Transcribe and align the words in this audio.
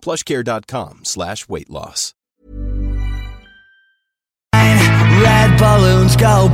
plushcare.com 0.00 1.04
slash 1.04 1.48
weight 1.48 1.70
loss. 1.70 2.14
Red 4.52 5.58
balloons 5.58 6.16
go 6.16 6.48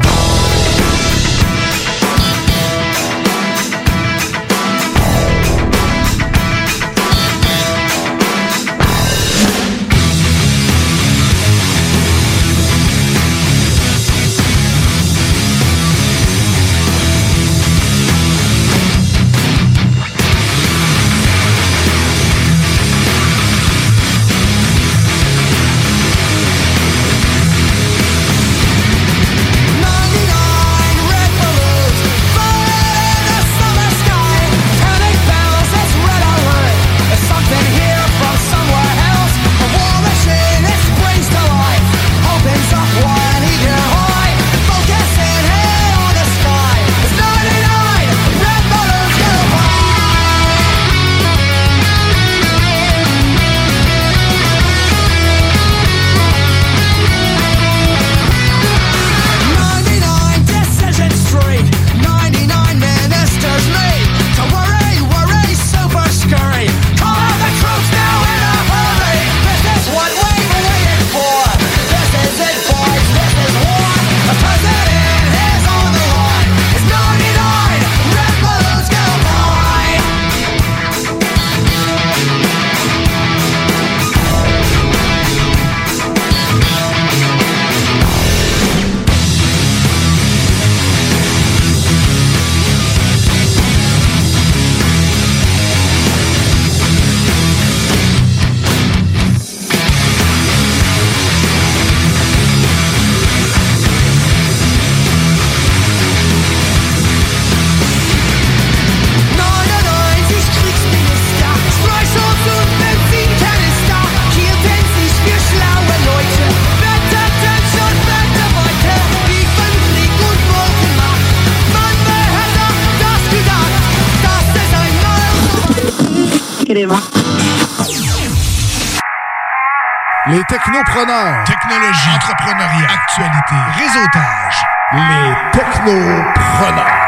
Technologie. 130.94 132.10
Entrepreneuriat. 132.15 132.88
Actualité. 132.88 133.56
Réseautage. 133.77 134.65
Les 134.93 135.34
technopreneurs. 135.50 137.03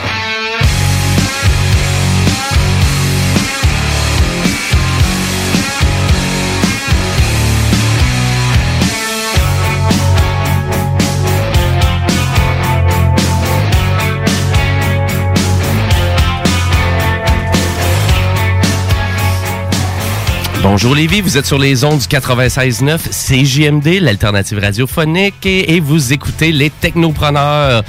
Bonjour 20.69 20.97
Lévi, 20.97 21.21
vous 21.21 21.38
êtes 21.38 21.47
sur 21.47 21.60
les 21.60 21.84
ondes 21.84 22.00
du 22.00 22.06
96.9 22.06 22.99
CJMD, 22.99 24.00
l'alternative 24.00 24.59
radiophonique, 24.59 25.47
et, 25.47 25.78
vous 25.78 26.12
écoutez 26.12 26.50
les 26.50 26.71
technopreneurs. 26.71 27.84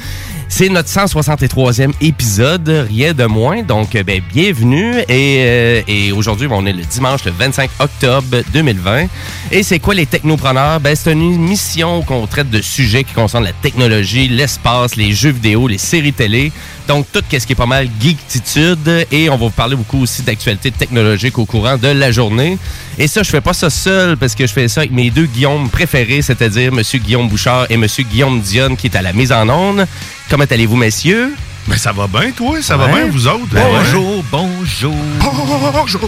C'est 0.48 0.70
notre 0.70 0.88
163e 0.88 1.94
épisode, 2.02 2.88
rien 2.88 3.16
de 3.16 3.26
moins. 3.26 3.64
Donc, 3.64 3.96
euh, 3.96 4.04
ben, 4.04 4.22
bienvenue. 4.32 4.96
Et, 5.10 5.40
euh, 5.40 5.82
et 5.88 6.12
aujourd'hui, 6.12 6.48
on 6.52 6.68
est 6.68 6.72
le 6.72 6.84
dimanche, 6.84 7.26
le 7.26 7.32
25 7.32 7.70
octobre 7.80 8.44
2020. 8.54 9.08
Et 9.52 9.64
c'est 9.64 9.80
quoi 9.80 9.96
les 9.96 10.06
technopreneurs? 10.06 10.80
Ben, 10.80 10.96
c'est 10.96 11.12
une 11.12 11.34
émission 11.34 12.04
qu'on 12.04 12.28
traite 12.28 12.52
de 12.52 12.62
sujets 12.62 13.04
qui 13.04 13.14
concernent 13.14 13.44
la 13.44 13.54
technologie, 13.54 14.28
l'espace, 14.28 14.96
les 14.96 15.14
jeux 15.14 15.32
vidéo, 15.32 15.68
les 15.68 15.80
séries 15.80 16.14
télé. 16.14 16.52
Donc, 16.88 17.06
tout 17.12 17.22
ce 17.30 17.46
qui 17.46 17.53
est 17.53 17.56
pas 17.56 17.66
mal 17.66 17.90
geektitude. 18.02 19.08
Et 19.12 19.30
on 19.30 19.34
va 19.38 19.46
vous 19.46 19.50
parler 19.50 19.75
beaucoup 19.75 20.02
aussi 20.02 20.22
d'actualités 20.22 20.72
technologiques 20.72 21.38
au 21.38 21.46
courant 21.46 21.78
de 21.78 21.90
la 21.90 22.12
journée. 22.12 22.58
Et 22.98 23.08
ça, 23.08 23.24
je 23.24 23.30
fais 23.30 23.42
pas 23.42 23.53
ça 23.53 23.70
seul 23.70 24.18
parce 24.18 24.36
que 24.36 24.48
je 24.48 24.53
fais 24.53 24.68
ça 24.68 24.81
avec 24.81 24.92
mes 24.92 25.09
deux 25.09 25.26
Guillaume 25.26 25.70
préférés, 25.70 26.22
c'est-à-dire 26.22 26.72
M. 26.73 26.82
Guillaume 27.00 27.28
Bouchard 27.28 27.66
et 27.70 27.73
M. 27.73 27.85
Guillaume 28.09 28.41
Dionne 28.41 28.78
qui 28.78 28.88
est 28.88 28.96
à 28.96 29.02
la 29.02 29.14
mise 29.14 29.32
en 29.32 29.47
onde. 29.50 29.85
Comment 30.29 30.46
allez-vous, 30.50 30.78
messieurs? 30.78 31.34
Ben, 31.67 31.78
ça 31.78 31.91
va 31.91 32.08
bien, 32.08 32.32
toi? 32.32 32.61
Ça 32.61 32.78
va 32.78 32.88
bien, 32.88 33.08
vous 33.08 33.28
autres? 33.28 33.47
Bonjour, 33.52 34.23
bonjour. 34.32 34.96
Bonjour. 35.20 36.00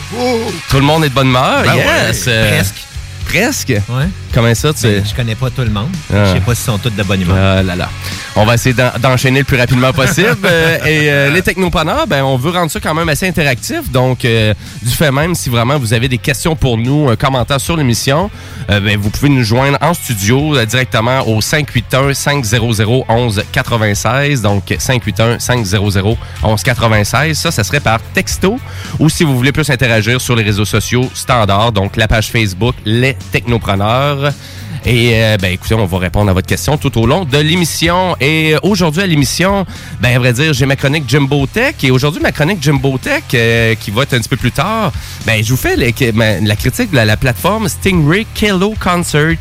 Tout 0.69 0.77
le 0.77 0.83
monde 0.83 1.03
est 1.03 1.09
de 1.09 1.13
bonne 1.13 1.27
humeur? 1.27 1.63
Ben 1.63 1.75
yes! 1.75 2.25
ouais, 2.25 2.31
euh, 2.31 2.55
presque. 2.55 2.75
Presque? 3.29 3.69
Ouais. 3.69 4.07
Comment 4.33 4.53
ça, 4.55 4.73
tu 4.73 4.81
Ben, 4.87 5.03
je 5.07 5.13
connais 5.15 5.35
pas 5.35 5.49
tout 5.51 5.61
le 5.61 5.69
monde. 5.69 5.89
Ah. 6.13 6.25
Je 6.25 6.31
sais 6.33 6.39
pas 6.39 6.55
s'ils 6.55 6.65
sont 6.65 6.77
tous 6.79 6.89
de 6.89 7.03
bonne 7.03 7.21
humeur. 7.21 7.57
Ah 7.59 7.63
là 7.63 7.75
là. 7.75 7.89
On 8.35 8.43
va 8.45 8.55
essayer 8.55 8.73
d'en- 8.73 8.91
d'enchaîner 8.99 9.39
le 9.39 9.45
plus 9.45 9.57
rapidement 9.57 9.93
possible. 9.93 10.35
Euh, 10.49 10.77
et 10.85 11.11
euh, 11.11 11.29
les 11.31 11.41
technopreneurs, 11.43 12.07
ben, 12.07 12.23
on 12.23 12.35
veut 12.37 12.49
rendre 12.51 12.71
ça 12.71 12.79
quand 12.79 12.93
même 12.95 13.07
assez 13.09 13.27
interactif. 13.27 13.91
Donc, 13.91 14.25
euh, 14.25 14.53
du 14.81 14.89
fait 14.89 15.11
même, 15.11 15.35
si 15.35 15.49
vraiment 15.49 15.77
vous 15.77 15.93
avez 15.93 16.07
des 16.07 16.17
questions 16.17 16.55
pour 16.55 16.75
nous, 16.77 17.07
un 17.09 17.15
commentaire 17.15 17.61
sur 17.61 17.77
l'émission, 17.77 18.31
euh, 18.69 18.79
ben, 18.79 18.97
vous 18.97 19.09
pouvez 19.11 19.29
nous 19.29 19.43
joindre 19.43 19.77
en 19.81 19.93
studio 19.93 20.63
directement 20.65 21.21
au 21.27 21.39
581-500-1196. 21.41 24.41
Donc, 24.41 24.63
581-500-1196. 24.69 27.33
Ça, 27.35 27.51
ça 27.51 27.63
serait 27.63 27.79
par 27.79 27.99
texto. 28.13 28.59
Ou 28.99 29.07
si 29.09 29.23
vous 29.23 29.35
voulez 29.37 29.51
plus 29.51 29.69
interagir 29.69 30.19
sur 30.19 30.35
les 30.35 30.43
réseaux 30.43 30.65
sociaux 30.65 31.07
standards, 31.13 31.71
donc 31.71 31.95
la 31.95 32.07
page 32.07 32.29
Facebook 32.31 32.73
Les 32.85 33.15
Technopreneurs. 33.31 34.31
Et 34.85 35.11
euh, 35.15 35.35
ben 35.37 35.51
écoutez, 35.51 35.75
on 35.75 35.85
va 35.85 35.97
répondre 35.97 36.29
à 36.29 36.33
votre 36.33 36.47
question 36.47 36.77
tout 36.77 36.97
au 36.97 37.05
long 37.05 37.25
de 37.25 37.37
l'émission. 37.37 38.15
Et 38.21 38.55
euh, 38.55 38.59
aujourd'hui 38.63 39.01
à 39.01 39.07
l'émission, 39.07 39.65
ben 39.99 40.15
à 40.15 40.19
vrai 40.19 40.31
dire, 40.31 40.53
j'ai 40.53 40.65
ma 40.65 40.77
chronique 40.77 41.03
Jimbo 41.05 41.45
Tech. 41.47 41.75
Et 41.83 41.91
aujourd'hui, 41.91 42.21
ma 42.21 42.31
chronique 42.31 42.59
Jimbo 42.63 42.97
Tech, 42.97 43.23
euh, 43.33 43.75
qui 43.75 43.91
va 43.91 44.03
être 44.03 44.13
un 44.13 44.19
petit 44.19 44.29
peu 44.29 44.37
plus 44.37 44.53
tard, 44.53 44.93
ben 45.25 45.43
je 45.43 45.49
vous 45.49 45.57
fais 45.57 45.75
les- 45.75 45.93
ma- 46.13 46.39
la 46.39 46.55
critique 46.55 46.91
de 46.91 46.95
la, 46.95 47.03
la 47.03 47.17
plateforme 47.17 47.67
Stingray 47.67 48.25
Kello 48.33 48.73
Concert. 48.79 49.35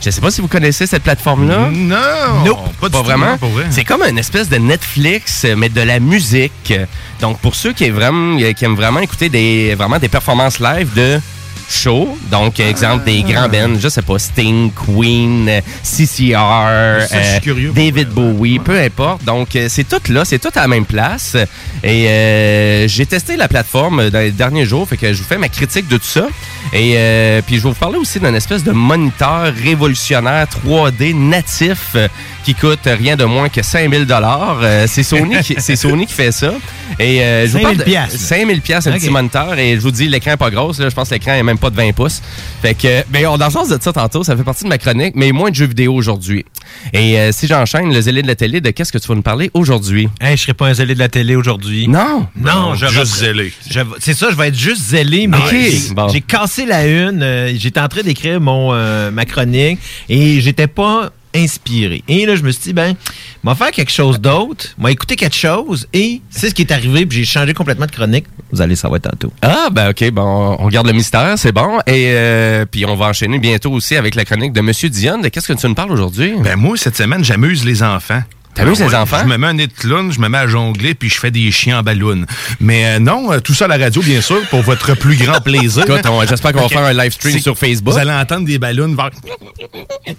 Je 0.00 0.10
sais 0.10 0.20
pas 0.20 0.30
si 0.30 0.40
vous 0.40 0.46
connaissez 0.48 0.86
cette 0.86 1.02
plateforme-là. 1.02 1.70
Non! 1.72 2.44
Nope, 2.44 2.72
pas 2.80 2.88
pas 2.88 3.02
vraiment. 3.02 3.36
vrai. 3.40 3.64
C'est 3.70 3.82
comme 3.84 4.02
une 4.02 4.18
espèce 4.18 4.48
de 4.48 4.58
Netflix, 4.58 5.44
mais 5.56 5.70
de 5.70 5.80
la 5.80 5.98
musique. 5.98 6.72
Donc, 7.20 7.40
pour 7.40 7.56
ceux 7.56 7.72
qui 7.72 7.82
aiment 7.84 7.94
vraiment, 7.96 8.38
qui 8.56 8.64
aiment 8.64 8.76
vraiment 8.76 9.00
écouter 9.00 9.28
des, 9.28 9.74
vraiment 9.74 9.98
des 9.98 10.08
performances 10.08 10.60
live 10.60 10.94
de 10.94 11.20
show, 11.68 12.16
donc, 12.30 12.58
exemple, 12.60 13.04
des 13.04 13.22
Ah. 13.28 13.32
grands 13.32 13.48
bands, 13.48 13.78
je 13.78 13.88
sais 13.88 14.02
pas, 14.02 14.18
Sting, 14.18 14.70
Queen, 14.72 15.48
euh, 15.48 15.60
CCR, 15.82 16.36
euh, 16.68 17.38
curieux, 17.42 17.72
David 17.74 18.08
Bowie, 18.08 18.58
peu 18.58 18.78
importe. 18.80 19.24
Donc, 19.24 19.54
euh, 19.54 19.66
c'est 19.68 19.84
tout 19.86 20.00
là, 20.12 20.24
c'est 20.24 20.38
tout 20.38 20.50
à 20.54 20.62
la 20.62 20.68
même 20.68 20.86
place. 20.86 21.36
Et 21.84 22.08
euh, 22.08 22.88
j'ai 22.88 23.06
testé 23.06 23.36
la 23.36 23.48
plateforme 23.48 24.10
dans 24.10 24.18
les 24.20 24.30
derniers 24.32 24.64
jours, 24.64 24.88
fait 24.88 24.96
que 24.96 25.12
je 25.12 25.18
vous 25.22 25.28
fais 25.28 25.38
ma 25.38 25.48
critique 25.48 25.88
de 25.88 25.96
tout 25.98 26.04
ça. 26.04 26.26
Et 26.72 26.94
euh, 26.96 27.40
puis, 27.46 27.56
je 27.56 27.62
vais 27.62 27.68
vous 27.70 27.74
parler 27.74 27.96
aussi 27.98 28.20
d'un 28.20 28.34
espèce 28.34 28.62
de 28.62 28.72
moniteur 28.72 29.52
révolutionnaire 29.54 30.46
3D 30.64 31.14
natif 31.14 31.92
euh, 31.94 32.08
qui 32.44 32.54
coûte 32.54 32.80
rien 32.84 33.16
de 33.16 33.24
moins 33.24 33.48
que 33.48 33.62
5000 33.62 34.04
dollars. 34.06 34.58
c'est 34.86 35.02
Sony 35.02 35.40
qui 35.42 35.56
c'est 35.58 35.76
Sony 35.76 36.06
qui 36.06 36.12
fait 36.14 36.32
ça. 36.32 36.52
Et 36.98 37.22
euh, 37.22 37.46
je 37.46 37.52
vous 37.52 37.58
5000 37.58 37.62
parle 37.62 37.76
de- 37.78 37.82
piastres, 37.84 38.12
là. 38.14 38.18
5000 38.38 38.60
piastres 38.60 38.90
un 38.90 38.92
petit 38.92 39.10
moniteur 39.10 39.58
et 39.58 39.74
je 39.76 39.80
vous 39.80 39.90
dis 39.90 40.08
l'écran 40.08 40.32
est 40.32 40.36
pas 40.36 40.50
gros 40.50 40.72
là, 40.78 40.88
je 40.88 40.94
pense 40.94 41.08
que 41.08 41.14
l'écran 41.14 41.32
est 41.32 41.42
même 41.42 41.58
pas 41.58 41.70
de 41.70 41.76
20 41.76 41.92
pouces. 41.92 42.20
Fait 42.62 42.74
que 42.74 43.02
ben 43.08 43.26
on 43.26 43.36
dans 43.38 43.46
le 43.46 43.52
sens 43.52 43.68
de 43.68 43.78
ça 43.80 43.92
tantôt, 43.92 44.24
ça 44.24 44.36
fait 44.36 44.42
partie 44.44 44.64
de 44.64 44.68
ma 44.68 44.78
chronique, 44.78 45.12
mais 45.14 45.30
moins 45.32 45.50
de 45.50 45.54
jeux 45.54 45.66
vidéo 45.66 45.94
aujourd'hui. 45.94 46.44
Et 46.92 47.18
euh, 47.18 47.30
si 47.32 47.46
j'enchaîne 47.46 47.92
le 47.92 48.00
zélé 48.00 48.22
de 48.22 48.26
la 48.26 48.34
télé, 48.34 48.60
de 48.60 48.70
qu'est-ce 48.70 48.92
que 48.92 48.98
tu 48.98 49.08
vas 49.08 49.14
nous 49.14 49.22
parler 49.22 49.50
aujourd'hui? 49.54 50.08
Hey, 50.20 50.36
je 50.36 50.42
serai 50.42 50.54
pas 50.54 50.66
un 50.68 50.74
zélé 50.74 50.94
de 50.94 50.98
la 50.98 51.08
télé 51.08 51.36
aujourd'hui. 51.36 51.88
Non? 51.88 52.26
Non, 52.36 52.74
je 52.74 52.86
juste 52.86 53.16
zélé. 53.16 53.52
je- 53.70 53.80
C'est 53.98 54.14
ça, 54.14 54.28
je 54.30 54.36
vais 54.36 54.48
être 54.48 54.58
juste 54.58 54.82
zélé, 54.82 55.26
mais 55.26 55.38
j'ai 55.50 55.94
Bon. 55.94 56.08
cassé 56.26 56.66
la 56.66 56.86
une. 56.86 57.22
euh, 57.22 57.52
J'étais 57.56 57.80
en 57.80 57.88
train 57.88 58.02
d'écrire 58.02 58.40
mon 58.40 58.72
euh, 58.72 59.10
ma 59.10 59.24
chronique 59.24 59.78
et 60.08 60.40
j'étais 60.40 60.66
pas 60.66 61.10
inspiré. 61.34 62.02
Et 62.08 62.26
là, 62.26 62.36
je 62.36 62.42
me 62.42 62.50
suis 62.50 62.62
dit, 62.62 62.72
ben, 62.72 62.94
m'a 63.42 63.54
faire 63.54 63.70
quelque 63.70 63.92
chose 63.92 64.20
d'autre, 64.20 64.66
m'a 64.78 64.90
écouté 64.90 65.16
quelque 65.16 65.36
chose 65.36 65.86
et 65.92 66.20
c'est 66.30 66.50
ce 66.50 66.54
qui 66.54 66.62
est 66.62 66.72
arrivé, 66.72 67.06
puis 67.06 67.18
j'ai 67.18 67.24
changé 67.24 67.54
complètement 67.54 67.86
de 67.86 67.90
chronique. 67.90 68.26
Vous 68.50 68.62
allez 68.62 68.76
savoir 68.76 69.00
tantôt. 69.00 69.32
Ah, 69.42 69.68
ben 69.70 69.90
ok, 69.90 70.10
bon, 70.10 70.56
on 70.58 70.68
garde 70.68 70.86
le 70.86 70.94
mystère, 70.94 71.38
c'est 71.38 71.52
bon. 71.52 71.78
Et 71.86 72.12
euh, 72.14 72.64
puis 72.64 72.86
on 72.86 72.96
va 72.96 73.06
enchaîner 73.06 73.38
bientôt 73.38 73.72
aussi 73.72 73.96
avec 73.96 74.14
la 74.14 74.24
chronique 74.24 74.52
de 74.52 74.60
Monsieur 74.60 74.88
Dion. 74.88 75.18
De 75.18 75.28
qu'est-ce 75.28 75.48
que 75.48 75.58
tu 75.58 75.66
nous 75.66 75.74
parles 75.74 75.92
aujourd'hui? 75.92 76.32
Ben 76.42 76.56
moi, 76.56 76.76
cette 76.76 76.96
semaine, 76.96 77.24
j'amuse 77.24 77.64
les 77.64 77.82
enfants. 77.82 78.22
T'amuses 78.58 78.78
Ben 78.80 78.84
les 78.86 78.90
ouais, 78.92 78.96
enfants? 79.00 79.18
Je 79.22 79.28
me 79.28 79.36
mets 79.38 79.46
un 79.46 79.52
nez 79.54 79.66
de 79.68 79.72
clown, 79.72 80.12
je 80.12 80.20
me 80.20 80.28
mets 80.28 80.38
à 80.38 80.46
jongler, 80.46 80.94
puis 80.94 81.08
je 81.08 81.18
fais 81.18 81.30
des 81.30 81.50
chiens 81.52 81.78
en 81.78 81.82
ballon. 81.82 82.24
Mais 82.60 82.84
euh, 82.86 82.98
non, 82.98 83.32
euh, 83.32 83.38
tout 83.40 83.54
ça 83.54 83.66
à 83.66 83.68
la 83.68 83.76
radio, 83.78 84.02
bien 84.02 84.20
sûr, 84.20 84.40
pour 84.50 84.62
votre 84.62 84.94
plus 84.96 85.16
grand 85.16 85.40
plaisir. 85.40 85.84
J'espère 86.28 86.52
qu'on 86.52 86.62
va 86.62 86.68
faire 86.68 86.84
un 86.84 86.92
live 86.92 87.12
stream 87.12 87.38
sur 87.38 87.56
Facebook. 87.56 87.94
Vous 87.94 87.98
allez 88.00 88.10
entendre 88.12 88.46
des 88.46 88.58
ballons 88.58 88.94
vers- 88.94 89.10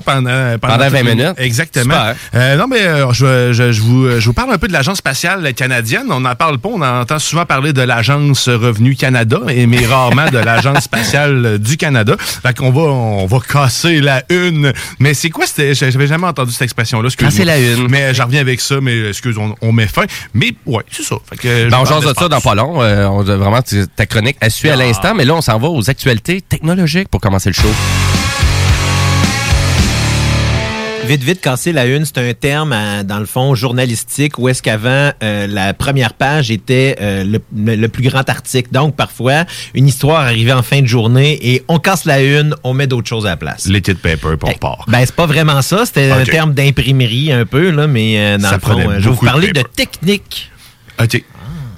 pendant, 0.05 0.57
Pendant 0.59 0.77
20 0.89 0.89
toute- 0.99 1.09
minutes. 1.09 1.33
Exactement. 1.37 2.13
Euh, 2.35 2.55
non, 2.55 2.67
mais 2.67 2.81
euh, 2.81 3.11
je, 3.11 3.51
je- 3.53 3.71
je 3.71 3.81
vous, 3.81 4.19
je 4.19 4.25
vous 4.25 4.33
parle 4.33 4.51
un 4.53 4.57
peu 4.57 4.67
de 4.67 4.73
l'Agence 4.73 4.97
spatiale 4.97 5.53
canadienne. 5.53 6.05
On 6.09 6.21
n'en 6.21 6.35
parle 6.35 6.59
pas. 6.59 6.69
On 6.69 6.81
entend 6.81 7.19
souvent 7.19 7.45
parler 7.45 7.73
de 7.73 7.81
l'Agence 7.81 8.47
Revenu 8.47 8.95
Canada, 8.95 9.39
et- 9.49 9.67
mais 9.67 9.85
rarement 9.85 10.29
de 10.29 10.37
l'Agence 10.37 10.83
spatiale 10.85 11.59
du 11.59 11.77
Canada. 11.77 12.15
Fait 12.19 12.55
qu'on 12.57 12.71
va, 12.71 12.81
on 12.81 13.25
va 13.25 13.39
casser 13.39 13.99
la 14.01 14.23
une. 14.29 14.71
Mais 14.99 15.13
c'est 15.13 15.29
quoi? 15.29 15.45
J'avais 15.57 16.07
jamais 16.07 16.27
entendu 16.27 16.51
cette 16.51 16.61
expression-là. 16.63 17.09
Casser 17.17 17.43
la 17.45 17.59
une. 17.59 17.87
Mais 17.89 18.13
reviens 18.29 18.41
avec 18.41 18.61
ça, 18.61 18.79
mais 18.81 19.09
excuse, 19.09 19.37
on, 19.37 19.55
on 19.61 19.71
met 19.71 19.87
fin. 19.87 20.05
Mais 20.33 20.53
ouais, 20.65 20.83
c'est 20.91 21.03
ça. 21.03 21.15
Fait 21.29 21.35
que, 21.37 21.69
Ben, 21.69 21.77
on 21.81 21.85
jase 21.85 22.05
de 22.05 22.13
ça 22.17 22.27
dans 22.29 22.41
pas 22.41 22.55
long. 22.55 22.81
Euh, 22.81 23.05
on 23.07 23.23
vraiment 23.23 23.61
ta 23.95 24.05
chronique 24.05 24.37
à 24.41 24.49
suivre 24.49 24.73
à 24.75 24.77
Ah. 24.79 24.85
l'instant, 24.85 25.13
mais 25.15 25.25
là, 25.25 25.35
on 25.35 25.41
s'en 25.41 25.57
va 25.59 25.67
aux 25.67 25.89
actualités 25.89 26.41
technologiques 26.41 27.09
pour 27.09 27.19
commencer 27.21 27.49
le 27.49 27.55
show. 27.55 28.28
Vite, 31.09 31.23
vite, 31.23 31.41
casser 31.41 31.71
la 31.71 31.87
une, 31.87 32.05
c'est 32.05 32.19
un 32.19 32.35
terme, 32.35 32.71
euh, 32.71 33.01
dans 33.01 33.17
le 33.17 33.25
fond, 33.25 33.55
journalistique, 33.55 34.37
où 34.37 34.47
est-ce 34.47 34.61
qu'avant, 34.61 35.11
euh, 35.23 35.47
la 35.47 35.73
première 35.73 36.13
page 36.13 36.51
était 36.51 36.97
euh, 37.01 37.39
le, 37.51 37.87
plus 37.87 38.03
grand 38.07 38.29
article. 38.29 38.69
Donc, 38.71 38.95
parfois, 38.95 39.45
une 39.73 39.87
histoire 39.87 40.21
arrivait 40.21 40.51
en 40.51 40.61
fin 40.61 40.83
de 40.83 40.85
journée 40.85 41.39
et 41.41 41.63
on 41.67 41.79
casse 41.79 42.05
la 42.05 42.21
une, 42.21 42.53
on 42.63 42.75
met 42.75 42.85
d'autres 42.85 43.07
choses 43.07 43.25
à 43.25 43.29
la 43.29 43.37
place. 43.37 43.65
Liquid 43.65 43.97
paper, 43.97 44.37
puis 44.39 44.53
on 44.53 44.57
part. 44.59 44.85
Ben, 44.87 44.99
c'est 45.03 45.15
pas 45.15 45.25
vraiment 45.25 45.63
ça. 45.63 45.87
C'était 45.87 46.11
un 46.11 46.25
terme 46.25 46.53
d'imprimerie 46.53 47.31
un 47.31 47.47
peu, 47.47 47.71
là, 47.71 47.87
mais 47.87 48.19
euh, 48.19 48.37
dans 48.37 48.49
Ça 48.49 48.55
le 48.57 48.61
fond, 48.61 48.79
je 48.99 49.09
vais 49.09 49.15
vous 49.15 49.19
de 49.19 49.25
parler 49.25 49.51
de, 49.51 49.63
technique. 49.63 50.51
OK. 51.01 51.23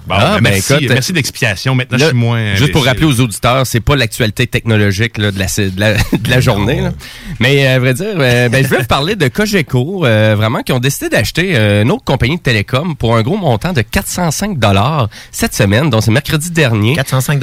Bon, 0.08 0.16
Ah, 0.18 0.36
ben, 0.36 0.44
ben, 0.44 0.52
merci, 0.52 0.74
écoute, 0.74 0.90
merci 0.90 1.12
de 1.12 1.18
l'explication. 1.18 1.76
Maintenant, 1.76 1.98
Là, 1.98 2.06
je 2.06 2.10
suis 2.10 2.18
moins. 2.18 2.56
juste 2.56 2.72
pour 2.72 2.86
rappeler 2.86 3.06
aux 3.06 3.20
auditeurs, 3.20 3.66
c'est 3.68 3.80
pas 3.80 3.96
l'actualité 3.96 4.48
technologique 4.48 5.18
là, 5.18 5.32
de, 5.32 5.40
la, 5.40 5.46
de, 5.46 5.80
la, 5.80 5.94
de 6.18 6.30
la 6.30 6.40
journée. 6.40 6.82
là. 6.82 6.92
Mais 7.40 7.68
euh, 7.68 7.76
à 7.76 7.80
vrai 7.80 7.94
dire, 7.94 8.06
euh, 8.18 8.50
ben, 8.50 8.64
je 8.64 8.70
vais 8.70 8.78
vous 8.80 8.86
parler 8.86 9.16
de 9.16 9.28
Cogeco, 9.28 10.06
euh, 10.06 10.36
vraiment, 10.36 10.62
qui 10.64 10.72
ont 10.74 10.80
décidé 10.80 11.10
d'acheter 11.10 11.52
euh, 11.56 11.84
une 11.84 11.92
autre 11.92 12.04
compagnie 12.04 12.38
de 12.38 12.42
télécom 12.42 12.96
pour 12.96 13.16
un 13.16 13.22
gros 13.22 13.38
montant 13.38 13.74
de 13.74 13.82
405 13.82 14.58
dollars 14.58 15.10
cette 15.32 15.54
semaine, 15.54 15.90
donc 15.90 16.04
c'est 16.04 16.12
mercredi 16.12 16.52
dernier. 16.52 16.96
405 16.96 17.40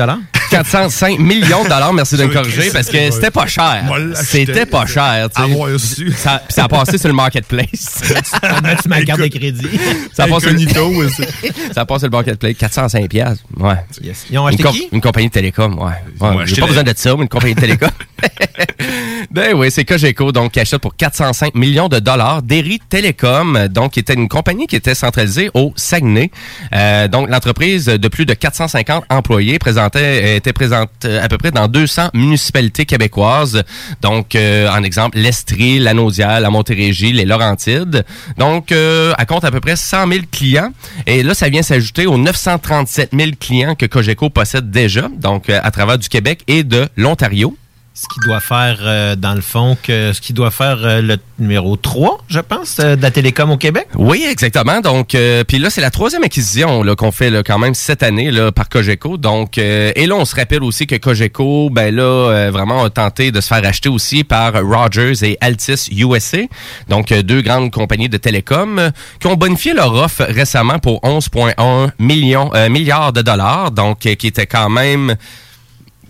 405 0.50 1.18
millions 1.18 1.62
de 1.64 1.68
dollars, 1.68 1.92
merci 1.92 2.16
de 2.16 2.24
me 2.24 2.32
corriger, 2.32 2.70
parce 2.72 2.88
que 2.88 3.10
c'était 3.10 3.30
pas 3.30 3.46
cher. 3.46 3.84
C'était 4.24 4.66
pas 4.66 4.86
cher. 4.86 5.28
tu 5.34 5.42
sais. 5.78 6.10
Ça, 6.18 6.42
puis 6.46 6.54
ça 6.54 6.64
a 6.64 6.68
passé 6.68 6.98
sur 6.98 7.08
le 7.08 7.14
marketplace. 7.14 8.00
Mettre 8.62 8.88
ma 8.88 9.02
carte 9.02 9.20
de 9.20 9.26
crédit. 9.28 9.68
ça, 10.12 10.24
a 10.24 10.26
passé, 10.26 10.48
Incognito 10.48 10.86
aussi. 10.86 11.22
ça 11.72 11.82
a 11.82 11.84
passé 11.86 12.00
sur 12.00 12.06
le 12.08 12.16
marketplace. 12.16 12.47
405 12.52 13.08
piastres. 13.08 13.44
Ouais. 13.56 13.74
Yes. 14.02 14.26
Ils 14.30 14.38
ont 14.38 14.42
Une, 14.48 14.54
acheté 14.54 14.62
com- 14.62 14.72
qui? 14.72 14.88
une 14.92 15.00
compagnie 15.00 15.28
de 15.28 15.32
télécom, 15.32 15.78
ouais. 15.78 15.92
ouais 16.20 16.46
J'ai 16.46 16.60
pas 16.60 16.66
besoin 16.66 16.82
de 16.82 16.92
ça, 16.96 17.14
mais 17.16 17.22
une 17.22 17.28
compagnie 17.28 17.54
de 17.54 17.60
télécom. 17.60 17.90
ben 19.30 19.54
oui, 19.54 19.70
c'est 19.70 19.84
Cogeco, 19.84 20.32
donc, 20.32 20.52
qui 20.52 20.60
achète 20.60 20.80
pour 20.80 20.96
405 20.96 21.54
millions 21.54 21.88
de 21.88 21.98
dollars 21.98 22.42
Derry 22.42 22.80
Telecom, 22.88 23.68
donc, 23.68 23.92
qui 23.92 24.00
était 24.00 24.14
une 24.14 24.28
compagnie 24.28 24.66
qui 24.66 24.76
était 24.76 24.94
centralisée 24.94 25.50
au 25.54 25.72
Saguenay. 25.76 26.30
Euh, 26.74 27.08
donc, 27.08 27.28
l'entreprise 27.30 27.86
de 27.86 28.08
plus 28.08 28.26
de 28.26 28.34
450 28.34 29.04
employés 29.10 29.58
présentait, 29.58 30.36
était 30.36 30.52
présente 30.52 30.90
euh, 31.04 31.22
à 31.24 31.28
peu 31.28 31.38
près 31.38 31.50
dans 31.50 31.68
200 31.68 32.10
municipalités 32.14 32.86
québécoises. 32.86 33.62
Donc, 34.02 34.34
euh, 34.34 34.68
en 34.70 34.82
exemple, 34.82 35.18
l'Estrie, 35.18 35.78
la 35.78 35.94
Naudière, 35.94 36.40
la 36.40 36.50
Montérégie, 36.50 37.12
les 37.12 37.24
Laurentides. 37.24 38.04
Donc, 38.36 38.72
euh, 38.72 39.14
elle 39.18 39.26
compte 39.26 39.44
à 39.44 39.50
peu 39.50 39.60
près 39.60 39.76
100 39.76 40.08
000 40.08 40.24
clients. 40.30 40.70
Et 41.06 41.22
là, 41.22 41.34
ça 41.34 41.48
vient 41.48 41.62
s'ajouter 41.62 42.06
aux 42.06 42.16
937 42.38 43.10
000 43.12 43.30
clients 43.38 43.74
que 43.74 43.86
Cogeco 43.86 44.30
possède 44.30 44.70
déjà, 44.70 45.08
donc 45.08 45.50
euh, 45.50 45.58
à 45.62 45.70
travers 45.70 45.98
du 45.98 46.08
Québec 46.08 46.42
et 46.46 46.62
de 46.62 46.88
l'Ontario. 46.96 47.56
Ce 48.00 48.06
qui 48.06 48.20
doit 48.20 48.38
faire, 48.38 48.78
euh, 48.82 49.16
dans 49.16 49.34
le 49.34 49.40
fond, 49.40 49.76
que 49.82 50.12
ce 50.12 50.20
qui 50.20 50.32
doit 50.32 50.52
faire 50.52 50.78
euh, 50.84 51.02
le 51.02 51.16
numéro 51.40 51.76
3, 51.76 52.18
je 52.28 52.38
pense, 52.38 52.78
euh, 52.78 52.94
de 52.94 53.02
la 53.02 53.10
télécom 53.10 53.50
au 53.50 53.56
Québec. 53.56 53.88
Oui, 53.96 54.24
exactement. 54.30 54.80
Donc, 54.80 55.16
euh, 55.16 55.42
puis 55.42 55.58
là, 55.58 55.68
c'est 55.68 55.80
la 55.80 55.90
troisième 55.90 56.22
acquisition 56.22 56.84
qu'on 56.94 57.10
fait 57.10 57.28
là, 57.28 57.42
quand 57.42 57.58
même 57.58 57.74
cette 57.74 58.04
année 58.04 58.30
là, 58.30 58.52
par 58.52 58.68
Cogeco. 58.68 59.16
Donc, 59.16 59.58
et 59.58 60.06
là, 60.06 60.14
on 60.14 60.24
se 60.24 60.36
rappelle 60.36 60.62
aussi 60.62 60.86
que 60.86 60.94
Cogeco, 60.94 61.70
ben 61.70 61.92
là, 61.92 62.50
vraiment 62.50 62.84
a 62.84 62.90
tenté 62.90 63.32
de 63.32 63.40
se 63.40 63.48
faire 63.48 63.64
acheter 63.64 63.88
aussi 63.88 64.22
par 64.22 64.52
Rogers 64.52 65.24
et 65.24 65.36
Altis 65.40 65.88
USA. 65.90 66.38
Donc, 66.88 67.12
deux 67.12 67.42
grandes 67.42 67.72
compagnies 67.72 68.08
de 68.08 68.16
télécom 68.16 68.92
qui 69.18 69.26
ont 69.26 69.34
bonifié 69.34 69.74
leur 69.74 69.92
offre 69.94 70.22
récemment 70.22 70.78
pour 70.78 71.00
11,1 71.02 71.90
millions 71.98 72.52
milliards 72.70 73.12
de 73.12 73.22
dollars. 73.22 73.72
Donc, 73.72 73.98
qui 73.98 74.26
était 74.28 74.46
quand 74.46 74.70
même 74.70 75.16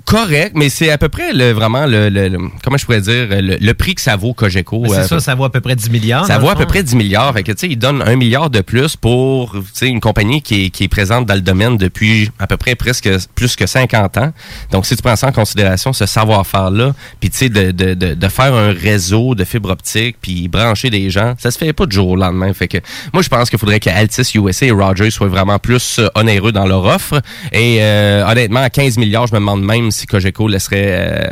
correct, 0.09 0.53
mais 0.55 0.69
c'est 0.71 0.91
à 0.91 0.99
peu 0.99 1.09
près 1.09 1.33
le, 1.33 1.53
vraiment 1.53 1.87
le, 1.87 2.09
le- 2.09 2.29
le- 2.29 2.39
comment 2.65 2.77
je 2.77 2.85
pourrais 2.87 3.01
dire 3.01 3.27
le, 3.31 3.57
le 3.61 3.75
prix 3.75 3.95
que 3.95 4.01
ça 4.01 4.17
vaut 4.17 4.33
Cogeco. 4.33 4.81
Mais 4.83 4.91
euh, 4.93 5.03
C'est 5.03 5.09
ça, 5.09 5.21
ça 5.21 5.35
vaut 5.35 5.45
à 5.45 5.53
peu 5.53 5.61
près 5.61 5.77
10 5.77 5.91
milliards. 5.91 6.27
ça 6.27 6.39
vaut 6.39 6.49
à 6.49 6.55
peu 6.55 6.63
fond. 6.63 6.69
près 6.69 6.83
10 6.83 6.95
milliards. 6.97 7.33
Fait 7.35 7.43
que, 7.43 7.53
tu 7.53 7.59
sais, 7.59 7.69
ils 7.69 7.77
donnent 7.79 8.03
un 8.03 8.17
milliard 8.17 8.49
de 8.51 8.61
plus 8.61 8.97
pour 8.97 9.53
tu 9.53 9.61
sais, 9.75 9.87
une 9.89 10.01
compagnie 10.01 10.41
qui 10.43 10.65
est, 10.67 10.71
qui 10.71 10.85
est 10.85 10.89
présente 10.89 11.27
dans 11.27 11.35
le 11.35 11.41
domaine 11.43 11.77
depuis 11.77 12.31
à 12.39 12.47
peu 12.47 12.57
près 12.57 12.75
presque 12.75 13.09
plus 13.35 13.55
que 13.55 13.67
50 13.67 14.17
ans. 14.19 14.33
Donc, 14.73 14.87
si 14.87 14.97
tu 14.97 15.03
prends 15.03 15.17
ça 15.17 15.29
en 15.29 15.33
considération, 15.33 15.93
ce 15.93 16.07
savoir-faire-là, 16.07 16.95
puis 17.21 17.29
tu 17.31 17.37
sais, 17.39 17.49
de, 17.51 17.71
de, 17.71 17.95
de, 17.95 18.15
de 18.15 18.29
faire 18.29 18.55
un 18.55 18.73
réseau 18.73 19.35
de 19.35 19.45
fibre 19.45 19.71
optique, 19.71 20.17
puis 20.23 20.49
brancher 20.49 20.91
des 20.91 21.11
gens, 21.11 21.35
ça 21.39 21.51
se 21.51 21.59
fait 21.59 21.73
pas 21.73 21.87
du 21.87 21.95
jour 21.95 22.09
au 22.09 22.17
lendemain. 22.17 22.53
Fait 22.55 22.69
que 22.69 22.79
moi, 23.13 23.23
je 23.23 23.29
pense 23.29 23.51
qu'il 23.51 23.59
faudrait 23.59 23.81
que 23.81 23.91
Altis 23.91 24.23
USA 24.37 24.67
et 24.67 24.71
Rogers 24.71 25.11
soient 25.11 25.29
vraiment 25.29 25.59
plus 25.59 25.99
euh, 25.99 26.09
onéreux 26.15 26.53
dans 26.53 26.67
leur 26.67 26.85
offre. 26.85 27.21
Et 27.53 27.79
euh, 27.81 28.25
honnêtement, 28.27 28.61
à 28.61 28.71
15 28.71 28.97
milliards, 28.97 29.27
je 29.27 29.35
me 29.35 29.39
demande 29.41 29.63
même 29.65 29.91
si 29.99 30.07
Cogeco 30.07 30.49
laisserait... 30.49 30.87
euh, 30.89 31.29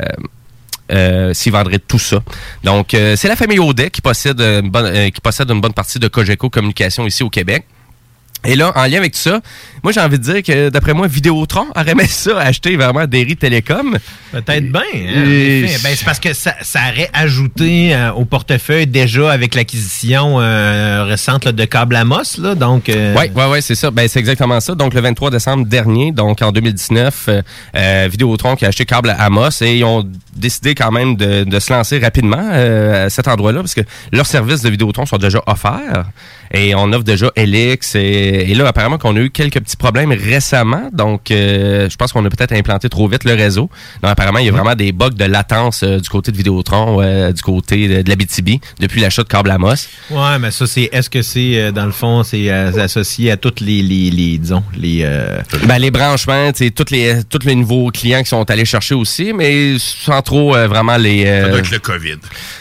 euh, 0.92 1.34
s'ils 1.34 1.52
vendraient 1.52 1.80
tout 1.80 1.98
ça. 1.98 2.22
Donc, 2.62 2.94
euh, 2.94 3.16
c'est 3.16 3.26
la 3.26 3.34
famille 3.34 3.58
Audet 3.58 3.90
qui 3.90 4.00
possède, 4.00 4.40
une 4.40 4.70
bonne, 4.70 4.86
euh, 4.86 5.10
qui 5.10 5.20
possède 5.20 5.50
une 5.50 5.60
bonne 5.60 5.72
partie 5.72 5.98
de 5.98 6.06
Cogeco 6.06 6.48
Communication 6.48 7.06
ici 7.06 7.24
au 7.24 7.30
Québec. 7.30 7.64
Et 8.46 8.56
là, 8.56 8.72
en 8.76 8.84
lien 8.84 8.98
avec 8.98 9.12
tout 9.12 9.18
ça, 9.18 9.40
moi 9.82 9.92
j'ai 9.92 10.00
envie 10.00 10.18
de 10.18 10.22
dire 10.24 10.42
que 10.42 10.68
d'après 10.68 10.94
moi, 10.94 11.06
Vidéotron 11.06 11.66
aurait 11.74 11.92
aimé 11.92 12.06
ça 12.08 12.38
acheter 12.38 12.76
vraiment 12.76 13.06
Derry 13.06 13.36
Télécom. 13.36 13.98
Peut-être 14.32 14.70
bien. 14.70 14.80
hein, 14.94 15.24
Et-. 15.28 15.62
Ben, 15.82 15.92
c'est 15.94 16.04
parce 16.04 16.20
que 16.20 16.32
ça, 16.32 16.54
ça 16.62 16.80
aurait 16.92 17.10
ajouté 17.12 17.94
euh, 17.94 18.12
au 18.12 18.24
portefeuille 18.24 18.86
déjà 18.86 19.30
avec 19.30 19.54
l'acquisition 19.54 20.40
euh, 20.40 21.04
récente 21.04 21.44
là, 21.44 21.52
de 21.52 21.64
Câble 21.64 21.96
Amos. 21.96 22.38
Là, 22.38 22.54
donc, 22.54 22.88
euh, 22.88 23.14
Ouais, 23.14 23.30
ouais, 23.34 23.46
ouais, 23.46 23.60
c'est 23.60 23.74
ça. 23.74 23.90
Ben, 23.90 24.08
c'est 24.08 24.18
exactement 24.18 24.60
ça. 24.60 24.74
Donc, 24.74 24.94
le 24.94 25.00
23 25.00 25.30
décembre 25.30 25.66
dernier, 25.66 26.12
donc 26.12 26.42
en 26.42 26.52
2019, 26.52 27.28
euh, 27.76 28.08
Vidéotron 28.10 28.56
qui 28.56 28.64
a 28.64 28.68
acheté 28.68 28.84
câble 28.84 29.10
à 29.10 29.22
Amos 29.24 29.62
et 29.62 29.76
ils 29.76 29.84
ont 29.84 30.04
décidé 30.34 30.74
quand 30.74 30.90
même 30.92 31.16
de, 31.16 31.44
de 31.44 31.58
se 31.60 31.72
lancer 31.72 31.98
rapidement 31.98 32.50
à 32.52 33.08
cet 33.10 33.28
endroit-là 33.28 33.60
parce 33.60 33.74
que 33.74 33.80
leurs 34.12 34.26
services 34.26 34.62
de 34.62 34.68
Vidéotron 34.70 35.06
sont 35.06 35.16
déjà 35.16 35.40
offerts 35.46 36.04
et 36.52 36.74
on 36.74 36.92
offre 36.92 37.04
déjà 37.04 37.30
Elix 37.36 37.94
et, 37.94 38.00
et 38.42 38.54
là, 38.54 38.66
apparemment 38.68 38.98
qu'on 38.98 39.16
a 39.16 39.20
eu 39.20 39.30
quelques 39.30 39.60
petits 39.60 39.76
problèmes 39.76 40.12
récemment. 40.12 40.88
Donc, 40.92 41.30
euh, 41.30 41.88
je 41.90 41.96
pense 41.96 42.12
qu'on 42.12 42.24
a 42.24 42.30
peut-être 42.30 42.52
implanté 42.52 42.88
trop 42.88 43.08
vite 43.08 43.24
le 43.24 43.34
réseau. 43.34 43.70
Donc, 44.02 44.10
apparemment, 44.12 44.38
il 44.38 44.46
y 44.46 44.48
a 44.48 44.52
vraiment 44.52 44.74
des 44.74 44.92
bugs 44.92 45.10
de 45.10 45.24
latence 45.24 45.82
euh, 45.82 45.98
du 45.98 46.08
côté 46.08 46.32
de 46.32 46.36
Vidéotron, 46.36 47.00
euh, 47.02 47.32
du 47.32 47.42
côté 47.42 47.88
de, 47.88 48.02
de 48.02 48.08
la 48.08 48.16
BTB 48.16 48.60
depuis 48.80 49.00
l'achat 49.00 49.22
de 49.22 49.28
câble 49.28 49.50
Amos. 49.50 49.74
Ouais, 50.10 50.38
mais 50.40 50.50
ça, 50.50 50.66
c'est. 50.66 50.88
Est-ce 50.92 51.10
que 51.10 51.22
c'est, 51.22 51.58
euh, 51.60 51.72
dans 51.72 51.86
le 51.86 51.92
fond, 51.92 52.22
c'est 52.22 52.50
euh, 52.50 52.72
associé 52.82 53.30
à 53.30 53.36
toutes 53.36 53.60
les, 53.60 53.82
les, 53.82 54.10
les 54.10 54.38
disons, 54.38 54.62
les. 54.76 55.00
euh, 55.04 55.40
Ben, 55.66 55.78
les 55.78 55.90
branchements, 55.90 56.50
tous 56.52 56.90
les, 56.90 57.22
tous 57.28 57.44
les 57.46 57.54
nouveaux 57.54 57.90
clients 57.90 58.22
qui 58.22 58.28
sont 58.28 58.48
allés 58.50 58.64
chercher 58.64 58.94
aussi, 58.94 59.32
mais 59.32 59.76
sans 59.78 60.22
trop 60.22 60.54
euh, 60.56 60.66
vraiment 60.68 60.96
les. 60.96 61.24
euh, 61.26 61.42
Ça 61.44 61.48
doit 61.50 61.58
être 61.60 61.70
le 61.70 61.78
COVID. 61.78 62.16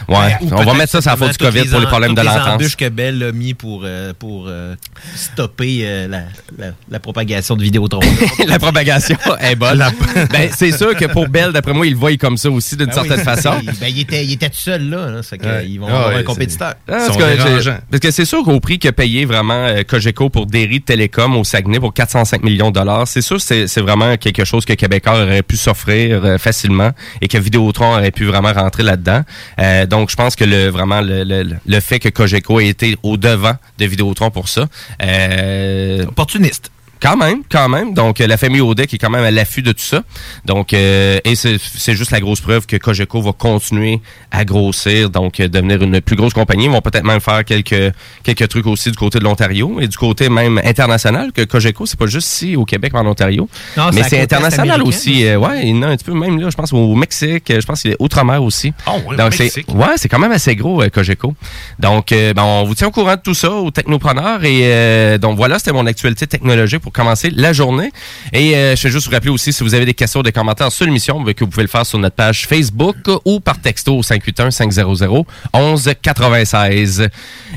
Ouais, 0.08 0.38
ou 0.42 0.50
on 0.54 0.64
va 0.64 0.74
mettre 0.74 0.92
ça 0.92 1.02
sur 1.02 1.12
la 1.12 1.18
faute 1.18 1.32
du 1.32 1.38
COVID 1.38 1.66
pour 1.70 1.80
les 1.80 1.86
problèmes 1.88 2.14
de 2.14 2.22
toutes 2.22 2.30
les 2.30 2.36
l'entente. 2.38 2.54
embûches 2.56 2.76
que 2.76 2.90
Bell 2.90 3.24
a 3.24 3.32
mis 3.32 3.54
pour, 3.54 3.82
euh, 3.86 4.14
pour 4.18 4.46
euh, 4.48 4.76
stopper 5.16 5.80
euh, 5.84 6.08
la, 6.08 6.20
la, 6.58 6.72
la 6.90 7.00
propagation 7.00 7.56
de 7.56 7.64
Vidéotron. 7.64 8.00
la 8.48 8.60
propagation 8.60 9.18
est 9.40 9.56
bonne. 9.56 9.84
ben, 10.32 10.50
c'est 10.56 10.72
sûr 10.72 10.96
que 10.96 11.06
pour 11.06 11.28
Bell, 11.30 11.52
d'après 11.52 11.74
moi, 11.74 11.86
ils 11.88 11.94
le 11.94 11.98
voient 12.00 12.16
comme 12.18 12.38
ça 12.38 12.50
aussi 12.50 12.76
d'une 12.76 12.88
Ben 12.88 12.94
oui, 13.02 13.08
certaine 13.08 13.26
façon. 13.26 13.54
il- 13.62 13.72
Ben, 13.80 13.88
il 13.88 14.00
était, 14.02 14.24
il 14.26 14.34
était 14.34 14.50
tout 14.50 14.58
seul 14.58 14.90
là. 14.90 15.10
là 15.10 15.24
ça 15.24 15.30
fait 15.32 15.38
que 15.40 15.46
Ouais. 15.46 15.68
Ils 15.68 15.80
vont 15.80 15.88
Ah 15.90 15.94
avoir 15.96 16.08
ouais, 16.10 16.16
un 16.20 16.24
compétiteur. 16.24 16.70
Ah, 16.88 16.92
parce, 17.08 17.18
que 17.18 17.98
parce 18.00 18.14
c'est 18.16 18.26
sûr 18.26 18.44
qu'au 18.44 18.60
prix 18.60 18.80
que 18.80 18.90
payé 18.90 19.26
vraiment 19.26 19.54
euh, 19.66 19.84
Cogeco 19.84 20.30
pour 20.30 20.46
Derry 20.48 20.82
Télécom 20.82 21.36
au 21.38 21.44
Saguenay 21.44 21.80
pour 21.80 21.94
405 21.94 22.44
millions 22.44 22.70
de 22.70 22.76
dollars, 22.80 23.08
c'est 23.08 23.22
sûr 23.22 23.38
que 23.38 23.42
c'est 23.44 23.68
c'est 23.68 23.82
vraiment 23.82 24.18
quelque 24.18 24.44
chose 24.46 24.66
que 24.66 24.74
Québécois 24.74 25.22
aurait 25.22 25.44
pu 25.44 25.56
s'offrir 25.58 26.24
euh, 26.24 26.38
facilement 26.38 26.92
et 27.22 27.28
que 27.28 27.38
Vidéotron 27.38 27.94
aurait 27.96 28.12
pu 28.12 28.26
vraiment 28.26 28.54
rentrer 28.54 28.84
là-dedans. 28.84 29.22
Euh, 29.60 29.86
donc, 29.96 30.10
je 30.10 30.16
pense 30.16 30.36
que 30.36 30.44
le 30.44 30.68
vraiment 30.68 31.00
le, 31.02 31.80
fait 31.80 32.00
que 32.00 32.10
Cogeco 32.10 32.60
ait 32.60 32.68
été 32.68 32.98
au 33.02 33.16
devant 33.16 33.54
de 33.78 33.86
Vidéotron 33.86 34.30
pour 34.30 34.50
ça, 34.50 34.68
euh, 35.02 36.06
Opportuniste. 36.06 36.70
Quand 37.02 37.18
même, 37.18 37.42
quand 37.50 37.70
même. 37.70 37.94
Donc, 37.94 38.22
euh, 38.22 38.28
la 38.28 38.38
famille 38.38 38.62
Audet 38.62 38.88
qui 38.88 38.96
est 38.96 39.00
quand 39.00 39.10
même 39.10 39.24
à 39.24 39.32
l'affût 39.32 39.62
de 39.62 39.72
tout 39.72 39.84
ça. 39.84 40.04
Donc, 40.46 40.74
euh, 40.74 41.20
et 41.24 41.36
c'est 41.36 41.58
c'est 41.60 41.96
juste 41.96 42.12
la 42.12 42.20
grosse 42.20 42.42
preuve 42.42 42.66
que 42.66 42.78
Cogeco 42.78 43.22
va 43.22 43.34
continuer 43.34 44.02
à 44.32 44.46
grossir, 44.46 45.10
donc 45.10 45.40
euh, 45.40 45.48
devenir 45.48 45.82
une 45.82 46.02
plus 46.02 46.16
grosse 46.16 46.34
compagnie. 46.34 46.66
Ils 46.66 46.72
vont 46.72 46.82
peut-être 46.82 47.06
même 47.06 47.20
faire 47.22 47.44
quelques 47.46 47.94
quelques 48.24 48.48
trucs 48.48 48.68
aussi 48.68 48.92
du 48.92 48.98
côté 48.98 49.20
de 49.20 49.24
l'Ontario 49.24 49.80
et 49.80 49.88
du 49.88 49.98
côté 49.98 50.30
même 50.30 50.60
international. 50.64 51.32
Que 51.32 51.44
Cogeco, 51.44 51.86
c'est 51.86 52.00
pas 52.00 52.08
juste 52.08 52.28
ici 52.32 52.56
au 52.56 52.66
Québec, 52.66 52.92
mais 52.94 53.00
en 53.00 53.08
Ontario, 53.08 53.50
Non, 53.78 53.90
mais 53.94 54.04
c'est 54.04 54.22
international 54.22 54.82
aussi. 54.84 55.26
Euh, 55.26 55.38
ouais, 55.38 55.62
il 55.64 55.76
y 55.76 55.80
en 55.80 55.84
a 55.84 55.88
un 55.88 55.96
petit 55.96 56.06
peu 56.06 56.14
même 56.14 56.40
là. 56.40 56.50
Je 56.50 56.56
pense 56.56 56.74
au 56.74 56.96
Mexique. 56.96 57.46
Je 57.48 57.66
pense 57.66 57.82
qu'il 57.82 57.92
est 57.92 57.98
outre-mer 58.00 58.44
aussi. 58.44 58.74
Oh, 58.88 58.92
ouais, 59.10 59.18
Donc, 59.18 59.34
au 59.34 59.36
c'est 59.36 59.70
ouais, 59.72 59.94
c'est 59.98 60.10
quand 60.10 60.20
même 60.20 60.32
assez 60.32 60.56
gros 60.56 60.82
euh, 60.82 60.90
Cogeco. 60.90 61.36
Donc, 61.80 62.12
euh, 62.12 62.34
ben, 62.34 62.44
on 62.44 62.64
vous 62.64 62.76
tient 62.76 62.88
au 62.88 62.92
courant 62.92 63.16
de 63.16 63.22
tout 63.22 63.34
ça 63.34 63.52
au 63.52 63.72
Technopreneur 63.72 64.44
et 64.44 64.62
euh, 64.64 65.18
donc 65.18 65.38
voilà, 65.38 65.60
c'était 65.60 65.74
mon 65.74 65.86
actualité 65.86 66.28
technologique 66.28 66.80
pour 66.80 66.92
commencer 66.96 67.30
la 67.30 67.54
journée. 67.54 67.92
Et 68.34 68.56
euh, 68.56 68.76
je 68.76 68.84
vais 68.84 68.90
juste 68.92 69.08
vous 69.08 69.14
rappeler 69.14 69.30
aussi 69.30 69.54
si 69.54 69.64
vous 69.64 69.76
avez 69.76 69.86
des 69.86 69.94
questions, 69.94 70.24
des 70.24 70.32
commentaires 70.32 70.72
sur 70.72 70.86
l'émission, 70.86 71.22
ben, 71.22 71.34
que 71.34 71.44
vous 71.44 71.50
pouvez 71.50 71.64
le 71.64 71.70
faire 71.70 71.86
sur 71.86 72.00
notre 72.00 72.16
page 72.16 72.48
Facebook 72.48 72.96
ou 73.26 73.40
par 73.40 73.60
texto 73.60 73.98
au 73.98 74.04
581 74.04 74.52
500 74.52 75.26
1196. 75.54 77.10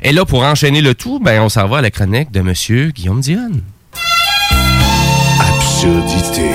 Et 0.02 0.12
là, 0.12 0.24
pour 0.24 0.42
enchaîner 0.42 0.80
le 0.80 0.94
tout, 0.94 1.20
ben 1.20 1.40
on 1.40 1.48
s'en 1.48 1.66
va 1.66 1.78
à 1.78 1.80
la 1.80 1.90
chronique 1.90 2.30
de 2.30 2.40
Monsieur 2.40 2.90
Guillaume 2.90 3.20
Dionne. 3.20 3.62
Absurdité. 5.40 6.50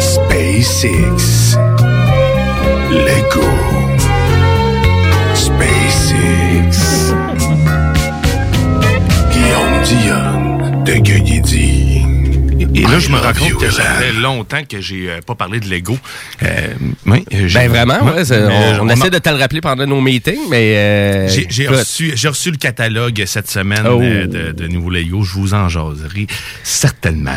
SpaceX. 0.00 1.56
Lego. 2.90 3.89
De 10.90 10.96
Gueugui-Dit. 10.96 11.89
Et 12.74 12.82
là, 12.82 12.98
je 13.00 13.08
me 13.08 13.18
rends 13.18 13.32
compte 13.32 13.58
que 13.58 13.70
ça 13.70 13.82
fait 13.82 14.12
longtemps 14.12 14.62
que 14.68 14.80
j'ai 14.80 15.10
euh, 15.10 15.20
pas 15.26 15.34
parlé 15.34 15.58
de 15.60 15.68
Lego. 15.68 15.98
Euh, 16.42 16.68
oui, 17.06 17.24
Ben 17.52 17.68
vraiment, 17.68 18.00
ouais, 18.04 18.22
on, 18.32 18.80
on 18.82 18.86
on 18.86 18.88
essaie 18.88 19.10
de 19.10 19.18
te 19.18 19.28
le 19.28 19.36
rappeler 19.36 19.60
pendant 19.60 19.86
nos 19.86 20.00
meetings, 20.00 20.48
mais 20.50 20.76
euh, 20.76 21.28
J'ai 21.48 21.66
reçu, 21.68 22.50
le 22.50 22.56
catalogue 22.56 23.22
cette 23.26 23.50
semaine 23.50 23.80
Oh. 23.86 24.00
euh, 24.00 24.26
de, 24.26 24.52
de 24.52 24.68
nouveaux 24.68 24.90
Lego. 24.90 25.22
Je 25.24 25.32
vous 25.34 25.52
en 25.54 25.68
jaserai 25.68 26.26
certainement. 26.62 27.30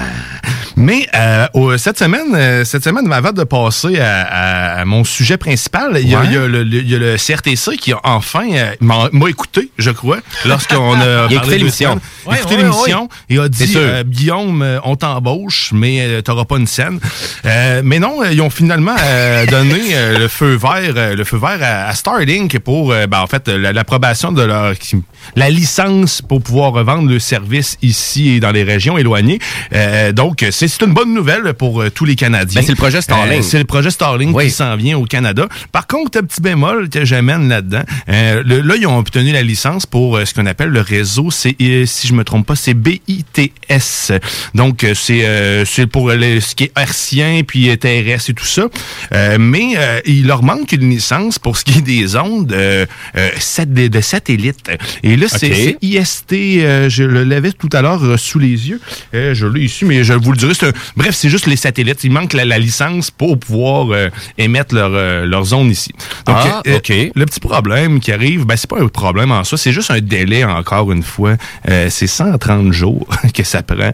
Mais 0.75 1.07
euh, 1.15 1.47
cette 1.77 1.97
semaine, 1.99 2.63
cette 2.65 2.83
semaine, 2.83 3.11
avant 3.11 3.31
de 3.31 3.43
passer 3.43 3.99
à, 3.99 4.21
à- 4.23 4.81
à 4.81 4.85
mon 4.85 5.03
sujet 5.03 5.37
principal, 5.37 5.97
il 6.01 6.09
y, 6.09 6.15
a- 6.15 6.19
Ouais. 6.21 6.27
y 6.27 6.29
il 6.31 6.89
y 6.89 6.95
a 6.95 6.99
le 6.99 7.17
CRTC 7.17 7.77
qui 7.77 7.91
a 7.93 7.99
enfin 8.03 8.45
m'a 8.81 9.09
écouté, 9.29 9.69
je 9.77 9.91
crois, 9.91 10.19
lorsqu'on 10.45 10.93
a 10.99 11.03
Il 11.03 11.03
a 11.03 11.25
écouté 11.25 11.35
parlé 11.37 11.53
de 11.55 11.59
l'émission. 11.59 11.99
Il 12.25 12.27
a 12.27 12.31
Ouais, 12.31 12.37
écouté 12.39 12.55
ouais, 12.55 12.61
l'émission 12.63 13.09
et 13.29 13.39
a 13.39 13.49
dit 13.49 13.73
euh, 13.75 14.03
Guillaume, 14.03 14.79
on 14.83 14.95
t'embauche, 15.27 15.72
mais 15.74 16.01
euh, 16.01 16.22
t'auras 16.22 16.46
pas 16.46 16.58
une 16.58 16.68
scène. 16.68 17.00
Euh, 17.46 17.82
mais 17.84 18.00
non, 18.00 18.22
euh, 18.24 18.32
ils 18.32 18.42
ont 18.42 18.50
finalement 18.50 18.96
donné 19.50 19.80
le 20.20 20.27
feu 20.27 20.56
vert, 20.56 21.15
le 21.15 21.24
feu 21.24 21.38
vert 21.38 21.60
à, 21.62 21.88
à 21.89 21.94
Starlink 21.94 22.60
pour, 22.60 22.89
ben, 22.89 23.20
en 23.20 23.27
fait, 23.27 23.48
la- 23.48 23.74
l'approbation 23.74 24.32
de 24.32 24.42
leur 24.44 24.74
la 25.36 25.50
licence 25.50 26.22
pour 26.22 26.42
pouvoir 26.42 26.74
revendre 26.74 27.10
le 27.10 27.20
service 27.20 27.77
ici 27.82 28.30
et 28.32 28.39
dans 28.39 28.51
les 28.51 28.63
régions 28.63 28.98
éloignées. 28.98 29.39
Donc, 30.13 30.46
c'est 30.51 30.68
c'est 30.68 30.82
une 30.86 30.94
bonne 30.94 31.13
nouvelle 31.13 31.53
pour 31.53 31.84
tous 31.94 32.06
les 32.06 32.15
Canadiens. 32.15 32.62
Ben, 32.62 32.65
c'est 32.65 32.72
le 32.74 32.77
projet 32.77 33.01
Starlink. 33.01 33.44
C'est 33.44 33.60
le 33.60 33.63
projet 33.65 33.92
Starlink 33.92 34.36
Oui. 34.36 34.46
qui 34.46 34.51
s'en 34.51 34.75
vient 34.75 34.98
au 34.98 35.06
Canada. 35.06 35.48
Par 35.72 35.88
contre, 35.88 36.18
un 36.20 36.24
petit 36.24 36.42
bémol 36.42 36.89
que 36.89 37.06
j'amène 37.06 37.48
là-dedans. 37.50 37.84
le- 38.08 38.62
là, 38.62 38.75
ils 38.75 38.88
ont 38.88 38.98
obtenu 38.98 39.32
la 39.32 39.42
licence 39.44 39.86
pour 39.86 40.20
ce 40.25 40.34
qu'on 40.34 40.46
appelle 40.46 40.70
le 40.70 40.82
réseau. 40.82 41.30
C'est, 41.32 41.56
si 41.86 42.08
je 42.08 42.13
me 42.13 42.24
trompe 42.24 42.46
pas, 42.48 42.56
c'est 42.56 42.74
BITS. 42.74 44.13
Donc, 44.56 44.84
euh, 44.84 44.94
c'est 45.13 45.25
euh, 45.25 45.65
c'est 45.65 45.88
pour 45.88 46.10
le- 46.10 46.39
ce 46.39 46.55
qui 46.55 46.65
est 46.65 46.72
hertzien 46.77 47.41
puis 47.46 47.70
euh, 47.70 47.75
terrestre 47.75 48.29
et 48.32 48.34
tout 48.34 48.46
ça. 48.46 48.63
Euh, 49.13 49.38
mais 49.39 49.74
euh, 49.77 50.00
il 50.05 50.27
leur 50.27 50.43
manque 50.43 50.72
une 50.72 50.89
licence 50.89 51.39
pour 51.39 51.58
ce 51.58 51.63
qui 51.63 51.79
est 51.79 51.82
des 51.82 52.15
ondes 52.15 52.48
de, 52.48 52.88
de 53.88 54.01
satellites. 54.01 54.70
Et 55.03 55.15
là, 55.15 55.27
c'est 55.29 55.77
IST. 55.82 56.32
je 56.89 57.03
le 57.03 57.24
l'avais 57.24 57.51
tout 57.51 57.70
à 57.74 57.82
l'heure 57.82 58.20
sous 58.20 58.39
les 58.39 58.70
yeux. 58.70 58.79
Je 59.13 59.46
l'ai 59.46 59.62
ici, 59.65 59.86
mais 59.86 60.03
je 60.03 60.13
vous 60.13 60.32
le 60.32 60.38
dirai. 60.38 60.53
un- 60.63 60.72
bref, 60.96 61.15
c'est 61.15 61.29
juste 61.29 61.48
les 61.48 61.55
satellites. 61.55 62.03
Il 62.03 62.12
manque 62.12 62.34
la, 62.34 62.46
la 62.46 62.60
licence 62.60 63.12
pour 63.12 63.38
pouvoir 63.39 63.88
émettre 64.38 64.74
leur, 64.75 64.89
leurs 65.25 65.53
ondes 65.53 65.72
ici. 65.72 65.91
Donc, 66.25 66.38
Ah, 66.39 66.62
euh, 66.67 66.77
ok. 66.77 66.91
le 67.15 67.25
petit 67.25 67.39
problème 67.39 68.00
qui 68.00 68.12
arrive, 68.12 68.46
ben, 68.46 68.55
c'est 68.55 68.70
pas 68.70 68.79
un 68.82 68.88
problème 68.88 69.32
en 69.32 69.43
soi, 69.43 69.58
c'est 69.58 69.72
juste 69.72 69.91
un 69.91 70.00
délai, 70.01 70.43
encore 70.43 70.91
une 70.91 71.03
fois. 71.03 71.36
C'est 71.89 72.08
130 72.08 72.72
jours 72.74 73.08
que 73.34 73.43
ça 73.43 73.62
prend 73.63 73.91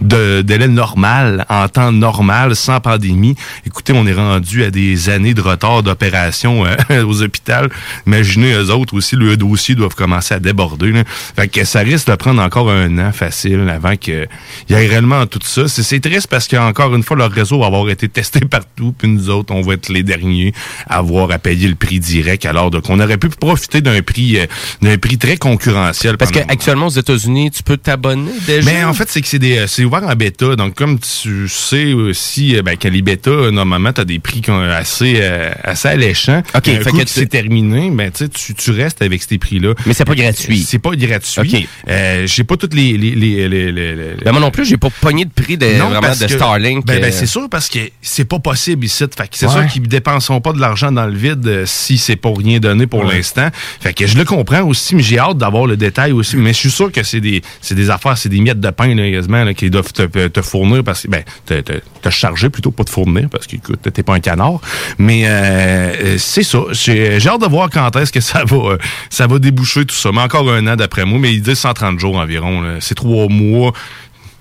de, 0.00 0.42
de 0.42 0.54
normal, 0.68 1.44
en 1.48 1.68
temps 1.68 1.92
normal, 1.92 2.56
sans 2.56 2.80
pandémie. 2.80 3.36
Écoutez, 3.66 3.92
on 3.92 4.06
est 4.06 4.12
rendu 4.12 4.64
à 4.64 4.70
des 4.70 5.08
années 5.08 5.34
de 5.34 5.40
retard 5.40 5.82
d'opération 5.82 6.64
euh, 6.66 7.04
aux 7.04 7.22
hôpitaux. 7.22 7.68
Imaginez 8.06 8.52
eux 8.52 8.70
autres 8.70 8.94
aussi, 8.94 9.16
le 9.16 9.36
dossier 9.36 9.74
doivent 9.74 9.94
commencer 9.94 10.34
à 10.34 10.38
déborder. 10.38 10.92
Là. 10.92 11.04
Fait 11.06 11.48
que 11.48 11.64
ça 11.64 11.80
risque 11.80 12.08
de 12.08 12.14
prendre 12.14 12.42
encore 12.42 12.70
un 12.70 12.98
an 12.98 13.12
facile 13.12 13.68
avant 13.68 13.96
qu'il 13.96 14.28
y 14.68 14.72
ait 14.72 14.86
réellement 14.86 15.26
tout 15.26 15.40
ça. 15.42 15.68
C'est, 15.68 16.00
triste 16.00 16.28
parce 16.28 16.48
qu'encore 16.48 16.94
une 16.94 17.02
fois, 17.02 17.16
leur 17.16 17.30
réseau 17.30 17.60
va 17.60 17.66
avoir 17.66 17.88
été 17.90 18.08
testé 18.08 18.40
partout, 18.50 18.94
puis 18.96 19.08
nous 19.08 19.28
autres, 19.28 19.54
on 19.54 19.60
va 19.60 19.74
être 19.74 19.88
les 19.88 20.02
derniers 20.02 20.52
à 20.88 20.98
avoir 20.98 21.30
à 21.30 21.38
payer 21.38 21.68
le 21.68 21.74
prix 21.74 22.00
direct, 22.00 22.46
alors 22.46 22.70
donc 22.70 22.84
on 22.88 22.98
aurait 23.00 23.18
pu 23.18 23.28
profiter 23.28 23.80
d'un 23.80 24.00
prix 24.02 24.38
euh, 24.38 24.46
d'un 24.80 24.98
prix 24.98 25.18
très 25.18 25.36
concurrentiel. 25.36 26.16
Parce 26.16 26.30
qu'actuellement, 26.30 26.86
aux 26.86 26.90
États-Unis, 26.90 27.50
tu 27.50 27.62
peux 27.62 27.76
t'abonner 27.76 28.32
déjà? 28.46 28.70
mais 28.70 28.84
en 28.84 28.94
fait, 28.94 29.08
c'est 29.10 29.20
que 29.20 29.28
c'est 29.28 29.38
des, 29.38 29.58
euh, 29.58 29.66
c'est 29.66 29.84
ouvert 29.84 30.02
en 30.04 30.14
bêta. 30.14 30.49
Donc, 30.56 30.74
comme 30.74 30.98
tu 30.98 31.48
sais 31.48 31.92
aussi, 31.92 32.56
euh, 32.56 32.62
ben, 32.62 32.76
bêtas, 33.02 33.50
normalement, 33.50 33.92
tu 33.92 34.00
as 34.00 34.04
des 34.04 34.18
prix 34.18 34.40
qui 34.40 34.46
sont 34.46 34.60
assez, 34.60 35.14
euh, 35.20 35.50
assez 35.64 35.88
alléchants. 35.88 36.42
OK, 36.54 36.68
Un 36.68 36.80
fait 36.80 36.90
coup 36.90 36.98
que 36.98 37.08
c'est 37.08 37.26
terminé, 37.26 37.90
ben, 37.90 38.10
tu 38.10 38.28
tu, 38.54 38.70
restes 38.70 39.02
avec 39.02 39.22
ces 39.22 39.38
prix-là. 39.38 39.74
Mais 39.86 39.94
c'est 39.94 40.04
pas 40.04 40.14
gratuit. 40.14 40.60
C'est 40.66 40.78
pas 40.78 40.90
gratuit. 40.94 41.40
OK. 41.40 41.68
Euh, 41.88 42.26
j'ai 42.26 42.44
pas 42.44 42.56
toutes 42.56 42.74
les, 42.74 42.96
les, 42.96 43.10
les, 43.14 43.48
les, 43.48 43.72
les- 43.72 43.94
les- 43.96 44.14
Ben, 44.24 44.32
moi 44.32 44.40
non 44.40 44.50
plus, 44.50 44.64
j'ai 44.64 44.76
pas 44.76 44.90
pogné 45.00 45.24
de 45.24 45.30
prix 45.30 45.56
de, 45.56 45.66
vraiment 45.66 46.00
parce 46.00 46.18
de 46.18 46.26
que- 46.26 46.34
Starlink. 46.34 46.86
Ben, 46.86 47.00
ben, 47.00 47.08
euh, 47.08 47.12
c'est 47.12 47.26
sûr 47.26 47.48
parce 47.50 47.68
que 47.68 47.78
c'est 48.02 48.24
pas 48.24 48.38
possible 48.38 48.84
ici. 48.84 49.04
Fait 49.16 49.28
que 49.28 49.36
c'est 49.36 49.46
Ouais. 49.46 49.52
sûr 49.52 49.66
qu'ils 49.66 49.82
ne 49.82 49.86
dépenseront 49.88 50.40
pas 50.40 50.52
de 50.52 50.60
l'argent 50.60 50.92
dans 50.92 51.06
le 51.06 51.14
vide 51.16 51.46
euh, 51.46 51.64
si 51.66 51.98
c'est 51.98 52.16
pour 52.16 52.38
rien 52.38 52.58
donné 52.58 52.86
pour 52.86 53.04
Ouais. 53.04 53.16
l'instant. 53.16 53.48
Fait 53.80 53.92
que 53.94 54.06
je 54.06 54.16
le 54.16 54.24
comprends 54.24 54.62
aussi, 54.62 54.94
mais 54.94 55.02
j'ai 55.02 55.18
hâte 55.18 55.38
d'avoir 55.38 55.66
le 55.66 55.76
détail 55.76 56.12
aussi. 56.12 56.36
Mais 56.36 56.52
je 56.52 56.58
suis 56.58 56.70
sûr 56.70 56.92
que 56.92 57.02
c'est 57.02 57.20
des, 57.20 57.42
des 57.70 57.90
affaires, 57.90 58.16
c'est 58.18 58.28
des 58.28 58.40
miettes 58.40 58.60
de 58.60 58.70
pain, 58.70 58.94
là, 58.94 59.10
quasiment, 59.10 59.44
là, 59.44 59.54
qu'ils 59.54 59.70
doivent 59.70 59.92
te, 59.92 60.02
te 60.28 60.39
fournir 60.42 60.82
parce 60.84 61.02
que, 61.02 61.08
ben, 61.08 61.22
te, 61.46 61.60
te, 61.60 61.72
te 62.02 62.10
charger 62.10 62.50
plutôt, 62.50 62.70
pas 62.70 62.84
te 62.84 62.90
fournir 62.90 63.28
parce 63.30 63.46
que, 63.46 63.56
écoute, 63.56 63.80
t'es 63.92 64.02
pas 64.02 64.14
un 64.14 64.20
canard. 64.20 64.60
Mais, 64.98 65.22
euh, 65.26 65.30
euh, 65.30 66.14
c'est 66.18 66.42
ça. 66.42 66.60
J'ai 66.72 67.18
hâte 67.26 67.40
de 67.40 67.46
voir 67.46 67.68
quand 67.70 67.94
est-ce 67.96 68.12
que 68.12 68.20
ça 68.20 68.44
va, 68.44 68.56
euh, 68.56 68.78
ça 69.10 69.26
va 69.26 69.38
déboucher 69.38 69.84
tout 69.84 69.94
ça. 69.94 70.10
Mais 70.12 70.20
encore 70.20 70.50
un 70.50 70.66
an 70.66 70.76
d'après 70.76 71.04
moi, 71.04 71.18
mais 71.18 71.32
ils 71.34 71.42
disent 71.42 71.58
130 71.58 71.98
jours 71.98 72.16
environ. 72.16 72.62
C'est 72.80 72.94
trois 72.94 73.28
mois. 73.28 73.72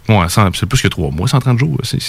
Ouais, 0.07 0.25
c'est 0.29 0.65
plus 0.65 0.81
que 0.81 0.87
trois 0.87 1.11
mois, 1.11 1.27
130 1.27 1.59
jours. 1.59 1.77
C'est, 1.83 1.99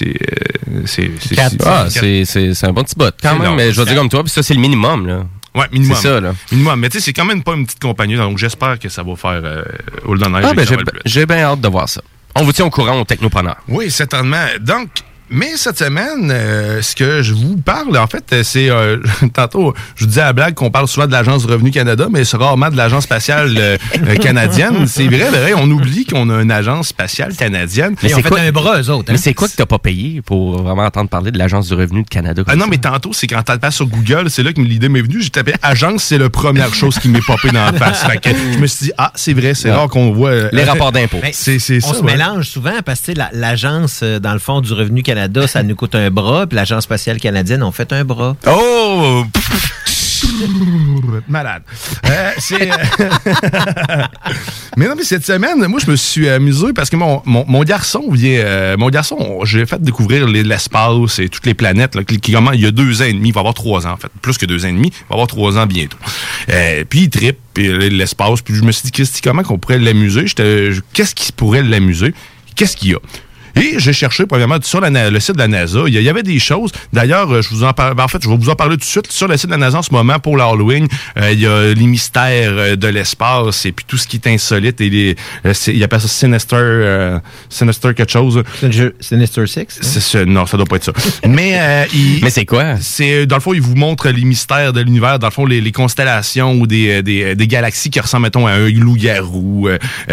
Ah, 1.64 1.86
c'est- 1.90 2.64
un 2.66 2.72
bon 2.72 2.82
petit 2.82 2.94
bot 2.96 3.10
quand 3.22 3.34
même. 3.34 3.42
long. 3.44 3.54
Mais 3.54 3.72
je 3.72 3.80
vais 3.80 3.86
dire 3.86 3.96
comme 3.96 4.08
toi, 4.08 4.22
puis 4.22 4.32
ça, 4.32 4.42
c'est 4.42 4.54
le 4.54 4.60
minimum. 4.60 5.06
Là. 5.06 5.26
Ouais, 5.54 5.66
minimum. 5.72 5.96
C'est 5.96 6.08
ça, 6.08 6.20
là. 6.20 6.32
Minimum. 6.52 6.78
Mais 6.80 6.88
tu 6.88 6.98
sais, 6.98 7.04
c'est 7.04 7.12
quand 7.12 7.24
même 7.24 7.42
pas 7.42 7.54
une 7.54 7.66
petite 7.66 7.80
compagnie, 7.80 8.16
donc 8.16 8.38
j'espère 8.38 8.78
que 8.78 8.88
ça 8.88 9.02
va 9.02 9.16
faire 9.16 9.40
euh, 9.44 9.62
Ah, 10.42 10.54
ben, 10.54 10.66
j'ai 11.04 11.26
bien 11.26 11.38
hâte 11.38 11.60
de 11.60 11.68
voir 11.68 11.88
ça. 11.88 12.00
On 12.36 12.44
vous 12.44 12.52
tient 12.52 12.66
au 12.66 12.70
courant 12.70 13.00
au 13.00 13.04
Technopreneur. 13.04 13.56
Oui, 13.68 13.90
certainement. 13.90 14.46
Donc, 14.60 14.88
mais 15.30 15.50
cette 15.56 15.78
semaine, 15.78 16.30
euh, 16.32 16.82
ce 16.82 16.94
que 16.96 17.22
je 17.22 17.34
vous 17.34 17.56
parle, 17.56 17.96
en 17.96 18.06
fait, 18.06 18.24
euh, 18.32 18.42
c'est 18.42 18.68
euh, 18.70 18.98
tantôt, 19.32 19.74
je 19.96 20.02
vous 20.04 20.08
disais 20.08 20.20
à 20.22 20.26
la 20.26 20.32
blague 20.32 20.54
qu'on 20.54 20.70
parle 20.70 20.88
souvent 20.88 21.06
de 21.06 21.12
l'Agence 21.12 21.46
du 21.46 21.52
Revenu 21.52 21.70
Canada, 21.70 22.08
mais 22.10 22.24
c'est 22.24 22.36
rarement 22.36 22.68
de 22.68 22.76
l'Agence 22.76 23.04
spatiale 23.04 23.54
euh, 23.58 23.76
euh, 24.06 24.16
canadienne. 24.16 24.86
C'est 24.86 25.06
vrai, 25.06 25.30
vrai, 25.30 25.52
on 25.54 25.70
oublie 25.70 26.04
qu'on 26.04 26.28
a 26.30 26.42
une 26.42 26.50
agence 26.50 26.88
spatiale 26.88 27.34
canadienne. 27.36 27.94
Mais 28.02 28.08
c'est 28.08 28.22
fait 28.22 28.28
quoi- 28.28 28.40
un 28.40 28.50
bras, 28.50 28.80
eux 28.80 28.90
autres. 28.90 29.10
hein? 29.10 29.12
Mais 29.12 29.18
c'est 29.18 29.34
quoi 29.34 29.46
que 29.48 29.54
t'as 29.54 29.66
pas 29.66 29.78
payé 29.78 30.20
pour 30.22 30.62
vraiment 30.62 30.84
entendre 30.84 31.08
parler 31.08 31.30
de 31.30 31.38
l'Agence 31.38 31.68
du 31.68 31.74
revenu 31.74 32.02
de 32.02 32.08
Canada? 32.08 32.42
Ah 32.46 32.56
non, 32.56 32.64
ça? 32.64 32.70
mais 32.70 32.78
tantôt, 32.78 33.12
c'est 33.12 33.26
quand 33.26 33.42
tu 33.42 33.70
sur 33.70 33.86
Google, 33.86 34.30
c'est 34.30 34.42
là 34.42 34.52
que 34.52 34.60
l'idée 34.60 34.88
m'est 34.88 35.02
venue. 35.02 35.20
J'ai 35.22 35.30
tapé 35.30 35.52
agence, 35.62 36.02
c'est 36.04 36.18
la 36.18 36.28
première 36.30 36.74
chose 36.74 36.98
qui 36.98 37.08
m'est 37.08 37.24
popée 37.24 37.50
dans 37.50 37.64
la 37.66 37.72
face. 37.72 38.04
Fait 38.04 38.18
que 38.18 38.30
je 38.52 38.58
me 38.58 38.66
suis 38.66 38.86
dit, 38.86 38.92
ah, 38.98 39.12
c'est 39.14 39.32
vrai, 39.32 39.54
c'est 39.54 39.68
Ouais. 39.70 39.76
rare 39.76 39.88
qu'on 39.88 40.12
voit. 40.12 40.30
euh, 40.30 40.48
Les 40.52 40.64
rapports 40.64 40.92
d'impôts. 40.92 41.20
C'est, 41.32 41.58
c'est 41.58 41.78
On 41.84 41.92
ça. 41.92 41.94
se 41.94 42.02
ouais. 42.02 42.12
mélange 42.12 42.46
souvent 42.48 42.72
parce 42.84 43.00
que 43.00 43.06
tu 43.06 43.12
sais, 43.12 43.18
la- 43.18 43.30
l'agence, 43.32 44.02
dans 44.02 44.32
le 44.32 44.38
fond, 44.40 44.60
du 44.60 44.72
Revenu 44.72 45.02
Canada, 45.02 45.19
ça 45.46 45.62
nous 45.62 45.74
coûte 45.76 45.94
un 45.94 46.10
bras, 46.10 46.46
puis 46.46 46.56
l'Agence 46.56 46.84
spatiale 46.84 47.18
canadienne, 47.18 47.62
on 47.62 47.72
fait 47.72 47.92
un 47.92 48.04
bras. 48.04 48.36
Oh! 48.46 49.24
Malade. 51.28 51.62
Euh, 52.06 52.30
euh, 52.52 52.56
mais 54.76 54.86
non, 54.86 54.94
mais 54.96 55.04
cette 55.04 55.24
semaine, 55.24 55.66
moi, 55.66 55.80
je 55.84 55.90
me 55.90 55.96
suis 55.96 56.28
amusé 56.28 56.72
parce 56.74 56.90
que 56.90 56.96
mon, 56.96 57.22
mon, 57.24 57.44
mon 57.46 57.62
garçon 57.64 58.10
vient. 58.10 58.38
euh, 58.40 58.76
mon 58.76 58.88
garçon, 58.90 59.16
on- 59.18 59.44
j'ai 59.44 59.66
fait 59.66 59.80
découvrir 59.82 60.26
les- 60.26 60.42
l'espace 60.42 61.18
et 61.18 61.28
toutes 61.28 61.46
les 61.46 61.54
planètes 61.54 61.94
là, 61.94 62.04
qui, 62.04 62.18
qui 62.20 62.32
commencent 62.32 62.54
il 62.54 62.60
y 62.62 62.66
a 62.66 62.70
deux 62.70 63.02
ans 63.02 63.06
et 63.06 63.12
demi. 63.12 63.28
Il 63.30 63.34
va 63.34 63.40
avoir 63.40 63.54
trois 63.54 63.86
ans, 63.86 63.92
en 63.92 63.96
fait. 63.96 64.08
Plus 64.22 64.38
que 64.38 64.46
deux 64.46 64.64
ans 64.64 64.68
et 64.68 64.72
demi. 64.72 64.88
Il 64.88 65.08
va 65.08 65.14
avoir 65.14 65.26
trois 65.26 65.58
ans 65.58 65.66
bientôt. 65.66 65.98
Euh, 66.50 66.84
puis 66.88 67.00
il 67.02 67.10
trippe, 67.10 67.38
puis 67.54 67.90
l'espace. 67.90 68.42
Puis 68.42 68.54
je 68.54 68.62
me 68.62 68.72
suis 68.72 68.84
dit, 68.84 68.92
Christy, 68.92 69.20
comment 69.22 69.42
qu'on 69.42 69.58
pourrait 69.58 69.78
l'amuser? 69.78 70.24
Qu'est-ce 70.92 71.14
qui 71.14 71.32
pourrait 71.32 71.62
l'amuser? 71.62 72.14
Qu'est-ce 72.56 72.76
qu'il 72.76 72.90
y 72.90 72.94
a? 72.94 72.98
Et 73.56 73.74
j'ai 73.78 73.92
cherché, 73.92 74.26
premièrement, 74.26 74.58
sur 74.62 74.80
la 74.80 74.90
le 75.10 75.20
site 75.20 75.34
de 75.34 75.40
la 75.40 75.48
NASA. 75.48 75.80
Il 75.86 75.94
y, 75.94 76.08
avait 76.08 76.22
des 76.22 76.38
choses. 76.38 76.70
D'ailleurs, 76.92 77.32
euh, 77.32 77.42
je 77.42 77.48
vous 77.50 77.64
en 77.64 77.72
parle. 77.72 77.98
En 78.00 78.08
fait, 78.08 78.22
je 78.22 78.28
vais 78.28 78.36
vous 78.36 78.48
en 78.50 78.54
parler 78.54 78.74
tout 78.74 78.80
de 78.80 78.84
suite. 78.84 79.10
Sur 79.10 79.28
le 79.28 79.36
site 79.36 79.46
de 79.46 79.52
la 79.52 79.56
NASA 79.58 79.78
en 79.78 79.82
ce 79.82 79.92
moment, 79.92 80.18
pour 80.18 80.36
l'Halloween, 80.36 80.86
euh, 81.18 81.32
il 81.32 81.40
y 81.40 81.46
a 81.46 81.72
les 81.74 81.86
mystères 81.86 82.52
euh, 82.52 82.76
de 82.76 82.88
l'espace 82.88 83.66
et 83.66 83.72
puis 83.72 83.84
tout 83.86 83.96
ce 83.96 84.06
qui 84.06 84.16
est 84.16 84.26
insolite. 84.26 84.80
Et 84.80 84.90
les, 84.90 85.16
euh, 85.46 85.52
il 85.68 85.82
appelle 85.82 86.00
ça 86.00 86.08
Sinister, 86.08 86.56
euh, 86.56 87.18
Sinister 87.48 87.94
quelque 87.94 88.10
chose. 88.12 88.42
Sinister 88.60 88.90
Sinister 89.00 89.46
Six? 89.46 89.60
hein? 89.60 89.64
C'est 89.82 90.00
ça. 90.00 90.24
Non, 90.24 90.46
ça 90.46 90.56
doit 90.56 90.66
pas 90.66 90.76
être 90.76 90.84
ça. 90.84 90.92
Mais, 91.28 91.58
euh, 91.58 91.84
il- 91.94 92.20
Mais 92.22 92.30
c'est 92.30 92.44
quoi? 92.46 92.76
c'est 92.80 93.26
dans 93.26 93.36
le 93.36 93.42
fond, 93.42 93.54
il 93.54 93.60
vous 93.60 93.76
montre 93.76 94.08
les 94.08 94.24
mystères 94.24 94.72
de 94.72 94.80
l'univers, 94.80 95.18
dans 95.18 95.28
le 95.28 95.32
fond, 95.32 95.46
les, 95.46 95.60
les 95.60 95.72
constellations 95.72 96.54
ou 96.54 96.66
des, 96.66 97.02
des, 97.02 97.34
des 97.34 97.46
galaxies 97.46 97.90
qui 97.90 98.00
ressemblent, 98.00 98.24
mettons, 98.24 98.46
à 98.46 98.52
un 98.52 98.68
loup-garou, 98.68 99.68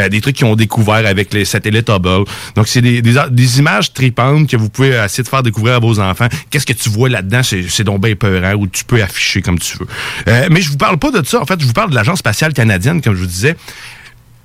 des 0.10 0.22
trucs 0.22 0.36
qu'ils 0.36 0.46
ont 0.46 0.56
découvert 0.56 1.06
avec 1.06 1.34
les 1.34 1.46
satellites 1.46 1.90
Hubble. 1.90 2.24
Donc, 2.56 2.68
c'est 2.68 2.82
des, 2.82 3.02
des, 3.02 3.16
des 3.30 3.60
images 3.60 3.94
tripantes 3.94 4.50
que 4.50 4.58
vous 4.58 4.70
pouvez 4.70 4.90
essayer 4.90 5.24
de 5.24 5.30
faire 5.30 5.44
découvrir 5.44 5.76
à 5.76 5.80
vos 5.80 6.00
enfants. 6.00 6.28
Qu'est-ce 6.50 6.66
que 6.66 6.74
tu 6.74 6.90
vois 6.90 7.10
là-dedans? 7.10 7.42
C'est, 7.44 7.84
donc 7.84 8.02
bien 8.02 8.16
peurant 8.16 8.54
ou 8.54 8.68
tu 8.68 8.84
peux 8.84 9.02
afficher 9.02 9.42
comme 9.42 9.60
tu 9.60 9.78
veux. 9.78 9.88
Euh, 10.28 10.48
mais 10.52 10.62
je 10.62 10.70
vous 10.70 10.78
parle 10.78 10.98
pas 10.98 11.12
de 11.12 11.26
ça. 11.26 11.42
En 11.42 11.46
fait, 11.46 11.60
je 11.60 11.66
vous 11.66 11.74
parle 11.74 11.90
de 11.90 11.96
l'Agence 11.96 12.20
spatiale 12.20 12.54
canadienne, 12.54 13.02
comme 13.02 13.16
je 13.16 13.22
vous 13.22 13.28
disais 13.28 13.56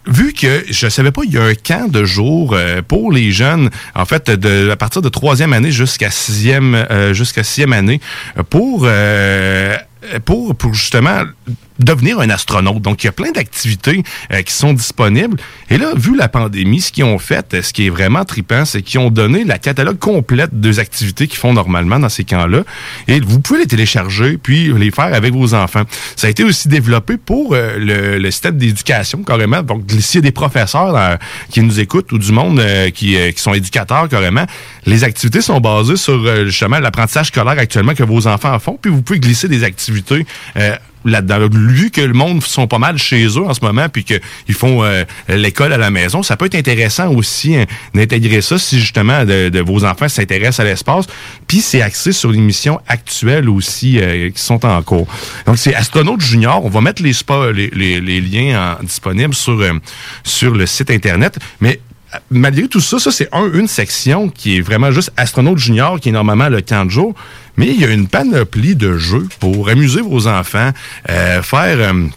vu 0.06 0.32
que 0.32 0.64
je 0.68 0.88
savais 0.88 1.12
pas, 1.12 1.22
il 1.24 1.32
y 1.32 1.38
a 1.38 1.44
un 1.44 1.54
camp 1.54 1.90
de 1.90 2.04
jour 2.04 2.52
euh, 2.54 2.82
pour 2.82 3.12
les 3.12 3.30
jeunes, 3.32 3.70
en 3.94 4.04
fait, 4.04 4.30
de, 4.30 4.70
à 4.70 4.76
partir 4.76 5.02
de 5.02 5.08
troisième 5.08 5.52
année 5.52 5.70
jusqu'à 5.70 6.10
sixième, 6.10 6.74
euh, 6.74 7.14
jusqu'à 7.14 7.44
sixième 7.44 7.72
année, 7.72 8.00
pour, 8.50 8.82
euh, 8.84 9.76
pour, 10.24 10.54
pour 10.56 10.74
justement 10.74 11.22
devenir 11.82 12.20
un 12.20 12.30
astronaute. 12.30 12.82
Donc, 12.82 13.02
il 13.04 13.06
y 13.06 13.08
a 13.08 13.12
plein 13.12 13.30
d'activités 13.32 14.02
euh, 14.32 14.42
qui 14.42 14.52
sont 14.52 14.72
disponibles. 14.72 15.36
Et 15.70 15.78
là, 15.78 15.92
vu 15.96 16.16
la 16.16 16.28
pandémie, 16.28 16.80
ce 16.80 16.92
qu'ils 16.92 17.04
ont 17.04 17.18
fait, 17.18 17.54
euh, 17.54 17.62
ce 17.62 17.72
qui 17.72 17.86
est 17.86 17.90
vraiment 17.90 18.24
trippant, 18.24 18.64
c'est 18.64 18.82
qu'ils 18.82 19.00
ont 19.00 19.10
donné 19.10 19.44
la 19.44 19.58
catalogue 19.58 19.98
complète 19.98 20.58
des 20.58 20.78
activités 20.78 21.26
qu'ils 21.26 21.38
font 21.38 21.52
normalement 21.52 21.98
dans 21.98 22.08
ces 22.08 22.24
camps-là. 22.24 22.64
Et 23.08 23.20
vous 23.20 23.40
pouvez 23.40 23.60
les 23.60 23.66
télécharger, 23.66 24.38
puis 24.38 24.72
les 24.72 24.90
faire 24.90 25.14
avec 25.14 25.32
vos 25.32 25.54
enfants. 25.54 25.82
Ça 26.16 26.26
a 26.26 26.30
été 26.30 26.44
aussi 26.44 26.68
développé 26.68 27.16
pour 27.16 27.54
euh, 27.54 27.78
le, 27.78 28.18
le 28.18 28.30
système 28.30 28.56
d'éducation, 28.56 29.22
carrément. 29.22 29.62
Donc, 29.62 29.82
s'il 30.00 30.18
y 30.18 30.24
a 30.24 30.28
des 30.28 30.32
professeurs 30.32 30.96
euh, 30.96 31.16
qui 31.50 31.60
nous 31.60 31.80
écoutent 31.80 32.12
ou 32.12 32.18
du 32.18 32.32
monde 32.32 32.60
euh, 32.60 32.90
qui, 32.90 33.16
euh, 33.16 33.30
qui 33.30 33.40
sont 33.40 33.54
éducateurs, 33.54 34.08
carrément, 34.08 34.44
les 34.86 35.04
activités 35.04 35.40
sont 35.40 35.60
basées 35.60 35.96
sur 35.96 36.46
justement 36.46 36.78
l'apprentissage 36.78 37.28
scolaire 37.28 37.58
actuellement 37.58 37.94
que 37.94 38.02
vos 38.02 38.26
enfants 38.26 38.58
font, 38.58 38.78
puis 38.80 38.90
vous 38.90 39.02
pouvez 39.02 39.20
glisser 39.20 39.48
des 39.48 39.64
activités 39.64 40.26
là-dedans. 41.04 41.48
Vu 41.50 41.90
que 41.90 42.00
le 42.00 42.12
monde 42.12 42.42
sont 42.42 42.66
pas 42.66 42.78
mal 42.78 42.98
chez 42.98 43.26
eux 43.26 43.44
en 43.44 43.54
ce 43.54 43.60
moment, 43.64 43.88
puis 43.88 44.04
qu'ils 44.04 44.54
font 44.54 44.82
euh, 44.84 45.04
l'école 45.28 45.72
à 45.72 45.78
la 45.78 45.90
maison, 45.90 46.22
ça 46.22 46.36
peut 46.36 46.46
être 46.46 46.54
intéressant 46.54 47.12
aussi 47.14 47.56
hein, 47.56 47.64
d'intégrer 47.94 48.42
ça 48.42 48.58
si 48.58 48.80
justement 48.80 49.24
de, 49.24 49.60
vos 49.60 49.84
enfants 49.84 50.08
s'intéressent 50.08 50.60
à 50.60 50.64
l'espace. 50.64 51.06
Puis 51.46 51.60
c'est 51.60 51.82
axé 51.82 52.12
sur 52.12 52.30
les 52.30 52.38
missions 52.38 52.80
actuelles 52.86 53.48
aussi 53.48 53.98
euh, 53.98 54.30
qui 54.30 54.40
sont 54.40 54.64
en 54.64 54.82
cours. 54.82 55.06
Donc 55.46 55.58
c'est 55.58 55.74
Astronaute 55.74 56.20
Junior. 56.20 56.64
On 56.64 56.68
va 56.68 56.80
mettre 56.80 57.02
les, 57.02 57.12
spa, 57.12 57.52
les, 57.52 58.20
liens 58.20 58.76
en- 58.80 58.82
disponibles 58.82 59.34
sur, 59.34 59.60
euh, 59.60 59.72
sur 60.24 60.52
le 60.52 60.66
site 60.66 60.90
Internet. 60.90 61.38
Mais 61.60 61.80
malgré 62.30 62.68
tout 62.68 62.80
ça, 62.80 62.98
ça 62.98 63.10
c'est 63.10 63.28
un, 63.32 63.50
une 63.52 63.68
section 63.68 64.28
qui 64.28 64.56
est 64.56 64.60
vraiment 64.60 64.90
juste 64.90 65.12
astronaute 65.16 65.58
junior, 65.58 66.00
qui 66.00 66.10
est 66.10 66.12
normalement 66.12 66.48
le 66.48 66.60
camp 66.60 66.84
de. 66.84 66.92
Mais 67.56 67.66
il 67.68 67.80
y 67.80 67.84
a 67.84 67.90
une 67.90 68.08
panoplie 68.08 68.76
de 68.76 68.96
jeux 68.96 69.28
pour 69.40 69.68
amuser 69.68 70.00
vos 70.00 70.26
enfants, 70.26 70.70
euh, 71.10 71.42
faire 71.42 71.78
euh, 71.78 72.08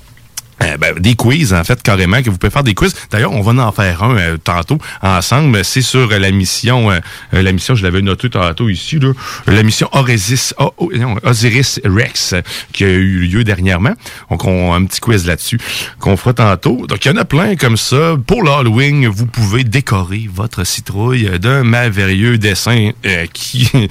euh, 0.62 0.78
ben, 0.78 0.96
des 0.98 1.16
quiz, 1.16 1.54
en 1.54 1.64
fait, 1.64 1.82
carrément, 1.84 2.22
que 2.22 2.30
vous 2.30 2.38
pouvez 2.38 2.52
faire 2.52 2.64
des 2.64 2.74
quiz. 2.74 2.96
D'ailleurs, 3.12 3.34
on 3.34 3.42
va 3.42 3.66
en 3.66 3.72
faire 3.72 4.04
un 4.04 4.18
euh, 4.18 4.38
tantôt 4.38 4.78
ensemble. 5.02 5.66
C'est 5.66 5.82
sur 5.82 6.08
la 6.08 6.32
mission, 6.32 6.92
euh, 6.92 7.00
la 7.34 7.52
mission, 7.52 7.76
je 7.76 7.84
l'avais 7.84 8.02
noté 8.02 8.30
tantôt 8.30 8.70
ici, 8.70 9.00
là, 9.00 9.12
la 9.48 9.64
mission 9.64 9.90
oh, 9.92 10.90
non, 10.96 11.16
Osiris 11.24 11.82
Rex, 11.84 12.36
qui 12.72 12.86
a 12.86 12.88
eu 12.88 13.28
lieu 13.28 13.44
dernièrement. 13.44 13.94
Donc, 14.30 14.46
on 14.46 14.74
a 14.74 14.78
un 14.78 14.86
petit 14.86 15.02
quiz 15.02 15.26
là-dessus 15.28 15.60
qu'on 16.00 16.16
fera 16.16 16.34
tantôt. 16.34 16.88
Donc, 16.88 17.04
il 17.04 17.10
y 17.10 17.12
en 17.12 17.18
a 17.18 17.26
plein 17.26 17.56
comme 17.58 17.78
ça. 17.78 18.16
Pour 18.26 18.42
l'Halloween, 18.42 19.08
vous 19.08 19.26
pouvez 19.26 19.66
décorer 19.66 20.30
votre 20.34 20.66
citrouille 20.66 21.40
d'un 21.40 21.64
merveilleux 21.64 22.38
dessin 22.38 22.92
qui... 23.34 23.70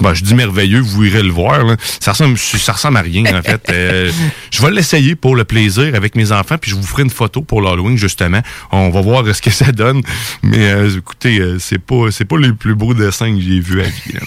ben, 0.00 0.14
je 0.14 0.22
dis 0.24 0.34
merveilleux, 0.34 0.80
vous 0.80 1.04
irez 1.04 1.22
le 1.22 1.30
voir. 1.30 1.64
là. 1.64 1.76
Ça 2.00 2.12
ressemble, 2.12 2.36
ça 2.38 2.72
ressemble 2.72 2.96
à 2.98 3.02
rien, 3.02 3.24
en 3.36 3.42
fait. 3.42 3.60
Euh, 3.76 4.10
je 4.50 4.62
vais 4.62 4.70
l'essayer 4.70 5.16
pour 5.16 5.36
le 5.36 5.44
plaisir 5.44 5.94
avec 5.94 6.14
mes 6.14 6.32
enfants, 6.32 6.56
puis 6.58 6.70
je 6.70 6.76
vous 6.76 6.82
ferai 6.82 7.02
une 7.02 7.10
photo 7.10 7.42
pour 7.42 7.60
l'Halloween, 7.60 7.96
justement. 7.96 8.40
On 8.72 8.90
va 8.90 9.00
voir 9.00 9.24
ce 9.34 9.42
que 9.42 9.50
ça 9.50 9.70
donne. 9.72 10.02
Mais 10.42 10.58
euh, 10.70 10.98
écoutez, 10.98 11.38
euh, 11.40 11.58
c'est 11.58 11.78
pas 11.78 12.10
c'est 12.10 12.24
pas 12.24 12.38
les 12.38 12.52
plus 12.52 12.74
beaux 12.74 12.94
dessins 12.94 13.34
que 13.34 13.40
j'ai 13.40 13.60
vus 13.60 13.80
à 13.80 13.84
vie. 13.84 14.12
là. 14.14 14.20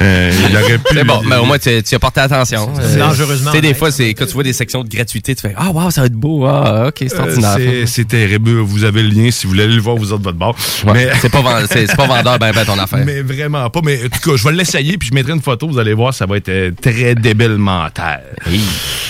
Euh, 0.00 0.32
il 0.50 0.56
aurait 0.56 0.78
pu- 0.78 0.84
C'est 0.94 1.04
bon, 1.04 1.20
mais 1.26 1.36
au 1.36 1.44
moins, 1.44 1.58
tu, 1.58 1.82
tu 1.82 1.94
as 1.94 1.98
porté 1.98 2.20
attention. 2.20 2.70
C'est 2.80 2.98
dangereusement 2.98 3.50
Tu 3.50 3.56
sais, 3.58 3.62
des 3.62 3.74
fois, 3.74 3.90
c'est 3.90 4.14
quand 4.14 4.26
tu 4.26 4.32
vois 4.32 4.42
des 4.44 4.52
sections 4.52 4.82
de 4.84 4.88
gratuité, 4.88 5.34
tu 5.34 5.42
fais 5.42 5.54
Ah, 5.56 5.70
wow, 5.70 5.90
ça 5.90 6.02
va 6.02 6.06
être 6.06 6.12
beau. 6.14 6.44
Ah, 6.46 6.86
OK, 6.88 6.94
c'est 7.00 7.14
Euh, 7.14 7.20
ordinaire. 7.20 7.56
c'est- 7.56 7.86
c'est 7.86 8.04
terrible. 8.08 8.50
Vous 8.60 8.84
avez 8.84 9.02
le 9.02 9.08
lien 9.10 9.30
si 9.30 9.46
vous 9.46 9.50
voulez 9.52 9.64
aller 9.64 9.74
le 9.74 9.80
voir, 9.82 9.96
vous 9.96 10.12
êtes 10.12 10.18
de 10.18 10.24
votre 10.24 10.38
bord. 10.38 10.56
Ouais, 10.86 10.92
Mais, 10.94 11.08
c'est 11.20 11.30
pas, 11.30 11.42
pas 11.42 12.06
vendeur, 12.06 12.38
ben, 12.38 12.52
ben, 12.52 12.64
ton 12.64 12.78
affaire. 12.78 13.02
mais 13.06 13.22
vraiment 13.22 13.68
pas. 13.70 13.80
Mais 13.84 14.00
en 14.04 14.08
tout 14.08 14.30
cas, 14.30 14.36
je 14.36 14.44
vais 14.44 14.52
l'essayer 14.52 14.96
puis 14.98 15.07
je 15.08 15.14
mettrai 15.14 15.32
une 15.32 15.42
photo. 15.42 15.68
Vous 15.68 15.78
allez 15.78 15.94
voir, 15.94 16.12
ça 16.14 16.26
va 16.26 16.36
être 16.36 16.48
euh, 16.48 16.70
très 16.80 17.14
débile 17.14 17.56
mental. 17.58 18.22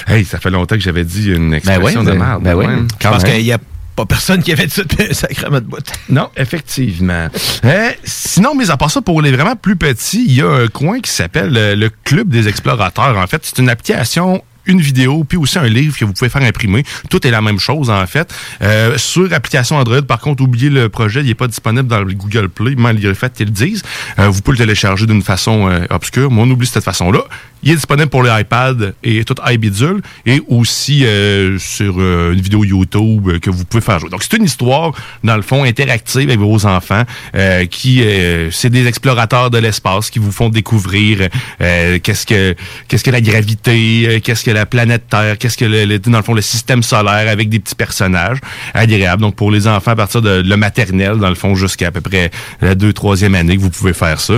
Hey, 0.07 0.25
ça 0.25 0.39
fait 0.39 0.51
longtemps 0.51 0.77
que 0.77 0.83
j'avais 0.83 1.05
dit 1.05 1.31
une 1.31 1.55
expression 1.55 2.03
Ben 2.03 2.11
oui, 2.11 2.15
de 2.15 2.19
ben- 2.19 2.27
merde. 2.27 2.43
ben 2.43 2.55
oui. 2.55 2.67
ouais. 2.67 2.73
Je 3.03 3.09
pense 3.09 3.25
qu'il 3.25 3.43
n'y 3.43 3.53
a 3.53 3.59
pas 3.97 4.07
personne 4.07 4.43
qui 4.43 4.53
avait 4.53 4.67
dit 4.67 4.75
ça 4.75 4.83
depuis 4.85 5.45
un 5.45 5.51
de 5.61 5.67
bout. 5.67 5.85
Non, 6.09 6.31
effectivement. 6.37 7.29
Euh, 7.65 7.91
sinon, 8.05 8.55
mais 8.55 8.71
à 8.71 8.77
part 8.77 8.91
ça, 8.91 9.03
pour 9.03 9.21
les 9.23 9.33
vraiment 9.33 9.57
plus 9.57 9.77
petits, 9.77 10.25
il 10.27 10.35
y 10.35 10.43
a 10.43 10.49
un 10.49 10.69
coin 10.69 11.01
qui 11.01 11.11
s'appelle 11.11 11.57
euh, 11.57 11.75
le 11.75 11.91
Club 12.05 12.29
des 12.29 12.47
explorateurs. 12.49 13.17
En 13.19 13.27
fait, 13.27 13.41
c'est 13.45 13.59
une 13.59 13.69
application 13.69 14.43
une 14.69 14.81
vidéo, 14.81 15.25
puis 15.25 15.37
aussi 15.39 15.59
un 15.59 15.67
livre 15.67 15.97
que 15.97 16.05
vous 16.05 16.13
pouvez 16.13 16.31
faire 16.31 16.43
imprimer. 16.43 16.85
Tout 17.11 17.27
est 17.27 17.31
la 17.31 17.41
même 17.41 17.59
chose, 17.59 17.91
en 17.91 18.07
fait. 18.07 18.33
Euh, 18.63 18.97
sur 18.99 19.33
application 19.33 19.77
Android, 19.77 20.03
par 20.03 20.21
contre, 20.21 20.43
oubliez 20.43 20.71
le 20.71 20.89
projet, 20.89 21.21
il 21.21 21.27
n'est 21.27 21.35
pas 21.35 21.49
disponible 21.49 21.89
dans 21.89 22.01
le 22.01 22.15
Google 22.15 22.49
Play, 22.49 22.75
malgré 22.77 23.09
le 23.09 23.15
fait 23.15 23.33
qu'ils 23.33 23.47
le 23.47 23.53
disent. 23.53 23.83
Euh, 24.19 24.29
vous 24.29 24.43
pouvez 24.43 24.59
le 24.59 24.65
télécharger 24.65 25.07
d'une 25.07 25.23
façon 25.23 25.69
euh, 25.69 25.87
obscure, 25.91 26.31
mais 26.31 26.43
on 26.43 26.51
oublie 26.51 26.67
cette 26.67 26.85
façon-là. 26.85 27.25
Il 27.69 27.73
est 27.73 27.77
disponible 27.77 28.09
pour 28.09 28.23
les 28.23 28.31
iPads 28.31 28.93
et 29.05 29.25
tout 29.25 29.35
iBidule, 29.47 30.01
et 30.25 30.41
aussi 30.49 31.05
euh, 31.05 31.59
sur 31.59 31.97
euh, 31.99 32.33
une 32.33 32.41
vidéo 32.41 32.65
YouTube 32.65 33.29
euh, 33.29 33.39
que 33.41 33.51
vous 33.51 33.67
pouvez 33.67 33.83
faire 33.83 33.99
jouer. 33.99 34.09
Donc, 34.09 34.23
c'est 34.23 34.39
une 34.39 34.45
histoire, 34.45 34.93
dans 35.23 35.37
le 35.37 35.43
fond, 35.43 35.65
interactive 35.65 36.31
avec 36.31 36.39
vos 36.39 36.65
enfants, 36.65 37.03
euh, 37.35 37.67
qui, 37.67 38.01
euh, 38.03 38.51
c'est 38.53 38.71
des 38.71 38.87
explorateurs 38.87 39.51
de 39.51 39.59
l'espace 39.59 40.09
qui 40.09 40.19
vous 40.19 40.33
font 40.33 40.49
découvrir 40.49 41.29
qu'est-ce 41.59 42.25
que 42.25 42.55
qu'est-ce 42.89 43.05
que 43.05 43.11
la 43.11 43.21
gravité, 43.21 44.23
qu'est-ce 44.25 44.45
que 44.45 44.51
la 44.51 44.65
planète 44.65 45.03
Terre, 45.11 45.37
qu'est-ce 45.37 45.59
que 45.59 45.67
le, 45.67 45.85
le- 45.85 45.99
dans 45.99 46.17
le 46.17 46.25
fond 46.25 46.33
le 46.33 46.41
système 46.41 46.83
solaire 46.83 47.29
avec 47.31 47.51
des 47.51 47.59
petits 47.59 47.75
personnages 47.75 48.39
agréables. 48.73 49.21
Donc, 49.21 49.37
pour 49.37 49.51
les 49.51 49.69
enfants 49.69 49.91
à 49.91 49.97
partir 49.97 50.23
de 50.23 50.41
le 50.43 50.57
maternel, 50.57 51.19
dans 51.19 51.29
le 51.29 51.35
fond, 51.35 51.55
jusqu'à 51.55 51.89
à 51.89 51.91
peu 51.91 52.01
près 52.01 52.31
la 52.63 52.75
deux, 52.75 52.95
troisième 52.95 53.35
année 53.35 53.59
que 53.59 53.61
vous 53.61 53.69
pouvez 53.69 53.93
faire 53.93 54.21
ça. 54.21 54.37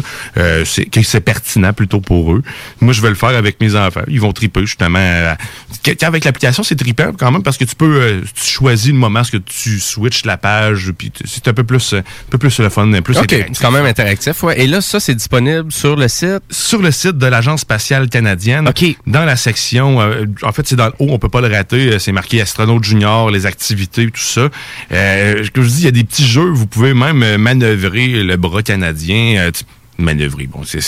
C'est 0.64 0.88
c'est 1.04 1.20
pertinent 1.20 1.72
plutôt 1.72 2.00
pour 2.00 2.32
eux. 2.34 2.42
Moi, 2.80 2.92
je 2.92 3.00
vais 3.00 3.08
le 3.10 3.19
faire 3.20 3.36
avec 3.36 3.60
mes 3.60 3.76
enfants. 3.76 4.02
Ils 4.08 4.20
vont 4.20 4.32
triper 4.32 4.62
justement. 4.62 4.98
euh, 4.98 5.34
Avec 6.02 6.24
l'application, 6.24 6.62
c'est 6.62 6.76
trippant 6.76 7.12
quand 7.18 7.30
même 7.30 7.42
parce 7.42 7.56
que 7.58 7.64
tu 7.64 7.74
peux, 7.76 8.00
euh, 8.00 8.20
tu 8.34 8.50
choisis 8.50 8.88
le 8.88 8.98
moment 8.98 9.22
ce 9.22 9.30
que 9.32 9.36
tu 9.36 9.78
switches 9.78 10.24
la 10.24 10.36
page, 10.36 10.90
puis 10.96 11.12
c'est 11.24 11.46
un 11.48 11.52
peu 11.52 11.64
plus, 11.64 11.92
euh, 11.94 11.98
un 11.98 12.30
peu 12.30 12.38
plus 12.38 12.58
le 12.58 12.68
fun, 12.68 12.90
plus 13.02 13.18
OK, 13.18 13.26
c'est 13.30 13.60
quand 13.60 13.70
même 13.70 13.84
interactif. 13.86 14.42
Ouais. 14.42 14.60
Et 14.60 14.66
là, 14.66 14.80
ça, 14.80 14.98
c'est 15.00 15.14
disponible 15.14 15.70
sur 15.70 15.96
le 15.96 16.08
site? 16.08 16.40
sur 16.50 16.80
le 16.82 16.90
site 16.90 17.18
de 17.18 17.26
l'Agence 17.26 17.60
spatiale 17.60 18.08
canadienne. 18.08 18.68
OK. 18.68 18.84
Dans 19.06 19.24
la 19.24 19.36
section, 19.36 20.00
euh, 20.00 20.24
en 20.42 20.52
fait, 20.52 20.66
c'est 20.66 20.76
dans 20.76 20.86
le 20.86 20.92
haut, 20.98 21.08
on 21.10 21.18
peut 21.18 21.28
pas 21.28 21.40
le 21.40 21.48
rater. 21.48 21.98
C'est 21.98 22.12
marqué 22.12 22.40
astronaute 22.40 22.84
junior, 22.84 23.30
les 23.30 23.46
activités, 23.46 24.06
tout 24.10 24.20
ça. 24.20 24.48
Euh, 24.92 25.44
comme 25.54 25.64
je 25.64 25.68
dis, 25.68 25.80
il 25.80 25.84
y 25.84 25.88
a 25.88 25.92
des 25.92 26.04
petits 26.04 26.26
jeux. 26.26 26.50
Vous 26.50 26.66
pouvez 26.66 26.94
même 26.94 27.36
manœuvrer 27.36 28.22
le 28.22 28.36
bras 28.36 28.62
canadien. 28.62 29.36
euh, 29.38 29.50
manœuvrer, 30.00 30.46
bon, 30.46 30.62
c'est- 30.64 30.80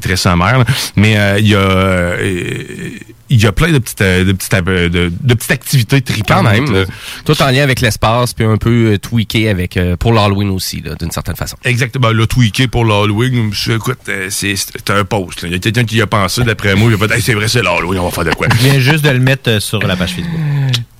très 0.00 0.16
sommaire, 0.16 0.58
là. 0.58 0.64
mais 0.96 1.16
euh, 1.18 1.38
il 1.38 1.48
y 1.48 1.54
a 1.54 1.58
euh, 1.58 2.90
il 3.30 3.42
y 3.42 3.46
a 3.46 3.52
plein 3.52 3.70
de 3.72 3.78
petites 3.78 4.00
euh, 4.00 4.24
de 4.24 4.32
petites 4.32 4.54
euh, 4.54 4.88
de, 4.88 5.12
de 5.20 5.34
petites 5.34 5.50
activités 5.50 6.00
tripantes. 6.00 6.44
Quand 6.44 6.50
même. 6.50 6.72
là. 6.72 6.84
Tout 7.24 7.40
en 7.42 7.46
lien 7.50 7.62
avec 7.62 7.80
l'espace, 7.80 8.32
puis 8.34 8.44
un 8.44 8.56
peu 8.56 8.92
euh, 8.94 8.98
tweaké 8.98 9.48
avec, 9.48 9.76
euh, 9.76 9.96
pour 9.96 10.12
l'Halloween 10.12 10.50
aussi, 10.50 10.82
d'une 10.98 11.10
certaine 11.10 11.36
façon. 11.36 11.56
Exactement. 11.64 12.10
Le 12.10 12.26
tweaké 12.26 12.68
pour 12.68 12.84
l'Halloween, 12.84 13.52
écoute, 13.70 13.98
euh, 14.08 14.28
c'est 14.30 14.54
un 14.90 15.04
post. 15.04 15.42
là. 15.42 15.48
Il 15.48 15.52
y 15.52 15.56
a 15.56 15.58
quelqu'un 15.58 15.84
qui 15.84 15.96
y 15.96 16.02
a 16.02 16.06
pensé, 16.06 16.42
d'après 16.42 16.74
moi, 16.74 16.90
il 16.90 16.94
a 16.94 16.98
fait 17.08 17.14
Hey, 17.14 17.22
c'est 17.22 17.34
vrai, 17.34 17.48
c'est 17.48 17.62
l'Halloween, 17.62 18.00
on 18.00 18.04
va 18.08 18.10
faire 18.10 18.24
de 18.24 18.34
quoi? 18.34 18.46
Je 18.52 18.56
viens 18.68 18.78
juste 18.78 19.04
de 19.04 19.10
le 19.10 19.18
mettre 19.20 19.60
sur 19.60 19.78
la 19.86 19.96
page 19.96 20.14
Facebook. 20.14 20.40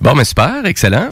Bon, 0.01 0.15
mais 0.15 0.23
super, 0.23 0.65
excellent. 0.65 1.09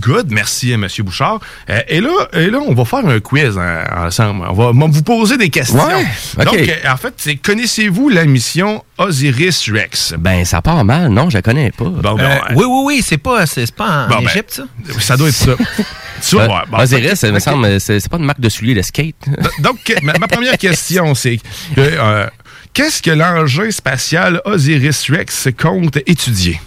Good, 0.00 0.26
merci 0.30 0.76
Monsieur 0.76 1.04
Bouchard. 1.04 1.38
Euh, 1.70 1.78
et 1.86 2.00
là, 2.00 2.10
et 2.32 2.50
là, 2.50 2.58
on 2.66 2.74
va 2.74 2.84
faire 2.84 3.06
un 3.06 3.20
quiz 3.20 3.56
hein, 3.56 3.84
ensemble. 3.96 4.44
On 4.50 4.52
va, 4.52 4.64
on 4.70 4.72
va 4.72 4.86
vous 4.88 5.02
poser 5.04 5.36
des 5.36 5.50
questions. 5.50 5.76
Ouais. 5.86 6.44
Donc, 6.44 6.56
euh, 6.56 6.92
en 6.92 6.96
fait, 6.96 7.14
c'est 7.16 7.36
connaissez-vous 7.36 8.08
la 8.08 8.24
mission 8.24 8.82
Osiris 8.98 9.70
Rex? 9.72 10.14
Ben, 10.18 10.44
ça 10.44 10.53
part 10.62 10.84
mal, 10.84 11.08
non, 11.08 11.30
je 11.30 11.36
la 11.38 11.42
connais 11.42 11.70
pas. 11.70 11.84
Bon, 11.84 12.14
ben, 12.14 12.20
Euh, 12.24 12.38
oui, 12.54 12.64
oui, 12.66 12.82
oui, 12.96 13.02
c'est 13.04 13.18
pas, 13.18 13.46
c'est 13.46 13.66
c'est 13.66 13.74
pas 13.74 14.06
en 14.06 14.08
Bon, 14.08 14.16
ben, 14.22 14.28
Égypte, 14.28 14.50
ça? 14.52 15.00
ça 15.00 15.16
doit 15.16 15.28
être 15.28 15.34
ça. 15.34 15.52
tu 16.28 16.36
vas 16.36 16.42
Euh, 16.42 16.46
voir. 16.46 16.66
Bon, 16.68 16.78
Osiris, 16.78 17.14
ça 17.14 17.30
me 17.30 17.38
semble, 17.38 17.80
c'est 17.80 18.08
pas 18.08 18.16
une 18.18 18.24
marque 18.24 18.40
de 18.40 18.48
souliers 18.48 18.74
de 18.74 18.82
skate. 18.82 19.16
Donc, 19.60 19.78
ma, 20.02 20.12
ma 20.18 20.28
première 20.28 20.58
question, 20.58 21.14
c'est 21.14 21.38
que, 21.74 21.80
euh, 21.80 22.26
qu'est-ce 22.72 23.02
que 23.02 23.10
l'engin 23.10 23.70
spatial 23.70 24.40
Osiris 24.44 25.10
Rex 25.10 25.48
compte 25.60 25.96
étudier? 26.06 26.60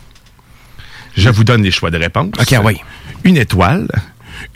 Je 1.16 1.30
vous 1.30 1.44
donne 1.44 1.64
les 1.64 1.72
choix 1.72 1.90
de 1.92 1.98
réponse. 1.98 2.34
Ok, 2.40 2.56
oui. 2.64 2.78
Une 3.24 3.38
étoile, 3.38 3.88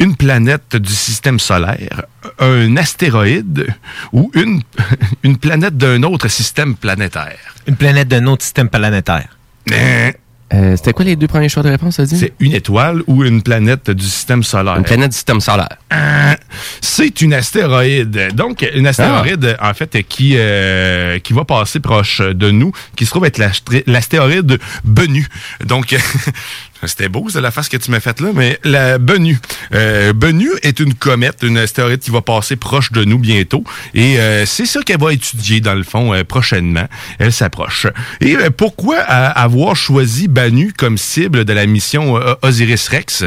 une 0.02 0.16
planète 0.16 0.76
du 0.76 0.92
système 0.94 1.40
solaire, 1.40 2.04
un 2.40 2.76
astéroïde 2.78 3.68
ou 4.12 4.30
une, 4.34 4.62
une 5.24 5.38
planète 5.38 5.78
d'un 5.78 6.04
autre 6.04 6.28
système 6.28 6.76
planétaire. 6.76 7.38
Une 7.68 7.76
planète 7.78 8.08
d'un 8.10 8.26
autre 8.28 8.44
système 8.44 8.68
planétaire. 8.70 9.30
Euh, 9.72 10.12
Euh, 10.54 10.76
C'était 10.76 10.92
quoi 10.92 11.06
les 11.06 11.16
deux 11.16 11.28
premiers 11.30 11.48
choix 11.48 11.64
de 11.64 11.70
réponse, 11.70 11.96
ça 11.96 12.04
dit? 12.04 12.18
C'est 12.18 12.34
une 12.42 12.52
étoile 12.52 13.04
ou 13.08 13.24
une 13.24 13.42
planète 13.42 13.90
du 13.90 14.04
système 14.04 14.44
solaire. 14.44 14.76
Une 14.76 14.84
planète 14.84 15.12
du 15.12 15.16
système 15.16 15.40
solaire. 15.40 15.78
Euh, 15.94 16.34
C'est 16.82 17.22
une 17.22 17.34
astéroïde. 17.34 18.36
Donc, 18.36 18.68
une 18.76 18.86
astéroïde, 18.86 19.56
en 19.62 19.74
fait, 19.74 20.04
qui, 20.10 20.34
euh, 20.36 21.20
qui 21.20 21.32
va 21.32 21.46
passer 21.46 21.80
proche 21.80 22.20
de 22.20 22.52
nous, 22.52 22.74
qui 22.98 23.06
se 23.06 23.12
trouve 23.12 23.24
être 23.32 23.38
l'asté- 23.38 23.86
l'astéroïde 23.88 24.60
Bennu. 24.84 25.26
Donc, 25.64 25.96
c'était 26.88 27.10
beau, 27.10 27.28
c'est 27.30 27.42
la 27.42 27.52
face 27.52 27.70
que 27.70 27.78
tu 27.78 27.92
m'as 27.92 28.00
faite 28.00 28.22
là, 28.22 28.32
mais 28.34 28.60
la 28.64 28.98
Bennu. 28.98 29.38
Euh, 29.74 30.14
Bennu 30.14 30.50
est 30.64 30.80
une 30.80 30.94
comète, 30.94 31.40
une 31.44 31.58
astéroïde 31.58 32.00
qui 32.00 32.12
va 32.12 32.22
passer 32.22 32.56
proche 32.56 32.92
de 32.92 33.04
nous 33.04 33.20
bientôt. 33.20 33.64
Et 33.94 34.20
euh, 34.20 34.46
c'est 34.46 34.66
ça 34.66 34.82
qu'elle 34.82 35.00
va 35.00 35.14
étudier, 35.14 35.62
dans 35.62 35.76
le 35.76 35.84
fond, 35.84 36.14
euh, 36.14 36.24
prochainement. 36.24 36.88
Elle 37.20 37.34
s'approche. 37.34 37.88
Et 38.20 38.36
euh, 38.36 38.50
pourquoi 38.50 38.98
avoir 39.00 39.76
choisi 39.76 40.28
Bennu 40.28 40.74
comme 40.74 40.98
cible 40.98 41.46
de 41.46 41.54
la 41.54 41.66
mission 41.66 42.20
Osiris-Rex? 42.42 43.26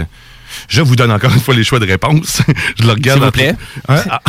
Je 0.69 0.83
vous 0.83 0.97
donne 0.97 1.11
encore 1.13 1.33
une 1.33 1.41
fois 1.41 1.55
les 1.55 1.65
choix 1.65 1.79
de 1.79 1.87
réponse. 1.87 2.43
Je 2.81 2.85
le 2.87 2.93
regarde. 2.93 3.19
S'il 3.19 3.23
vous 3.23 3.29
en- 3.29 3.33
plaît. 3.33 3.55
Hein? 3.89 4.03
Ah. 4.11 4.21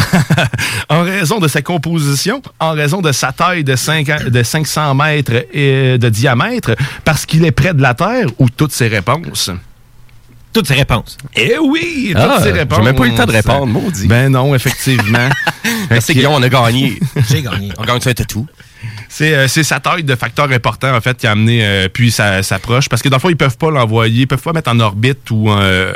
en 0.89 1.03
raison 1.03 1.39
de 1.39 1.47
sa 1.47 1.61
composition, 1.61 2.41
en 2.59 2.71
raison 2.73 3.01
de 3.01 3.11
sa 3.11 3.31
taille 3.31 3.63
de, 3.63 3.75
5 3.75 4.09
ans- 4.09 4.17
de 4.29 4.43
500 4.43 4.95
mètres 4.95 5.45
et 5.53 5.97
de 5.97 6.09
diamètre, 6.09 6.75
parce 7.03 7.25
qu'il 7.25 7.45
est 7.45 7.51
près 7.51 7.73
de 7.73 7.81
la 7.81 7.93
Terre, 7.93 8.27
ou 8.39 8.49
toutes 8.49 8.71
ces 8.71 8.87
réponses? 8.87 9.49
Toutes 10.53 10.67
ces 10.67 10.75
réponses. 10.75 11.17
Eh 11.35 11.57
oui, 11.57 12.13
toutes 12.15 12.21
Ah, 12.23 12.37
ces 12.39 12.45
j'ai 12.45 12.51
réponses. 12.53 12.83
même 12.83 12.95
pas 12.95 13.05
eu 13.05 13.09
le 13.11 13.15
temps 13.17 13.25
de 13.25 13.31
répondre, 13.33 13.65
maudit. 13.67 14.07
Ben 14.07 14.29
non, 14.31 14.55
effectivement. 14.55 15.29
Merci, 15.89 16.13
Guillaume, 16.13 16.33
on 16.33 16.41
a 16.43 16.47
gagné. 16.49 16.97
J'ai 17.29 17.41
gagné. 17.41 17.73
on 17.77 17.83
gagne 17.83 17.99
ça, 17.99 18.13
tout. 18.13 18.23
C'est 18.23 18.31
euh, 18.31 18.64
c'est 19.09 19.63
sa 19.63 19.79
taille 19.79 20.03
de 20.03 20.15
facteur 20.15 20.51
important, 20.51 20.95
en 20.95 21.01
fait, 21.01 21.17
qui 21.17 21.27
a 21.27 21.31
amené 21.31 21.65
euh, 21.65 21.87
puis 21.91 22.11
sa, 22.11 22.43
sa 22.43 22.59
proche. 22.59 22.89
Parce 22.89 23.01
que 23.01 23.09
dans 23.09 23.17
le 23.17 23.21
fond, 23.21 23.29
ils 23.29 23.37
peuvent 23.37 23.57
pas 23.57 23.71
l'envoyer, 23.71 24.21
ils 24.21 24.27
peuvent 24.27 24.41
pas 24.41 24.53
mettre 24.53 24.71
en 24.71 24.79
orbite 24.79 25.29
ou 25.31 25.49
euh, 25.49 25.93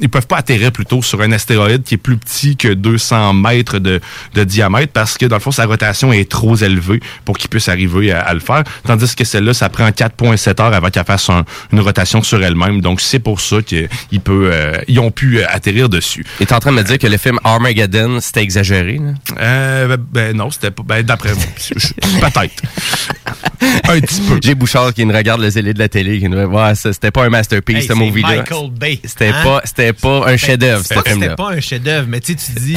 ils 0.00 0.08
peuvent 0.08 0.26
pas 0.26 0.36
atterrir 0.38 0.72
plutôt 0.72 1.02
sur 1.02 1.20
un 1.22 1.32
astéroïde 1.32 1.82
qui 1.82 1.94
est 1.94 1.98
plus 1.98 2.16
petit 2.16 2.56
que 2.56 2.68
200 2.74 3.32
mètres 3.34 3.78
de, 3.78 4.00
de 4.34 4.44
diamètre 4.44 4.92
parce 4.92 5.16
que 5.18 5.26
dans 5.26 5.36
le 5.36 5.40
fond, 5.40 5.50
sa 5.52 5.64
rotation 5.66 6.12
est 6.12 6.30
trop 6.30 6.56
élevée 6.56 7.00
pour 7.24 7.38
qu'il 7.38 7.48
puisse 7.50 7.68
arriver 7.68 8.12
à, 8.12 8.20
à 8.20 8.34
le 8.34 8.40
faire. 8.40 8.62
Tandis 8.86 9.14
que 9.14 9.24
celle-là, 9.24 9.54
ça 9.54 9.68
prend 9.68 9.88
4,7 9.88 10.60
heures 10.62 10.74
avant 10.74 10.90
qu'elle 10.90 11.04
fasse 11.04 11.28
un- 11.30 11.44
une 11.72 11.80
rotation 11.80 12.22
sur 12.22 12.42
elle-même. 12.42 12.80
Donc, 12.80 13.00
c'est 13.00 13.18
pour 13.20 13.40
ça 13.40 13.62
qu'ils 13.62 13.88
peut, 14.22 14.50
euh, 14.52 14.74
ils 14.88 14.98
ont 15.00 15.10
pu 15.10 15.38
euh, 15.38 15.44
atterrir 15.48 15.88
dessus. 15.88 16.24
Et 16.40 16.46
t'es 16.46 16.54
en 16.54 16.60
train 16.60 16.72
de 16.72 16.76
me 16.76 16.82
dire 16.82 16.98
que 16.98 17.06
le 17.06 17.16
film 17.16 17.38
Armageddon, 17.44 18.18
c'était 18.20 18.42
exagéré, 18.42 18.98
là? 18.98 19.12
Euh, 19.40 19.88
ben, 19.88 20.04
ben 20.12 20.36
non, 20.36 20.50
c'était 20.50 20.70
pas. 20.70 20.82
Ben, 20.84 21.02
d'après 21.02 21.32
Peut-être. 21.32 22.62
un 23.88 24.00
petit 24.00 24.20
peu. 24.20 24.38
J'ai 24.42 24.54
Bouchard 24.54 24.92
qui 24.94 25.04
nous 25.04 25.14
regarde 25.14 25.40
le 25.40 25.50
zélé 25.50 25.72
de 25.74 25.78
la 25.78 25.88
télé, 25.88 26.18
qui 26.18 26.28
nous 26.28 26.38
dit, 26.38 26.44
ouais, 26.44 26.74
ça, 26.74 26.92
c'était 26.92 27.10
pas 27.10 27.24
un 27.24 27.28
masterpiece, 27.30 27.76
Hey, 27.84 27.88
ce. 27.88 27.92
Michael 27.94 28.70
Bay. 28.70 29.00
C'était 29.04 29.28
hein? 29.28 29.42
pas, 29.42 29.60
c'était 29.64 29.85
c'était 29.86 30.00
pas 30.00 30.26
un 30.28 30.36
chef-d'œuvre, 30.36 30.84
pas 30.88 31.02
que 31.02 31.10
c'était 31.10 31.34
pas 31.34 31.50
un 31.50 31.60
chef-d'œuvre, 31.60 32.06
mais 32.08 32.20
tu 32.20 32.36
sais, 32.36 32.52
tu 32.54 32.60
dis. 32.60 32.76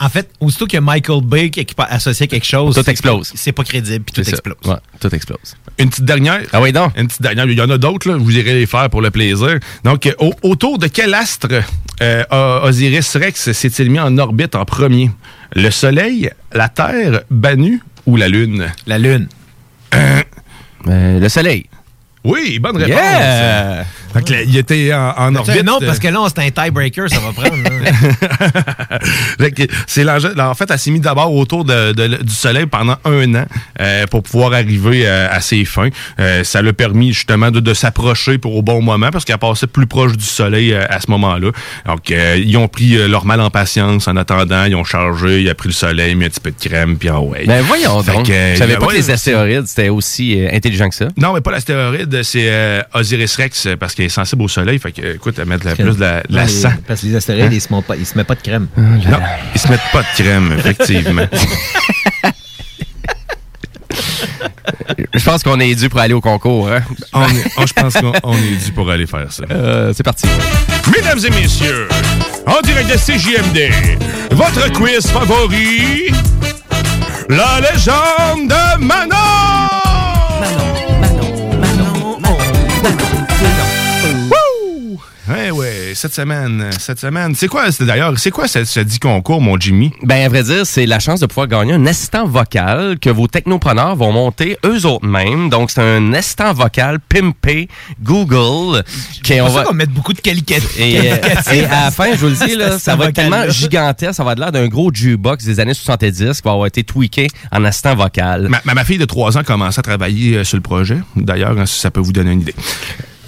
en 0.00 0.08
fait, 0.08 0.30
aussitôt 0.40 0.66
a 0.74 0.80
Michael 0.80 1.22
Bay 1.24 1.50
qui 1.50 1.60
est 1.60 1.74
associé 1.78 2.24
à 2.24 2.26
quelque 2.26 2.46
chose. 2.46 2.74
Tout 2.74 2.82
c'est- 2.84 2.90
explose. 2.90 3.32
C'est 3.34 3.52
pas 3.52 3.64
crédible, 3.64 4.04
puis 4.04 4.22
tout 4.22 4.28
explose. 4.28 4.56
Ouais, 4.64 4.76
tout 5.00 5.14
explose. 5.14 5.56
Une 5.78 5.90
petite 5.90 6.04
dernière. 6.04 6.40
Ah 6.52 6.60
oui, 6.60 6.72
donc. 6.72 6.92
Une 6.96 7.06
petite 7.06 7.22
dernière. 7.22 7.46
Il 7.46 7.56
y 7.56 7.60
en 7.60 7.70
a 7.70 7.78
d'autres, 7.78 8.08
là. 8.10 8.16
Vous 8.16 8.36
irez 8.36 8.54
les 8.54 8.66
faire 8.66 8.90
pour 8.90 9.00
le 9.02 9.10
plaisir. 9.10 9.58
Donc, 9.84 10.06
euh, 10.06 10.12
au- 10.18 10.34
autour 10.42 10.78
de 10.78 10.86
quel 10.88 11.14
astre 11.14 11.48
euh, 12.02 12.24
a- 12.30 12.64
Osiris 12.64 13.16
Rex 13.16 13.52
s'est-il 13.52 13.90
mis 13.90 14.00
en 14.00 14.16
orbite 14.18 14.54
en 14.54 14.64
premier? 14.64 15.10
Le 15.54 15.70
Soleil, 15.70 16.30
la 16.52 16.68
Terre, 16.68 17.22
Banu 17.30 17.80
ou 18.06 18.16
la 18.16 18.28
Lune? 18.28 18.66
La 18.86 18.98
Lune. 18.98 19.28
Euh, 19.94 21.18
le 21.20 21.28
soleil. 21.28 21.66
Oui, 22.24 22.58
bonne 22.58 22.76
réponse. 22.76 22.90
Yeah! 23.00 23.84
Fait 24.12 24.24
que 24.24 24.32
là, 24.32 24.42
il 24.42 24.56
était 24.56 24.92
en, 24.94 25.12
en 25.16 25.34
orbite. 25.36 25.62
non, 25.64 25.78
euh, 25.82 25.86
parce 25.86 25.98
que 25.98 26.08
là, 26.08 26.20
c'est 26.34 26.42
un 26.42 26.50
tiebreaker, 26.50 27.08
ça 27.10 27.18
va 27.20 27.32
prendre. 27.32 27.56
c'est 29.86 30.04
l'enjeu- 30.04 30.34
En 30.38 30.54
fait, 30.54 30.70
elle 30.70 30.78
s'est 30.78 30.90
mise 30.90 31.00
d'abord 31.02 31.32
autour 31.34 31.64
de- 31.64 31.92
de- 31.92 32.22
du 32.22 32.32
Soleil 32.32 32.66
pendant 32.66 32.96
un 33.04 33.34
an 33.34 33.44
euh, 33.80 34.06
pour 34.06 34.22
pouvoir 34.22 34.52
arriver 34.54 35.02
euh, 35.06 35.28
à 35.30 35.40
ses 35.40 35.64
fins. 35.64 35.88
Euh, 36.20 36.42
ça 36.44 36.62
l'a 36.62 36.72
permis 36.72 37.12
justement 37.12 37.50
de, 37.50 37.60
de 37.60 37.74
s'approcher 37.74 38.38
pour 38.38 38.56
au 38.56 38.62
bon 38.62 38.80
moment 38.82 39.10
parce 39.10 39.24
qu'elle 39.24 39.38
passait 39.38 39.66
plus 39.66 39.86
proche 39.86 40.16
du 40.16 40.24
Soleil 40.24 40.74
à 40.74 41.00
ce 41.00 41.10
moment-là. 41.10 41.50
Donc, 41.86 42.10
ils 42.10 42.56
ont 42.56 42.68
pris 42.68 42.96
leur 43.08 43.24
mal 43.26 43.40
en 43.40 43.50
patience 43.50 44.08
en 44.08 44.16
attendant. 44.16 44.64
Ils 44.64 44.74
ont 44.74 44.84
chargé, 44.84 45.42
il 45.42 45.48
a 45.50 45.54
pris 45.54 45.68
le 45.68 45.74
Soleil, 45.74 46.14
mis 46.14 46.24
un 46.24 46.28
petit 46.28 46.40
peu 46.40 46.50
de 46.50 46.68
crème, 46.68 46.96
puis 46.96 47.10
en 47.10 47.20
ouais. 47.22 47.44
Ben 47.46 47.62
voyons 47.62 48.02
Fait 48.02 48.12
donc. 48.12 48.26
que, 48.26 48.32
Je 48.54 48.58
savais 48.58 48.76
pas 48.76 48.86
ouais, 48.86 48.94
que 48.94 48.98
les 48.98 49.10
astéroïdes, 49.10 49.66
c'était 49.66 49.88
aussi 49.90 50.40
intelligent 50.50 50.88
que 50.88 50.94
ça? 50.94 51.08
Non, 51.16 51.32
mais 51.34 51.40
pas 51.40 51.50
l'astéroïde, 51.50 52.07
c'est 52.22 52.48
euh, 52.50 52.82
Osiris 52.94 53.36
Rex 53.36 53.66
euh, 53.66 53.76
parce 53.76 53.94
qu'il 53.94 54.04
est 54.04 54.08
sensible 54.08 54.42
au 54.42 54.48
Soleil. 54.48 54.78
Fait 54.78 54.92
que, 54.92 55.14
écoute, 55.14 55.38
à 55.38 55.44
mettre 55.44 55.64
la- 55.66 55.74
plus 55.74 55.96
de 55.96 56.00
la, 56.00 56.22
de 56.44 56.48
sang. 56.48 56.70
Parce 56.86 57.00
que 57.02 57.06
les 57.06 57.16
astéroïdes, 57.16 57.52
ils 57.52 57.60
se, 57.60 57.72
mettent 57.72 57.84
pas, 57.86 57.96
ils 57.96 58.06
se 58.06 58.16
mettent 58.16 58.26
pas 58.26 58.34
de 58.34 58.42
crème. 58.42 58.68
Non, 58.76 59.18
ils 59.54 59.60
se 59.60 59.68
mettent 59.68 59.80
pas 59.92 60.02
de 60.02 60.22
crème, 60.22 60.54
effectivement. 60.58 61.26
Je 65.14 65.24
pense 65.24 65.42
qu'on 65.42 65.58
est 65.60 65.74
dû 65.74 65.88
pour 65.88 66.00
aller 66.00 66.14
au 66.14 66.20
concours. 66.20 66.68
Hein? 66.70 66.82
On 67.12 67.24
est- 67.28 67.44
oh, 67.56 67.62
je 67.66 67.72
pense 67.72 67.94
qu'on 67.94 68.12
on 68.22 68.36
est 68.36 68.64
dû 68.64 68.72
pour 68.72 68.90
aller 68.90 69.06
faire 69.06 69.30
ça. 69.32 69.44
Euh, 69.50 69.92
c'est 69.96 70.02
parti. 70.02 70.26
Mesdames 70.94 71.18
et 71.24 71.30
messieurs, 71.30 71.88
en 72.46 72.60
direct 72.62 72.90
de 72.90 72.96
CJMD, 72.96 73.72
votre 74.32 74.70
quiz 74.72 75.06
favori, 75.06 76.10
la 77.28 77.60
légende 77.60 78.48
de 78.48 78.78
Manon! 78.78 79.16
Wouh! 80.40 80.67
Ouais, 85.88 85.94
cette 85.94 86.12
semaine, 86.12 86.68
cette 86.78 86.98
semaine. 87.00 87.34
C'est 87.34 87.48
quoi, 87.48 87.72
c'est 87.72 87.84
d'ailleurs, 87.86 88.12
c'est 88.18 88.30
quoi 88.30 88.46
ce, 88.46 88.64
ce 88.64 88.80
dit 88.80 88.98
concours, 88.98 89.40
mon 89.40 89.58
Jimmy? 89.58 89.90
Ben, 90.02 90.24
à 90.24 90.28
vrai 90.28 90.42
dire, 90.42 90.66
c'est 90.66 90.84
la 90.84 90.98
chance 90.98 91.20
de 91.20 91.26
pouvoir 91.26 91.46
gagner 91.48 91.72
un 91.72 91.86
assistant 91.86 92.26
vocal 92.26 92.98
que 93.00 93.08
vos 93.08 93.26
technopreneurs 93.26 93.96
vont 93.96 94.12
monter 94.12 94.58
eux 94.66 94.84
autres 94.84 95.06
mêmes. 95.06 95.48
Donc, 95.48 95.70
c'est 95.70 95.80
un 95.80 96.12
assistant 96.12 96.52
vocal 96.52 96.98
pimpé 97.00 97.68
Google. 98.02 98.82
Qui 99.22 99.32
C'est 99.34 99.40
on 99.40 99.48
va... 99.48 99.62
qu'on 99.64 99.72
met 99.72 99.86
beaucoup 99.86 100.12
de 100.12 100.20
qualité. 100.20 100.58
Et, 100.78 101.10
euh, 101.12 101.16
et 101.54 101.64
à 101.64 101.84
la 101.86 101.90
fin, 101.90 102.10
je 102.12 102.16
vous 102.18 102.26
le 102.28 102.46
dis, 102.46 102.54
là, 102.56 102.78
ça 102.78 102.94
va 102.94 103.06
être 103.06 103.14
tellement 103.14 103.48
gigantesque. 103.48 104.14
Ça 104.14 104.24
va 104.24 104.32
être 104.32 104.40
l'air 104.40 104.52
d'un 104.52 104.68
gros 104.68 104.90
jukebox 104.92 105.42
des 105.44 105.58
années 105.60 105.74
70 105.74 106.16
qui 106.36 106.42
va 106.44 106.50
avoir 106.52 106.66
été 106.66 106.84
tweaké 106.84 107.28
en 107.50 107.64
assistant 107.64 107.94
vocal. 107.94 108.48
Ma, 108.48 108.60
ma- 108.64 108.74
ma 108.74 108.84
fille 108.84 108.98
de 108.98 109.04
3 109.06 109.38
ans 109.38 109.42
commence 109.42 109.78
à 109.78 109.82
travailler 109.82 110.36
euh, 110.36 110.44
sur 110.44 110.56
le 110.58 110.62
projet. 110.62 110.98
D'ailleurs, 111.16 111.58
hein, 111.58 111.64
si 111.66 111.80
ça 111.80 111.90
peut 111.90 112.00
vous 112.00 112.12
donner 112.12 112.32
une 112.32 112.42
idée. 112.42 112.54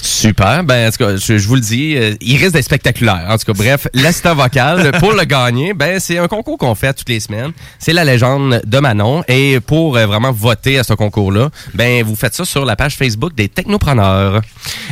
Super. 0.03 0.65
Ben, 0.65 0.89
en 0.89 0.91
tout 0.91 1.05
cas, 1.05 1.17
je, 1.17 1.39
je 1.39 1.49
vous 1.49 1.55
le 1.55 1.61
dis, 1.61 1.97
euh, 1.97 2.15
il 2.21 2.37
risque 2.37 2.53
d'être 2.53 2.65
spectaculaire. 2.65 3.27
En 3.29 3.39
tout 3.39 3.53
cas, 3.53 3.53
bref, 3.53 3.89
l'assistant 3.95 4.35
vocal, 4.35 4.93
pour 4.99 5.13
le 5.13 5.25
gagner, 5.25 5.75
ben, 5.75 6.01
c'est 6.01 6.19
un 6.19 6.29
concours 6.29 6.59
qu'on 6.59 6.75
fait 6.75 6.93
toutes 6.95 7.09
les 7.09 7.21
semaines. 7.21 7.53
C'est 7.79 7.93
la 7.93 8.05
légende 8.05 8.63
de 8.65 8.79
Manon. 8.79 9.23
Et 9.29 9.61
pour 9.61 9.97
euh, 9.97 10.07
vraiment 10.07 10.33
voter 10.33 10.79
à 10.79 10.85
ce 10.85 10.95
concours-là, 10.95 11.51
ben, 11.75 12.03
vous 12.05 12.17
faites 12.17 12.35
ça 12.35 12.45
sur 12.45 12.65
la 12.65 12.77
page 12.77 12.97
Facebook 12.97 13.35
des 13.35 13.49
technopreneurs. 13.49 14.41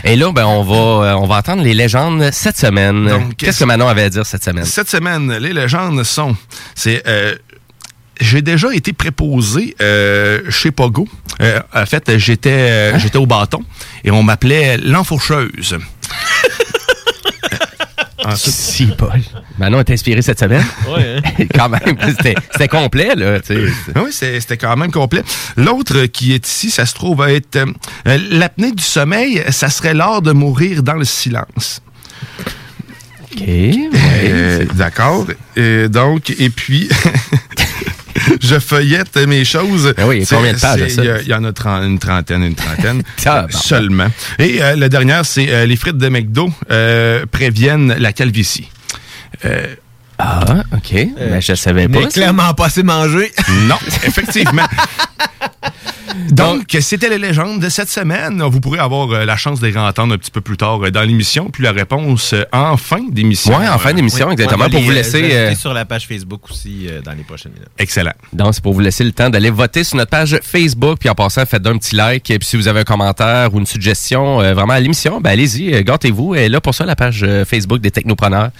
Et 0.04 0.16
là, 0.16 0.32
ben, 0.32 0.46
on 0.46 0.62
va, 0.62 1.06
euh, 1.06 1.14
on 1.14 1.26
va 1.26 1.36
entendre 1.36 1.62
les 1.62 1.74
légendes 1.74 2.30
cette 2.32 2.58
semaine. 2.58 3.32
Qu'est-ce 3.36 3.60
que 3.60 3.64
Manon 3.64 3.88
avait 3.88 4.04
à 4.04 4.10
dire 4.10 4.26
cette 4.26 4.44
semaine? 4.44 4.64
Cette 4.64 4.88
semaine, 4.88 5.32
les 5.38 5.52
légendes 5.52 6.02
sont. 6.04 6.36
C'est. 6.74 7.02
J'ai 8.20 8.42
déjà 8.42 8.72
été 8.74 8.92
préposé 8.92 9.74
euh, 9.80 10.40
chez 10.50 10.70
Pogo. 10.70 11.06
Euh, 11.40 11.60
en 11.74 11.86
fait, 11.86 12.16
j'étais 12.18 12.50
euh, 12.50 12.98
j'étais 12.98 13.18
au 13.18 13.26
bâton 13.26 13.62
et 14.04 14.10
on 14.10 14.22
m'appelait 14.22 14.76
l'enfourcheuse. 14.78 15.76
Si, 18.36 18.84
Paul. 18.86 19.20
Manon 19.58 19.80
est 19.80 19.90
inspiré 19.90 20.20
cette 20.20 20.38
semaine. 20.40 20.64
Ouais, 20.86 21.16
hein. 21.24 21.44
Quand 21.54 21.70
même, 21.70 21.96
c'était 22.10 22.34
c'était 22.52 22.68
complet, 22.68 23.14
là. 23.14 23.40
tu 23.40 23.54
sais. 23.54 23.72
Ah 23.94 24.00
oui, 24.04 24.10
c'est- 24.12 24.38
c'était 24.40 24.58
quand 24.58 24.76
même 24.76 24.90
complet. 24.92 25.22
L'autre 25.56 26.04
qui 26.06 26.34
est 26.34 26.46
ici, 26.46 26.70
ça 26.70 26.84
se 26.84 26.92
trouve 26.94 27.22
à 27.22 27.32
être 27.32 27.56
euh, 27.56 28.18
l'apnée 28.30 28.72
du 28.72 28.82
sommeil, 28.82 29.42
ça 29.48 29.70
serait 29.70 29.94
l'art 29.94 30.20
de 30.20 30.32
mourir 30.32 30.82
dans 30.82 30.94
le 30.94 31.06
silence. 31.06 31.80
OK. 33.32 33.40
ouais. 33.46 33.88
Euh, 34.24 34.64
D'accord. 34.74 35.26
Euh, 35.56 35.88
donc, 35.88 36.28
et 36.38 36.50
puis, 36.50 36.88
je 38.42 38.58
feuillette 38.58 39.16
mes 39.16 39.44
choses. 39.44 39.92
Ben 39.96 40.06
oui, 40.06 40.16
il 40.16 40.18
y 40.20 40.22
a 40.22 40.26
C'est- 40.26 40.34
combien 40.36 40.52
de 40.52 40.58
pages, 40.60 40.88
ça? 40.88 41.02
Il 41.04 41.28
y 41.28 41.34
en 41.34 41.44
a 41.44 41.48
une 41.48 41.98
trentaine, 41.98 42.42
une 42.42 42.54
trentaine 42.54 43.02
Tabarnak. 43.22 43.52
seulement. 43.52 44.08
Et 44.38 44.62
euh, 44.62 44.76
la 44.76 44.88
dernière, 44.88 45.24
c'est 45.24 45.48
euh, 45.50 45.66
les 45.66 45.76
frites 45.76 45.98
de 45.98 46.08
McDo 46.08 46.50
euh, 46.70 47.24
préviennent 47.30 47.94
la 47.98 48.12
calvitie. 48.12 48.68
Euh, 49.44 49.74
Ah, 50.18 50.64
OK. 50.74 50.92
ben, 51.16 51.40
je 51.40 51.54
savais 51.54 51.86
Mais 51.88 51.98
pas. 51.98 52.04
ça. 52.10 52.14
clairement 52.20 52.52
pas 52.54 52.66
assez 52.66 52.82
mangé. 52.82 53.30
non, 53.68 53.76
effectivement. 54.04 54.66
Donc, 56.30 56.76
c'était 56.80 57.08
les 57.08 57.18
légendes 57.18 57.60
de 57.60 57.68
cette 57.68 57.88
semaine. 57.88 58.42
Vous 58.42 58.60
pourrez 58.60 58.78
avoir 58.78 59.10
euh, 59.10 59.24
la 59.24 59.36
chance 59.36 59.60
de 59.60 59.66
les 59.66 59.76
entendre 59.76 60.14
un 60.14 60.18
petit 60.18 60.30
peu 60.30 60.40
plus 60.40 60.56
tard 60.56 60.84
euh, 60.84 60.90
dans 60.90 61.02
l'émission, 61.02 61.50
puis 61.50 61.62
la 61.62 61.72
réponse 61.72 62.32
euh, 62.32 62.44
en 62.52 62.76
fin 62.76 63.02
d'émission. 63.10 63.56
Ouais, 63.56 63.68
en 63.68 63.78
fin 63.78 63.92
d'émission, 63.92 64.30
exactement, 64.30 64.68
pour 64.68 64.80
les, 64.80 64.84
vous 64.84 64.90
laisser... 64.90 65.32
euh, 65.32 65.54
sur 65.54 65.72
la 65.72 65.84
page 65.84 66.06
Facebook 66.06 66.40
aussi 66.50 66.86
euh, 66.88 67.00
dans 67.02 67.12
les 67.12 67.22
prochaines 67.22 67.52
minutes. 67.52 67.68
Excellent. 67.78 68.12
Donc, 68.32 68.54
c'est 68.54 68.62
pour 68.62 68.74
vous 68.74 68.80
laisser 68.80 69.04
le 69.04 69.12
temps 69.12 69.30
d'aller 69.30 69.50
voter 69.50 69.84
sur 69.84 69.96
notre 69.96 70.10
page 70.10 70.38
Facebook. 70.42 70.98
Puis 71.00 71.08
en 71.08 71.14
passant, 71.14 71.44
faites 71.46 71.66
un 71.66 71.76
petit 71.78 71.94
like. 71.94 72.30
Et 72.30 72.38
puis 72.38 72.48
si 72.48 72.56
vous 72.56 72.68
avez 72.68 72.80
un 72.80 72.84
commentaire 72.84 73.54
ou 73.54 73.58
une 73.58 73.66
suggestion 73.66 74.40
euh, 74.40 74.54
vraiment 74.54 74.74
à 74.74 74.80
l'émission, 74.80 75.20
ben 75.20 75.30
allez-y, 75.30 75.82
gâtez-vous. 75.84 76.34
Et 76.34 76.48
là, 76.48 76.60
pour 76.60 76.74
ça, 76.74 76.84
la 76.84 76.96
page 76.96 77.26
Facebook 77.46 77.80
des 77.80 77.90
Technopreneurs. 77.90 78.50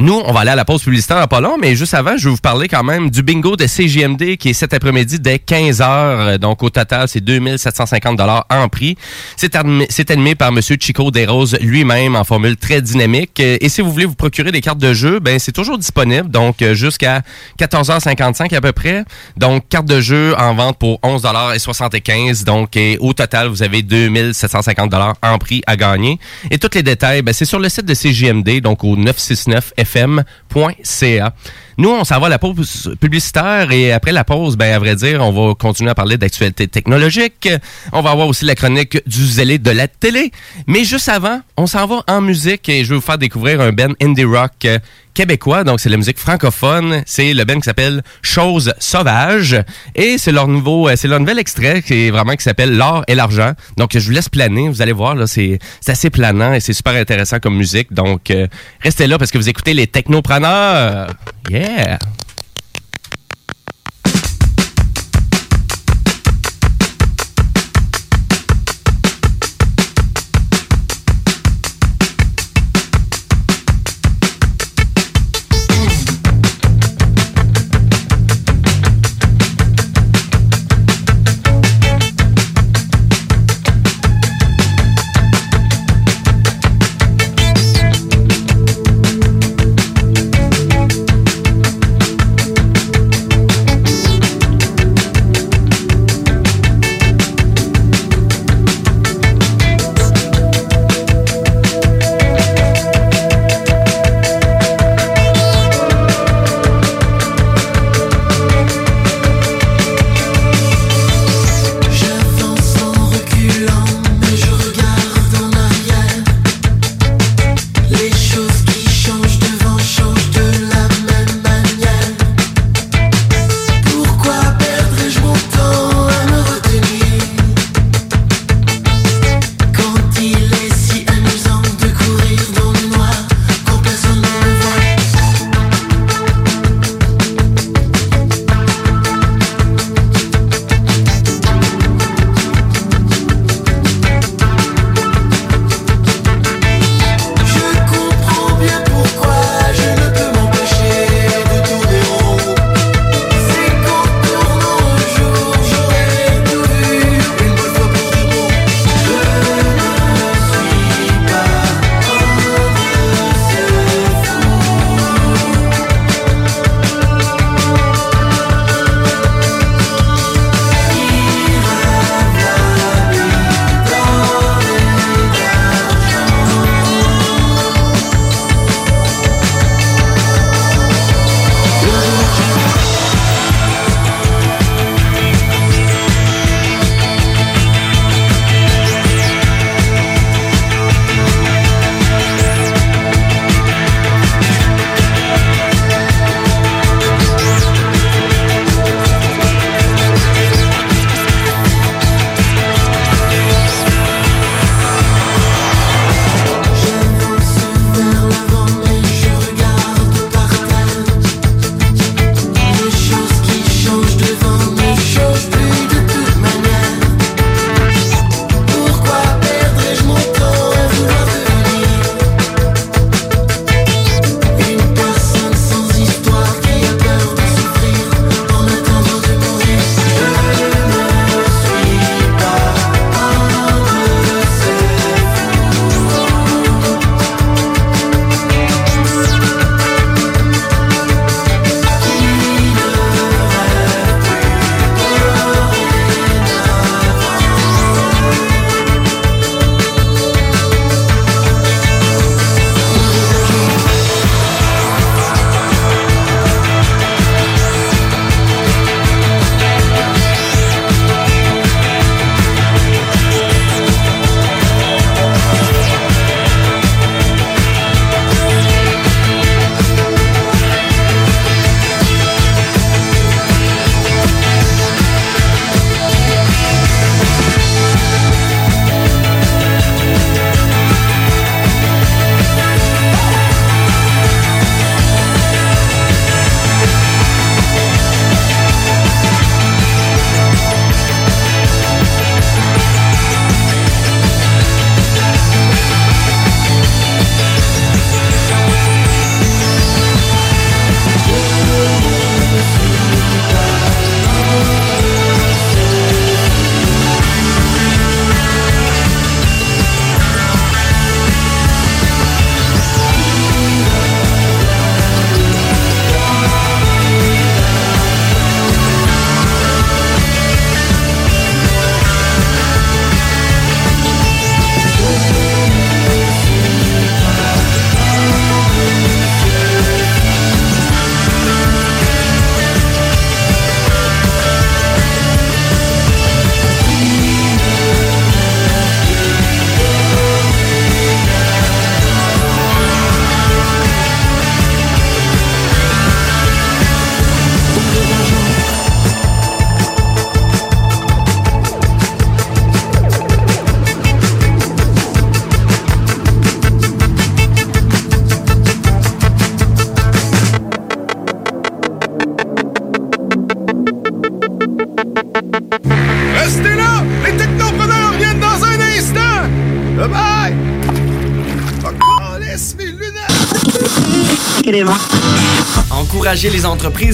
Nous, 0.00 0.18
on 0.24 0.32
va 0.32 0.40
aller 0.40 0.50
à 0.50 0.56
la 0.56 0.64
pause 0.64 0.82
publicitaire 0.82 1.18
à 1.18 1.28
pas 1.28 1.42
long, 1.42 1.58
mais 1.60 1.76
juste 1.76 1.92
avant, 1.92 2.16
je 2.16 2.24
vais 2.24 2.30
vous 2.30 2.40
parler 2.40 2.68
quand 2.68 2.82
même 2.82 3.10
du 3.10 3.22
bingo 3.22 3.54
de 3.54 3.66
CJMD 3.66 4.38
qui 4.38 4.48
est 4.48 4.52
cet 4.54 4.72
après-midi 4.72 5.20
dès 5.20 5.38
15 5.38 5.82
heures. 5.82 6.38
Donc, 6.38 6.62
au 6.62 6.70
total, 6.70 7.06
c'est 7.06 7.20
2750 7.20 8.16
dollars 8.16 8.46
en 8.48 8.70
prix. 8.70 8.96
C'est 9.36 9.54
animé 10.10 10.34
par 10.34 10.52
Monsieur 10.52 10.78
Chico 10.80 11.10
Desroses 11.10 11.58
lui-même 11.60 12.16
en 12.16 12.24
formule 12.24 12.56
très 12.56 12.80
dynamique. 12.80 13.40
Et 13.40 13.68
si 13.68 13.82
vous 13.82 13.92
voulez 13.92 14.06
vous 14.06 14.14
procurer 14.14 14.50
des 14.52 14.62
cartes 14.62 14.78
de 14.78 14.94
jeu, 14.94 15.20
ben 15.20 15.38
c'est 15.38 15.52
toujours 15.52 15.76
disponible. 15.76 16.30
Donc, 16.30 16.64
jusqu'à 16.72 17.20
14h55 17.58 18.54
à 18.54 18.60
peu 18.62 18.72
près. 18.72 19.04
Donc, 19.36 19.68
carte 19.68 19.84
de 19.84 20.00
jeu 20.00 20.34
en 20.38 20.54
vente 20.54 20.78
pour 20.78 20.98
11 21.02 21.20
dollars 21.20 21.52
et 21.52 21.58
75. 21.58 22.44
Donc, 22.44 22.78
au 23.00 23.12
total, 23.12 23.48
vous 23.48 23.62
avez 23.62 23.82
2750 23.82 24.88
dollars 24.88 25.16
en 25.22 25.36
prix 25.36 25.60
à 25.66 25.76
gagner. 25.76 26.18
Et 26.50 26.56
tous 26.56 26.74
les 26.74 26.82
détails, 26.82 27.20
ben, 27.20 27.34
c'est 27.34 27.44
sur 27.44 27.58
le 27.58 27.68
site 27.68 27.84
de 27.84 27.92
CJMD, 27.92 28.62
donc 28.62 28.82
au 28.82 28.96
969fm.ca. 29.94 31.34
Nous, 31.78 31.88
on 31.88 32.04
s'en 32.04 32.20
va 32.20 32.26
à 32.26 32.30
la 32.30 32.38
pause 32.38 32.94
publicitaire 33.00 33.72
et 33.72 33.92
après 33.92 34.12
la 34.12 34.22
pause, 34.22 34.56
ben, 34.56 34.70
à 34.72 34.78
vrai 34.78 34.96
dire, 34.96 35.22
on 35.22 35.32
va 35.32 35.54
continuer 35.54 35.90
à 35.90 35.94
parler 35.94 36.18
d'actualité 36.18 36.68
technologique. 36.68 37.48
On 37.92 38.02
va 38.02 38.10
avoir 38.10 38.28
aussi 38.28 38.44
la 38.44 38.54
chronique 38.54 38.98
du 39.08 39.24
zélé 39.24 39.58
de 39.58 39.70
la 39.70 39.88
télé. 39.88 40.30
Mais 40.66 40.84
juste 40.84 41.08
avant, 41.08 41.40
on 41.56 41.66
s'en 41.66 41.86
va 41.86 42.02
en 42.06 42.20
musique 42.20 42.68
et 42.68 42.84
je 42.84 42.90
vais 42.90 42.96
vous 42.96 43.00
faire 43.00 43.16
découvrir 43.16 43.62
un 43.62 43.72
band 43.72 43.94
indie 44.02 44.24
rock 44.24 44.52
euh, 44.66 44.78
québécois. 45.14 45.64
Donc, 45.64 45.80
c'est 45.80 45.88
la 45.88 45.96
musique 45.96 46.18
francophone. 46.18 47.02
C'est 47.06 47.34
le 47.34 47.44
band 47.44 47.56
qui 47.56 47.64
s'appelle 47.64 48.02
Chose 48.22 48.72
Sauvage. 48.78 49.56
Et 49.94 50.18
c'est 50.18 50.32
leur 50.32 50.48
nouveau, 50.48 50.88
euh, 50.88 50.94
c'est 50.96 51.08
leur 51.08 51.20
nouvel 51.20 51.38
extrait 51.38 51.82
qui 51.82 52.06
est 52.06 52.10
vraiment 52.10 52.34
qui 52.34 52.42
s'appelle 52.42 52.76
L'or 52.76 53.04
et 53.08 53.14
l'argent. 53.14 53.52
Donc, 53.76 53.90
je 53.92 53.98
vous 53.98 54.12
laisse 54.12 54.28
planer. 54.28 54.68
Vous 54.68 54.82
allez 54.82 54.92
voir, 54.92 55.14
là, 55.14 55.26
c'est, 55.26 55.58
assez 55.86 56.10
planant 56.10 56.52
et 56.52 56.60
c'est 56.60 56.72
super 56.72 56.94
intéressant 56.94 57.38
comme 57.40 57.56
musique. 57.56 57.92
Donc, 57.92 58.30
euh, 58.30 58.46
restez 58.80 59.06
là 59.06 59.18
parce 59.18 59.30
que 59.30 59.38
vous 59.38 59.48
écoutez 59.48 59.74
les 59.74 59.86
technopreneurs. 59.86 61.08
Yeah! 61.50 61.98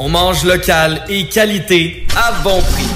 On 0.00 0.08
mange 0.08 0.44
local 0.44 1.02
et 1.08 1.26
qualité 1.26 2.06
à 2.16 2.32
bon 2.42 2.60
prix. 2.62 2.86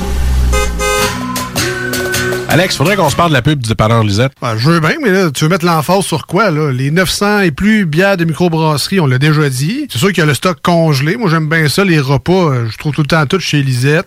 Alex, 2.49 2.77
faudrait 2.77 2.97
qu'on 2.97 3.09
se 3.09 3.17
parle 3.17 3.31
de 3.31 3.35
la 3.35 3.41
pub 3.41 3.61
du 3.61 3.69
dépanneur 3.71 4.05
Lisette. 4.05 4.33
Ben, 4.43 4.57
je 4.59 4.71
veux 4.71 4.81
bien, 4.81 4.93
mais 5.03 5.11
là, 5.11 5.31
tu 5.31 5.45
veux 5.45 5.49
mettre 5.51 5.65
l'emphase 5.65 6.05
sur 6.05 6.27
quoi, 6.27 6.51
là? 6.51 6.71
Les 6.71 6.91
900 6.91 7.41
et 7.41 7.51
plus 7.51 7.87
bières 7.87 8.19
de 8.19 8.25
microbrasserie, 8.27 9.01
on 9.01 9.07
l'a 9.07 9.19
déjà 9.19 9.49
dit. 9.49 9.87
C'est 9.91 9.99
sûr 9.99 10.09
qu'il 10.09 10.19
y 10.19 10.21
a 10.21 10.27
le 10.27 10.35
stock 10.35 10.59
congelé. 10.63 11.17
Moi, 11.17 11.31
j'aime 11.31 11.49
bien 11.49 11.67
ça, 11.69 11.83
les 11.83 11.99
repas. 11.99 12.33
euh, 12.51 12.67
Je 12.71 12.77
trouve 12.77 12.93
tout 12.95 13.01
le 13.01 13.07
temps 13.07 13.25
tout 13.27 13.41
chez 13.41 13.63
Lisette. 13.63 14.07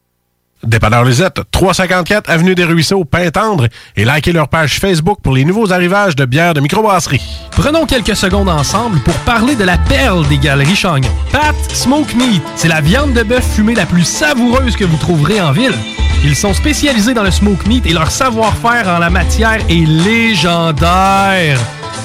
Dépanneur 0.63 1.03
Lisette, 1.03 1.41
354 1.51 2.29
Avenue 2.29 2.55
des 2.55 2.63
Ruisseaux, 2.63 3.03
Pintendre, 3.03 3.67
et 3.95 4.05
likez 4.05 4.31
leur 4.31 4.47
page 4.47 4.79
Facebook 4.79 5.19
pour 5.21 5.33
les 5.33 5.45
nouveaux 5.45 5.71
arrivages 5.71 6.15
de 6.15 6.25
bières 6.25 6.53
de 6.53 6.59
microbrasserie. 6.59 7.21
Prenons 7.51 7.85
quelques 7.85 8.15
secondes 8.15 8.49
ensemble 8.49 8.99
pour 8.99 9.13
parler 9.19 9.55
de 9.55 9.63
la 9.63 9.77
perle 9.77 10.27
des 10.27 10.37
galeries 10.37 10.75
Chagnon. 10.75 11.09
Pat 11.31 11.55
Smoke 11.73 12.15
Meat, 12.15 12.43
c'est 12.55 12.67
la 12.67 12.81
viande 12.81 13.13
de 13.13 13.23
bœuf 13.23 13.55
fumée 13.55 13.75
la 13.75 13.85
plus 13.85 14.03
savoureuse 14.03 14.75
que 14.75 14.85
vous 14.85 14.97
trouverez 14.97 15.41
en 15.41 15.51
ville. 15.51 15.75
Ils 16.23 16.35
sont 16.35 16.53
spécialisés 16.53 17.15
dans 17.15 17.23
le 17.23 17.31
smoke 17.31 17.67
meat 17.67 17.85
et 17.87 17.93
leur 17.93 18.11
savoir-faire 18.11 18.87
en 18.87 18.99
la 18.99 19.09
matière 19.09 19.59
est 19.69 19.87
légendaire. 19.87 21.59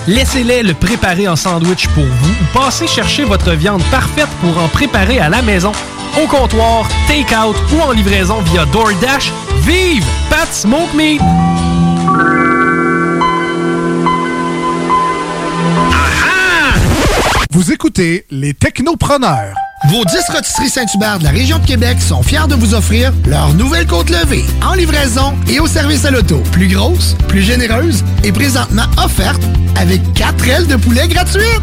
Laissez-les 0.06 0.62
le 0.62 0.74
préparer 0.74 1.28
en 1.28 1.36
sandwich 1.36 1.88
pour 1.88 2.04
vous 2.04 2.30
ou 2.30 2.58
passez 2.58 2.86
chercher 2.86 3.24
votre 3.24 3.52
viande 3.52 3.82
parfaite 3.90 4.28
pour 4.40 4.56
en 4.58 4.68
préparer 4.68 5.18
à 5.18 5.28
la 5.28 5.42
maison, 5.42 5.72
au 6.22 6.26
comptoir, 6.26 6.88
take-out 7.08 7.56
ou 7.74 7.80
en 7.80 7.92
livraison 7.92 8.40
via 8.42 8.64
DoorDash. 8.66 9.32
Vive 9.62 10.04
Pat 10.30 10.52
Smoke 10.52 10.94
Meat! 10.94 11.20
Vous 17.50 17.72
écoutez 17.72 18.26
les 18.30 18.54
technopreneurs. 18.54 19.54
Vos 19.84 20.04
10 20.04 20.30
rôtisseries 20.30 20.70
Saint-Hubert 20.70 21.18
de 21.18 21.24
la 21.24 21.30
région 21.30 21.58
de 21.58 21.66
Québec 21.66 22.00
sont 22.00 22.22
fiers 22.22 22.48
de 22.48 22.54
vous 22.54 22.74
offrir 22.74 23.12
leur 23.26 23.52
nouvelle 23.52 23.86
côte 23.86 24.08
levée 24.08 24.44
en 24.66 24.72
livraison 24.72 25.34
et 25.48 25.60
au 25.60 25.66
service 25.66 26.06
à 26.06 26.10
l'auto. 26.10 26.42
Plus 26.50 26.66
grosse, 26.66 27.14
plus 27.28 27.42
généreuse 27.42 28.02
et 28.24 28.32
présentement 28.32 28.86
offerte 28.96 29.42
avec 29.78 30.00
4 30.14 30.48
ailes 30.48 30.66
de 30.66 30.76
poulet 30.76 31.06
gratuites. 31.08 31.62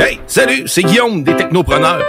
Hey, 0.00 0.20
salut, 0.26 0.64
c'est 0.66 0.82
Guillaume 0.82 1.22
des 1.22 1.36
Technopreneurs. 1.36 2.00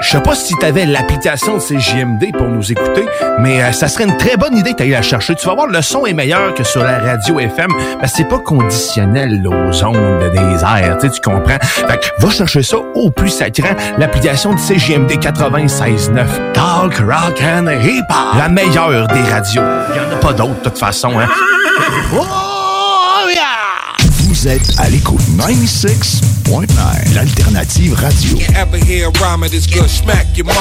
Je 0.00 0.08
sais 0.08 0.20
pas 0.20 0.34
si 0.34 0.54
t'avais 0.56 0.86
l'application 0.86 1.56
de 1.56 1.60
CJMD 1.60 2.36
pour 2.36 2.48
nous 2.48 2.72
écouter, 2.72 3.04
mais 3.38 3.62
euh, 3.62 3.72
ça 3.72 3.88
serait 3.88 4.04
une 4.04 4.16
très 4.16 4.36
bonne 4.36 4.56
idée 4.56 4.72
d'aller 4.72 4.90
la 4.90 5.02
chercher. 5.02 5.34
Tu 5.34 5.46
vas 5.46 5.54
voir, 5.54 5.66
le 5.66 5.82
son 5.82 6.06
est 6.06 6.14
meilleur 6.14 6.54
que 6.54 6.64
sur 6.64 6.82
la 6.82 6.98
radio 6.98 7.38
FM, 7.38 7.70
parce 8.00 8.12
que 8.12 8.18
c'est 8.18 8.28
pas 8.28 8.38
conditionnel 8.38 9.46
aux 9.46 9.84
ondes 9.84 10.30
des 10.32 10.62
airs, 10.64 10.98
tu 11.00 11.08
comprends? 11.20 11.58
Fait 11.60 12.00
que 12.00 12.06
va 12.24 12.30
chercher 12.30 12.62
ça 12.62 12.78
au 12.94 13.10
plus 13.10 13.30
sacrant, 13.30 13.74
l'application 13.98 14.54
de 14.54 14.58
CJMD 14.58 15.12
96.9. 15.12 16.52
Talk, 16.52 16.96
rock 16.98 17.40
and 17.42 17.68
hip-hop. 17.68 18.38
La 18.38 18.48
meilleure 18.48 19.06
des 19.08 19.22
radios. 19.22 19.62
Il 19.94 20.00
en 20.00 20.16
a 20.16 20.20
pas 20.20 20.32
d'autres, 20.32 20.58
de 20.60 20.64
toute 20.64 20.78
façon, 20.78 21.12
hein. 21.18 21.28
Vous 24.44 24.50
êtes 24.50 24.78
à 24.78 24.90
l'écoute 24.90 25.22
96.9, 25.38 27.14
l'alternative 27.14 27.94
radio. 27.94 28.36
Ever 28.54 28.76
hear 28.76 29.08
a 29.08 29.10
rhyme 29.18 29.42
of 29.42 29.50
this 29.50 29.66
good 29.66 29.88
smack 29.88 30.36
your 30.36 30.44
mom? 30.44 30.54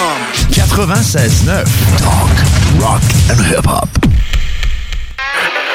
96.9, 0.51 1.65
talk, 1.97 2.31
rock 2.79 3.01
and 3.29 3.41
hip-hop. 3.43 3.89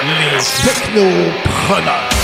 Les 0.06 0.42
technopreneurs. 0.64 2.17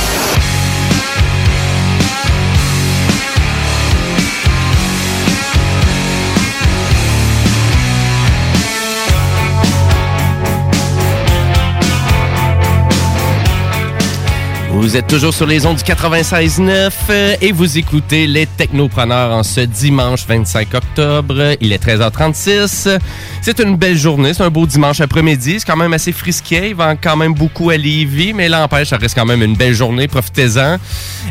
Vous 14.77 14.97
êtes 14.97 15.07
toujours 15.07 15.33
sur 15.33 15.47
les 15.47 15.67
ondes 15.67 15.77
du 15.77 15.85
96.9 15.85 16.91
euh, 17.09 17.37
et 17.41 17.53
vous 17.53 17.79
écoutez 17.79 18.27
les 18.27 18.45
Technopreneurs 18.45 19.31
en 19.31 19.45
ce 19.45 19.61
dimanche 19.61 20.27
25 20.27 20.75
octobre. 20.75 21.55
Il 21.61 21.73
est 21.73 21.83
13h36. 21.83 22.99
C'est 23.41 23.61
une 23.61 23.77
belle 23.77 23.97
journée, 23.97 24.35
c'est 24.35 24.43
un 24.43 24.51
beau 24.51 24.67
dimanche 24.67 25.01
après-midi. 25.01 25.61
C'est 25.61 25.67
quand 25.67 25.77
même 25.77 25.93
assez 25.93 26.11
frisqué, 26.11 26.71
il 26.71 26.75
vend 26.75 26.97
quand 27.01 27.17
même 27.17 27.35
beaucoup 27.35 27.71
à 27.71 27.77
Lévis, 27.77 28.33
mais 28.33 28.49
l'empêche, 28.49 28.89
ça 28.89 28.97
reste 28.97 29.15
quand 29.15 29.25
même 29.25 29.43
une 29.43 29.55
belle 29.55 29.75
journée. 29.75 30.09
Profitez-en. 30.09 30.79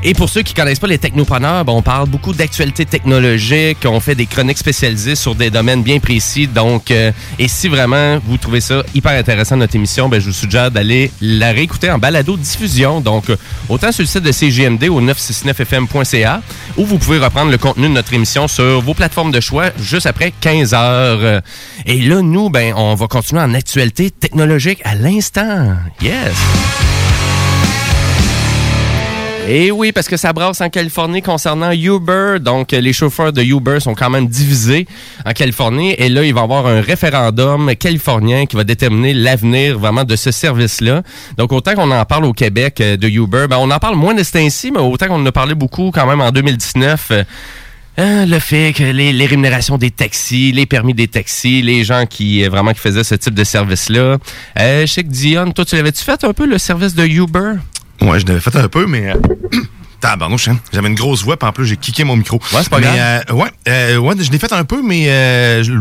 Et 0.03 0.13
pour 0.13 0.29
ceux 0.29 0.41
qui 0.41 0.53
connaissent 0.53 0.79
pas 0.79 0.87
les 0.87 0.97
Technopreneurs, 0.97 1.65
ben, 1.65 1.73
on 1.73 1.81
parle 1.81 2.07
beaucoup 2.07 2.33
d'actualités 2.33 2.85
technologiques, 2.85 3.79
on 3.85 3.99
fait 3.99 4.15
des 4.15 4.25
chroniques 4.25 4.57
spécialisées 4.57 5.15
sur 5.15 5.35
des 5.35 5.49
domaines 5.49 5.83
bien 5.83 5.99
précis. 5.99 6.47
Donc, 6.47 6.91
euh, 6.91 7.11
et 7.37 7.49
si 7.49 7.67
vraiment 7.67 8.19
vous 8.25 8.37
trouvez 8.37 8.61
ça 8.61 8.83
hyper 8.95 9.11
intéressant 9.11 9.57
notre 9.57 9.75
émission, 9.75 10.07
ben, 10.07 10.21
je 10.21 10.27
vous 10.27 10.33
suggère 10.33 10.71
d'aller 10.71 11.11
la 11.19 11.51
réécouter 11.51 11.91
en 11.91 11.99
balado 11.99 12.37
diffusion. 12.37 13.01
Donc, 13.01 13.32
autant 13.69 13.91
sur 13.91 14.03
le 14.03 14.07
site 14.07 14.23
de 14.23 14.31
CGMD 14.31 14.89
au 14.89 15.01
969fm.ca 15.01 16.41
où 16.77 16.85
vous 16.85 16.97
pouvez 16.97 17.19
reprendre 17.19 17.51
le 17.51 17.57
contenu 17.57 17.83
de 17.83 17.93
notre 17.93 18.13
émission 18.13 18.47
sur 18.47 18.81
vos 18.81 18.93
plateformes 18.93 19.31
de 19.31 19.39
choix 19.39 19.65
juste 19.79 20.05
après 20.05 20.33
15 20.39 20.73
heures. 20.73 21.41
Et 21.85 22.01
là, 22.01 22.21
nous, 22.21 22.49
ben, 22.49 22.73
on 22.75 22.95
va 22.95 23.07
continuer 23.07 23.41
en 23.41 23.53
actualité 23.53 24.11
technologique 24.11 24.81
à 24.83 24.95
l'instant. 24.95 25.75
Yes! 26.01 26.92
Et 29.47 29.71
oui, 29.71 29.91
parce 29.91 30.07
que 30.07 30.15
ça 30.15 30.31
brasse 30.31 30.61
en 30.61 30.69
Californie 30.69 31.21
concernant 31.21 31.71
Uber. 31.71 32.37
Donc, 32.39 32.71
euh, 32.71 32.79
les 32.79 32.93
chauffeurs 32.93 33.33
de 33.33 33.43
Uber 33.43 33.81
sont 33.81 33.93
quand 33.93 34.09
même 34.09 34.27
divisés 34.27 34.87
en 35.25 35.33
Californie. 35.33 35.93
Et 35.97 36.07
là, 36.07 36.23
il 36.23 36.33
va 36.33 36.41
y 36.41 36.43
avoir 36.43 36.65
un 36.65 36.79
référendum 36.79 37.75
californien 37.75 38.45
qui 38.45 38.55
va 38.55 38.63
déterminer 38.63 39.13
l'avenir 39.13 39.77
vraiment 39.77 40.05
de 40.05 40.15
ce 40.15 40.31
service-là. 40.31 41.03
Donc, 41.37 41.51
autant 41.51 41.75
qu'on 41.75 41.91
en 41.91 42.05
parle 42.05 42.23
au 42.23 42.33
Québec 42.33 42.79
euh, 42.79 42.95
de 42.95 43.09
Uber, 43.09 43.47
ben, 43.49 43.57
on 43.59 43.69
en 43.69 43.79
parle 43.79 43.95
moins 43.95 44.13
de 44.13 44.23
ce 44.23 44.37
mais 44.71 44.79
autant 44.79 45.07
qu'on 45.07 45.21
en 45.21 45.25
a 45.25 45.31
parlé 45.33 45.55
beaucoup 45.55 45.91
quand 45.91 46.07
même 46.07 46.21
en 46.21 46.31
2019. 46.31 47.07
euh, 47.11 47.23
Euh, 47.99 48.25
le 48.25 48.39
fait 48.39 48.73
que 48.73 48.83
les, 48.83 49.25
rémunérations 49.25 49.77
des 49.77 49.91
taxis, 49.91 50.51
les 50.51 50.65
permis 50.65 50.95
des 50.95 51.07
taxis, 51.07 51.61
les 51.61 51.83
gens 51.83 52.05
qui 52.07 52.43
vraiment 52.47 52.71
qui 52.71 52.79
faisaient 52.79 53.03
ce 53.03 53.13
type 53.13 53.35
de 53.35 53.43
service-là. 53.43 54.17
Euh, 54.59 54.81
je 54.81 54.91
sais 54.91 55.03
que 55.03 55.09
Dion, 55.09 55.51
toi, 55.51 55.63
tu 55.63 55.75
l'avais-tu 55.75 56.03
fait 56.03 56.23
un 56.23 56.33
peu 56.33 56.47
le 56.47 56.57
service 56.57 56.95
de 56.95 57.05
Uber? 57.05 57.53
Ouais, 58.03 58.19
je 58.19 58.25
l'avais 58.25 58.39
fait 58.39 58.55
un 58.55 58.67
peu, 58.67 58.85
mais. 58.85 59.13
Tabarnouche, 60.03 60.49
hein. 60.49 60.59
J'avais 60.73 60.89
une 60.89 60.95
grosse 60.95 61.23
voix, 61.23 61.37
puis 61.37 61.47
en 61.47 61.53
plus, 61.53 61.65
j'ai 61.65 61.77
kické 61.77 62.03
mon 62.03 62.17
micro. 62.17 62.37
Ouais, 62.53 62.59
c'est 62.61 62.69
pas 62.69 62.79
Mais, 62.79 62.87
grave. 62.87 63.23
euh, 63.29 63.33
ouais, 63.33 63.49
euh, 63.69 63.97
ouais, 63.97 64.15
je 64.19 64.29
l'ai 64.31 64.37
fait 64.39 64.51
un 64.51 64.65
peu, 64.65 64.81
mais 64.83 65.07
euh, 65.09 65.63
je, 65.63 65.71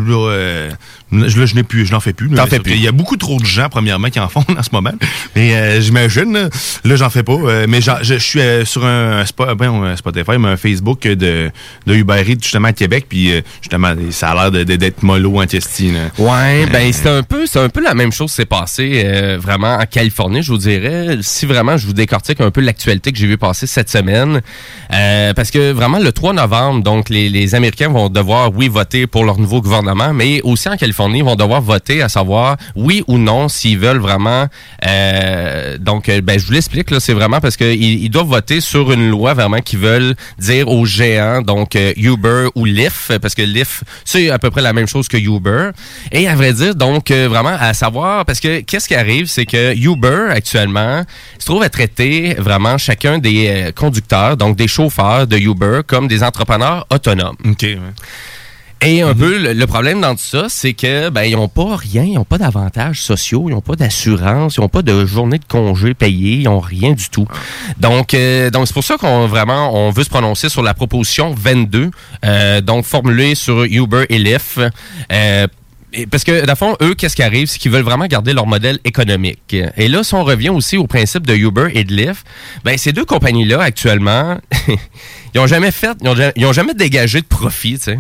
je, 1.29 1.47
je 1.47 1.55
n'ai 1.57 1.62
plus, 1.64 1.87
je 1.87 1.93
n'en 1.93 1.99
fais 2.01 2.12
plus. 2.12 2.31
T'en 2.31 2.47
fais 2.47 2.61
plus. 2.61 2.73
qu'il 2.73 2.83
y 2.83 2.87
a 2.89 2.93
beaucoup 2.93 3.16
trop 3.16 3.39
de 3.41 3.45
gens, 3.45 3.68
premièrement, 3.68 4.09
qui 4.11 4.20
en 4.20 4.29
font 4.29 4.45
en 4.57 4.62
ce 4.62 4.70
moment. 4.73 4.93
Mais 5.35 5.81
j'imagine, 5.81 6.33
là, 6.35 6.49
là, 6.85 6.97
j'en 6.97 7.11
fais 7.11 7.23
pas. 7.25 7.37
Mais 7.68 7.81
je, 7.81 8.14
suis 8.18 8.41
sur 8.64 8.85
un, 8.85 9.25
Spo- 9.25 9.55
ben, 9.57 9.70
un 9.73 9.97
Spotify, 9.97 10.39
mais 10.39 10.49
un 10.49 10.57
Facebook 10.57 11.03
de, 11.03 11.51
de 11.87 11.95
Uber 11.95 12.23
Eats, 12.27 12.39
justement, 12.43 12.68
à 12.68 12.73
Québec. 12.73 13.07
Puis, 13.09 13.33
justement, 13.61 13.93
ça 14.11 14.31
a 14.31 14.51
l'air 14.51 14.64
d'être 14.64 15.03
mollo 15.03 15.41
en 15.43 15.47
testine. 15.47 16.11
Ouais, 16.18 16.66
ben 16.66 16.93
c'est 16.93 17.09
un 17.09 17.23
peu 17.23 17.47
c'est 17.47 17.59
un 17.61 17.68
peu 17.68 17.83
la 17.83 17.95
même 17.95 18.12
chose 18.12 18.31
qui 18.31 18.37
s'est 18.37 18.47
passé 18.47 19.03
euh, 19.05 19.39
vraiment 19.41 19.75
en 19.75 19.85
Californie, 19.87 20.43
je 20.43 20.53
vous 20.53 20.59
dirais. 20.59 21.18
Si 21.23 21.47
vraiment 21.47 21.77
je 21.77 21.87
vous 21.87 21.93
décortique 21.93 22.41
un 22.41 22.51
peu 22.51 22.61
l'actualité 22.61 23.11
que 23.12 23.18
j'ai 23.18 23.27
vu 23.27 23.37
passer 23.39 23.66
cette 23.66 23.91
semaine, 23.91 24.12
euh, 24.15 25.33
parce 25.35 25.51
que 25.51 25.73
vraiment 25.73 25.99
le 25.99 26.13
3 26.13 26.33
novembre, 26.35 26.83
donc 26.83 27.09
les, 27.09 27.29
les 27.29 27.55
Américains 27.55 27.89
vont 27.89 28.09
devoir 28.09 28.51
oui 28.55 28.69
voter 28.69 29.07
pour 29.07 29.25
leur 29.25 29.39
nouveau 29.39 29.61
gouvernement, 29.61 30.13
mais 30.13 30.41
aussi 30.43 30.69
en 30.69 30.77
Californie 30.77 31.19
ils 31.19 31.25
vont 31.25 31.37
devoir 31.37 31.61
voter 31.61 32.03
à 32.03 32.09
savoir 32.09 32.57
oui 32.77 33.03
ou 33.07 33.19
non 33.19 33.49
s'ils 33.49 33.79
veulent 33.79 33.99
vraiment. 33.99 34.47
euh, 34.87 35.79
donc 35.79 36.09
euh, 36.09 36.21
ben 36.21 36.39
je 36.39 36.47
vous 36.47 36.53
l'explique 36.53 36.89
c'est 37.01 37.13
vraiment 37.13 37.41
parce 37.41 37.57
que 37.57 37.65
ils, 37.65 38.09
doivent 38.11 38.27
voter 38.27 38.61
sur 38.61 38.93
une 38.93 39.09
loi 39.09 39.35
vraiment 39.35 39.59
qui 39.61 39.77
veulent 39.77 40.15
dire 40.39 40.69
aux 40.69 40.85
géants 40.85 41.41
donc 41.43 41.77
euh, 41.77 41.93
Uber 41.97 42.49
ou 42.55 42.65
Lyft 42.65 43.19
parce 43.19 43.35
que 43.35 43.43
Lyft 43.43 43.83
c'est 44.05 44.31
à 44.31 44.39
peu 44.39 44.51
près 44.51 44.61
la 44.63 44.73
même 44.73 44.87
chose 44.87 45.09
que 45.09 45.17
Uber 45.17 45.71
et 46.11 46.29
à 46.29 46.35
vrai 46.35 46.53
dire 46.53 46.75
donc 46.75 47.11
euh, 47.11 47.29
vraiment 47.29 47.57
à 47.59 47.75
savoir 47.75 48.25
parce 48.25 48.41
que 48.41 48.61
qu'est-ce 48.61 48.89
qui 48.89 48.95
arrive 48.95 49.27
c'est 49.27 49.47
que 49.47 49.75
Uber 49.77 50.29
actuellement 50.31 51.03
se 51.39 51.47
trouve 51.47 51.63
à 51.63 51.69
traiter 51.69 52.35
vraiment 52.39 52.79
chacun 52.79 53.19
des 53.19 53.49
euh, 53.49 53.73
conducteurs 54.03 54.36
donc 54.36 54.57
des 54.57 54.68
chauffeurs 54.68 55.26
de 55.26 55.36
Uber 55.36 55.80
comme 55.86 56.09
des 56.09 56.22
entrepreneurs 56.22 56.86
autonomes. 56.90 57.36
OK. 57.44 57.66
Et 58.84 59.00
un 59.00 59.14
peu, 59.14 59.38
le, 59.38 59.53
le 59.53 59.66
problème 59.68 60.00
dans 60.00 60.16
tout 60.16 60.24
ça, 60.24 60.46
c'est 60.48 60.72
que 60.72 61.09
ben 61.09 61.22
ils 61.22 61.36
ont 61.36 61.46
pas 61.46 61.76
rien, 61.76 62.03
ils 62.03 62.18
ont 62.18 62.24
pas 62.24 62.38
d'avantages 62.38 63.00
sociaux, 63.00 63.44
ils 63.48 63.55
ont 63.55 63.61
pas 63.61 63.76
d'assurance, 63.76 64.57
ils 64.57 64.61
ont 64.61 64.68
pas 64.68 64.82
de 64.82 65.07
journée 65.07 65.38
de 65.38 65.44
congé 65.44 65.94
payée, 65.94 66.38
ils 66.38 66.48
ont 66.48 66.59
rien 66.59 66.90
du 66.90 67.09
tout. 67.09 67.28
Donc, 67.78 68.12
euh, 68.12 68.50
donc 68.50 68.66
c'est 68.66 68.74
pour 68.74 68.82
ça 68.82 68.96
qu'on 68.96 69.28
vraiment 69.28 69.72
on 69.72 69.90
veut 69.90 70.03
se 70.03 70.11
prononcer 70.11 70.48
sur 70.48 70.62
la 70.62 70.74
proposition 70.74 71.32
22, 71.32 71.92
euh, 72.24 72.61
donc 72.61 72.84
formulée 72.84 73.36
sur 73.36 73.62
Uber 73.62 74.07
et 74.09 74.18
Lyft. 74.18 74.61
Euh, 75.12 75.46
parce 76.11 76.24
que, 76.24 76.45
dans 76.47 76.57
fond, 76.57 76.76
eux, 76.80 76.95
qu'est-ce 76.95 77.16
qui 77.16 77.22
arrive? 77.22 77.49
C'est 77.49 77.59
qu'ils 77.59 77.70
veulent 77.70 77.82
vraiment 77.82 78.07
garder 78.07 78.32
leur 78.32 78.47
modèle 78.47 78.78
économique. 78.84 79.55
Et 79.76 79.88
là, 79.88 80.03
si 80.03 80.14
on 80.14 80.24
revient 80.24 80.49
aussi 80.49 80.76
au 80.76 80.86
principe 80.86 81.26
de 81.26 81.34
Uber 81.34 81.68
et 81.74 81.84
de 81.84 81.93
Lyft, 81.95 82.26
ben, 82.64 82.78
ces 82.78 82.93
deux 82.93 83.05
compagnies-là, 83.05 83.61
actuellement, 83.61 84.38
ils 85.34 85.40
ont 85.40 85.47
jamais 85.47 85.70
fait, 85.70 85.97
ils 86.03 86.09
ont, 86.09 86.16
ils 86.36 86.47
ont 86.47 86.53
jamais 86.53 86.74
dégagé 86.74 87.20
de 87.20 87.26
profit, 87.26 87.78
tu 87.78 87.84
sais. 87.84 87.99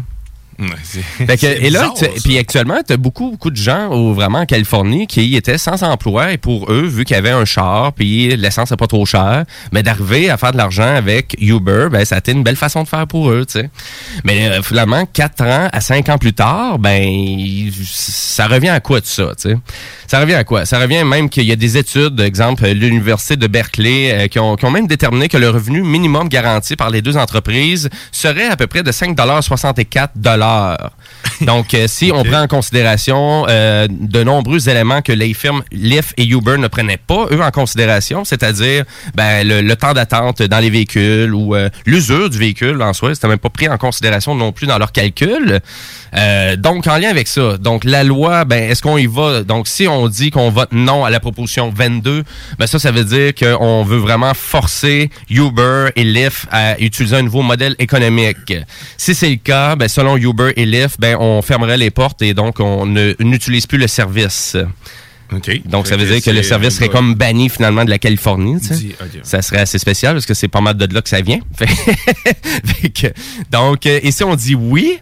Que, 0.58 1.46
et 1.46 1.70
là, 1.70 1.90
bizarre, 1.94 2.10
puis 2.22 2.38
actuellement, 2.38 2.80
tu 2.86 2.92
as 2.92 2.96
beaucoup, 2.96 3.32
beaucoup 3.32 3.50
de 3.50 3.56
gens 3.56 3.88
au, 3.90 4.12
vraiment 4.12 4.40
en 4.40 4.46
Californie 4.46 5.06
qui 5.06 5.34
étaient 5.34 5.58
sans 5.58 5.82
emploi 5.82 6.32
et 6.32 6.38
pour 6.38 6.70
eux, 6.70 6.86
vu 6.86 7.04
qu'ils 7.04 7.16
avaient 7.16 7.30
un 7.30 7.44
char 7.44 7.92
puis 7.92 8.36
l'essence 8.36 8.70
n'est 8.70 8.76
pas 8.76 8.86
trop 8.86 9.06
cher, 9.06 9.44
mais 9.72 9.82
d'arriver 9.82 10.30
à 10.30 10.36
faire 10.36 10.52
de 10.52 10.56
l'argent 10.56 10.94
avec 10.94 11.36
Uber, 11.40 11.88
ben, 11.90 12.04
ça 12.04 12.16
a 12.16 12.18
été 12.18 12.32
une 12.32 12.42
belle 12.42 12.56
façon 12.56 12.82
de 12.82 12.88
faire 12.88 13.06
pour 13.06 13.30
eux. 13.30 13.46
Mais 14.24 14.48
euh, 14.48 14.62
finalement, 14.62 15.06
4 15.12 15.44
ans 15.44 15.68
à 15.72 15.80
5 15.80 16.08
ans 16.08 16.18
plus 16.18 16.32
tard, 16.32 16.78
ben, 16.78 17.70
ça 17.84 18.46
revient 18.46 18.68
à 18.68 18.80
quoi 18.80 19.00
tout 19.00 19.08
ça? 19.08 19.32
Ça 20.06 20.20
revient 20.20 20.34
à 20.34 20.44
quoi? 20.44 20.66
Ça 20.66 20.78
revient 20.78 21.04
même 21.04 21.28
qu'il 21.28 21.44
y 21.44 21.52
a 21.52 21.56
des 21.56 21.76
études, 21.76 22.20
exemple, 22.20 22.66
l'Université 22.66 23.36
de 23.36 23.46
Berkeley, 23.46 24.12
euh, 24.12 24.28
qui, 24.28 24.38
ont, 24.38 24.56
qui 24.56 24.64
ont 24.64 24.70
même 24.70 24.86
déterminé 24.86 25.28
que 25.28 25.38
le 25.38 25.48
revenu 25.50 25.82
minimum 25.82 26.28
garanti 26.28 26.76
par 26.76 26.90
les 26.90 27.02
deux 27.02 27.16
entreprises 27.16 27.88
serait 28.10 28.48
à 28.48 28.56
peu 28.56 28.66
près 28.66 28.82
de 28.82 28.92
5,64 28.92 30.08
Ah. 30.42 30.90
Donc, 31.42 31.74
euh, 31.74 31.86
si 31.88 32.10
on 32.14 32.24
prend 32.24 32.42
en 32.42 32.46
considération 32.46 33.46
euh, 33.48 33.86
de 33.90 34.22
nombreux 34.22 34.68
éléments 34.68 35.02
que 35.02 35.12
les 35.12 35.34
firmes 35.34 35.62
Lyft 35.72 36.14
et 36.16 36.26
Uber 36.26 36.58
ne 36.58 36.68
prenaient 36.68 36.98
pas, 36.98 37.26
eux, 37.30 37.42
en 37.42 37.50
considération, 37.50 38.24
c'est-à-dire 38.24 38.84
ben, 39.14 39.46
le, 39.46 39.60
le 39.60 39.76
temps 39.76 39.92
d'attente 39.92 40.42
dans 40.42 40.58
les 40.58 40.70
véhicules 40.70 41.34
ou 41.34 41.54
euh, 41.54 41.68
l'usure 41.86 42.30
du 42.30 42.38
véhicule 42.38 42.80
en 42.82 42.92
soi, 42.92 43.14
c'était 43.14 43.28
même 43.28 43.38
pas 43.38 43.50
pris 43.50 43.68
en 43.68 43.78
considération 43.78 44.34
non 44.34 44.52
plus 44.52 44.66
dans 44.66 44.78
leurs 44.78 44.92
calculs. 44.92 45.60
Donc, 46.58 46.86
en 46.86 46.98
lien 46.98 47.08
avec 47.08 47.26
ça, 47.26 47.56
donc 47.56 47.84
la 47.84 48.04
loi, 48.04 48.44
ben, 48.44 48.70
est-ce 48.70 48.82
qu'on 48.82 48.98
y 48.98 49.06
va? 49.06 49.42
Donc, 49.44 49.66
si 49.66 49.88
on 49.88 50.08
dit 50.08 50.30
qu'on 50.30 50.50
vote 50.50 50.68
non 50.72 51.06
à 51.06 51.10
la 51.10 51.20
proposition 51.20 51.72
22, 51.74 52.24
ben 52.58 52.66
ça, 52.66 52.78
ça 52.78 52.90
veut 52.90 53.04
dire 53.04 53.34
qu'on 53.34 53.82
veut 53.82 53.96
vraiment 53.96 54.34
forcer 54.34 55.10
Uber 55.30 55.88
et 55.96 56.04
Lyft 56.04 56.46
à 56.50 56.78
utiliser 56.80 57.16
un 57.16 57.22
nouveau 57.22 57.42
modèle 57.42 57.74
économique. 57.78 58.52
Si 58.98 59.14
c'est 59.14 59.30
le 59.30 59.36
cas, 59.36 59.74
ben, 59.76 59.88
selon 59.88 60.16
Uber 60.16 60.52
et 60.56 60.66
Lyft, 60.66 61.00
ben, 61.00 61.11
on 61.18 61.42
fermerait 61.42 61.76
les 61.76 61.90
portes 61.90 62.22
et 62.22 62.34
donc 62.34 62.60
on 62.60 62.86
n'utilise 62.86 63.66
plus 63.66 63.78
le 63.78 63.88
service. 63.88 64.56
Donc, 65.64 65.86
ça 65.86 65.96
veut 65.96 66.06
dire 66.06 66.22
que 66.22 66.30
le 66.30 66.42
service 66.42 66.74
serait 66.76 66.88
comme 66.88 67.14
banni 67.14 67.48
finalement 67.48 67.84
de 67.84 67.90
la 67.90 67.98
Californie. 67.98 68.60
tu 68.60 68.74
sais. 68.74 68.94
Ça 69.22 69.42
serait 69.42 69.60
assez 69.60 69.78
spécial 69.78 70.14
parce 70.14 70.26
que 70.26 70.34
c'est 70.34 70.48
pas 70.48 70.60
mal 70.60 70.76
de 70.76 70.92
là 70.92 71.00
que 71.00 71.08
ça 71.08 71.20
vient. 71.20 71.40
Donc, 73.50 73.86
euh, 73.86 74.00
et 74.02 74.10
si 74.10 74.24
on 74.24 74.34
dit 74.34 74.54
oui, 74.54 74.98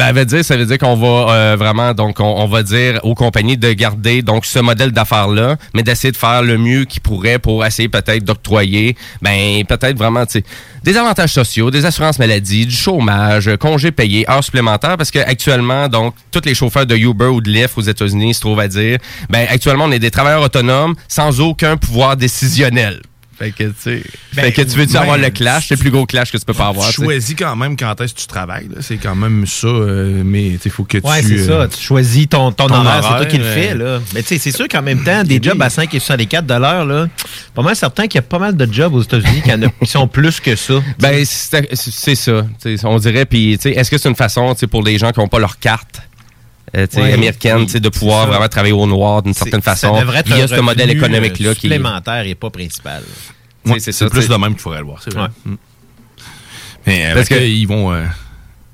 ben, 0.00 0.24
dire, 0.24 0.44
ça 0.44 0.56
veut 0.56 0.64
dire 0.64 0.78
qu'on 0.78 0.96
va 0.96 1.32
euh, 1.32 1.56
vraiment, 1.58 1.92
donc, 1.92 2.20
on, 2.20 2.24
on 2.24 2.46
va 2.46 2.62
dire 2.62 3.00
aux 3.02 3.14
compagnies 3.14 3.58
de 3.58 3.72
garder 3.72 4.22
donc 4.22 4.46
ce 4.46 4.58
modèle 4.58 4.92
d'affaires-là, 4.92 5.56
mais 5.74 5.82
d'essayer 5.82 6.10
de 6.10 6.16
faire 6.16 6.42
le 6.42 6.56
mieux 6.56 6.84
qu'ils 6.86 7.02
pourraient 7.02 7.38
pour 7.38 7.64
essayer 7.66 7.88
peut-être 7.88 8.24
d'octroyer, 8.24 8.96
ben, 9.20 9.62
peut-être 9.66 9.98
vraiment, 9.98 10.24
tu 10.24 10.38
sais, 10.38 10.44
des 10.82 10.96
avantages 10.96 11.32
sociaux, 11.32 11.70
des 11.70 11.84
assurances 11.84 12.18
maladie, 12.18 12.64
du 12.64 12.74
chômage, 12.74 13.48
euh, 13.48 13.56
congés 13.56 13.90
payés, 13.90 14.28
heures 14.30 14.42
supplémentaires, 14.42 14.96
parce 14.96 15.10
que 15.10 15.18
actuellement, 15.18 15.88
donc, 15.88 16.14
tous 16.30 16.42
les 16.46 16.54
chauffeurs 16.54 16.86
de 16.86 16.96
Uber 16.96 17.26
ou 17.26 17.40
de 17.42 17.50
Lyft 17.50 17.76
aux 17.76 17.82
États-Unis 17.82 18.34
se 18.34 18.40
trouvent 18.40 18.60
à 18.60 18.68
dire, 18.68 18.98
ben, 19.28 19.46
actuellement, 19.50 19.84
on 19.84 19.92
est 19.92 19.98
des 19.98 20.10
travailleurs 20.10 20.42
autonomes 20.42 20.94
sans 21.08 21.40
aucun 21.40 21.76
pouvoir 21.76 22.16
décisionnel. 22.16 23.02
Fait 23.40 23.52
que, 23.52 23.64
tu 23.64 23.74
sais, 23.78 24.02
Ben, 24.34 24.42
fait 24.42 24.52
que 24.52 24.60
tu 24.60 24.76
veux-tu 24.76 24.92
ben, 24.92 25.00
avoir 25.00 25.16
le 25.16 25.30
clash? 25.30 25.68
C'est 25.68 25.74
le 25.74 25.80
plus 25.80 25.90
gros 25.90 26.04
clash 26.04 26.30
que 26.30 26.36
tu 26.36 26.44
peux 26.44 26.52
pas 26.52 26.66
avoir. 26.66 26.86
Tu 26.88 26.92
choisis 27.02 27.34
quand 27.34 27.56
même 27.56 27.74
quand 27.74 27.98
est-ce 27.98 28.12
que 28.12 28.20
tu 28.20 28.26
travailles. 28.26 28.68
C'est 28.82 28.98
quand 28.98 29.14
même 29.14 29.46
ça, 29.46 29.66
euh, 29.66 30.20
mais 30.22 30.58
il 30.62 30.70
faut 30.70 30.84
que 30.84 30.98
Ouais, 30.98 31.22
tu... 31.22 31.38
c'est 31.38 31.50
euh, 31.50 31.66
ça. 31.66 31.68
Tu 31.74 31.82
choisis 31.82 32.28
ton, 32.28 32.52
ton, 32.52 32.66
ton 32.66 32.74
horaire, 32.74 33.02
c'est 33.02 33.16
toi 33.16 33.24
qui 33.24 33.38
le 33.38 33.44
euh, 33.44 33.54
fais. 33.54 33.74
Là. 33.74 34.00
Mais 34.12 34.20
tu 34.20 34.28
sais, 34.28 34.38
c'est 34.38 34.52
sûr 34.52 34.68
qu'en 34.68 34.82
même 34.82 35.02
temps, 35.02 35.24
des 35.24 35.40
jobs 35.42 35.60
à 35.62 35.70
5 35.70 35.94
et 35.94 36.00
64 36.00 36.44
de 36.44 36.54
l'heure, 36.54 36.84
là, 36.84 37.08
pas 37.54 37.62
mal 37.62 37.74
certain 37.74 38.06
qu'il 38.06 38.16
y 38.16 38.18
a 38.18 38.22
pas 38.22 38.38
mal 38.38 38.54
de 38.54 38.70
jobs 38.70 38.92
aux 38.92 39.02
États-Unis 39.02 39.40
qui, 39.42 39.50
qui 39.86 39.90
sont 39.90 40.06
plus 40.06 40.38
que 40.38 40.54
ça. 40.54 40.74
Ben, 40.98 41.24
c'est 41.24 41.66
c'est 41.74 42.14
ça. 42.14 42.44
On 42.84 42.98
dirait, 42.98 43.24
puis, 43.24 43.56
tu 43.56 43.70
sais, 43.70 43.70
est-ce 43.70 43.90
que 43.90 43.96
c'est 43.96 44.10
une 44.10 44.16
façon, 44.16 44.54
pour 44.70 44.82
les 44.82 44.98
gens 44.98 45.12
qui 45.12 45.20
n'ont 45.20 45.28
pas 45.28 45.38
leur 45.38 45.58
carte 45.58 46.02
euh, 46.76 46.86
américaine, 47.14 47.66
oui, 47.72 47.80
de 47.80 47.88
pouvoir 47.88 48.26
vraiment 48.26 48.48
travailler 48.48 48.72
au 48.72 48.86
noir 48.86 49.22
d'une 49.22 49.34
certaine 49.34 49.62
façon, 49.62 49.94
Ça 49.94 50.00
devrait 50.00 50.18
être 50.18 50.28
via 50.28 50.46
ce 50.46 50.60
modèle 50.60 50.88
revenu, 50.88 51.00
économique-là 51.00 51.50
euh, 51.50 51.54
qui 51.54 51.60
supplémentaire 51.62 52.26
et 52.26 52.34
pas 52.34 52.50
principal. 52.50 53.02
Ouais, 53.66 53.78
c'est 53.80 54.08
plus 54.08 54.28
de 54.28 54.34
même 54.36 54.52
qu'il 54.52 54.60
faudrait 54.60 54.80
le 54.80 54.86
voir, 54.86 55.02
c'est 55.02 55.12
vrai. 55.12 55.24
Ouais. 55.24 55.52
Mm. 55.52 55.56
Mais 56.86 57.06
euh, 57.06 57.14
Parce 57.14 57.28
qu'ils 57.28 57.68
vont... 57.68 57.92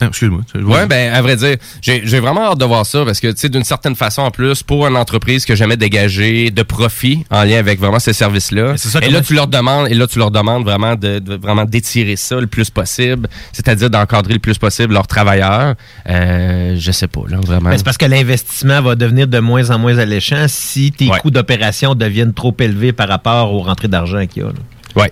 non, 0.00 0.08
excuse-moi. 0.08 0.40
Ouais, 0.56 0.86
ben, 0.86 1.12
à 1.14 1.22
vrai 1.22 1.36
dire, 1.36 1.56
j'ai 1.80 2.20
vraiment 2.20 2.50
hâte 2.52 2.58
de 2.58 2.64
voir 2.66 2.84
ça 2.84 3.04
parce 3.06 3.18
que, 3.18 3.28
tu 3.28 3.34
sais, 3.38 3.48
d'une 3.48 3.64
certaine 3.64 3.96
façon, 3.96 4.22
en 4.22 4.30
plus, 4.30 4.62
pour 4.62 4.86
une 4.86 4.96
entreprise 4.96 5.48
n'a 5.48 5.54
jamais 5.54 5.76
dégagé 5.78 6.50
de 6.50 6.62
profit 6.62 7.24
en 7.30 7.44
lien 7.44 7.58
avec 7.58 7.78
vraiment 7.80 7.98
ces 7.98 8.12
services-là. 8.12 8.74
Et 9.02 9.08
là, 9.10 9.20
tu 9.22 9.32
leur 9.34 9.46
demandes, 9.46 9.88
et 9.88 9.94
là, 9.94 10.06
tu 10.06 10.18
leur 10.18 10.30
demandes 10.30 10.64
vraiment 10.64 10.96
de, 10.96 11.18
de- 11.18 11.36
vraiment 11.36 11.64
d'étirer 11.64 12.16
ça 12.16 12.38
le 12.38 12.46
plus 12.46 12.68
possible, 12.68 13.28
c'est-à-dire 13.52 13.88
d'encadrer 13.88 14.34
le 14.34 14.38
plus 14.40 14.58
possible 14.58 14.92
leurs 14.92 15.06
travailleurs. 15.06 15.74
Euh, 16.10 16.76
je 16.78 16.92
sais 16.92 17.08
pas, 17.08 17.22
là, 17.28 17.38
vraiment. 17.40 17.70
Mais 17.70 17.78
c'est 17.78 17.84
parce 17.84 17.96
que 17.98 18.06
l'investissement 18.06 18.82
va 18.82 18.96
devenir 18.96 19.26
de 19.28 19.38
moins 19.38 19.70
en 19.70 19.78
moins 19.78 19.96
alléchant 19.98 20.46
si 20.48 20.92
tes 20.92 21.08
Ouais. 21.08 21.18
coûts 21.20 21.30
d'opération 21.30 21.94
deviennent 21.94 22.34
trop 22.34 22.54
élevés 22.60 22.92
par 22.92 23.08
rapport 23.08 23.52
aux 23.54 23.62
rentrées 23.62 23.88
d'argent 23.88 24.26
qu'il 24.26 24.42
y 24.42 24.44
a. 24.44 24.48
là. 24.48 25.08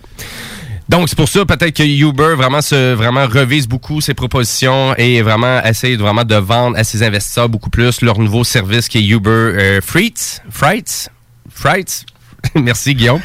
Donc, 0.88 1.08
c'est 1.08 1.16
pour 1.16 1.28
ça, 1.28 1.46
peut-être 1.46 1.74
que 1.74 1.82
Uber 1.82 2.34
vraiment 2.36 2.60
se, 2.60 2.92
vraiment 2.92 3.26
revise 3.26 3.66
beaucoup 3.66 4.00
ses 4.00 4.12
propositions 4.12 4.94
et 4.96 5.22
vraiment 5.22 5.62
essaye 5.62 5.96
vraiment 5.96 6.24
de 6.24 6.34
vendre 6.34 6.76
à 6.76 6.84
ses 6.84 7.02
investisseurs 7.02 7.48
beaucoup 7.48 7.70
plus 7.70 8.02
leur 8.02 8.18
nouveau 8.18 8.44
service 8.44 8.88
qui 8.88 8.98
est 8.98 9.08
Uber 9.08 9.30
euh. 9.30 9.80
Freights? 9.80 10.42
Freights? 11.48 12.04
Merci, 12.54 12.94
Guillaume. 12.94 13.20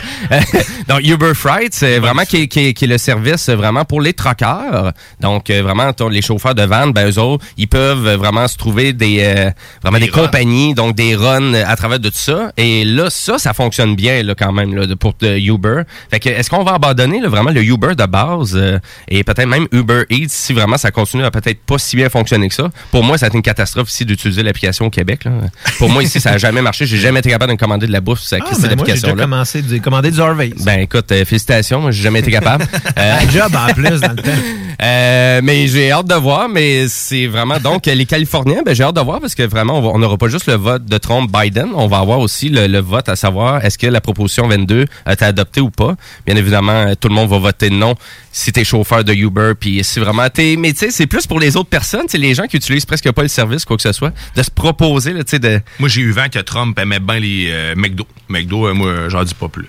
Donc, 0.88 1.02
Uber 1.04 1.34
Freight, 1.34 1.74
c'est 1.74 2.00
vraiment 2.00 2.24
qui 2.24 2.44
est, 2.44 2.48
qui, 2.48 2.68
est, 2.68 2.74
qui 2.74 2.86
est 2.86 2.88
le 2.88 2.98
service 2.98 3.50
vraiment 3.50 3.86
pour 3.86 4.02
les 4.02 4.14
troqueurs. 4.14 4.94
Donc, 5.20 5.50
euh, 5.50 5.62
vraiment, 5.62 5.92
les 6.10 6.22
chauffeurs 6.22 6.56
de 6.56 6.64
van, 6.64 6.88
ben, 6.88 7.10
eux 7.10 7.20
autres, 7.20 7.46
ils 7.58 7.68
peuvent 7.68 8.16
vraiment 8.16 8.48
se 8.48 8.58
trouver 8.58 8.94
des, 8.94 9.20
euh, 9.22 9.52
vraiment 9.82 10.00
des, 10.00 10.10
compagnies, 10.10 10.74
donc 10.74 10.96
des 10.96 11.16
runs 11.16 11.54
à 11.54 11.76
travers 11.76 12.00
de 12.00 12.10
tout 12.10 12.18
ça. 12.18 12.52
Et 12.58 12.86
là, 12.86 13.10
ça, 13.10 13.38
ça 13.38 13.54
fonctionne 13.54 13.96
bien, 13.96 14.24
là, 14.24 14.36
quand 14.36 14.52
même, 14.52 14.76
là, 14.76 14.86
pour 15.00 15.16
Uber. 15.22 15.82
Fait 16.10 16.20
que, 16.20 16.30
est-ce 16.30 16.50
qu'on 16.50 16.64
va 16.64 16.74
abandonner, 16.74 17.20
là, 17.20 17.30
vraiment 17.30 17.52
le 17.52 17.64
Uber 17.64 17.96
de 17.96 18.06
base 18.06 18.56
euh, 18.56 18.80
et 19.08 19.24
peut-être 19.24 19.48
même 19.48 19.68
Uber 19.72 20.04
Eats 20.10 20.30
si 20.30 20.54
vraiment 20.54 20.78
ça 20.78 20.92
continue 20.92 21.24
à 21.24 21.32
peut-être 21.32 21.60
pas 21.62 21.78
si 21.78 21.96
bien 21.96 22.10
fonctionner 22.10 22.50
que 22.50 22.56
ça? 22.56 22.70
Pour 22.92 23.04
moi, 23.04 23.18
ça 23.18 23.26
a 23.26 23.30
été 23.30 23.38
une 23.38 23.44
catastrophe 23.44 23.90
ici 23.90 24.06
d'utiliser 24.06 24.44
l'application 24.44 24.86
au 24.86 24.90
Québec, 24.90 25.26
là. 25.26 25.32
Pour 25.78 25.90
moi, 25.90 26.04
ici, 26.04 26.20
ça 26.20 26.32
a 26.32 26.38
jamais 26.40 26.62
marché. 26.62 26.86
J'ai 26.86 26.98
jamais 26.98 27.20
été 27.20 27.30
capable 27.30 27.54
de 27.54 27.58
commander 27.58 27.88
de 27.88 27.92
la 27.92 28.02
bouffe 28.02 28.20
sur 28.20 28.38
Ah, 28.42 28.46
ben, 28.62 28.96
j'ai 28.96 29.09
déjà 29.12 29.24
application-là. 29.24 29.24
commencé 29.24 29.62
de 29.62 29.78
commander 29.80 30.12
du 30.12 30.20
Harvey. 30.22 30.52
Ben 30.66 30.80
écoute, 30.82 31.12
euh, 31.12 31.26
félicitations, 31.26 31.82
moi 31.82 31.92
j'ai 31.92 32.04
jamais 32.04 32.20
été 32.20 32.32
capable. 32.32 32.66
Un 32.96 33.30
job 33.30 33.52
en 33.56 33.74
plus 33.74 34.00
dans 34.02 34.12
le 34.12 34.16
temps. 34.22 34.32
Euh, 34.82 35.42
mais 35.44 35.68
j'ai 35.68 35.92
hâte 35.92 36.08
de 36.08 36.14
voir, 36.16 36.48
mais 36.48 36.88
c'est 36.88 37.28
vraiment 37.28 37.60
donc 37.60 37.86
les 37.86 38.06
Californiens, 38.06 38.62
ben 38.66 38.74
j'ai 38.74 38.84
hâte 38.84 38.96
de 38.96 39.02
voir 39.02 39.20
parce 39.20 39.36
que 39.36 39.44
vraiment 39.44 39.78
on 39.78 39.82
va- 39.82 39.90
on 39.90 40.00
n'aura 40.00 40.18
pas 40.18 40.30
juste 40.30 40.48
le 40.48 40.54
vote 40.54 40.86
de 40.86 40.98
Trump 40.98 41.30
Biden, 41.30 41.72
on 41.76 41.88
va 41.88 41.98
avoir 41.98 42.20
aussi 42.20 42.48
le, 42.48 42.66
le 42.66 42.80
vote 42.80 43.10
à 43.10 43.18
savoir 43.18 43.66
est-ce 43.66 43.78
que 43.78 43.88
la 43.88 44.00
proposition 44.00 44.48
22 44.48 44.86
a 45.06 45.12
été 45.14 45.26
adoptée 45.26 45.60
ou 45.60 45.70
pas. 45.70 45.96
Bien 46.26 46.38
évidemment, 46.38 46.72
euh, 46.88 46.94
tout 46.98 47.10
le 47.10 47.14
monde 47.14 47.30
va 47.30 47.40
voter 47.40 47.70
non 47.70 47.96
si 48.32 48.54
t'es 48.54 48.64
chauffeur 48.64 49.04
de 49.04 49.12
Uber 49.14 49.52
puis 49.60 49.84
si 49.84 50.00
vraiment 50.00 50.30
t'es 50.30 50.56
mais 50.58 50.72
tu 50.72 50.80
sais 50.80 50.92
c'est 50.92 51.08
plus 51.08 51.28
pour 51.28 51.42
les 51.42 51.58
autres 51.58 51.70
personnes, 51.70 52.06
c'est 52.08 52.18
les 52.18 52.34
gens 52.34 52.46
qui 52.46 52.56
utilisent 52.56 52.86
presque 52.86 53.12
pas 53.12 53.24
le 53.24 53.28
service 53.28 53.66
quoi 53.66 53.76
que 53.76 53.84
ce 53.84 53.92
soit, 53.92 54.14
de 54.38 54.44
se 54.44 54.52
proposer 54.52 55.12
là, 55.12 55.26
tu 55.26 55.32
sais 55.32 55.40
de 55.40 55.60
Moi, 55.80 55.90
j'ai 55.90 56.00
eu 56.00 56.12
vent 56.12 56.30
que 56.32 56.40
Trump 56.40 56.80
aimait 56.80 57.00
bien 57.02 57.20
les 57.20 57.50
euh, 57.52 57.74
McDo. 57.76 58.08
McDo, 58.30 58.68
euh, 59.00 59.10
j'en 59.10 59.24
dis 59.24 59.34
pas 59.34 59.48
plus. 59.48 59.66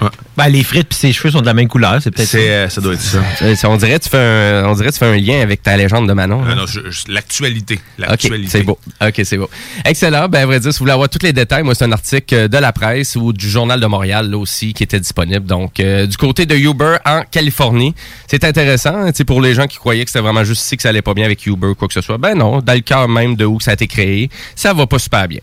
Ouais. 0.00 0.08
Ben, 0.36 0.48
les 0.48 0.64
frites 0.64 0.88
puis 0.88 0.98
ses 0.98 1.12
cheveux 1.12 1.30
sont 1.30 1.40
de 1.40 1.46
la 1.46 1.54
même 1.54 1.68
couleur, 1.68 2.00
c'est 2.02 2.10
peut-être 2.10 2.28
C'est, 2.28 2.50
euh, 2.50 2.68
ça 2.68 2.80
doit 2.80 2.94
être 2.94 3.00
ça. 3.00 3.18
Euh, 3.42 3.54
on 3.64 3.76
dirait 3.76 3.98
que 3.98 4.04
tu 4.04 4.10
fais 4.10 4.18
un, 4.18 4.64
on 4.68 4.74
dirait 4.74 4.88
que 4.88 4.92
tu 4.94 4.98
fais 4.98 5.06
un 5.06 5.16
lien 5.16 5.40
avec 5.40 5.62
ta 5.62 5.76
légende 5.76 6.08
de 6.08 6.12
Manon. 6.12 6.42
Hein? 6.44 6.54
non, 6.56 6.66
je- 6.66 6.90
je- 6.90 7.04
l'actualité. 7.12 7.74
OK, 7.98 8.08
L'actualité. 8.08 8.48
c'est 8.50 8.62
beau. 8.62 8.78
OK, 9.00 9.20
c'est 9.24 9.36
beau. 9.36 9.48
Excellent. 9.84 10.28
Ben, 10.28 10.42
à 10.42 10.46
vrai 10.46 10.60
dire, 10.60 10.72
si 10.72 10.78
vous 10.78 10.84
voulez 10.84 10.92
avoir 10.92 11.08
tous 11.08 11.22
les 11.22 11.32
détails, 11.32 11.62
moi, 11.62 11.74
c'est 11.74 11.84
un 11.84 11.92
article 11.92 12.48
de 12.48 12.58
la 12.58 12.72
presse 12.72 13.16
ou 13.16 13.32
du 13.32 13.48
Journal 13.48 13.80
de 13.80 13.86
Montréal, 13.86 14.30
là 14.30 14.36
aussi, 14.38 14.74
qui 14.74 14.82
était 14.82 15.00
disponible. 15.00 15.46
Donc, 15.46 15.78
euh, 15.80 16.06
du 16.06 16.16
côté 16.16 16.46
de 16.46 16.54
Uber 16.56 16.96
en 17.06 17.22
Californie. 17.30 17.94
C'est 18.26 18.44
intéressant, 18.44 18.94
hein, 19.06 19.10
pour 19.26 19.40
les 19.40 19.54
gens 19.54 19.66
qui 19.66 19.78
croyaient 19.78 20.04
que 20.04 20.10
c'était 20.10 20.22
vraiment 20.22 20.44
juste 20.44 20.62
ici 20.64 20.76
que 20.76 20.82
ça 20.82 20.88
allait 20.88 21.02
pas 21.02 21.14
bien 21.14 21.24
avec 21.24 21.46
Uber 21.46 21.68
ou 21.68 21.74
quoi 21.74 21.86
que 21.88 21.94
ce 21.94 22.00
soit. 22.00 22.18
Ben 22.18 22.34
non, 22.36 22.60
dans 22.60 22.72
le 22.72 22.80
cœur 22.80 23.08
même 23.08 23.36
de 23.36 23.44
où 23.44 23.60
ça 23.60 23.70
a 23.70 23.74
été 23.74 23.86
créé, 23.86 24.28
ça 24.56 24.72
va 24.74 24.86
pas 24.86 24.98
super 24.98 25.28
bien. 25.28 25.40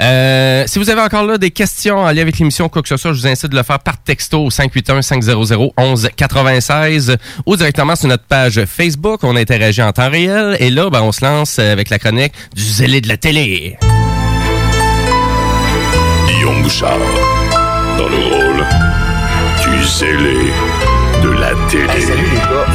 Euh, 0.00 0.64
si 0.66 0.78
vous 0.78 0.90
avez 0.90 1.00
encore 1.00 1.24
là 1.24 1.38
des 1.38 1.50
questions 1.50 1.98
en 1.98 2.10
lien 2.10 2.22
avec 2.22 2.38
l'émission 2.38 2.68
quoi 2.74 2.82
que 2.82 2.88
ce 2.88 2.96
soit, 2.96 3.12
je 3.12 3.20
vous 3.20 3.28
incite 3.28 3.50
de 3.50 3.56
le 3.56 3.62
faire 3.62 3.78
par 3.78 4.02
texto 4.02 4.44
au 4.44 4.50
581-500-1196 4.50 7.16
ou 7.46 7.56
directement 7.56 7.96
sur 7.96 8.08
notre 8.08 8.24
page 8.24 8.64
Facebook. 8.66 9.20
On 9.22 9.36
interagit 9.36 9.82
en 9.82 9.92
temps 9.92 10.10
réel. 10.10 10.56
Et 10.58 10.70
là, 10.70 10.90
ben, 10.90 11.02
on 11.02 11.12
se 11.12 11.24
lance 11.24 11.60
avec 11.60 11.88
la 11.88 12.00
chronique 12.00 12.32
du 12.54 12.62
zélé 12.62 13.00
de 13.00 13.06
la 13.08 13.16
télé. 13.16 13.78
Guillaume 16.26 16.62
Bouchard, 16.62 16.98
dans 17.96 18.08
le 18.08 18.16
rôle 18.16 18.66
du 19.62 19.84
zélé 19.86 20.52
de 21.22 21.28
la 21.28 21.54
télé. 21.70 22.00
salut 22.00 22.24
les 22.24 22.40
gars. 22.40 22.66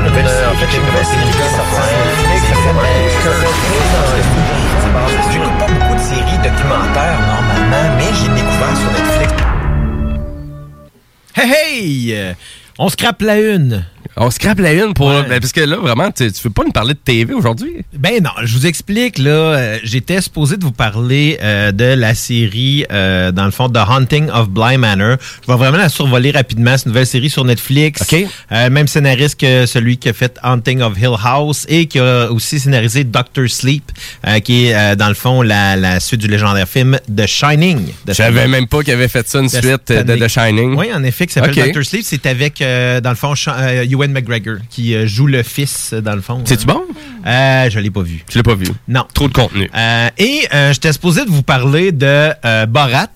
Nouvelle. 0.00 0.26
En 0.26 0.56
fait, 0.56 0.76
une 0.76 0.84
nouvelle 0.84 1.06
série 1.06 1.30
qui 1.30 1.38
sort 1.38 1.66
J'écoute 5.32 5.56
pas 5.58 5.66
beaucoup 5.66 5.94
de 5.94 6.00
séries 6.00 6.38
documentaires 6.42 7.20
normalement, 7.72 7.96
mais 7.96 8.12
j'ai 8.14 8.28
découvert 8.28 8.76
sur 8.76 8.90
Netflix. 8.92 9.32
Hey 11.34 12.12
hey! 12.12 12.36
On 12.78 12.88
scrape 12.88 13.22
la 13.22 13.38
une. 13.40 13.84
On 14.16 14.30
scrape 14.30 14.58
la 14.58 14.74
une 14.74 14.92
pour. 14.92 15.08
ben, 15.08 15.40
parce 15.40 15.52
que 15.52 15.60
là, 15.62 15.76
vraiment, 15.76 16.10
tu, 16.10 16.30
tu 16.30 16.42
veux 16.44 16.50
pas 16.50 16.64
nous 16.64 16.72
parler 16.72 16.92
de 16.92 16.98
TV 16.98 17.32
aujourd'hui? 17.32 17.76
Ben 17.96 18.22
non, 18.22 18.30
je 18.42 18.54
vous 18.58 18.66
explique 18.66 19.16
là. 19.18 19.30
euh, 19.30 19.78
J'étais 19.84 20.20
supposé 20.20 20.58
de 20.58 20.64
vous 20.64 20.72
parler 20.72 21.38
euh, 21.40 21.72
de 21.72 21.84
la 21.84 22.14
série, 22.14 22.84
euh, 22.92 23.32
dans 23.32 23.46
le 23.46 23.50
fond, 23.52 23.70
The 23.70 23.78
Haunting 23.88 24.28
of 24.28 24.50
Bly 24.50 24.76
Manor. 24.76 25.16
Je 25.46 25.50
vais 25.50 25.56
vraiment 25.56 25.78
la 25.78 25.88
survoler 25.88 26.30
rapidement. 26.30 26.76
C'est 26.76 26.84
une 26.86 26.90
nouvelle 26.92 27.06
série 27.06 27.30
sur 27.30 27.44
Netflix. 27.44 28.02
Euh, 28.50 28.68
même 28.68 28.86
scénariste 28.86 29.40
que 29.40 29.64
celui 29.64 29.96
qui 29.96 30.10
a 30.10 30.12
fait 30.12 30.38
Haunting 30.42 30.82
of 30.82 30.98
Hill 30.98 31.14
House 31.24 31.64
et 31.70 31.86
qui 31.86 31.98
a 31.98 32.30
aussi 32.30 32.60
scénarisé 32.60 33.04
Doctor 33.04 33.48
Sleep, 33.48 33.90
qui 34.44 34.66
est 34.66 34.96
dans 34.96 35.08
le 35.08 35.14
fond 35.14 35.40
la, 35.40 35.76
la 35.76 36.00
suite 36.00 36.20
du 36.20 36.28
légendaire 36.28 36.68
film 36.68 36.98
The 37.16 37.26
Shining. 37.26 37.86
Je 38.08 38.12
savais 38.12 38.46
même 38.46 38.66
pas 38.66 38.82
qu'il 38.82 38.92
avait 38.92 39.08
fait 39.08 39.26
ça, 39.26 39.38
une 39.38 39.46
De 39.46 39.50
suite 39.50 39.88
de. 39.90 40.16
The 40.16 40.28
Shining. 40.28 40.74
Oui, 40.76 40.92
en 40.92 41.02
effet, 41.04 41.26
qui 41.26 41.32
s'appelle. 41.32 41.54
Doctor 41.54 41.82
Sleep. 41.84 42.02
C'est 42.04 42.26
avec, 42.26 42.61
euh, 42.62 43.00
dans 43.00 43.10
le 43.10 43.16
fond, 43.16 43.34
euh, 43.48 43.84
Ewan 43.90 44.10
McGregor, 44.12 44.56
qui 44.70 44.94
euh, 44.94 45.06
joue 45.06 45.26
le 45.26 45.42
fils, 45.42 45.92
dans 45.94 46.14
le 46.14 46.20
fond. 46.22 46.42
C'est-tu 46.44 46.66
bon? 46.66 46.82
Euh, 47.26 47.70
je 47.70 47.78
l'ai 47.78 47.90
pas 47.90 48.02
vu. 48.02 48.24
Tu 48.28 48.38
l'as 48.38 48.42
pas 48.44 48.54
vu? 48.54 48.66
Non. 48.88 49.04
Trop 49.14 49.28
de 49.28 49.32
contenu. 49.34 49.70
Et 50.18 50.40
j'étais 50.72 50.92
supposé 50.92 51.24
de 51.24 51.30
vous 51.30 51.42
parler 51.42 51.92
de 51.92 52.30
Borat. 52.66 53.06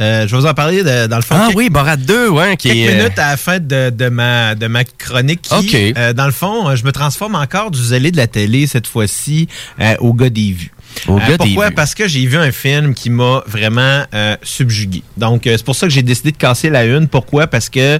Euh, 0.00 0.28
je 0.28 0.36
vais 0.36 0.40
vous 0.42 0.46
en 0.46 0.54
parler 0.54 0.84
de- 0.84 1.08
dans 1.08 1.16
le 1.16 1.22
fond. 1.22 1.34
Ah 1.36 1.46
quelques- 1.48 1.58
oui, 1.58 1.70
Borat 1.70 1.96
2, 1.96 2.28
ouais, 2.28 2.56
qui 2.56 2.68
quelques 2.68 2.88
est. 2.88 2.96
minutes 2.98 3.18
à 3.18 3.30
la 3.32 3.36
fin 3.36 3.58
de, 3.58 3.90
de 3.90 4.08
ma, 4.08 4.54
de 4.54 4.68
ma 4.68 4.84
chronique 4.84 5.42
qui, 5.42 5.54
Ok. 5.54 5.74
euh, 5.98 6.12
dans 6.12 6.26
le 6.26 6.30
fond, 6.30 6.76
je 6.76 6.84
me 6.84 6.92
transforme 6.92 7.34
encore 7.34 7.72
du 7.72 7.82
zélé 7.82 8.12
de 8.12 8.16
la 8.16 8.28
télé, 8.28 8.68
cette 8.68 8.86
fois-ci, 8.86 9.48
euh, 9.80 9.96
au 9.98 10.14
gars 10.14 10.30
des 10.30 10.52
vues. 10.52 10.70
Au 11.06 11.18
Euh, 11.18 11.36
pourquoi? 11.36 11.70
Parce 11.70 11.94
que 11.94 12.08
j'ai 12.08 12.26
vu 12.26 12.36
un 12.36 12.52
film 12.52 12.94
qui 12.94 13.10
m'a 13.10 13.42
vraiment 13.46 14.04
euh, 14.14 14.36
subjugué. 14.42 15.02
Donc, 15.16 15.46
euh, 15.46 15.54
c'est 15.56 15.64
pour 15.64 15.74
ça 15.76 15.86
que 15.86 15.92
j'ai 15.92 16.02
décidé 16.02 16.32
de 16.32 16.36
casser 16.36 16.70
la 16.70 16.84
une. 16.84 17.08
Pourquoi? 17.08 17.46
Parce 17.46 17.68
que 17.68 17.98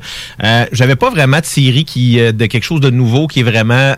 j'avais 0.73 0.97
pas 0.97 1.11
vraiment 1.11 1.41
de 1.41 1.45
série 1.45 1.85
qui 1.85 2.17
de 2.17 2.47
quelque 2.47 2.65
chose 2.65 2.81
de 2.81 2.91
nouveau 2.91 3.27
qui 3.27 3.43
vraiment 3.43 3.95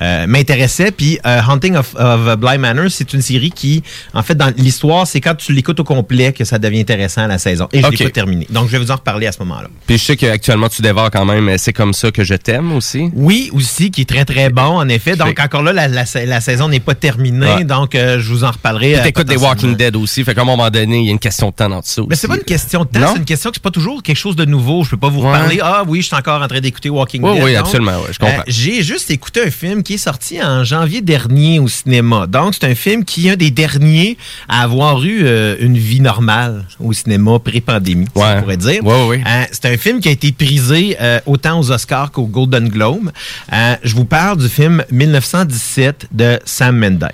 m'intéressait. 0.00 0.90
Puis, 0.90 1.18
Haunting 1.24 1.76
of, 1.76 1.94
of 1.96 2.36
Bly 2.36 2.58
Manor, 2.58 2.90
c'est 2.90 3.12
une 3.12 3.22
série 3.22 3.50
qui, 3.50 3.82
en 4.14 4.22
fait, 4.22 4.34
dans 4.34 4.52
l'histoire, 4.56 5.06
c'est 5.06 5.20
quand 5.20 5.34
tu 5.34 5.52
l'écoutes 5.52 5.80
au 5.80 5.84
complet 5.84 6.32
que 6.32 6.44
ça 6.44 6.58
devient 6.58 6.80
intéressant 6.80 7.22
à 7.22 7.26
la 7.26 7.38
saison. 7.38 7.68
Et 7.72 7.82
je 7.82 7.88
l'ai 7.88 7.96
pas 7.96 8.10
terminé. 8.10 8.46
Donc, 8.50 8.66
je 8.66 8.72
vais 8.72 8.78
vous 8.78 8.90
en 8.90 8.96
reparler 8.96 9.26
à 9.26 9.32
ce 9.32 9.38
moment-là. 9.40 9.68
Puis 9.86 9.98
je 9.98 10.04
sais 10.04 10.16
qu'actuellement, 10.16 10.68
tu 10.68 10.82
dévores 10.82 11.10
quand 11.10 11.24
même 11.24 11.56
C'est 11.58 11.72
comme 11.72 11.92
ça 11.92 12.10
que 12.10 12.24
je 12.24 12.34
t'aime 12.34 12.72
aussi. 12.72 13.10
Oui, 13.14 13.50
aussi, 13.52 13.90
qui 13.90 14.02
est 14.02 14.08
très, 14.08 14.24
très 14.24 14.50
bon, 14.50 14.78
en 14.78 14.88
effet. 14.88 15.16
Donc, 15.16 15.38
encore 15.40 15.62
là, 15.62 15.72
la, 15.72 15.88
la, 15.88 16.04
la 16.24 16.40
saison 16.40 16.68
n'est 16.68 16.80
pas 16.80 16.94
terminée. 16.94 17.46
Ouais. 17.46 17.64
Donc, 17.64 17.94
je 18.18 18.28
vous 18.28 18.44
en 18.44 18.50
reparlerai. 18.50 18.96
Euh, 18.98 19.02
t'écoutes 19.02 19.26
des 19.26 19.34
potentiellement. 19.34 19.48
Walking 19.70 19.76
Dead 19.76 19.96
aussi. 19.96 20.24
Fait 20.24 20.34
qu'à 20.34 20.42
un 20.42 20.44
moment 20.44 20.68
donné, 20.70 20.98
il 21.00 21.04
y 21.06 21.08
a 21.08 21.12
une 21.12 21.18
question 21.18 21.50
de 21.50 21.54
temps 21.54 21.68
dans 21.68 21.82
ça. 21.82 22.02
Mais 22.08 22.16
c'est 22.16 22.28
pas 22.28 22.36
une 22.36 22.42
question 22.42 22.80
de 22.84 22.88
temps, 22.98 23.12
c'est 23.12 23.18
une 23.18 23.24
question 23.24 23.50
que 23.50 23.56
c'est 23.56 23.62
pas 23.62 23.70
toujours 23.70 24.02
quelque 24.02 24.16
chose 24.16 24.36
de 24.36 24.44
nouveau. 24.44 24.84
Je 24.84 24.90
peux 24.90 24.96
pas 24.96 25.08
vous 25.08 25.20
Ouais. 25.22 25.28
reparler. 25.32 25.58
Ah 25.62 25.84
oui, 25.86 26.00
je 26.02 26.06
suis 26.06 26.16
encore 26.16 26.42
en 26.42 26.48
train 26.48 26.60
d'écouter 26.60 26.88
Walking 26.90 27.22
Dead. 27.22 27.42
oui, 27.42 27.52
Donc, 27.54 27.60
absolument, 27.66 27.92
ouais, 27.98 28.12
je 28.12 28.18
comprends. 28.18 28.38
euh, 28.38 28.42
J'ai 28.46 28.82
juste 28.82 29.10
écouté 29.10 29.42
un 29.46 29.50
film 29.50 29.82
qui 29.82 29.94
est 29.94 29.98
sorti 29.98 30.42
en 30.42 30.64
janvier 30.64 31.00
dernier 31.00 31.58
au 31.58 31.68
cinéma. 31.68 32.26
Donc, 32.26 32.54
c'est 32.54 32.66
un 32.66 32.74
film 32.74 33.04
qui 33.04 33.28
est 33.28 33.32
un 33.32 33.36
des 33.36 33.50
derniers 33.50 34.16
à 34.48 34.62
avoir 34.62 35.02
eu 35.04 35.20
euh, 35.24 35.56
une 35.60 35.76
vie 35.78 36.00
normale 36.00 36.64
au 36.80 36.92
cinéma 36.92 37.38
pré-pandémie, 37.38 38.06
si 38.14 38.22
on 38.22 38.40
pourrait 38.40 38.56
dire. 38.56 38.84
Ouais, 38.84 39.06
ouais. 39.06 39.22
Euh, 39.26 39.44
c'est 39.52 39.66
un 39.66 39.76
film 39.76 40.00
qui 40.00 40.08
a 40.08 40.12
été 40.12 40.32
prisé 40.32 40.96
autant 41.26 41.58
aux 41.60 41.70
Oscars 41.70 42.10
qu'au 42.10 42.26
Golden 42.26 42.68
Globe. 42.68 43.10
Je 43.52 43.94
vous 43.94 44.04
parle 44.04 44.38
du 44.38 44.48
film 44.48 44.84
1917 44.90 46.06
de 46.12 46.38
Sam 46.44 46.78
Mendes. 46.78 47.08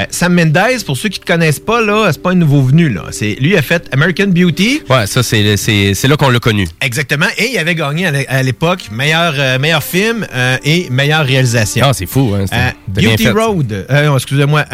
Euh, 0.00 0.04
Sam 0.10 0.34
Mendes, 0.34 0.84
pour 0.86 0.96
ceux 0.96 1.08
qui 1.08 1.20
ne 1.20 1.24
connaissent 1.26 1.58
pas, 1.60 1.80
là, 1.82 2.08
c'est 2.12 2.22
pas 2.22 2.30
un 2.30 2.34
nouveau 2.34 2.62
venu. 2.62 2.88
Là. 2.88 3.04
C'est, 3.10 3.36
lui 3.40 3.56
a 3.56 3.62
fait 3.62 3.88
American 3.92 4.28
Beauty. 4.28 4.82
Ouais, 4.88 5.06
ça, 5.06 5.22
c'est 5.22 5.56
c'est- 5.56 5.94
c'est 5.94 6.08
là 6.08 6.16
qu'on 6.16 6.30
l'a 6.30 6.38
connu. 6.38 6.66
Exactement. 6.80 7.26
Et 7.38 7.50
il 7.52 7.58
avait 7.58 7.74
gagné 7.74 8.06
à 8.06 8.10
l'é- 8.10 8.28
à 8.28 8.42
l'époque 8.42 8.88
meilleur, 8.92 9.34
euh, 9.38 9.58
meilleur 9.58 9.82
film 9.82 10.26
euh, 10.34 10.56
et 10.64 10.88
meilleure 10.90 11.24
réalisation. 11.24 11.86
Ah, 11.88 11.92
c'est 11.92 12.06
fou. 12.06 12.32
Hein, 12.36 12.44
c'est- 12.48 13.02
Beauty 13.02 13.24
fait. 13.24 13.30
Road, 13.30 13.86
non, 13.90 14.16
excusez-moi, 14.16 14.64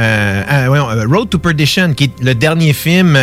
Road 1.11 1.29
to 1.31 1.39
Perdition, 1.39 1.93
qui 1.95 2.05
est 2.05 2.11
le 2.23 2.35
dernier 2.35 2.73
film, 2.73 3.19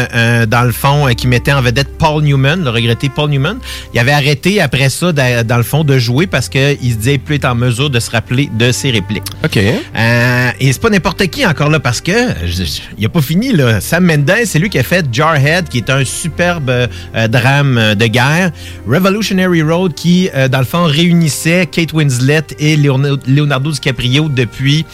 dans 0.47 0.63
le 0.63 0.71
fond, 0.71 1.07
qui 1.17 1.27
mettait 1.27 1.51
en 1.53 1.61
vedette 1.61 1.97
Paul 1.97 2.23
Newman, 2.23 2.63
le 2.63 2.69
regretté 2.69 3.09
Paul 3.09 3.29
Newman. 3.29 3.57
Il 3.93 3.99
avait 3.99 4.11
arrêté 4.11 4.61
après 4.61 4.89
ça, 4.89 5.11
d'a- 5.11 5.43
dans 5.43 5.57
le 5.57 5.63
fond, 5.63 5.83
de 5.83 5.97
jouer 5.97 6.27
parce 6.27 6.49
qu'il 6.49 6.77
se 6.91 6.95
disait 6.97 7.17
plus 7.17 7.35
être 7.35 7.45
en 7.45 7.55
mesure 7.55 7.89
de 7.89 7.99
se 7.99 8.11
rappeler 8.11 8.49
de 8.57 8.71
ses 8.71 8.91
répliques. 8.91 9.23
OK. 9.43 9.57
Et 9.57 10.71
c'est 10.71 10.81
pas 10.81 10.89
n'importe 10.89 11.25
qui 11.27 11.45
encore 11.45 11.69
là, 11.69 11.79
parce 11.79 11.92
que 12.01 12.11
je- 12.45 12.63
je- 12.63 12.81
il 12.97 13.05
a 13.05 13.09
pas 13.09 13.21
fini, 13.21 13.51
là. 13.53 13.79
Sam 13.81 14.05
Mendes, 14.05 14.31
c'est 14.45 14.59
lui 14.59 14.69
qui 14.69 14.79
a 14.79 14.83
fait 14.83 15.05
Jarhead, 15.11 15.67
qui 15.69 15.77
est 15.79 15.89
un 15.89 16.03
superbe 16.05 16.69
euh, 16.69 17.27
drame 17.27 17.77
euh, 17.77 17.95
de 17.95 18.05
guerre. 18.07 18.51
Revolutionary 18.87 19.61
Road, 19.61 19.93
qui, 19.93 20.29
euh, 20.35 20.47
dans 20.47 20.59
le 20.59 20.65
fond, 20.65 20.83
réunissait 20.85 21.67
Kate 21.71 21.93
Winslet 21.93 22.43
et 22.59 22.75
Leonardo, 22.77 23.71
DiCaprio 23.71 24.29
depuis 24.29 24.85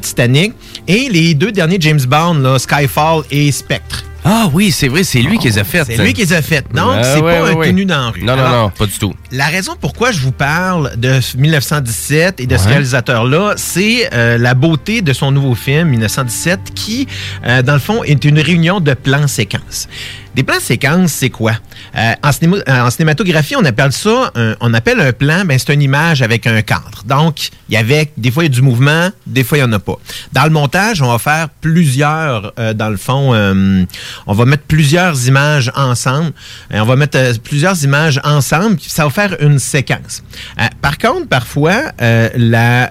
Titanic. 0.00 0.52
Et 0.88 1.08
les 1.10 1.34
deux 1.34 1.52
derniers 1.52 1.78
James 1.80 2.00
Bond, 2.06 2.58
Skyfall 2.58 3.22
et 3.30 3.50
Spectre. 3.52 4.04
Ah 4.24 4.48
oui, 4.52 4.70
c'est 4.70 4.86
vrai, 4.88 5.02
c'est 5.02 5.20
lui 5.20 5.38
qui 5.38 5.48
les 5.48 5.58
a 5.58 5.64
faites. 5.64 5.86
C'est 5.86 5.96
lui 5.96 6.12
qui 6.12 6.20
les 6.22 6.32
a 6.32 6.42
faites. 6.42 6.66
Donc, 6.72 6.94
Ah, 6.96 7.02
c'est 7.02 7.20
pas 7.20 7.40
un 7.50 7.54
ouais. 7.54 7.66
tout 7.68 7.72
nu 7.74 7.84
dans 7.84 7.98
la 8.00 8.10
rue. 8.10 8.22
Non, 8.22 8.36
non, 8.36 8.44
Alors, 8.44 8.62
non, 8.64 8.70
pas 8.70 8.86
du 8.86 8.96
tout. 8.98 9.12
la 9.32 9.46
raison 9.46 9.72
pourquoi 9.80 10.12
je 10.12 10.20
vous 10.20 10.30
parle 10.32 10.92
de 10.96 11.18
1917 11.36 12.38
et 12.40 12.46
de 12.46 12.56
ce 12.56 12.68
réalisateur-là, 12.68 13.54
c'est 13.56 14.08
euh, 14.14 14.38
la 14.38 14.54
beauté 14.54 15.02
de 15.02 15.12
son 15.12 15.32
nouveau 15.32 15.54
film, 15.56 15.88
1917, 15.88 16.60
qui, 16.74 17.08
euh, 17.44 17.62
dans 17.62 17.72
le 17.74 17.80
fond, 17.80 18.04
est 18.04 18.24
une 18.24 18.38
réunion 18.38 18.78
de 18.80 18.94
plans-séquences. 18.94 19.88
Des 20.34 20.42
plans 20.42 20.60
séquences, 20.60 21.12
c'est 21.12 21.28
quoi? 21.30 21.52
Euh, 21.94 22.12
euh, 22.22 22.80
en 22.80 22.90
cinématographie, 22.90 23.54
on 23.54 23.64
appelle 23.66 23.92
ça, 23.92 24.30
un- 24.34 24.54
on 24.60 24.72
appelle 24.72 24.98
un 25.00 25.12
plan, 25.12 25.44
ben, 25.44 25.58
c'est 25.58 25.74
une 25.74 25.82
image 25.82 26.22
avec 26.22 26.46
un 26.46 26.62
cadre. 26.62 27.02
Donc, 27.04 27.50
il 27.68 27.74
y 27.74 27.76
avait, 27.76 28.10
des 28.16 28.30
fois, 28.30 28.44
il 28.44 28.46
y 28.46 28.50
a 28.50 28.54
du 28.54 28.62
mouvement, 28.62 29.10
des 29.26 29.44
fois, 29.44 29.58
il 29.58 29.60
n'y 29.64 29.68
en 29.68 29.72
a 29.74 29.78
pas. 29.78 29.96
Dans 30.32 30.44
le 30.44 30.50
montage, 30.50 31.02
on 31.02 31.10
va 31.10 31.18
faire 31.18 31.48
plusieurs, 31.60 32.54
euh, 32.58 32.72
dans 32.72 32.88
le 32.88 32.96
fond, 32.96 33.34
euh, 33.34 33.84
on 34.26 34.32
va 34.32 34.44
mettre 34.46 34.62
plusieurs 34.64 35.26
images 35.28 35.70
ensemble. 35.76 36.32
On 36.70 36.84
va 36.84 36.96
mettre 36.96 37.18
euh, 37.18 37.34
plusieurs 37.42 37.82
images 37.84 38.18
ensemble, 38.24 38.78
ça 38.80 39.04
va 39.04 39.10
faire 39.10 39.36
une 39.40 39.58
séquence. 39.58 40.22
Euh, 40.58 40.64
par 40.80 40.96
contre, 40.96 41.28
parfois, 41.28 41.92
la... 42.34 42.90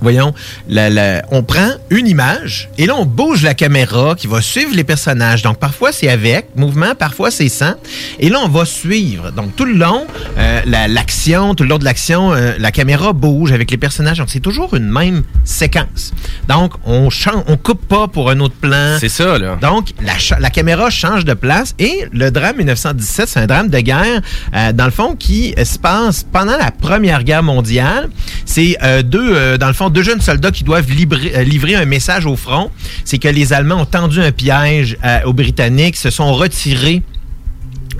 voyons, 0.00 0.34
la- 0.68 0.90
la- 0.90 1.22
on 1.30 1.42
prend 1.42 1.70
une 1.90 2.06
image 2.06 2.68
et 2.78 2.86
là, 2.86 2.94
on 2.96 3.04
bouge 3.06 3.42
la 3.42 3.54
caméra 3.54 4.14
qui 4.16 4.26
va 4.26 4.40
suivre 4.40 4.74
les 4.74 4.84
personnages. 4.84 5.42
Donc, 5.42 5.58
parfois, 5.58 5.92
c'est 5.92 6.08
avec 6.08 6.46
mouvement, 6.56 6.94
parfois, 6.98 7.30
c'est 7.30 7.48
sans. 7.48 7.74
Et 8.18 8.28
là, 8.28 8.38
on 8.44 8.48
va 8.48 8.64
suivre. 8.64 9.30
Donc, 9.32 9.54
tout 9.56 9.64
le 9.64 9.74
long, 9.74 10.06
euh, 10.38 10.60
la- 10.66 10.88
l'action, 10.88 11.54
tout 11.54 11.64
le 11.64 11.68
long 11.70 11.78
de 11.78 11.84
l'action, 11.84 12.32
euh, 12.32 12.52
la 12.58 12.70
caméra 12.72 13.12
bouge 13.12 13.52
avec 13.52 13.70
les 13.70 13.76
personnages. 13.76 14.18
Donc, 14.18 14.28
c'est 14.30 14.40
toujours 14.40 14.74
une 14.74 14.88
même 14.90 15.22
séquence. 15.44 16.12
Donc, 16.48 16.72
on 16.84 17.10
change, 17.10 17.42
on 17.46 17.56
coupe 17.56 17.86
pas 17.86 18.08
pour 18.08 18.30
un 18.30 18.40
autre 18.40 18.54
plan. 18.54 18.96
C'est 19.00 19.08
ça, 19.08 19.38
là. 19.38 19.56
Donc, 19.60 19.88
la, 20.02 20.50
caméra 20.50 20.90
change 20.90 21.24
de 21.24 21.34
place 21.34 21.74
et 21.78 22.06
le 22.12 22.30
drame 22.30 22.56
1917, 22.58 23.28
c'est 23.28 23.40
un 23.40 23.46
drame 23.46 23.68
de 23.68 23.78
guerre, 23.80 24.20
euh, 24.54 24.72
dans 24.72 24.84
le 24.86 24.90
fond, 24.90 25.14
qui 25.16 25.54
se 25.62 25.78
passe 25.78 26.24
pendant 26.24 26.56
la 26.56 26.70
Première 26.70 27.22
Guerre 27.24 27.42
mondiale. 27.42 28.08
C'est 28.44 28.76
deux, 29.04 29.58
dans 29.58 29.66
le 29.68 29.72
fond, 29.72 29.87
deux 29.90 30.02
jeunes 30.02 30.20
soldats 30.20 30.50
qui 30.50 30.64
doivent 30.64 30.86
euh, 30.90 31.42
livrer 31.42 31.74
un 31.74 31.84
message 31.84 32.26
au 32.26 32.36
front. 32.36 32.70
C'est 33.04 33.18
que 33.18 33.28
les 33.28 33.52
Allemands 33.52 33.82
ont 33.82 33.86
tendu 33.86 34.20
un 34.20 34.32
piège 34.32 34.96
euh, 35.04 35.20
aux 35.24 35.32
Britanniques, 35.32 35.96
se 35.96 36.10
sont 36.10 36.32
retirés 36.34 37.02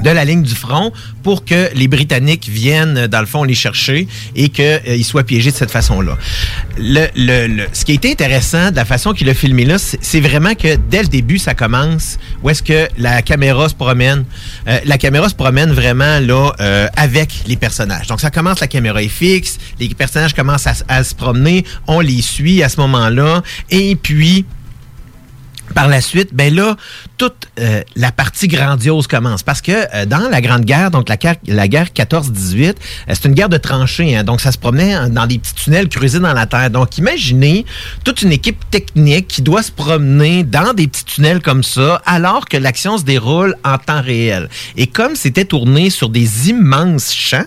de 0.03 0.11
la 0.11 0.24
ligne 0.24 0.42
du 0.42 0.55
front 0.55 0.92
pour 1.22 1.44
que 1.44 1.70
les 1.74 1.88
Britanniques 1.88 2.49
viennent, 2.49 3.07
dans 3.07 3.20
le 3.20 3.26
fond, 3.26 3.44
les 3.44 3.55
chercher 3.55 4.09
et 4.36 4.49
qu'ils 4.49 5.05
soient 5.05 5.24
piégés 5.24 5.51
de 5.51 5.57
cette 5.57 5.70
façon-là. 5.70 6.16
Le, 6.78 7.07
le- 7.16 7.46
le- 7.46 7.66
ce 7.72 7.84
qui 7.84 7.92
a 7.92 7.94
été 7.96 8.11
intéressant 8.12 8.70
de 8.70 8.76
la 8.76 8.84
façon 8.84 9.12
qu'il 9.12 9.28
a 9.28 9.34
filmé 9.34 9.64
là, 9.64 9.76
c'est 9.78 10.20
vraiment 10.20 10.55
que 10.55 10.76
dès 10.76 11.03
le 11.03 11.09
début, 11.09 11.38
ça 11.38 11.55
commence 11.55 12.18
où 12.42 12.51
est-ce 12.51 12.62
que 12.62 12.88
la 12.99 13.22
caméra 13.22 13.68
se 13.68 13.74
promène. 13.74 14.24
Euh, 14.68 14.78
la 14.84 14.99
caméra 14.99 15.28
se 15.28 15.34
promène 15.34 15.72
vraiment 15.72 16.20
là 16.20 16.53
euh, 16.61 16.86
avec 16.96 17.30
les 17.46 17.57
personnages. 17.57 18.07
Donc 18.07 18.20
ça 18.20 18.30
commence, 18.30 18.61
la 18.61 18.68
caméra 18.68 19.03
est 19.03 19.09
fixe, 19.09 19.59
les 19.80 19.88
personnages 19.88 20.34
commencent 20.34 20.66
à 20.88 21.05
se 21.05 21.14
promener, 21.14 21.64
on 21.86 22.01
les 22.01 22.22
suit 22.22 22.62
à 22.62 22.68
ce 22.68 22.78
moment-là, 22.80 23.42
et 23.70 23.96
puis 23.96 24.44
par 25.75 25.89
la 25.89 26.01
suite, 26.01 26.31
ben 26.33 26.55
là, 26.55 26.77
toute 27.16 27.49
euh, 27.61 27.83
la 27.97 28.12
partie 28.12 28.49
grandiose 28.49 29.07
commence. 29.07 29.43
Parce 29.43 29.61
que 29.61 29.73
euh, 29.95 30.07
dans 30.07 30.29
la 30.29 30.41
Grande 30.41 30.64
Guerre, 30.64 30.91
donc 30.91 31.09
la, 31.09 31.16
guerre- 31.16 31.37
la 31.47 31.69
guerre 31.69 31.89
14-18, 31.95 32.69
euh, 32.69 32.73
c'est 33.09 33.25
une 33.27 33.35
guerre 33.35 33.49
de 33.49 33.57
tranchées. 33.59 34.16
hein. 34.16 34.25
donc, 34.25 34.41
ça 34.41 34.53
se 34.53 34.59
promenait 34.59 35.09
dans 35.11 35.27
des 35.27 35.39
petits 35.39 35.55
tunnels 35.55 35.89
creusés 35.89 36.21
dans 36.21 36.33
la 36.33 36.47
terre. 36.47 36.71
Donc, 36.71 36.99
imaginez 36.99 37.64
toute 38.05 38.23
une 38.23 38.33
équipe 38.33 38.69
technique 38.71 39.29
qui 39.29 39.43
doit 39.43 39.62
se 39.62 39.73
promener 39.73 40.45
dans 40.45 40.73
des 40.75 40.89
petits 40.89 41.05
tunnels 41.05 41.41
comme 41.43 41.62
ça, 41.62 42.03
alors 42.07 42.47
que 42.47 42.57
l'action 42.57 42.99
se 42.99 43.05
déroule 43.05 43.55
en 43.64 43.79
temps 43.79 44.03
réel. 44.03 44.49
Et 44.77 44.87
comme 44.87 45.14
c'était 45.16 45.45
tourné 45.45 45.91
sur 45.91 46.09
des 46.09 46.51
immenses 46.51 47.12
champs, 47.12 47.45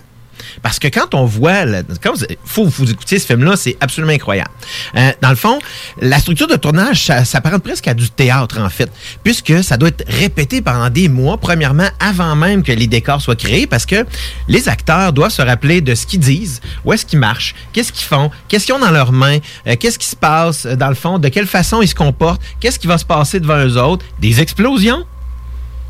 parce 0.62 0.78
que 0.78 0.88
quand 0.88 1.14
on 1.14 1.24
voit, 1.24 1.64
le- 1.64 1.84
quand 2.02 2.12
vous, 2.14 2.24
faut 2.44 2.64
vous 2.64 2.90
écoutiez 2.90 3.18
ce 3.18 3.26
film-là, 3.26 3.56
c'est 3.56 3.76
absolument 3.80 4.12
incroyable. 4.12 4.50
Euh, 4.96 5.12
dans 5.20 5.30
le 5.30 5.36
fond, 5.36 5.58
la 6.00 6.18
structure 6.18 6.46
de 6.48 6.56
tournage, 6.56 7.04
ça, 7.04 7.18
ça 7.24 7.42
s'apparente 7.42 7.62
presque 7.62 7.88
à 7.88 7.94
du 7.94 8.10
théâtre, 8.10 8.58
en 8.60 8.68
fait, 8.68 8.90
puisque 9.24 9.64
ça 9.64 9.76
doit 9.76 9.88
être 9.88 10.04
répété 10.08 10.60
pendant 10.62 10.90
des 10.90 11.08
mois, 11.08 11.38
premièrement, 11.38 11.88
avant 11.98 12.34
même 12.36 12.62
que 12.62 12.72
les 12.72 12.86
décors 12.86 13.20
soient 13.22 13.36
créés, 13.36 13.66
parce 13.66 13.86
que 13.86 14.04
les 14.48 14.68
acteurs 14.68 15.12
doivent 15.12 15.30
se 15.32 15.42
rappeler 15.42 15.80
de 15.80 15.94
ce 15.94 16.06
qu'ils 16.06 16.20
disent, 16.20 16.60
où 16.84 16.92
est-ce 16.92 17.06
qu'ils 17.06 17.18
marchent, 17.18 17.54
qu'est-ce 17.72 17.92
qu'ils 17.92 18.06
font, 18.06 18.30
qu'est-ce 18.48 18.66
qu'ils 18.66 18.74
ont 18.74 18.78
dans 18.78 18.90
leurs 18.90 19.12
mains, 19.12 19.38
euh, 19.66 19.76
qu'est-ce 19.78 19.98
qui 19.98 20.06
se 20.06 20.16
passe, 20.16 20.66
euh, 20.66 20.76
dans 20.76 20.88
le 20.88 20.94
fond, 20.94 21.18
de 21.18 21.28
quelle 21.28 21.46
façon 21.46 21.82
ils 21.82 21.88
se 21.88 21.94
comportent, 21.94 22.42
qu'est-ce 22.60 22.78
qui 22.78 22.86
va 22.86 22.98
se 22.98 23.04
passer 23.04 23.40
devant 23.40 23.58
eux 23.64 23.76
autres, 23.78 24.04
des 24.20 24.40
explosions. 24.40 25.04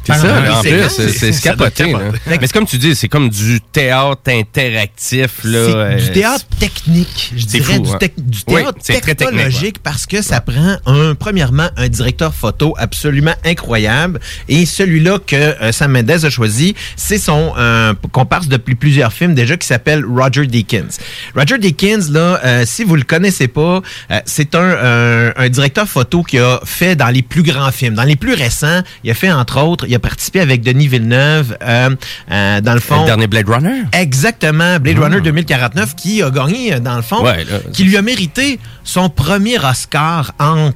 C'est 0.04 0.12
Pendant 0.14 0.22
ça, 0.22 0.58
en 0.58 0.60
plus, 0.62 0.88
c'est 0.88 1.08
c'est 1.10 1.32
Ça 1.32 1.54
doit 1.54 1.70
capoté. 1.70 1.92
là. 1.92 1.98
capoter. 2.00 2.18
Mais 2.26 2.38
c'est 2.42 2.52
comme 2.52 2.66
tu 2.66 2.78
dis, 2.78 2.94
c'est 2.96 3.08
comme 3.08 3.28
du 3.28 3.60
théâtre 3.60 4.20
interactif. 4.28 5.44
là. 5.44 5.64
C'est 5.66 5.74
euh, 5.76 5.96
du 5.96 6.12
théâtre 6.12 6.44
technique, 6.58 7.32
je 7.36 7.40
c'est 7.42 7.58
dirais, 7.60 7.74
fou, 7.76 7.82
du, 7.82 7.90
hein. 7.90 7.98
du 8.16 8.38
Oui, 8.48 8.62
théâtre 8.62 8.78
c'est 8.82 9.00
technologique 9.00 9.78
parce 9.82 10.06
que 10.06 10.22
ça 10.22 10.40
prend, 10.40 10.76
un, 10.86 11.14
premièrement, 11.14 11.68
un 11.76 11.88
directeur 11.88 12.34
photo 12.34 12.74
absolument 12.78 13.34
incroyable. 13.44 14.20
Et 14.48 14.66
celui-là 14.66 15.18
que 15.24 15.36
euh, 15.36 15.72
Sam 15.72 15.92
Mendes 15.92 16.10
a 16.24 16.30
choisi, 16.30 16.74
c'est 16.96 17.18
son 17.18 17.52
euh, 17.56 17.94
comparse 18.12 18.48
depuis 18.48 18.74
plusieurs 18.74 19.12
films 19.12 19.34
déjà 19.34 19.56
qui 19.56 19.66
s'appelle 19.66 20.04
Roger 20.04 20.46
Deakins. 20.46 20.88
Roger 21.36 21.58
Deakins, 21.58 22.10
là, 22.10 22.40
euh, 22.44 22.64
si 22.66 22.84
vous 22.84 22.96
le 22.96 23.04
connaissez 23.04 23.48
pas, 23.48 23.80
euh, 24.10 24.20
c'est 24.24 24.54
un, 24.54 24.60
un- 24.60 25.32
un 25.36 25.48
directeur 25.48 25.88
photo 25.88 26.22
qui 26.22 26.38
a 26.38 26.60
fait 26.64 26.96
dans 26.96 27.08
les 27.08 27.22
plus 27.22 27.42
grands 27.42 27.70
films. 27.70 27.94
Dans 27.94 28.02
les 28.02 28.16
plus 28.16 28.34
récents, 28.34 28.82
il 29.04 29.10
a 29.10 29.14
fait, 29.14 29.30
entre 29.30 29.60
autres, 29.62 29.86
il 29.92 29.96
a 29.96 29.98
participé 29.98 30.40
avec 30.40 30.62
Denis 30.62 30.88
Villeneuve 30.88 31.56
euh, 31.62 31.90
euh, 32.30 32.60
dans 32.62 32.72
le 32.72 32.80
fond... 32.80 33.00
Le 33.02 33.06
dernier 33.06 33.26
Blade 33.26 33.46
Runner? 33.48 33.82
Exactement, 33.92 34.80
Blade 34.80 34.98
Runner 34.98 35.20
2049 35.20 35.94
qui 35.96 36.22
a 36.22 36.30
gagné, 36.30 36.72
euh, 36.72 36.80
dans 36.80 36.96
le 36.96 37.02
fond, 37.02 37.22
Ouais, 37.22 37.44
là, 37.44 37.58
qui 37.74 37.84
lui 37.84 37.98
a 37.98 38.02
mérité 38.02 38.58
son 38.84 39.10
premier 39.10 39.58
Oscar 39.58 40.32
en 40.40 40.70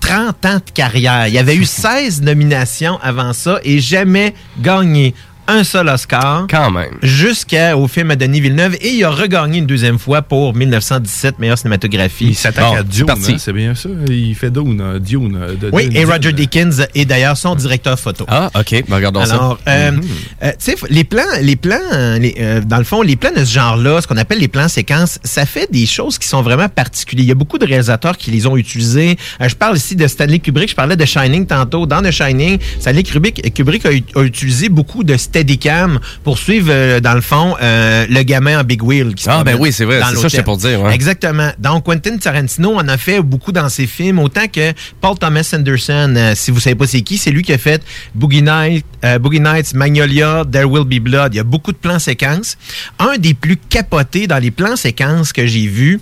30 0.00 0.46
ans 0.46 0.54
de 0.54 0.70
carrière. 0.72 1.28
Il 1.28 1.34
y 1.34 1.38
avait 1.38 1.54
eu 1.54 1.64
16 1.66 2.22
nominations 2.22 2.98
avant 3.02 3.34
ça 3.34 3.60
et 3.62 3.78
jamais 3.78 4.32
gagné 4.58 5.14
un 5.48 5.64
seul 5.64 5.88
Oscar. 5.88 6.46
Quand 6.48 6.70
même. 6.70 6.94
Jusqu'au 7.02 7.88
film 7.88 8.08
de 8.10 8.14
Denis 8.14 8.40
Villeneuve 8.40 8.76
et 8.80 8.90
il 8.90 9.04
a 9.04 9.10
regagné 9.10 9.58
une 9.58 9.66
deuxième 9.66 9.98
fois 9.98 10.22
pour 10.22 10.54
1917, 10.54 11.38
meilleure 11.38 11.58
cinématographie. 11.58 12.26
Il 12.28 12.34
s'attaque 12.34 12.64
Bon, 12.64 12.74
à 12.74 12.78
c'est 12.78 12.88
Dune, 12.88 13.06
parti. 13.06 13.32
hein, 13.32 13.36
c'est 13.38 13.52
bien 13.52 13.74
ça. 13.74 13.88
Il 14.08 14.34
fait 14.34 14.50
Dune, 14.50 14.80
euh, 14.80 14.98
Dune. 14.98 15.36
euh, 15.40 15.54
de 15.54 15.70
Oui, 15.72 15.84
Dune, 15.88 15.96
et 15.96 16.00
Dune. 16.04 16.10
Roger 16.12 16.32
Dickens 16.32 16.86
est 16.94 17.04
d'ailleurs 17.04 17.36
son 17.36 17.54
directeur 17.54 17.98
photo. 17.98 18.24
Ah, 18.28 18.50
OK. 18.58 18.84
Ben, 18.88 18.96
regardons 18.96 19.20
Alors, 19.20 19.58
ça. 19.64 19.70
euh, 19.72 19.90
Mhm. 19.92 20.02
euh, 20.44 20.50
tu 20.50 20.54
sais, 20.58 20.76
les 20.90 21.04
plans, 21.04 21.22
les 21.40 21.56
plans, 21.56 21.76
les, 22.18 22.34
euh, 22.38 22.60
dans 22.60 22.78
le 22.78 22.84
fond, 22.84 23.02
les 23.02 23.16
plans 23.16 23.32
de 23.36 23.44
ce 23.44 23.52
genre-là, 23.52 24.00
ce 24.00 24.06
qu'on 24.06 24.16
appelle 24.16 24.38
les 24.38 24.48
plans 24.48 24.68
séquences, 24.68 25.18
ça 25.24 25.44
fait 25.46 25.70
des 25.70 25.86
choses 25.86 26.18
qui 26.18 26.28
sont 26.28 26.42
vraiment 26.42 26.68
particulières. 26.68 27.24
Il 27.24 27.28
y 27.28 27.32
a 27.32 27.34
beaucoup 27.34 27.58
de 27.58 27.66
réalisateurs 27.66 28.16
qui 28.16 28.30
les 28.30 28.46
ont 28.46 28.56
utilisés. 28.56 29.16
Euh, 29.40 29.48
je 29.48 29.54
parle 29.56 29.76
ici 29.76 29.96
de 29.96 30.06
Stanley 30.06 30.38
Kubrick. 30.38 30.70
Je 30.70 30.74
parlais 30.76 30.96
de 30.96 31.04
Shining 31.04 31.46
tantôt. 31.46 31.86
Dans 31.86 32.00
The 32.02 32.10
Shining, 32.10 32.58
Stanley 32.80 33.02
Kubrick, 33.02 33.52
Kubrick 33.54 33.84
a, 33.86 33.88
a 33.88 34.22
utilisé 34.22 34.68
beaucoup 34.68 35.04
de 35.04 35.16
Steadicam 35.32 35.98
pour 36.24 36.36
suivre, 36.38 36.68
euh, 36.70 37.00
dans 37.00 37.14
le 37.14 37.22
fond, 37.22 37.56
euh, 37.62 38.04
le 38.08 38.22
gamin 38.22 38.60
en 38.60 38.64
Big 38.64 38.82
Wheel. 38.82 39.14
Qui 39.14 39.24
se 39.24 39.30
Ah, 39.30 39.42
ben 39.42 39.56
oui, 39.58 39.72
c'est 39.72 39.86
vrai. 39.86 39.98
C'est 40.10 40.16
ça 40.16 40.22
que 40.22 40.28
j'étais 40.28 40.42
pour 40.42 40.58
dire, 40.58 40.82
ouais. 40.82 40.94
Exactement. 40.94 41.50
Donc, 41.58 41.84
Quentin 41.84 42.18
Tarantino 42.18 42.74
en 42.74 42.86
a 42.86 42.98
fait 42.98 43.20
beaucoup 43.22 43.50
dans 43.50 43.70
ses 43.70 43.86
films, 43.86 44.18
autant 44.18 44.46
que 44.46 44.72
Paul 45.00 45.18
Thomas 45.18 45.50
Anderson, 45.54 46.12
euh, 46.16 46.32
si 46.34 46.50
vous 46.50 46.60
savez 46.60 46.76
pas 46.76 46.86
c'est 46.86 47.00
qui, 47.00 47.16
c'est 47.16 47.30
lui 47.30 47.42
qui 47.42 47.52
a 47.54 47.58
fait 47.58 47.82
Boogie, 48.14 48.42
Night, 48.42 48.84
Boogie 49.20 49.40
Nights, 49.40 49.72
Magnolia, 49.74 50.44
There 50.50 50.64
Will 50.66 50.84
Be 50.84 51.02
Blood. 51.02 51.32
Il 51.34 51.38
y 51.38 51.40
a 51.40 51.44
beaucoup 51.44 51.72
de 51.72 51.78
plans 51.78 51.98
séquences. 51.98 52.58
Un 52.98 53.16
des 53.18 53.32
plus 53.34 53.56
capotés 53.56 54.26
dans 54.26 54.38
les 54.38 54.50
plans 54.50 54.76
séquences 54.76 55.32
que 55.32 55.46
j'ai 55.46 55.62
euh, 55.72 55.96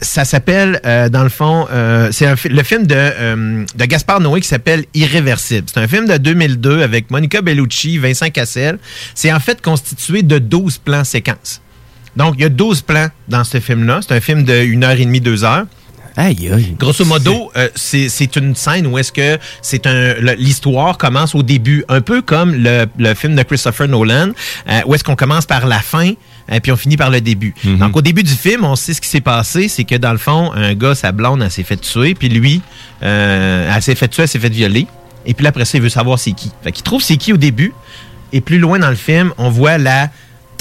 ça 0.00 0.24
s'appelle, 0.24 0.80
dans 1.12 1.22
le 1.22 1.28
fond, 1.28 1.66
c'est 2.12 2.34
fi- 2.36 2.48
le 2.48 2.62
film 2.62 2.86
de, 2.86 3.64
de 3.76 3.84
Gaspard 3.84 4.20
Noé 4.20 4.40
qui 4.40 4.48
s'appelle 4.48 4.84
Irréversible. 4.94 5.66
C'est 5.72 5.80
un 5.80 5.88
film 5.88 6.06
de 6.08 6.16
2002 6.16 6.82
avec 6.82 7.10
Monica 7.10 7.42
Bellucci, 7.42 7.98
Vincent 7.98 8.30
Cassel. 8.30 8.61
C'est 9.14 9.32
en 9.32 9.40
fait 9.40 9.60
constitué 9.60 10.22
de 10.22 10.38
12 10.38 10.78
plans 10.78 11.04
séquences. 11.04 11.60
Donc, 12.16 12.34
il 12.36 12.42
y 12.42 12.44
a 12.44 12.50
12 12.50 12.82
plans 12.82 13.08
dans 13.28 13.44
ce 13.44 13.58
film-là. 13.58 14.00
C'est 14.02 14.14
un 14.14 14.20
film 14.20 14.44
de 14.44 14.52
1 14.52 14.82
heure 14.82 14.90
et 14.92 15.04
demie, 15.04 15.20
2 15.20 15.44
heures. 15.44 15.64
Aïe, 16.16 16.50
aïe. 16.52 16.76
Grosso 16.78 17.06
modo, 17.06 17.50
euh, 17.56 17.68
c'est 17.74 18.36
une 18.36 18.54
scène 18.54 18.86
où 18.86 18.98
est-ce 18.98 19.12
que 19.12 19.38
c'est 19.62 19.86
un 19.86 20.14
l'histoire 20.36 20.98
commence 20.98 21.34
au 21.34 21.42
début, 21.42 21.84
un 21.88 22.02
peu 22.02 22.20
comme 22.20 22.54
le, 22.54 22.84
le 22.98 23.14
film 23.14 23.34
de 23.34 23.42
Christopher 23.42 23.88
Nolan, 23.88 24.32
euh, 24.68 24.80
où 24.86 24.94
est-ce 24.94 25.04
qu'on 25.04 25.16
commence 25.16 25.46
par 25.46 25.66
la 25.66 25.80
fin 25.80 26.12
et 26.50 26.60
puis 26.60 26.72
on 26.72 26.76
finit 26.76 26.96
par 26.96 27.10
le 27.10 27.20
début. 27.20 27.54
Donc 27.64 27.96
au 27.96 28.02
début 28.02 28.22
du 28.24 28.32
film, 28.32 28.64
on 28.64 28.76
sait 28.76 28.92
ce 28.94 29.00
qui 29.00 29.08
s'est 29.08 29.20
passé, 29.20 29.68
c'est 29.68 29.84
que 29.84 29.94
dans 29.94 30.12
le 30.12 30.18
fond, 30.18 30.52
un 30.52 30.74
gars, 30.74 30.94
sa 30.94 31.12
blonde, 31.12 31.40
elle 31.42 31.50
s'est 31.50 31.62
fait 31.62 31.76
tuer, 31.76 32.14
puis 32.14 32.28
lui, 32.28 32.60
euh, 33.02 33.72
elle 33.74 33.82
s'est 33.82 33.94
fait 33.94 34.08
tuer, 34.08 34.24
elle 34.24 34.28
s'est 34.28 34.40
fait 34.40 34.48
violer, 34.50 34.86
et 35.24 35.34
puis 35.34 35.44
là, 35.44 35.50
après 35.50 35.64
ça, 35.64 35.78
il 35.78 35.82
veut 35.82 35.88
savoir 35.88 36.18
c'est 36.18 36.32
qui. 36.32 36.50
Fait 36.62 36.72
qu'il 36.72 36.82
trouve 36.82 37.02
c'est 37.02 37.16
qui 37.16 37.32
au 37.32 37.36
début, 37.36 37.72
et 38.32 38.40
plus 38.40 38.58
loin 38.58 38.78
dans 38.78 38.90
le 38.90 38.96
film, 38.96 39.32
on 39.38 39.50
voit 39.50 39.78
la 39.78 40.10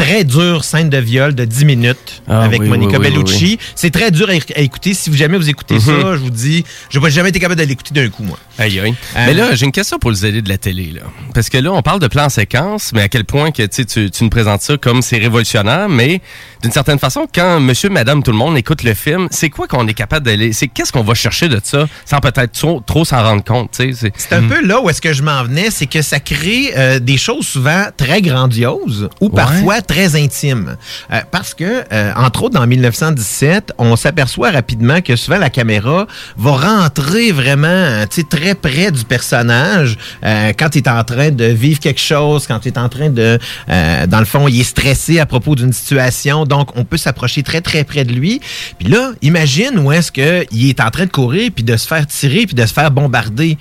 très 0.04 0.24
dure 0.24 0.64
scène 0.64 0.90
de 0.90 0.98
viol 0.98 1.34
de 1.36 1.46
10 1.46 1.66
minutes 1.66 2.22
Ah, 2.28 2.42
avec 2.42 2.62
oui, 2.62 2.68
Monica 2.70 2.98
oui, 2.98 3.04
Bellucci. 3.10 3.44
oui. 3.44 3.60
C'est 3.76 3.92
très 3.92 4.12
dur 4.12 4.30
à, 4.30 4.34
à 4.34 4.62
écouter. 4.62 4.94
Si 4.94 5.10
vous 5.10 5.16
jamais 5.18 5.38
vous 5.38 5.50
écoutez 5.50 5.76
Mhm. 5.76 5.80
ça, 5.82 5.92
je 6.14 6.18
vous 6.18 6.30
dis, 6.30 6.64
je 6.90 7.00
n'ai 7.00 7.10
jamais 7.10 7.30
été 7.30 7.40
capable 7.40 7.60
de 7.62 7.66
l'écouter 7.66 7.94
d'un 7.94 8.10
coup, 8.10 8.24
moi. 8.24 8.38
Aïe, 8.58 8.80
aïe. 8.80 8.94
Euh, 9.16 9.24
Mais 9.28 9.34
là, 9.34 9.56
j'ai 9.56 9.66
une 9.66 9.72
question 9.72 9.98
pour 10.00 10.10
le 10.10 10.16
zélé 10.16 10.42
de 10.42 10.50
la 10.50 10.58
télé. 10.58 10.92
Là. 10.94 11.02
Parce 11.34 11.50
que 11.50 11.58
là, 11.58 11.72
on 11.72 11.82
parle 11.82 12.00
de 12.00 12.08
plan 12.08 12.30
séquence, 12.30 12.92
mais 12.94 13.02
à 13.02 13.08
quel 13.10 13.26
point 13.26 13.52
que, 13.52 13.64
tu, 13.64 13.86
tu 13.86 14.24
nous 14.24 14.30
présentes 14.30 14.62
ça 14.62 14.78
comme 14.78 15.02
c'est 15.02 15.18
révolutionnaire, 15.18 15.90
mais 15.90 16.22
d'une 16.62 16.72
certaine 16.72 17.00
façon, 17.00 17.28
quand 17.34 17.60
monsieur, 17.60 17.90
madame, 17.90 18.22
tout 18.24 18.32
le 18.32 18.38
monde 18.38 18.58
écoute 18.58 18.84
le 18.84 18.94
film, 18.94 19.28
c'est 19.32 19.50
quoi 19.50 19.68
qu'on 19.68 19.88
est 19.88 19.94
capable 19.94 20.26
d'aller... 20.26 20.54
C'est 20.54 20.68
qu'est-ce 20.68 20.92
qu'on 20.92 21.04
va 21.04 21.14
chercher 21.16 21.48
de 21.48 21.60
ça 21.64 21.88
sans 22.06 22.20
peut-être 22.20 22.52
trop, 22.52 22.82
trop 22.86 23.06
s'en 23.06 23.24
rendre 23.24 23.44
compte? 23.44 23.70
C'est 23.74 24.34
un 24.34 24.44
peu 24.48 24.64
là 24.66 24.82
où 24.82 24.90
est-ce 24.90 25.02
que 25.02 25.14
je 25.14 25.24
m'en 25.24 25.44
venais, 25.44 25.70
c'est 25.72 25.88
que 25.88 26.02
ça 26.02 26.20
crée 26.20 26.72
euh, 26.78 27.00
des 27.00 27.18
choses 27.18 27.48
souvent 27.48 27.86
très 27.98 28.22
grandioses 28.22 29.10
ou 29.22 29.30
parfois 29.30 29.82
très 29.92 30.16
intimes. 30.16 30.78
Euh, 31.12 31.20
parce 31.32 31.54
que, 31.54 31.84
euh, 31.92 32.14
entre 32.16 32.44
autres, 32.44 32.56
dans 32.58 32.66
1917, 32.66 33.74
on 33.78 33.98
s'aperçoit 33.98 34.52
rapidement 34.52 35.02
que 35.02 35.18
souvent 35.18 35.38
la 35.38 35.50
caméra 35.50 36.08
va 36.38 36.52
rentrer 36.52 37.34
vraiment 37.34 37.68
euh, 37.68 38.06
très 38.30 38.56
près 38.56 38.92
du 38.92 39.04
personnage 39.04 39.98
quand 40.22 40.76
il 40.76 40.80
est 40.80 40.88
en 40.88 41.04
train 41.04 41.32
de 41.32 41.46
vivre 41.46 41.80
quelque 41.80 42.00
chose, 42.00 42.48
quand 42.48 42.66
il 42.66 42.70
est 42.70 42.78
en 42.78 42.88
train 42.88 43.10
de... 43.10 43.40
dans 43.68 44.20
le 44.20 44.26
fond, 44.26 44.48
il 44.48 44.60
est 44.60 44.64
stressé 44.64 45.20
à 45.20 45.26
propos 45.26 45.56
d'une 45.56 45.74
situation, 45.74 46.46
donc 46.46 46.70
on 46.78 46.86
peut 46.86 46.98
s'approcher 46.98 47.42
très, 47.44 47.62
très 47.62 47.84
près 47.84 48.06
de 48.06 48.14
lui. 48.14 48.40
Puis 48.78 48.88
là, 48.88 49.12
imagine 49.22 49.80
où 49.80 49.92
est-ce 49.92 50.12
qu'il 50.12 50.70
est 50.70 50.80
en 50.80 50.90
train 50.92 51.06
de 51.06 51.12
courir, 51.12 51.52
puis 51.54 51.64
de 51.64 51.76
se 51.76 51.88
faire 51.88 52.06
tirer, 52.06 52.46
puis 52.46 52.56
de 52.56 52.66
se 52.66 52.74
faire 52.74 52.92
bombarder. 52.92 53.58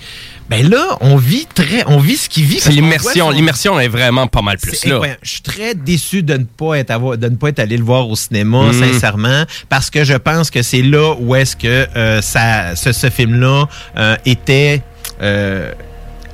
Ben 0.51 0.69
là, 0.69 0.99
on 1.01 1.15
vit 1.17 1.47
très, 1.47 1.85
on 1.87 1.99
vit 1.99 2.17
ce 2.17 2.29
qu'il 2.29 2.45
vit. 2.45 2.59
C'est 2.59 2.73
l'immersion. 2.73 3.27
son- 3.27 3.31
L'immersion 3.31 3.79
est 3.79 3.87
vraiment 3.87 4.27
pas 4.27 4.43
mal 4.43 4.59
plus 4.59 4.85
là. 4.85 4.95
incroyable. 4.97 5.21
Je 5.23 5.31
suis 5.31 5.43
très 5.43 5.75
déçu 5.77 6.25
de 6.25 6.35
ne 6.37 6.43
pas 6.45 6.75
être 6.75 6.91
avoir- 6.91 7.17
de 7.17 7.29
ne 7.29 7.37
pas 7.37 7.51
être 7.51 7.61
allé 7.61 7.77
le 7.77 7.85
voir 7.85 8.09
au 8.09 8.17
cinéma, 8.17 8.65
Mm. 8.73 8.73
sincèrement, 8.93 9.45
parce 9.69 9.91
que 9.91 10.03
je 10.03 10.15
pense 10.15 10.51
que 10.51 10.63
c'est 10.63 10.83
là 10.83 11.15
où 11.21 11.37
est-ce 11.37 11.55
que 11.55 11.87
euh, 11.97 12.21
ça, 12.21 12.75
ce, 12.75 12.91
ce 12.93 13.09
film-là 13.11 13.67
euh, 13.97 14.17
était. 14.27 14.83
euh, 15.23 15.73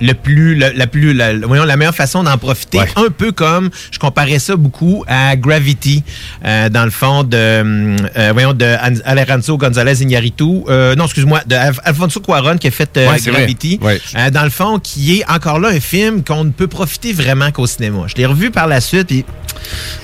le 0.01 0.13
plus, 0.15 0.55
le- 0.55 0.73
la 0.75 0.87
plus, 0.87 1.13
la, 1.15 1.35
voyons, 1.39 1.65
la 1.65 1.77
meilleure 1.77 1.95
façon 1.95 2.23
d'en 2.23 2.37
profiter, 2.39 2.81
un 2.97 3.11
peu 3.17 3.33
comme 3.33 3.71
je 3.91 3.99
comparais 3.99 4.39
ça 4.39 4.57
beaucoup 4.57 5.05
à 5.09 5.37
Gravity, 5.37 6.03
euh, 6.45 6.69
dans 6.69 6.85
le 6.85 6.91
fond 6.91 7.23
de, 7.25 7.61
hum, 7.61 7.97
euh, 8.17 8.31
voyons, 8.33 8.53
de 8.53 8.65
An- 8.65 9.01
Alejandro 9.05 9.57
González 9.59 10.03
Iñárritu, 10.03 10.63
euh, 10.69 10.95
non, 10.95 11.05
excuse-moi, 11.05 11.41
de 11.47 11.55
Al- 11.55 11.75
Alfonso 11.85 12.21
Cuarón 12.21 12.57
qui 12.59 12.69
a 12.69 12.71
fait 12.71 12.97
euh, 12.97 13.09
Ouais. 13.11 13.21
Gravity, 13.25 13.79
Ouais. 13.83 14.01
euh, 14.17 14.31
dans 14.31 14.45
le 14.45 14.51
fond, 14.51 14.79
qui 14.79 15.19
est 15.21 15.31
encore 15.31 15.59
là 15.59 15.69
un 15.69 15.81
film 15.81 16.23
qu'on 16.25 16.45
ne 16.45 16.51
peut 16.51 16.67
profiter 16.69 17.13
vraiment 17.13 17.51
qu'au 17.51 17.67
cinéma. 17.67 18.05
Je 18.07 18.15
l'ai 18.17 18.27
revu 18.27 18.51
par 18.51 18.67
la 18.67 18.81
suite, 18.81 19.13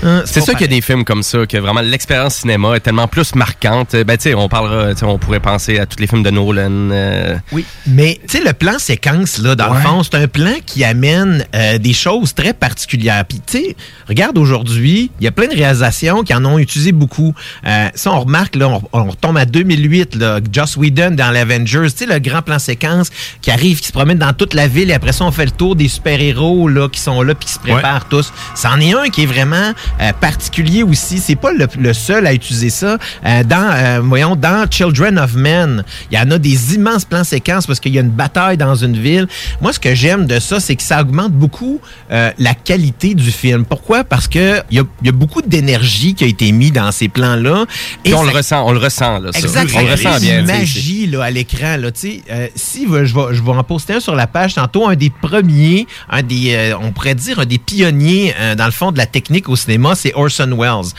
hein, 0.03 0.23
C'est 0.25 0.41
ça 0.41 0.53
qu'il 0.53 0.63
y 0.63 0.65
a 0.65 0.69
des 0.69 0.81
films 0.81 1.05
comme 1.05 1.23
ça, 1.23 1.47
que 1.47 1.57
vraiment 1.57 1.81
l'expérience 1.81 2.37
cinéma 2.37 2.75
est 2.77 2.81
tellement 2.81 3.09
plus 3.09 3.35
marquante. 3.35 3.95
Ben, 3.97 4.17
tu 4.17 4.25
sais, 4.31 4.35
on 4.35 4.49
parlera, 4.49 4.91
on 5.03 5.19
pourrait 5.19 5.41
penser 5.41 5.79
à 5.79 5.87
tous 5.87 5.99
les 6.01 6.07
films 6.07 6.23
de 6.23 6.31
Nolan. 6.31 6.71
euh, 6.91 7.37
Oui, 7.53 7.65
mais 7.87 8.21
tu 8.29 8.39
sais, 8.39 8.45
le 8.45 8.53
plan 8.53 8.79
séquence, 8.79 9.39
là, 9.39 9.55
dans 9.55 9.73
le 9.75 9.81
c'est 10.03 10.15
un 10.17 10.29
plan 10.29 10.55
qui 10.65 10.85
amène 10.85 11.45
euh, 11.55 11.79
des 11.79 11.93
choses 11.93 12.35
très 12.35 12.53
particulières. 12.53 13.25
Puis, 13.25 13.41
tu 13.45 13.59
sais, 13.59 13.77
regarde 14.09 14.39
aujourd'hui, 14.39 15.11
il 15.21 15.25
y 15.25 15.29
a 15.29 15.33
plein 15.33 15.47
de 15.49 15.55
réalisations 15.55 16.23
qui 16.23 16.35
en 16.35 16.45
ont 16.45 16.59
utilisé 16.59 16.93
beaucoup. 16.93 17.35
Euh, 17.67 17.89
ça, 17.95 18.13
on 18.13 18.21
remarque, 18.21 18.57
là, 18.57 18.69
on, 18.69 18.83
on 18.93 19.11
retombe 19.11 19.37
à 19.37 19.45
2008, 19.45 20.17
là, 20.17 20.41
Joss 20.53 20.77
Whedon 20.77 21.13
dans 21.13 21.31
l'Avengers, 21.31 21.91
tu 21.91 21.99
sais, 21.99 22.07
le 22.07 22.19
grand 22.19 22.43
plan 22.43 22.59
séquence 22.59 23.11
qui 23.41 23.51
arrive, 23.51 23.81
qui 23.81 23.89
se 23.89 23.93
promène 23.93 24.19
dans 24.19 24.33
toute 24.33 24.55
la 24.55 24.69
ville 24.69 24.91
et 24.91 24.95
après 24.95 25.13
ça, 25.13 25.25
on 25.25 25.33
fait 25.33 25.45
le 25.45 25.51
tour 25.51 25.77
des 25.77 25.89
super-héros, 25.89 26.69
là, 26.69 26.89
qui 26.89 27.01
sont 27.01 27.23
là 27.23 27.35
puis 27.35 27.47
qui 27.47 27.55
se 27.55 27.59
préparent 27.59 28.09
tous. 28.09 28.33
C'en 28.55 28.79
est 28.81 28.95
un 28.95 29.09
qui 29.09 29.23
est 29.23 29.27
vraiment 29.27 29.73
euh, 30.01 30.13
particulier 30.21 30.83
aussi. 30.83 31.19
C'est 31.19 31.37
pas 31.37 31.53
le, 31.53 31.67
le 31.79 31.93
seul 31.93 32.27
à 32.27 32.35
utiliser 32.35 32.71
ça. 32.71 32.99
Euh, 33.27 33.45
dans, 33.45 33.71
euh, 33.73 34.01
voyons, 34.03 34.37
dans 34.37 34.69
Children 34.71 35.19
of 35.19 35.35
Men, 35.35 35.85
il 36.11 36.19
y 36.19 36.21
en 36.21 36.31
a 36.31 36.39
des 36.39 36.75
immenses 36.75 37.05
plans 37.05 37.25
séquences 37.25 37.67
parce 37.67 37.81
qu'il 37.81 37.95
y 37.95 37.99
a 37.99 38.03
une 38.03 38.11
bataille 38.11 38.57
dans 38.57 38.75
une 38.75 38.97
ville. 38.97 39.27
Moi, 39.61 39.72
ce 39.73 39.81
que 39.81 39.95
j'aime 39.95 40.27
de 40.27 40.39
ça, 40.39 40.61
c'est 40.61 40.77
que 40.77 40.83
ça 40.83 41.01
augmente 41.01 41.33
beaucoup 41.33 41.81
euh, 42.11 42.31
la 42.39 42.55
qualité 42.55 43.15
du 43.15 43.31
film. 43.31 43.65
Pourquoi? 43.65 44.05
Parce 44.05 44.29
que 44.29 44.61
il 44.71 44.77
y 44.77 44.81
a, 44.81 44.85
il 45.01 45.07
y 45.07 45.09
a 45.09 45.13
beaucoup 45.13 45.43
d'énergie 45.43 46.15
qui 46.15 46.25
a 46.25 46.27
été 46.27 46.51
mise 46.53 46.73
dans 46.73 46.93
ces 46.93 47.09
plans-là. 47.09 47.65
puis 48.05 48.15
on 48.15 48.25
ça- 48.25 48.31
le 48.31 48.37
ressent, 48.37 48.67
on 48.67 48.73
le 48.73 48.79
ressent, 48.79 49.19
là. 49.19 49.33
ça. 49.33 49.39
Exact. 49.39 49.71
On 49.75 49.81
le 49.85 49.91
ressent 49.93 50.19
bien. 50.21 50.43
magie 50.43 51.07
là, 51.07 51.25
à 51.25 51.31
l'écran. 51.31 51.77
Là, 51.77 51.91
tu 51.91 52.01
sais, 52.01 52.23
euh, 52.31 52.49
si 52.55 52.87
je 52.87 52.93
vais, 52.93 53.07
je 53.35 53.43
vais 53.43 53.51
en 53.51 53.65
poster 53.65 53.95
un 53.95 54.01
sur 54.01 54.15
la 54.15 54.27
page 54.27 54.55
tantôt, 54.55 54.87
un 54.87 54.95
des 54.97 55.11
premiers, 55.11 55.87
un 56.11 56.23
des, 56.23 56.55
euh, 56.55 56.77
on 56.81 56.93
pourrait 56.93 57.15
dire 57.15 57.39
un 57.41 57.47
des 57.47 57.59
pionniers 57.59 58.35
dans 58.57 58.67
le 58.67 58.73
fond 58.73 58.93
de 58.93 58.99
la 58.99 59.07
technique 59.07 59.49
au 59.49 59.57
cinéma, 59.57 59.95
c'est 59.95 60.13
Orson 60.15 60.57
Welles. 60.59 60.93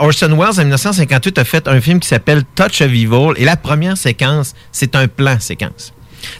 Orson 0.00 0.28
Welles 0.36 0.58
en 0.60 0.64
1958 0.64 1.38
a 1.38 1.44
fait 1.44 1.68
un 1.68 1.80
film 1.80 2.00
qui 2.00 2.08
s'appelle 2.08 2.42
Touch 2.54 2.80
of 2.82 2.88
Evil 2.88 3.32
et 3.36 3.44
la 3.44 3.56
première 3.56 3.96
séquence, 3.96 4.54
c'est 4.72 4.94
un 4.94 5.08
plan 5.08 5.38
séquence. 5.40 5.92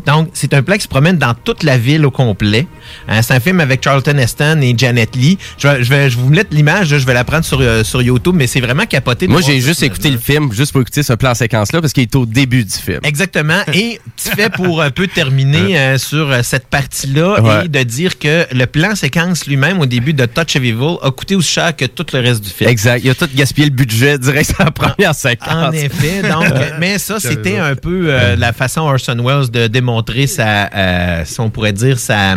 Donc, 0.07 0.28
c'est 0.34 0.55
un 0.55 0.62
plan 0.62 0.76
qui 0.76 0.82
se 0.82 0.88
promène 0.88 1.18
dans 1.18 1.34
toute 1.34 1.62
la 1.62 1.78
ville 1.78 2.05
au 2.07 2.11
complet. 2.11 2.66
Euh, 3.09 3.20
c'est 3.22 3.34
un 3.34 3.41
film 3.41 3.61
avec 3.61 3.82
Charlton 3.82 4.16
Heston 4.18 4.61
et 4.62 4.74
Janet 4.76 5.14
Lee. 5.16 5.38
Je 5.59 5.68
vais, 5.68 5.82
je 5.84 5.91
vais 5.91 6.11
je 6.11 6.16
vais 6.16 6.22
vous 6.22 6.30
mettre 6.30 6.55
l'image, 6.55 6.88
je 6.88 7.07
vais 7.07 7.14
la 7.14 7.24
prendre 7.24 7.45
sur, 7.45 7.61
euh, 7.61 7.84
sur 7.84 8.01
YouTube, 8.03 8.34
mais 8.36 8.47
c'est 8.47 8.61
vraiment 8.61 8.86
capoté. 8.86 9.28
Moi, 9.28 9.41
j'ai 9.43 9.61
juste 9.61 9.82
écouté 9.82 10.11
le 10.11 10.18
film, 10.18 10.53
juste 10.53 10.72
pour 10.72 10.80
écouter 10.80 11.03
ce 11.03 11.12
plan 11.12 11.34
séquence-là, 11.34 11.80
parce 11.80 11.93
qu'il 11.93 12.03
est 12.05 12.14
au 12.16 12.26
début 12.26 12.64
du 12.64 12.72
film. 12.72 13.01
Exactement. 13.05 13.61
Et 13.72 14.01
tu 14.16 14.30
fais 14.30 14.49
pour 14.51 14.82
un 14.82 14.91
peu 14.91 15.07
terminer 15.07 15.78
euh, 15.78 15.99
sur 15.99 16.30
euh, 16.30 16.41
cette 16.43 16.66
partie-là 16.68 17.41
Ouais. 17.41 17.66
et 17.66 17.68
de 17.68 17.82
dire 17.82 18.18
que 18.18 18.47
le 18.53 18.66
plan 18.66 18.95
séquence 18.95 19.47
lui-même 19.47 19.78
au 19.80 19.86
début 19.86 20.12
de 20.12 20.26
Touch 20.26 20.57
of 20.57 20.62
Evil 20.62 20.97
a 21.03 21.11
coûté 21.11 21.34
aussi 21.36 21.53
cher 21.53 21.74
que 21.76 21.84
tout 21.84 22.07
le 22.12 22.20
reste 22.20 22.43
du 22.43 22.51
film. 22.51 22.70
Exact. 22.70 23.01
Il 23.05 23.11
a 23.11 23.14
tout 23.14 23.28
gaspillé 23.34 23.68
le 23.68 23.74
budget 23.74 24.18
direct 24.18 24.51
sur 24.55 24.64
la 24.64 24.70
première 24.70 25.14
séquence. 25.14 25.49
En 25.53 25.72
effet, 25.72 26.22
donc, 26.22 26.45
euh, 26.45 26.70
mais 26.80 26.99
ça, 26.99 27.20
c'était 27.20 27.59
un 27.59 27.74
peu 27.74 28.07
euh, 28.09 28.36
la 28.36 28.53
façon 28.53 28.82
Orson 28.82 29.16
Welles 29.24 29.51
de 29.51 29.66
démontrer 29.81 30.26
sa, 30.26 30.68
euh, 30.74 31.24
si 31.24 31.41
on 31.41 31.49
pourrait 31.49 31.72
dire, 31.72 31.99
sa, 31.99 32.37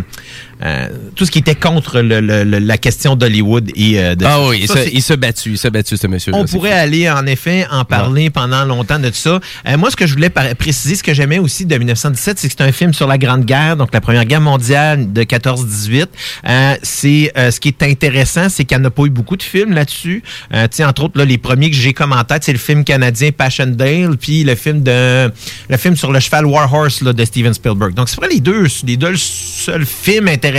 euh, 0.63 0.87
tout 1.15 1.25
ce 1.25 1.31
qui 1.31 1.39
était 1.39 1.55
contre 1.55 1.99
le- 2.01 2.21
le- 2.21 2.43
le- 2.43 2.59
la 2.59 2.77
question 2.77 3.15
d'Hollywood 3.15 3.69
et 3.75 3.99
euh, 3.99 4.15
de 4.15 4.25
Ah 4.25 4.47
oui, 4.47 4.59
il 4.61 4.67
Ça, 4.67 4.83
se, 4.83 4.89
il 4.93 5.01
se 5.01 5.13
battu, 5.13 5.51
il 5.51 5.57
se 5.57 5.67
battu, 5.67 5.97
ce 5.97 6.07
monsieur-là. 6.07 6.37
on 6.37 6.45
pourrait 6.45 6.71
aller, 6.71 7.09
en 7.09 7.25
effet, 7.25 7.65
en 7.71 7.83
parler 7.85 8.29
pendant 8.29 8.63
longtemps 8.65 8.99
de 8.99 9.09
tout 9.09 9.15
ça. 9.15 9.39
Euh, 9.67 9.77
moi, 9.77 9.91
ce 9.91 9.95
que 9.95 10.07
je 10.07 10.13
voulais 10.13 10.29
préciser, 10.29 10.95
ce 10.95 11.03
que 11.03 11.13
j'aimais 11.13 11.39
aussi 11.39 11.65
de 11.65 11.75
1917, 11.77 12.39
c'est 12.39 12.47
que 12.47 12.53
c'est 12.57 12.63
un 12.63 12.71
film 12.71 12.93
sur 12.93 13.07
la 13.07 13.17
Grande 13.17 13.43
Guerre, 13.45 13.75
donc 13.75 13.89
la 13.93 13.99
Première 14.01 14.25
Guerre 14.25 14.41
mondiale 14.41 15.11
de 15.11 15.23
14-18. 15.23 16.05
Euh, 16.47 16.75
c'est 16.81 17.31
euh, 17.37 17.51
ce 17.51 17.59
qui 17.59 17.67
est 17.69 17.83
intéressant, 17.83 18.47
c'est 18.49 18.63
qu'il 18.63 18.77
n'y 18.77 18.83
en 18.83 18.87
a 18.87 18.91
pas 18.91 19.03
eu 19.03 19.09
beaucoup 19.09 19.35
de 19.35 19.43
films 19.43 19.73
là-dessus. 19.73 20.23
Euh, 20.53 20.67
entre 20.87 21.03
autres, 21.03 21.17
là, 21.17 21.25
les 21.25 21.37
premiers 21.37 21.69
que 21.71 21.75
j'ai 21.75 21.93
comme 21.93 22.13
en 22.13 22.23
tête, 22.23 22.43
c'est 22.45 22.53
le 22.53 22.57
film 22.59 22.83
canadien 22.83 23.31
Passchendaele, 23.31 24.15
puis 24.17 24.43
le 24.43 24.55
film 24.55 24.81
de 24.83 25.29
le 25.69 25.77
film 25.77 25.95
sur 25.97 26.11
le 26.11 26.19
cheval 26.19 26.45
War 26.45 26.71
Horse 26.73 27.01
là, 27.01 27.11
de 27.13 27.25
Steven 27.25 27.53
Spielberg. 27.53 27.93
Donc, 27.93 28.07
c'est 28.09 28.17
vrai 28.17 28.29
les 28.29 28.39
deux, 28.39 28.67
les 28.85 28.95
deux 28.97 29.15
seuls 29.17 29.85
films 29.85 30.27
intéressants 30.29 30.52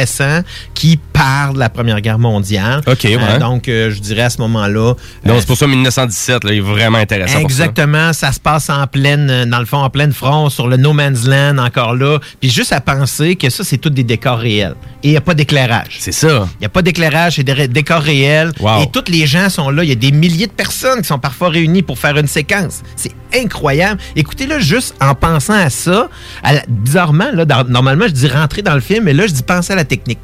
qui 0.74 0.96
parlent 0.96 1.54
de 1.54 1.58
la 1.58 1.68
Première 1.68 2.00
Guerre 2.00 2.18
mondiale. 2.18 2.82
OK, 2.86 3.04
ouais. 3.04 3.18
Euh, 3.18 3.38
donc, 3.38 3.68
euh, 3.68 3.90
je 3.90 4.00
dirais 4.00 4.22
à 4.22 4.30
ce 4.30 4.38
moment-là. 4.38 4.94
Non, 5.24 5.34
euh, 5.34 5.36
c'est 5.38 5.46
pour 5.46 5.56
ça 5.56 5.66
1917, 5.66 6.44
là, 6.44 6.52
il 6.52 6.58
est 6.58 6.60
vraiment 6.60 6.98
intéressant. 6.98 7.40
pour 7.40 7.50
ça. 7.50 7.64
Exactement, 7.64 8.12
ça. 8.12 8.32
se 8.32 8.40
passe 8.40 8.68
en 8.70 8.86
pleine, 8.86 9.44
dans 9.44 9.60
le 9.60 9.66
fond, 9.66 9.78
en 9.78 9.90
pleine 9.90 10.12
front, 10.12 10.50
sur 10.50 10.68
le 10.68 10.76
No 10.76 10.92
Man's 10.92 11.26
Land, 11.26 11.58
encore 11.58 11.94
là. 11.94 12.18
Puis 12.40 12.50
juste 12.50 12.72
à 12.72 12.80
penser 12.80 13.36
que 13.36 13.50
ça, 13.50 13.64
c'est 13.64 13.78
tous 13.78 13.90
des 13.90 14.04
décors 14.04 14.38
réels. 14.38 14.74
Et 15.02 15.08
il 15.08 15.10
n'y 15.10 15.16
a 15.16 15.20
pas 15.20 15.34
d'éclairage. 15.34 15.96
C'est 15.98 16.12
ça. 16.12 16.48
Il 16.56 16.60
n'y 16.60 16.66
a 16.66 16.70
pas 16.70 16.82
d'éclairage, 16.82 17.36
c'est 17.36 17.44
des 17.44 17.68
décors 17.68 18.02
réels. 18.02 18.52
Wow. 18.60 18.82
Et 18.82 18.86
tous 18.90 19.10
les 19.10 19.26
gens 19.26 19.48
sont 19.48 19.70
là. 19.70 19.84
Il 19.84 19.88
y 19.88 19.92
a 19.92 19.96
des 19.96 20.12
milliers 20.12 20.46
de 20.46 20.52
personnes 20.52 21.00
qui 21.00 21.08
sont 21.08 21.18
parfois 21.18 21.50
réunies 21.50 21.82
pour 21.82 21.98
faire 21.98 22.16
une 22.16 22.26
séquence. 22.26 22.82
C'est 22.96 23.12
incroyable. 23.36 24.00
Écoutez-le 24.16 24.58
juste 24.60 24.94
en 25.00 25.14
pensant 25.14 25.54
à 25.54 25.70
ça. 25.70 26.08
À 26.42 26.52
la- 26.54 26.64
bizarrement, 26.68 27.30
là, 27.32 27.44
dans- 27.44 27.64
normalement, 27.64 28.06
je 28.06 28.12
dis 28.12 28.28
rentrer 28.28 28.62
dans 28.62 28.74
le 28.74 28.80
film, 28.80 29.04
mais 29.04 29.12
là, 29.12 29.26
je 29.26 29.32
dis 29.32 29.42
penser 29.42 29.72
à 29.72 29.76
la 29.76 29.84
technique. 29.84 30.18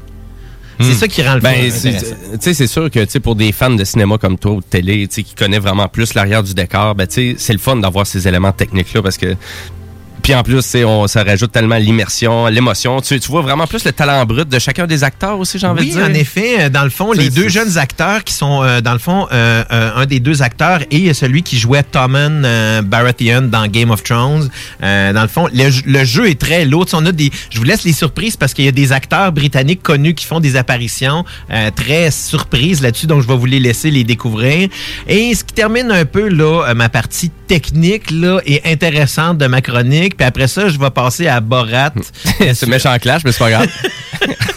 C'est 0.79 0.93
Hmm. 0.93 0.93
ça 0.95 1.07
qui 1.07 1.21
rend 1.21 1.35
le 1.35 1.41
Ben, 1.41 1.53
film 1.53 1.71
c'est- 1.71 1.89
intéressant. 1.89 2.37
sûr 2.67 2.89
que 2.89 3.19
pour 3.19 3.35
des 3.35 3.51
fans 3.51 3.69
de 3.69 3.83
cinéma 3.83 4.17
comme 4.17 4.37
toi 4.39 4.53
ou 4.53 4.61
de 4.61 4.65
télé, 4.65 5.07
qui 5.07 5.35
connaissent 5.35 5.59
vraiment 5.61 5.87
plus 5.87 6.13
l'arrière 6.15 6.41
du 6.41 6.55
décor, 6.55 6.95
ben, 6.95 7.05
c'est 7.09 7.35
le 7.53 7.59
fun 7.59 7.75
d'avoir 7.75 8.07
ces 8.07 8.27
éléments 8.27 8.51
techniques-là 8.51 9.01
parce 9.03 9.17
que. 9.17 9.35
Puis 10.21 10.35
en 10.35 10.43
plus, 10.43 10.75
on, 10.85 11.07
ça 11.07 11.23
rajoute 11.23 11.51
tellement 11.51 11.77
l'immersion, 11.77 12.47
l'émotion. 12.47 13.01
Tu, 13.01 13.19
tu 13.19 13.27
vois 13.29 13.41
vraiment 13.41 13.65
plus 13.67 13.83
le 13.85 13.91
talent 13.91 14.23
brut 14.25 14.47
de 14.47 14.59
chacun 14.59 14.85
des 14.87 15.03
acteurs 15.03 15.39
aussi, 15.39 15.57
j'ai 15.59 15.67
envie 15.67 15.83
Oui, 15.83 15.89
de 15.89 15.95
dire. 15.97 16.05
en 16.05 16.13
effet, 16.13 16.55
euh, 16.61 16.69
dans 16.69 16.83
le 16.83 16.89
fond, 16.89 17.11
les 17.11 17.29
deux 17.29 17.47
jeunes 17.49 17.77
acteurs 17.77 18.23
qui 18.23 18.33
sont, 18.33 18.61
euh, 18.63 18.81
dans 18.81 18.93
le 18.93 18.99
fond, 18.99 19.27
euh, 19.31 19.63
euh, 19.71 19.91
un 19.95 20.05
des 20.05 20.19
deux 20.19 20.41
acteurs 20.41 20.81
et 20.91 21.13
celui 21.13 21.43
qui 21.43 21.57
jouait 21.57 21.83
Tommen 21.83 22.43
euh, 22.45 22.81
Baratheon 22.81 23.43
dans 23.43 23.65
Game 23.67 23.89
of 23.91 24.03
Thrones. 24.03 24.49
Euh, 24.83 25.13
dans 25.13 25.21
le 25.23 25.27
fond, 25.27 25.47
le, 25.53 25.69
le 25.85 26.03
jeu 26.05 26.29
est 26.29 26.39
très 26.39 26.65
lourd. 26.65 26.85
On 26.93 27.05
a 27.05 27.11
des, 27.11 27.31
je 27.49 27.57
vous 27.57 27.63
laisse 27.63 27.83
les 27.83 27.93
surprises 27.93 28.37
parce 28.37 28.53
qu'il 28.53 28.65
y 28.65 28.67
a 28.67 28.71
des 28.71 28.91
acteurs 28.91 29.31
britanniques 29.31 29.81
connus 29.81 30.13
qui 30.13 30.25
font 30.25 30.39
des 30.39 30.55
apparitions 30.55 31.25
euh, 31.51 31.71
très 31.75 32.11
surprises 32.11 32.81
là-dessus, 32.81 33.07
donc 33.07 33.21
je 33.21 33.27
vais 33.27 33.35
vous 33.37 33.45
les 33.45 33.59
laisser 33.59 33.89
les 33.91 34.03
découvrir. 34.03 34.69
Et 35.07 35.33
ce 35.35 35.43
qui 35.43 35.53
termine 35.53 35.91
un 35.91 36.05
peu 36.05 36.27
là 36.29 36.73
ma 36.75 36.89
partie 36.89 37.29
technique 37.47 38.11
là 38.11 38.39
et 38.45 38.61
intéressante 38.71 39.37
de 39.37 39.47
ma 39.47 39.61
chronique. 39.61 40.10
Puis 40.17 40.25
après 40.25 40.47
ça, 40.47 40.67
je 40.69 40.79
vais 40.79 40.89
passer 40.89 41.27
à 41.27 41.39
Borat. 41.39 41.93
c'est 42.53 42.67
méchant 42.67 42.97
clash, 42.99 43.21
mais 43.25 43.31
c'est 43.31 43.39
pas 43.39 43.49
grave. 43.49 43.67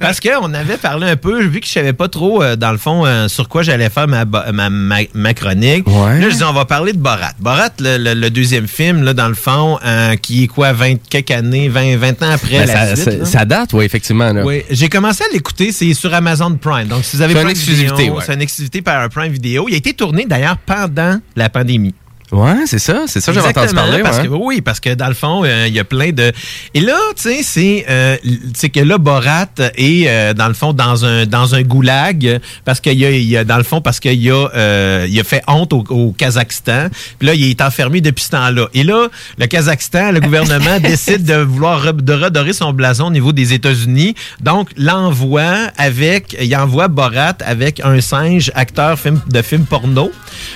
Parce 0.00 0.20
qu'on 0.20 0.52
avait 0.54 0.76
parlé 0.76 1.08
un 1.10 1.16
peu, 1.16 1.42
vu 1.44 1.60
que 1.60 1.66
je 1.66 1.72
savais 1.72 1.92
pas 1.92 2.08
trop, 2.08 2.42
euh, 2.42 2.56
dans 2.56 2.70
le 2.72 2.78
fond, 2.78 3.04
euh, 3.04 3.28
sur 3.28 3.48
quoi 3.48 3.62
j'allais 3.62 3.90
faire 3.90 4.06
ma, 4.08 4.24
bo- 4.24 4.38
ma, 4.52 4.70
ma, 4.70 4.98
ma 5.14 5.34
chronique. 5.34 5.86
Là, 5.88 6.30
je 6.30 6.36
dis, 6.36 6.44
on 6.44 6.52
va 6.52 6.64
parler 6.64 6.92
de 6.92 6.98
Borat. 6.98 7.32
Borat, 7.40 7.70
le, 7.80 7.96
le- 7.98 8.14
le 8.14 8.30
deuxième 8.30 8.68
film, 8.68 9.02
là, 9.02 9.12
dans 9.12 9.28
le 9.28 9.34
fond, 9.34 9.78
euh, 9.84 10.14
qui 10.16 10.44
est 10.44 10.46
quoi, 10.46 10.72
20 10.72 10.96
quelques 11.08 11.30
années, 11.32 11.68
20, 11.68 11.96
20 11.96 12.22
ans 12.22 12.30
après 12.32 12.58
Ben, 12.60 12.66
la 12.66 12.94
ça, 12.94 12.96
suite, 12.96 13.26
ça- 13.26 13.44
date, 13.44 13.72
oui, 13.72 13.84
effectivement. 13.84 14.32
là. 14.32 14.44
Oui, 14.44 14.62
j'ai 14.70 14.88
commencé 14.88 15.24
à 15.24 15.32
l'écouter, 15.32 15.72
c'est 15.72 15.92
sur 15.94 16.12
Amazon 16.14 16.56
Prime. 16.60 16.86
Donc, 16.86 17.04
si 17.04 17.16
vous 17.16 17.22
avez 17.22 17.32
C'est 17.34 17.38
pas 17.40 17.44
une 17.44 17.50
exclusivité, 17.50 18.10
ouais. 18.10 18.22
c'est 18.24 18.34
une 18.34 18.42
exclusivité 18.42 18.82
par 18.82 19.00
un 19.02 19.08
Prime 19.08 19.32
Vidéo. 19.32 19.66
Il 19.68 19.74
a 19.74 19.78
été 19.78 19.92
tourné 19.94 20.26
d'ailleurs 20.26 20.58
pendant 20.58 21.18
la 21.36 21.48
pandémie. 21.48 21.94
Ouais, 22.32 22.66
c'est 22.66 22.78
ça, 22.78 23.02
c'est 23.06 23.20
ça, 23.20 23.32
j'avais 23.32 23.48
entendu 23.48 23.74
parler. 23.74 24.02
Parce 24.02 24.18
ouais. 24.18 24.28
que, 24.28 24.32
oui, 24.32 24.60
parce 24.60 24.78
que 24.80 24.94
dans 24.94 25.08
le 25.08 25.14
fond, 25.14 25.42
euh, 25.44 25.66
il 25.66 25.74
y 25.74 25.80
a 25.80 25.84
plein 25.84 26.10
de. 26.12 26.32
Et 26.74 26.80
là, 26.80 26.96
tu 27.16 27.22
sais, 27.22 27.42
c'est 27.42 27.84
euh, 27.88 28.16
que 28.72 28.80
là, 28.80 28.98
Borat 28.98 29.46
est 29.76 30.06
euh, 30.08 30.32
dans 30.34 30.46
le 30.48 30.54
fond 30.54 30.72
dans 30.72 31.04
un 31.04 31.26
dans 31.26 31.54
un 31.54 31.62
goulag 31.62 32.40
parce 32.64 32.80
qu'il 32.80 32.98
y 32.98 33.04
a, 33.04 33.10
il 33.10 33.24
y 33.28 33.36
a 33.36 33.44
dans 33.44 33.56
le 33.56 33.64
fond 33.64 33.80
parce 33.80 33.98
qu'il 33.98 34.30
a 34.30 34.48
euh, 34.54 35.06
il 35.08 35.18
a 35.18 35.24
fait 35.24 35.42
honte 35.48 35.72
au, 35.72 35.84
au 35.88 36.12
Kazakhstan. 36.12 36.88
Puis 37.18 37.26
là, 37.26 37.34
il 37.34 37.50
est 37.50 37.60
enfermé 37.62 38.00
depuis 38.00 38.24
ce 38.24 38.30
temps-là. 38.30 38.68
Et 38.74 38.84
là, 38.84 39.08
le 39.38 39.46
Kazakhstan, 39.46 40.12
le 40.12 40.20
gouvernement 40.20 40.78
décide 40.80 41.24
de 41.24 41.34
vouloir 41.34 41.84
re- 41.84 42.00
de 42.00 42.12
redorer 42.12 42.52
son 42.52 42.72
blason 42.72 43.06
au 43.06 43.10
niveau 43.10 43.32
des 43.32 43.52
États-Unis. 43.54 44.14
Donc, 44.40 44.68
l'envoie 44.76 45.68
avec, 45.76 46.36
il 46.40 46.54
envoie 46.56 46.88
Borat 46.88 47.34
avec 47.44 47.80
un 47.80 48.00
singe 48.00 48.52
acteur 48.54 48.98
film, 48.98 49.20
de 49.26 49.42
film 49.42 49.64
porno 49.64 50.12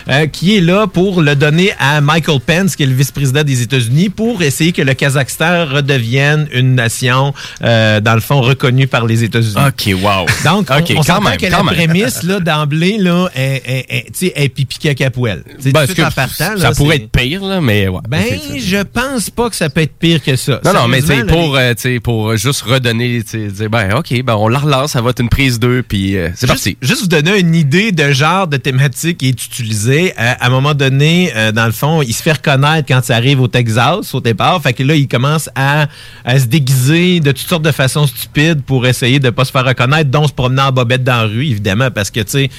euh, 0.09 0.27
qui 0.27 0.57
est 0.57 0.61
là 0.61 0.87
pour 0.87 1.21
le 1.21 1.35
donner 1.35 1.64
à 1.79 2.01
Michael 2.01 2.41
Pence, 2.41 2.77
qui 2.77 2.83
est 2.83 2.87
le 2.87 2.95
vice-président 2.95 3.43
des 3.43 3.63
États-Unis, 3.63 4.09
pour 4.09 4.43
essayer 4.43 4.73
que 4.73 4.83
le 4.83 4.95
Kazakhstan 4.95 5.67
redevienne 5.67 6.49
une 6.53 6.75
nation, 6.75 7.35
euh, 7.63 8.01
dans 8.01 8.15
le 8.15 8.21
fond, 8.21 8.41
reconnue 8.41 8.87
par 8.87 9.07
les 9.07 9.25
États-Unis. 9.25 9.55
OK, 9.67 9.95
wow. 10.03 10.27
Donc, 10.45 10.69
on, 10.71 10.79
OK, 10.79 10.93
on 10.97 11.03
quand 11.03 11.21
même, 11.21 11.37
que 11.37 11.47
quand 11.47 11.59
la 11.65 11.73
même. 11.73 11.75
prémisse, 11.75 12.23
là, 12.23 12.41
d'emblée, 12.41 12.99
là, 12.99 13.29
est, 13.35 13.63
est- 13.67 13.87
est- 13.89 14.05
tu 14.13 14.27
sais, 14.27 14.33
est 14.37 14.49
pipi. 14.49 14.79
Tu 14.79 14.89
sais, 14.89 15.71
Ben, 15.73 15.87
tout 15.87 16.01
en 16.01 16.11
partant, 16.11 16.29
ça 16.37 16.55
là, 16.57 16.73
pourrait 16.73 16.97
c'est- 16.97 17.03
être 17.05 17.11
pire, 17.11 17.45
là, 17.45 17.61
mais 17.61 17.89
ouais. 17.89 18.01
Ben, 18.09 18.25
je 18.59 18.83
pense 18.83 19.31
pas 19.31 19.49
que 19.51 19.57
ça 19.57 19.71
peut 19.71 19.83
être 19.83 19.97
pire 19.99 20.23
que 20.23 20.37
ça. 20.37 20.61
Non, 20.65 20.73
non, 20.73 20.89
mais 20.89 21.01
tu 21.01 21.07
sais, 21.07 21.15
Sérieusement, 21.15 21.37
là, 21.37 21.43
pour, 21.43 21.57
euh, 21.57 21.99
pour 22.03 22.37
juste 22.37 22.63
redonner, 22.63 23.23
tu 23.23 23.31
sais, 23.31 23.47
dire, 23.49 23.71
ben, 23.71 23.95
OK, 23.95 24.23
ben, 24.23 24.35
on 24.35 24.49
la 24.49 24.59
relance, 24.59 24.93
ça 24.93 25.01
va 25.01 25.11
être 25.11 25.21
une 25.21 25.29
prise 25.29 25.59
2, 25.59 25.83
puis 25.83 26.17
euh, 26.17 26.29
c'est 26.35 26.47
parti. 26.47 26.77
Juste 26.83 27.03
vous 27.03 27.07
donner 27.09 27.39
une 27.39 27.55
idée 27.55 27.93
de 27.93 28.11
genre 28.13 28.47
de 28.47 28.57
thématique 28.57 29.19
qui 29.19 29.29
est 29.29 29.45
utilisée. 29.45 30.13
Euh, 30.19 30.33
à 30.41 30.47
un 30.47 30.51
moment 30.51 30.75
donné, 30.75 31.33
euh, 31.37 31.53
dans 31.55 31.67
le 31.67 31.73
fond, 31.73 32.03
il 32.03 32.13
se 32.13 32.23
fait 32.23 32.33
reconnaître 32.33 32.87
quand 32.89 33.03
ça 33.03 33.17
arrive 33.17 33.41
au 33.41 33.49
Texas, 33.49 34.15
au 34.15 34.21
départ. 34.21 34.61
Fait 34.63 34.73
que 34.73 34.83
là, 34.83 34.95
il 34.95 35.09
commence 35.09 35.49
à, 35.55 35.87
à 36.25 36.39
se 36.39 36.45
déguiser 36.47 37.21
de 37.21 37.33
toutes 37.33 37.49
sortes 37.49 37.63
de 37.63 37.73
façons 37.73 38.07
stupides 38.07 38.63
pour 38.63 38.87
essayer 38.87 39.21
de 39.21 39.31
pas 39.31 39.45
se 39.45 39.53
faire 39.53 39.65
reconnaître, 39.65 40.11
dont 40.11 40.27
se 40.27 40.33
promener 40.33 40.63
en 40.63 40.73
bobette 40.73 41.05
dans 41.05 41.23
la 41.23 41.27
rue, 41.27 41.47
évidemment, 41.47 41.91
parce 41.91 42.11
que, 42.11 42.21
tu 42.21 42.31
sais, 42.31 42.51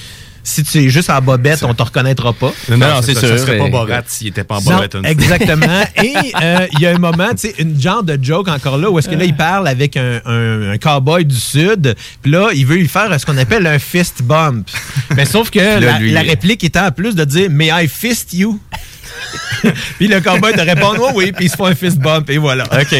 si 0.48 0.62
tu 0.62 0.78
es 0.84 0.88
juste 0.88 1.10
en 1.10 1.20
bobette, 1.20 1.64
on 1.64 1.74
te 1.74 1.82
reconnaîtra 1.82 2.32
pas. 2.32 2.52
Non, 2.68 2.76
non, 2.76 3.02
c'est 3.02 3.18
sûr. 3.18 3.28
Ça 3.28 3.38
serait 3.38 3.58
pas 3.58 3.68
Borat 3.68 4.02
s'il 4.06 4.28
était 4.28 4.44
pas 4.44 4.58
en 4.58 4.60
Non, 4.62 4.76
bobette. 4.76 4.94
une 4.94 5.00
fois. 5.02 5.10
Exactement. 5.10 5.82
Et 6.04 6.14
euh, 6.40 6.66
il 6.72 6.80
y 6.80 6.86
a 6.86 6.90
un 6.94 6.98
moment, 6.98 7.30
tu 7.30 7.48
sais, 7.48 7.54
une 7.58 7.80
genre 7.80 8.04
de 8.04 8.16
joke 8.22 8.46
encore 8.48 8.78
là, 8.78 8.88
où 8.88 8.98
est-ce 8.98 9.08
que 9.08 9.16
là, 9.16 9.24
il 9.24 9.34
parle 9.34 9.66
avec 9.66 9.96
un, 9.96 10.20
un, 10.24 10.70
un 10.70 10.78
cowboy 10.78 11.24
du 11.24 11.34
Sud, 11.34 11.96
puis 12.22 12.30
là, 12.30 12.50
il 12.54 12.64
veut 12.64 12.76
lui 12.76 12.86
faire 12.88 13.18
ce 13.20 13.26
qu'on 13.26 13.36
appelle 13.38 13.66
un 13.66 13.78
fist 13.80 14.22
bump. 14.22 14.68
Mais 15.16 15.24
sauf 15.24 15.50
que 15.50 15.58
là, 15.58 15.80
la, 15.80 15.98
lui- 15.98 16.12
la 16.12 16.22
réplique 16.22 16.62
était 16.62 16.78
en 16.78 16.92
plus 16.92 17.14
de 17.16 17.24
dire 17.24 17.48
«May 17.50 17.70
I 17.72 17.88
fist 17.88 18.32
you?» 18.32 18.60
Puis 19.98 20.06
le 20.06 20.20
cowboy 20.20 20.54
de 20.54 20.60
répondre 20.60 21.00
«Oui, 21.14 21.24
oui», 21.26 21.32
puis 21.36 21.46
il 21.46 21.50
se 21.50 21.56
fait 21.56 21.64
un 21.64 21.74
fist 21.74 21.98
bump, 21.98 22.30
et 22.30 22.38
voilà. 22.38 22.64
OK. 22.72 22.94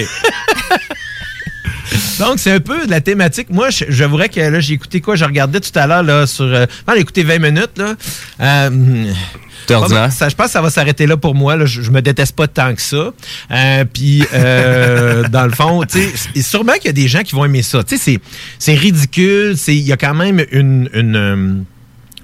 Donc, 2.19 2.39
c'est 2.39 2.51
un 2.53 2.61
peu 2.61 2.87
de 2.87 2.91
la 2.91 3.01
thématique. 3.01 3.49
Moi, 3.51 3.71
je- 3.71 3.85
j'avouerais 3.89 4.29
que 4.29 4.41
là, 4.41 4.61
j'ai 4.61 4.75
écouté 4.75 5.01
quoi? 5.01 5.17
Je 5.17 5.25
regardais 5.25 5.61
tout 5.61 5.77
à 5.79 5.87
l'heure 5.87 6.03
là, 6.03 6.27
sur... 6.27 6.45
Euh, 6.45 6.67
j'ai 6.95 7.01
écouté 7.01 7.23
20 7.23 7.39
minutes. 7.39 7.77
Là. 7.77 7.95
Euh, 8.41 9.12
ça, 10.11 10.29
je 10.29 10.35
pense 10.35 10.47
que 10.47 10.53
ça 10.53 10.62
va 10.62 10.71
s'arrêter 10.71 11.07
là 11.07 11.17
pour 11.17 11.35
moi. 11.35 11.57
Là. 11.57 11.67
Je, 11.67 11.83
je 11.83 11.91
me 11.91 12.01
déteste 12.01 12.37
pas 12.37 12.47
tant 12.47 12.75
que 12.75 12.81
ça. 12.83 13.11
Euh, 13.51 13.85
Puis, 13.93 14.25
euh, 14.33 15.27
dans 15.29 15.45
le 15.45 15.51
fond, 15.53 15.83
tu 15.85 15.99
sais, 16.01 16.09
et 16.35 16.43
sûrement 16.43 16.75
qu'il 16.75 16.87
y 16.87 16.91
a 16.91 16.93
des 16.93 17.09
gens 17.09 17.23
qui 17.23 17.35
vont 17.35 17.45
aimer 17.45 17.62
ça. 17.62 17.83
Tu 17.83 17.97
sais, 17.97 18.03
c'est- 18.03 18.21
c'est 18.59 18.75
ridicule. 18.75 19.55
c'est- 19.57 19.75
Il 19.77 19.83
y 19.87 19.93
a 19.93 19.97
quand 19.97 20.14
même 20.14 20.45
une... 20.53 20.89
une 20.95 21.17
euh, 21.17 21.55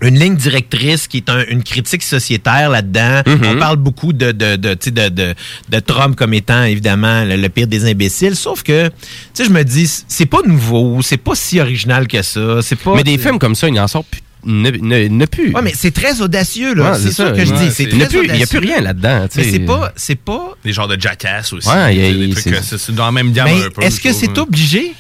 une 0.02 0.18
ligne 0.18 0.36
directrice 0.36 1.06
qui 1.08 1.18
est 1.18 1.30
un- 1.30 1.44
une 1.48 1.62
critique 1.62 2.02
sociétaire 2.02 2.68
là-dedans. 2.70 3.22
Mhm. 3.26 3.40
On 3.46 3.56
parle 3.58 3.76
beaucoup 3.76 4.12
de, 4.12 4.32
de, 4.32 4.56
de, 4.56 4.74
tu 4.74 4.86
sais, 4.86 4.90
de, 4.90 5.08
de, 5.08 5.34
de 5.68 5.78
Trump 5.80 6.16
comme 6.16 6.34
étant 6.34 6.64
évidemment 6.64 7.24
le, 7.24 7.36
le 7.36 7.48
pire 7.48 7.66
des 7.66 7.84
imbéciles. 7.90 8.36
Sauf 8.36 8.62
que, 8.62 8.88
tu 8.88 8.92
sais, 9.34 9.44
je 9.44 9.50
me 9.50 9.62
dis, 9.64 9.90
c'est 10.08 10.26
pas 10.26 10.40
nouveau, 10.46 11.00
c'est 11.02 11.16
pas 11.16 11.34
si 11.34 11.60
original 11.60 12.06
que 12.08 12.20
ça. 12.22 12.60
C'est 12.62 12.76
pas. 12.76 12.94
Mais 12.96 13.04
des 13.04 13.16
films 13.18 13.38
comme 13.38 13.54
ça, 13.54 13.68
il 13.68 13.74
n'en 13.74 13.88
sort 13.88 14.04
plus. 14.04 14.20
Ne, 14.44 14.70
ne, 14.70 15.06
ne 15.06 15.24
plus. 15.26 15.52
Ouais, 15.54 15.62
mais 15.62 15.72
c'est 15.72 15.92
très 15.92 16.20
audacieux, 16.20 16.74
là. 16.74 16.90
Ouais, 16.94 16.98
c'est 17.00 17.12
ça, 17.12 17.30
que 17.30 17.44
je 17.44 17.52
ouais, 17.52 17.58
dis. 17.68 17.70
C'est 17.72 17.84
Il 17.84 17.94
n'y 17.96 18.02
a, 18.02 18.06
très 18.08 18.18
plus- 18.18 18.26
il 18.26 18.30
y 18.30 18.32
a 18.32 18.36
audacieux. 18.38 18.58
plus 18.58 18.68
rien 18.68 18.80
là-dedans. 18.80 19.26
Mais 19.36 19.44
c'est 19.44 19.60
pas, 19.60 19.92
c'est 19.94 20.16
pas. 20.18 20.56
Des 20.64 20.72
genres 20.72 20.88
de 20.88 21.00
jackass 21.00 21.52
aussi. 21.52 21.68
Ouais, 21.68 21.94
il 21.94 22.00
y 22.02 22.04
a- 22.04 22.12
Des 22.12 22.18
il- 22.26 22.34
trucs 22.34 22.56
c'est- 22.64 22.90
dans 22.90 23.06
la 23.06 23.12
même 23.12 23.30
gamme 23.32 23.46
Mais 23.46 23.64
un 23.66 23.70
peu. 23.70 23.82
est-ce 23.82 24.00
que 24.00 24.12
c'est 24.12 24.36
obligé? 24.38 24.94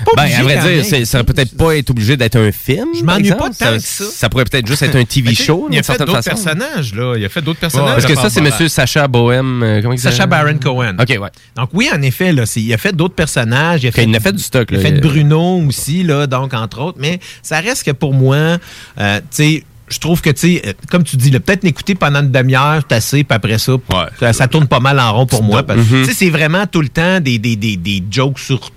Pas 0.00 0.12
Ben, 0.16 0.30
à 0.38 0.42
vrai 0.42 0.58
dire, 0.74 0.84
c'est- 0.84 1.04
ça 1.04 1.22
peut-être 1.24 1.56
pas 1.56 1.76
être 1.76 1.90
obligé 1.90 2.16
d'être 2.16 2.36
un 2.36 2.50
film. 2.52 2.88
Je 2.98 3.02
m'ennuie 3.04 3.30
pas 3.30 3.50
tant 3.50 3.74
que 3.74 3.78
ça. 3.80 4.04
Ça 4.04 4.28
pourrait 4.28 4.44
peut-être 4.44 4.66
juste 4.66 4.82
être 4.82 4.96
un 4.96 5.04
TV 5.04 5.34
sais, 5.34 5.44
show. 5.44 5.68
Il 5.70 5.78
a 5.78 5.82
fait 5.82 5.98
d'autres 5.98 6.22
personnages, 6.22 6.94
là. 6.94 7.14
Il 7.16 7.24
a 7.24 7.28
fait 7.28 7.42
d'autres 7.42 7.60
personnages. 7.60 7.94
Parce 8.02 8.06
que 8.06 8.14
ça, 8.14 8.30
c'est. 8.30 8.40
Monsieur 8.40 8.68
Sacha 8.68 9.06
Bohem. 9.08 9.62
euh, 9.62 9.80
comment 9.82 9.94
il 9.94 9.98
Sacha? 9.98 10.26
Baron 10.26 10.58
Cohen. 10.62 10.96
OK, 11.00 11.08
ouais. 11.08 11.28
Donc 11.56 11.70
oui, 11.72 11.88
en 11.94 12.00
effet, 12.02 12.32
là, 12.32 12.44
il 12.56 12.72
a 12.72 12.78
fait 12.78 12.94
d'autres 12.94 13.14
personnages. 13.14 13.82
Il 13.84 13.86
a 13.86 13.90
Ok, 13.90 14.04
il 14.06 14.16
a 14.16 14.20
fait 14.20 14.32
du 14.32 14.42
stock, 14.42 14.68
Il 14.70 14.76
a 14.76 14.82
là. 14.82 14.88
fait 14.88 15.00
Bruno 15.00 15.62
aussi, 15.66 16.02
là, 16.02 16.26
donc 16.26 16.52
entre 16.54 16.80
autres. 16.80 16.98
Mais 17.00 17.20
ça 17.42 17.60
reste 17.60 17.84
que 17.84 17.90
pour 17.92 18.12
moi, 18.14 18.58
euh, 18.98 19.18
tu 19.20 19.24
sais, 19.30 19.64
je 19.88 19.98
trouve 19.98 20.20
que, 20.22 20.30
tu 20.30 20.54
sais, 20.56 20.62
euh, 20.66 20.72
comme 20.90 21.04
tu 21.04 21.16
dis, 21.16 21.30
là, 21.30 21.40
peut-être 21.40 21.62
l'écouter 21.62 21.94
pendant 21.94 22.20
une 22.20 22.30
demi-heure, 22.32 22.82
c'est 22.88 22.96
assez, 22.96 23.24
puis 23.24 23.36
après 23.36 23.58
ça, 23.58 23.74
ça, 24.18 24.32
ça 24.32 24.48
tourne 24.48 24.66
pas 24.66 24.80
mal 24.80 24.98
en 24.98 25.12
rond 25.12 25.26
pour 25.26 25.42
moi. 25.42 25.62
parce 25.62 25.80
Mhm. 25.80 26.00
Tu 26.02 26.04
sais, 26.06 26.12
c'est 26.14 26.30
vraiment 26.30 26.66
tout 26.66 26.80
le 26.80 26.88
temps 26.88 27.20
des, 27.20 27.38
des, 27.38 27.56
des, 27.56 27.76
des 27.76 28.02
jokes 28.10 28.38
sur 28.38 28.70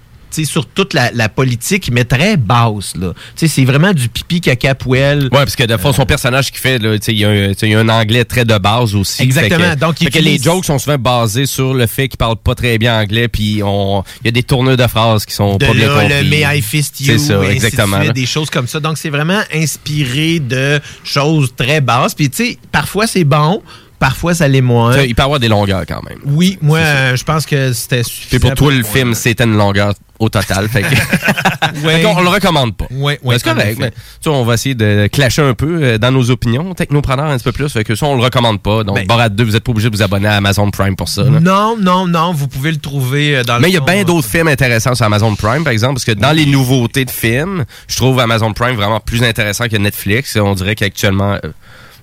sur 0.46 0.66
toute 0.66 0.94
la, 0.94 1.12
la 1.12 1.30
politique, 1.30 1.90
mais 1.92 2.04
très 2.06 2.38
basse. 2.38 2.94
C'est 3.36 3.66
vraiment 3.66 3.94
du 3.94 4.10
pipi 4.10 4.42
caca 4.42 4.76
poêle. 4.76 5.24
Ouais, 5.24 5.30
parce 5.32 5.56
que 5.56 5.64
de 5.64 5.78
fond, 5.78 5.94
son 5.94 6.06
personnage 6.06 6.52
qu'il 6.52 6.60
fait, 6.60 6.78
il 6.78 7.18
y, 7.18 7.26
a 7.26 7.30
un- 7.30 7.52
y 7.68 7.76
a 7.76 7.96
anglais 7.98 8.26
très 8.26 8.46
de 8.46 8.58
base 8.58 8.96
aussi. 8.96 9.24
Exactement. 9.24 9.72
Que, 9.72 9.80
Donc, 9.80 10.02
il 10.02 10.10
que 10.10 10.20
les 10.20 10.38
jokes 10.38 10.66
sont 10.66 10.80
souvent 10.80 10.98
basés 10.98 11.46
sur 11.46 11.74
le 11.74 11.86
fait 11.88 12.08
qu'il 12.08 12.18
parle 12.18 12.36
pas 12.38 12.56
très 12.56 12.78
bien 12.78 13.00
anglais, 13.00 13.28
puis 13.28 13.62
on, 13.64 14.04
il 14.22 14.26
y 14.26 14.30
a 14.30 14.32
des 14.32 14.44
tourneurs 14.44 14.78
de 14.78 14.88
phrases 14.88 15.26
qui 15.26 15.34
sont 15.34 15.58
de 15.58 15.66
pas 15.66 15.74
bien 15.74 15.88
compris. 15.90 16.08
le 16.10 16.30
May 16.30 16.58
I 16.58 16.62
Fist 16.62 17.00
You, 17.02 17.06
C'est 17.08 17.18
ça, 17.20 17.44
et 17.44 17.50
exactement. 17.52 18.02
suite, 18.02 18.14
des 18.14 18.26
choses 18.26 18.50
comme 18.50 18.68
ça. 18.68 18.80
Donc, 18.80 18.98
c'est 18.98 19.10
vraiment 19.10 19.42
inspiré 19.54 20.40
de 20.40 20.80
choses 21.04 21.54
très 21.56 21.82
basses. 21.82 22.14
Puis, 22.14 22.30
tu 22.30 22.46
sais, 22.46 22.58
parfois, 22.72 23.08
c'est 23.08 23.24
bon, 23.24 23.62
parfois, 24.00 24.34
ça 24.34 24.48
l'est 24.48 24.62
moins. 24.62 25.02
Il 25.04 25.16
peut 25.16 25.24
avoir 25.24 25.40
des 25.40 25.48
longueurs 25.48 25.86
quand 25.88 26.02
même. 26.08 26.20
Oui, 26.26 26.58
moi, 26.62 26.80
euh, 26.80 27.16
je 27.16 27.24
pense 27.24 27.46
que 27.46 27.74
c'était 27.74 28.04
suffisant. 28.04 28.28
Puis 28.30 28.40
pour 28.40 28.54
toi, 28.54 28.72
le 28.74 28.84
film, 28.84 29.14
c'était 29.14 29.44
une 29.44 29.58
longueur 29.58 29.94
au 30.20 30.30
total. 30.30 30.68
Fait 30.70 30.82
que-. 30.84 30.88
Fait 31.78 32.06
on 32.06 32.22
le 32.22 32.30
recommande 32.30 32.76
pas. 32.76 32.86
Ouais, 32.92 33.20
Mais 33.24 33.38
c'est 33.40 33.44
correct. 33.44 33.78
mais, 33.80 33.92
tu 33.92 33.98
sais, 34.22 34.30
on 34.30 34.44
va 34.46 34.54
essayer 34.56 34.74
de 34.76 35.08
clasher 35.12 35.42
un 35.42 35.54
peu 35.54 35.80
euh, 35.82 35.98
dans 35.98 36.12
nos 36.12 36.30
opinions, 36.32 36.74
technopreneurs 36.74 37.26
un 37.28 37.36
petit 37.38 37.44
peu 37.44 37.52
plus. 37.52 37.70
Fait 37.70 37.84
que 37.84 37.94
ça, 37.96 38.06
on 38.06 38.16
le 38.16 38.24
recommande 38.24 38.62
pas. 38.62 38.84
Donc, 38.84 38.96
Ben- 38.96 39.06
Borat 39.08 39.30
2, 39.30 39.44
vous 39.44 39.56
êtes 39.56 39.64
pas 39.64 39.72
obligé 39.72 39.90
de 39.90 39.96
vous 39.96 40.02
abonner 40.02 40.28
à 40.28 40.36
Amazon 40.36 40.72
Prime 40.72 40.96
pour 40.96 41.10
ça. 41.10 41.24
là. 41.24 41.40
Non, 41.40 41.76
non, 41.80 42.08
non, 42.08 42.32
vous 42.34 42.48
pouvez 42.48 42.72
le 42.72 42.78
trouver 42.78 43.38
euh, 43.38 43.44
dans 43.44 43.56
le 43.56 43.62
Mais 43.62 43.70
il 43.70 43.74
y 43.74 43.78
a 43.78 43.82
bien 43.82 44.04
d'autres 44.04 44.28
films 44.28 44.48
intéressants 44.48 44.96
sur 44.96 45.06
Amazon 45.06 45.36
Prime, 45.36 45.64
par 45.64 45.74
exemple, 45.74 45.96
parce 45.96 46.06
que 46.06 46.12
dans 46.14 46.32
les 46.32 46.46
nouveautés 46.46 47.06
de 47.06 47.12
films, 47.12 47.66
je 47.88 47.96
trouve 47.98 48.20
Amazon 48.20 48.54
Prime 48.54 48.76
vraiment 48.76 49.00
plus 49.00 49.24
intéressant 49.24 49.68
que 49.68 49.78
Netflix. 49.78 50.36
On 50.38 50.54
dirait 50.56 50.76
qu'actuellement, 50.76 51.34
euh, 51.44 51.50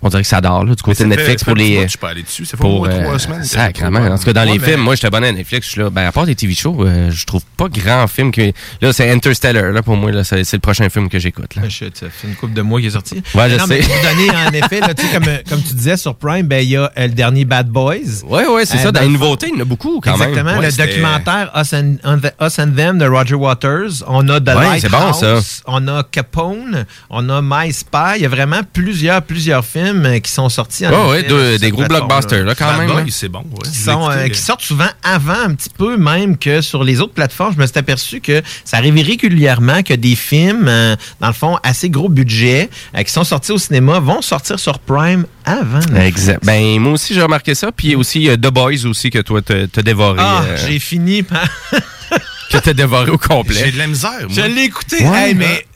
on 0.05 0.09
dirait 0.11 0.23
que 0.23 0.29
ça 0.29 0.41
dort 0.41 0.65
là, 0.65 0.75
du 0.75 0.83
côté 0.83 1.03
de 1.03 1.09
Netflix 1.09 1.43
fait 1.43 1.51
pour 1.51 1.57
les. 1.57 1.83
je 1.83 1.89
suis 1.89 1.99
pas 1.99 2.11
allé 2.11 2.23
dessus. 2.23 2.45
Fait 2.45 2.57
au 2.63 2.79
moins 2.79 2.89
trois 3.01 3.19
semaines 3.19 3.43
pas- 3.43 3.67
En 4.13 4.19
tout 4.19 4.25
cas, 4.25 4.33
dans 4.33 4.43
Ouais, 4.47 4.53
les 4.53 4.59
films, 4.61 4.81
moi, 4.81 4.95
j'étais 4.95 5.07
abonné 5.09 5.29
à 5.29 5.33
Netflix. 5.33 5.67
Je 5.67 5.73
suis 5.73 5.81
là, 5.81 5.91
ben, 5.91 6.07
à 6.07 6.13
part 6.13 6.27
des 6.27 6.35
TV 6.35 6.55
shows, 6.55 6.77
euh, 6.85 7.11
je 7.11 7.25
trouve 7.27 7.43
pas 7.57 7.69
grand 7.69 8.07
film 8.07 8.31
que. 8.31 8.53
Là, 8.81 8.93
c'est 8.93 9.11
Interstellar, 9.11 9.73
là, 9.73 9.83
pour 9.83 9.97
moi, 9.97 10.13
là, 10.13 10.23
c'est 10.23 10.45
c'est 10.45 10.57
le 10.59 10.61
prochain 10.61 10.89
film 10.91 11.09
que 11.09 11.19
j'écoute. 11.19 11.57
là. 11.57 11.63
Ben, 11.63 11.71
shit, 11.71 11.97
ça 11.97 12.07
fait 12.11 12.29
une 12.29 12.35
couple 12.37 12.53
de 12.53 12.63
mois 12.63 12.79
qu'il 12.81 12.89
est 12.89 12.93
sorti. 12.93 13.23
Ouais, 13.35 13.49
je 13.51 13.57
non, 13.57 13.67
sais. 13.67 13.79
Mais 13.79 13.83
pour 13.83 13.95
vous 13.97 14.03
donner, 14.03 14.31
en 14.31 14.53
effet, 14.65 14.81
là, 14.81 14.89
comme, 15.13 15.25
euh, 15.29 15.39
comme 15.49 15.63
tu 15.63 15.75
disais 15.75 15.97
sur 15.97 16.15
Prime, 16.15 16.47
ben, 16.47 16.63
il 16.63 16.71
y 16.71 16.77
a 16.77 16.83
euh, 16.99 17.07
le 17.07 17.15
dernier 17.15 17.45
Bad 17.45 17.69
Boys. 17.69 17.95
Ouais, 18.29 18.47
ouais, 18.47 18.67
c'est 18.67 18.77
Euh, 18.79 18.83
ça. 18.83 18.93
Dans 18.93 19.01
le 19.01 19.07
les 19.07 19.13
nouveautés, 19.13 19.49
il 19.51 19.55
y 19.55 19.59
en 19.59 19.63
a 19.63 19.65
beaucoup 19.65 20.01
quand 20.03 20.13
Exactement. 20.13 20.45
même. 20.45 20.59
Ouais, 20.59 20.67
le 20.71 20.77
documentaire 20.77 21.51
Us 21.57 21.73
and, 21.73 21.97
the- 22.21 22.35
Us 22.43 22.59
and 22.59 22.73
Them 22.77 22.99
de 22.99 23.07
Roger 23.07 23.35
Waters. 23.37 24.03
On 24.07 24.29
a 24.29 24.41
The 24.41 24.49
Ouais, 24.49 24.81
c'est 24.81 24.91
Lighthouse. 24.91 25.21
bon, 25.21 25.41
ça. 25.41 25.63
On 25.67 25.89
a 25.89 26.03
Capone. 26.05 26.85
On 27.11 27.29
a 27.31 27.41
My 27.43 27.73
Spy. 27.73 28.17
Il 28.17 28.23
y 28.23 28.27
a 28.27 28.29
vraiment 28.29 28.61
plusieurs, 28.73 29.23
plusieurs 29.23 29.65
films 29.65 29.94
euh, 30.05 30.19
qui 30.21 30.31
sont 30.33 30.49
sortis. 30.49 30.87
en 30.87 31.11
Ouais, 31.11 31.23
deux- 31.23 31.59
des 31.59 31.71
gros 31.71 31.85
blockbusters, 31.85 32.45
là, 32.45 32.55
quand 32.55 32.67
Bad 32.67 32.79
même. 32.79 32.87
Boy, 32.89 32.97
là. 33.05 33.11
c'est 33.11 33.29
bon. 33.29 33.41
ouais. 33.41 33.69
Qui, 33.71 33.79
sont, 33.79 34.11
euh, 34.11 34.29
qui 34.29 34.39
sortent 34.41 34.63
souvent 34.63 34.89
avant, 35.03 35.33
un 35.47 35.55
petit 35.55 35.69
peu 35.71 35.97
même 35.97 36.39
que 36.39 36.61
sur 36.61 36.83
les 36.85 37.01
autres 37.01 37.13
plateformes. 37.15 37.55
Je 37.57 37.61
me 37.61 37.67
suis 37.67 37.79
aperçu 37.79 38.21
que 38.21 38.43
ça 38.65 38.79
arrive 38.79 38.95
régulièrement 38.97 39.83
que 39.83 39.95
des 39.95 40.17
films, 40.17 40.67
euh, 40.69 40.97
dans 41.21 41.27
le 41.29 41.33
fond, 41.33 41.59
assez 41.63 41.91
gros 41.91 42.09
budget, 42.09 42.71
euh, 42.97 43.03
qui 43.03 43.13
sont 43.13 43.25
sortis 43.25 43.53
au 43.53 43.59
cinéma, 43.59 43.99
vont 44.01 44.23
sortir 44.23 44.59
sur 44.59 44.79
Prime 44.79 45.27
avant. 45.45 45.81
Exact. 45.97 46.45
Ben, 46.45 46.79
moi 46.81 46.93
aussi, 46.93 47.15
j'ai 47.15 47.23
remarqué 47.23 47.55
ça. 47.55 47.71
Puis 47.73 47.89
il 47.89 47.91
y 47.93 47.95
a 47.95 47.99
aussi 47.99 48.29
The 48.29 48.51
Boys 48.51 48.87
aussi 48.87 49.11
que 49.11 49.19
toi, 49.21 49.43
t'as 49.43 49.67
t'as 49.67 49.83
dévoré. 49.83 50.19
Ah, 50.21 50.43
euh, 50.47 50.57
j'ai 50.67 50.79
fini 50.79 51.23
par... 51.23 51.45
que 52.51 52.59
t'as 52.59 52.73
dévoré 52.73 53.11
au 53.11 53.19
complet. 53.19 53.55
J'ai 53.65 53.73
de 53.73 53.79
la 53.79 53.87
misère, 53.87 54.11
moi. 54.23 54.29
Je 54.31 54.43
l'ai 54.43 54.65
écouté. 54.65 55.05
Ouais, 55.05 55.29
Hey, 55.29 55.35
mais 55.35 55.67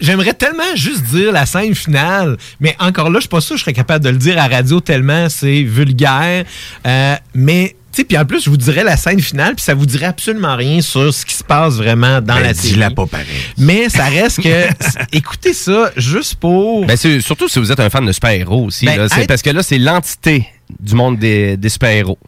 j'aimerais 0.00 0.34
tellement 0.34 0.74
juste 0.74 1.02
dire 1.04 1.32
la 1.32 1.46
scène 1.46 1.74
finale. 1.74 2.36
Mais 2.60 2.76
encore 2.78 3.10
là, 3.10 3.16
je 3.18 3.22
suis 3.22 3.28
pas 3.28 3.40
sûr 3.40 3.54
que 3.54 3.58
je 3.58 3.64
serais 3.64 3.72
capable 3.72 4.04
de 4.04 4.10
le 4.10 4.16
dire 4.16 4.34
à 4.38 4.48
la 4.48 4.56
radio 4.56 4.80
tellement 4.80 5.28
c'est 5.28 5.62
vulgaire. 5.62 6.44
Euh, 6.86 7.16
mais 7.34 7.76
sais, 7.98 8.04
puis 8.04 8.18
en 8.18 8.24
plus, 8.24 8.44
je 8.44 8.50
vous 8.50 8.56
dirais 8.56 8.84
la 8.84 8.96
scène 8.96 9.20
finale, 9.20 9.54
puis 9.54 9.64
ça 9.64 9.74
vous 9.74 9.86
dirait 9.86 10.06
absolument 10.06 10.56
rien 10.56 10.80
sur 10.80 11.12
ce 11.12 11.24
qui 11.24 11.34
se 11.34 11.44
passe 11.44 11.74
vraiment 11.74 12.20
dans 12.20 12.34
Ben, 12.36 12.40
la 12.42 12.54
série. 12.54 12.74
dis-la 12.74 12.90
pas 12.90 13.06
pareil. 13.06 13.26
Mais 13.56 13.88
ça 13.88 14.06
reste 14.06 14.42
que 14.42 14.66
écoutez 15.12 15.52
ça 15.52 15.90
juste 15.96 16.36
pour. 16.36 16.86
Ben, 16.86 16.96
c'est- 16.96 17.20
surtout 17.20 17.48
si 17.48 17.58
vous 17.58 17.70
êtes 17.72 17.80
un 17.80 17.90
fan 17.90 18.04
de 18.06 18.12
super-héros 18.12 18.66
aussi. 18.66 18.86
Ben, 18.86 18.96
là. 18.96 19.08
C'est 19.08 19.20
être- 19.22 19.28
Parce 19.28 19.42
que 19.42 19.50
là, 19.50 19.62
c'est 19.62 19.78
l'entité 19.78 20.46
du 20.80 20.94
monde 20.94 21.18
des, 21.18 21.56
des 21.56 21.68
super-héros. 21.70 22.18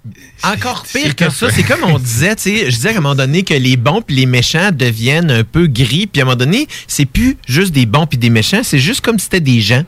Encore 0.43 0.85
pire 0.91 1.15
que 1.15 1.29
ça, 1.31 1.51
c'est 1.51 1.63
comme 1.63 1.85
on 1.85 1.99
disait, 1.99 2.35
tu 2.37 2.43
sais, 2.43 2.71
je 2.71 2.77
disais 2.77 2.89
à 2.89 2.93
un 2.93 2.95
moment 3.01 3.15
donné 3.15 3.43
que 3.43 3.53
les 3.53 3.77
bons 3.77 4.01
puis 4.01 4.17
les 4.17 4.25
méchants 4.27 4.71
deviennent 4.73 5.31
un 5.31 5.45
peu 5.45 5.67
gris, 5.67 6.07
puis 6.07 6.21
à 6.21 6.25
un 6.25 6.27
moment 6.27 6.37
donné, 6.37 6.67
c'est 6.87 7.05
plus 7.05 7.37
juste 7.47 7.73
des 7.73 7.85
bons 7.85 8.07
puis 8.07 8.17
des 8.19 8.31
méchants, 8.31 8.63
c'est 8.63 8.79
juste 8.79 9.03
comme 9.03 9.19
si 9.19 9.25
c'était 9.25 9.41
des 9.41 9.61
gens. 9.61 9.83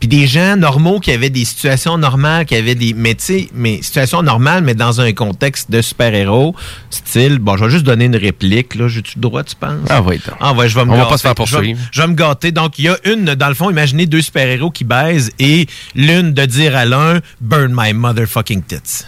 Puis 0.00 0.08
des 0.08 0.26
gens 0.26 0.56
normaux 0.56 0.98
qui 0.98 1.12
avaient 1.12 1.30
des 1.30 1.44
situations 1.44 1.98
normales, 1.98 2.46
qui 2.46 2.56
avaient 2.56 2.74
des. 2.74 2.94
Mais 2.94 3.14
tu 3.14 3.24
sais, 3.24 3.48
mais 3.54 3.82
situations 3.82 4.22
normales, 4.22 4.64
mais 4.64 4.74
dans 4.74 5.00
un 5.02 5.12
contexte 5.12 5.70
de 5.70 5.82
super-héros, 5.82 6.56
style. 6.88 7.38
Bon, 7.38 7.58
je 7.58 7.66
vais 7.66 7.70
juste 7.70 7.84
donner 7.84 8.06
une 8.06 8.16
réplique, 8.16 8.74
là. 8.76 8.88
J'ai-tu 8.88 9.12
le 9.16 9.20
droit, 9.20 9.44
tu 9.44 9.54
penses? 9.56 9.86
Ah 9.90 10.00
oui, 10.00 10.18
donc. 10.26 10.36
Ah 10.40 10.54
ouais, 10.54 10.70
je 10.70 10.74
vais 10.74 10.86
me 10.86 10.92
On 10.92 10.96
va 10.96 11.04
pas 11.04 11.18
se 11.18 11.22
faire 11.22 11.34
poursuivre. 11.34 11.78
Je 11.92 12.00
vais 12.00 12.08
me 12.08 12.14
gâter. 12.14 12.50
Donc, 12.50 12.78
il 12.78 12.86
y 12.86 12.88
a 12.88 12.96
une, 13.04 13.26
dans 13.34 13.48
le 13.48 13.54
fond, 13.54 13.70
imaginez 13.70 14.06
deux 14.06 14.22
super-héros 14.22 14.70
qui 14.70 14.84
baisent 14.84 15.32
et 15.38 15.66
l'une 15.94 16.32
de 16.32 16.46
dire 16.46 16.74
à 16.74 16.86
l'un, 16.86 17.20
burn 17.42 17.72
my 17.76 17.92
motherfucking 17.92 18.62
tits. 18.62 19.04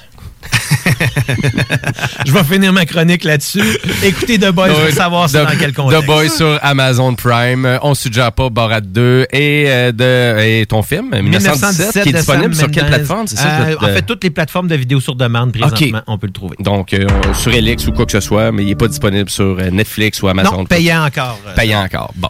je 2.26 2.32
vais 2.32 2.44
finir 2.44 2.72
ma 2.72 2.86
chronique 2.86 3.24
là-dessus. 3.24 3.62
Écoutez 4.02 4.38
The 4.38 4.50
Boys 4.50 4.68
pour 4.68 4.90
savoir 4.94 5.28
ça 5.28 5.44
dans 5.44 5.58
quel 5.58 5.72
contexte. 5.72 6.02
The 6.02 6.06
Boys 6.06 6.28
sur 6.28 6.58
Amazon 6.62 7.14
Prime. 7.14 7.64
Euh, 7.66 7.78
On 7.82 7.94
suggère 7.94 8.32
pas 8.32 8.48
Borat 8.50 8.80
2 8.80 9.26
et, 9.32 9.64
euh, 9.68 9.92
de, 9.92 10.40
et 10.60 10.66
ton 10.66 10.82
film, 10.82 11.10
1917, 11.20 12.02
qui 12.02 12.08
est 12.08 12.12
disponible 12.12 12.54
sur 12.54 12.70
quelle 12.70 12.86
plateforme? 12.86 13.26
C'est 13.26 13.36
ça? 13.36 13.48
Euh, 13.62 13.76
te- 13.76 13.84
En 13.84 13.88
fait, 13.88 14.02
toutes 14.02 14.24
les 14.24 14.30
plateformes 14.30 14.68
de 14.68 14.74
vidéos 14.76 15.00
sur 15.00 15.14
demande, 15.14 15.52
présentement, 15.52 15.98
Ok. 15.98 16.04
on 16.06 16.18
peut 16.18 16.26
le 16.26 16.32
trouver. 16.32 16.56
Donc, 16.60 16.92
euh, 16.94 17.06
sur 17.34 17.52
Elix 17.52 17.86
ou 17.86 17.92
quoi 17.92 18.06
que 18.06 18.12
ce 18.12 18.20
soit, 18.20 18.52
mais 18.52 18.62
il 18.62 18.68
n'est 18.68 18.74
pas 18.74 18.88
disponible 18.88 19.30
sur 19.30 19.56
euh, 19.58 19.70
Netflix 19.70 20.22
ou 20.22 20.28
Amazon. 20.28 20.58
Non, 20.58 20.64
payant 20.64 21.04
encore. 21.04 21.38
euh, 21.46 21.54
Payant 21.54 21.82
encore. 21.84 22.12
Bon. 22.16 22.28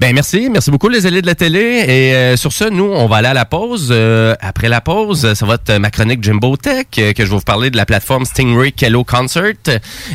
Ben 0.00 0.14
merci, 0.14 0.48
merci 0.50 0.70
beaucoup 0.70 0.88
les 0.88 1.06
élèves 1.06 1.20
de 1.20 1.26
la 1.26 1.34
télé. 1.34 1.60
Et 1.60 2.14
euh, 2.14 2.36
sur 2.38 2.54
ce, 2.54 2.64
nous, 2.64 2.90
on 2.90 3.06
va 3.06 3.16
aller 3.16 3.28
à 3.28 3.34
la 3.34 3.44
pause. 3.44 3.88
Euh, 3.90 4.34
après 4.40 4.70
la 4.70 4.80
pause, 4.80 5.34
ça 5.34 5.44
va 5.44 5.56
être 5.56 5.76
ma 5.76 5.90
chronique 5.90 6.24
Jimbo 6.24 6.56
Tech, 6.56 6.86
euh, 6.96 7.12
que 7.12 7.22
je 7.22 7.30
vais 7.30 7.36
vous 7.36 7.42
parler 7.42 7.68
de 7.68 7.76
la 7.76 7.84
plateforme 7.84 8.24
Stingray 8.24 8.72
Kello 8.72 9.04
Concert. 9.04 9.52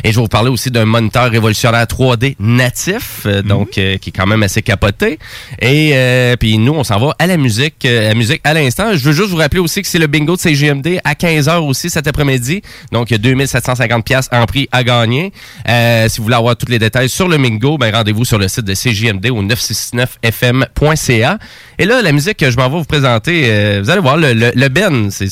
Et 0.02 0.10
je 0.10 0.16
vais 0.16 0.22
vous 0.22 0.26
parler 0.26 0.50
aussi 0.50 0.72
d'un 0.72 0.86
moniteur 0.86 1.30
révolutionnaire 1.30 1.84
3D 1.84 2.34
natif, 2.40 3.26
euh, 3.26 3.42
donc 3.42 3.78
euh, 3.78 3.96
qui 3.98 4.10
est 4.10 4.12
quand 4.12 4.26
même 4.26 4.42
assez 4.42 4.60
capoté. 4.60 5.20
Et 5.62 5.92
euh, 5.94 6.34
puis 6.34 6.58
nous, 6.58 6.72
on 6.74 6.82
s'en 6.82 6.98
va 6.98 7.14
à 7.20 7.28
la 7.28 7.36
musique, 7.36 7.84
euh, 7.84 8.06
à 8.06 8.08
la 8.08 8.14
musique 8.16 8.40
à 8.42 8.54
l'instant. 8.54 8.92
Je 8.92 9.04
veux 9.04 9.12
juste 9.12 9.28
vous 9.28 9.36
rappeler 9.36 9.60
aussi 9.60 9.82
que 9.82 9.86
c'est 9.86 10.00
le 10.00 10.08
bingo 10.08 10.34
de 10.34 10.40
CGMD 10.40 10.98
à 11.04 11.12
15h 11.14 11.58
aussi 11.58 11.90
cet 11.90 12.08
après-midi. 12.08 12.60
Donc, 12.90 13.12
il 13.12 13.14
y 13.14 13.14
a 13.14 13.18
2750 13.18 14.04
pièces 14.04 14.28
en 14.32 14.46
prix 14.46 14.68
à 14.72 14.82
gagner. 14.82 15.32
Euh, 15.68 16.08
si 16.08 16.18
vous 16.18 16.24
voulez 16.24 16.34
avoir 16.34 16.56
tous 16.56 16.68
les 16.68 16.80
détails 16.80 17.08
sur 17.08 17.28
le 17.28 17.38
bingo, 17.38 17.78
ben 17.78 17.94
rendez-vous 17.94 18.24
sur 18.24 18.38
le 18.38 18.48
site 18.48 18.64
de 18.64 18.74
CGMD 18.74 19.30
au 19.30 19.42
969fm.ca. 19.94 21.38
Et 21.78 21.84
là, 21.84 22.02
la 22.02 22.12
musique 22.12 22.38
que 22.38 22.50
je 22.50 22.56
m'en 22.56 22.68
vais 22.70 22.78
vous 22.78 22.84
présenter, 22.84 23.42
euh, 23.46 23.80
vous 23.82 23.90
allez 23.90 24.00
voir, 24.00 24.16
le, 24.16 24.32
le, 24.32 24.52
le 24.54 24.68
Ben, 24.68 25.10
c'est, 25.10 25.26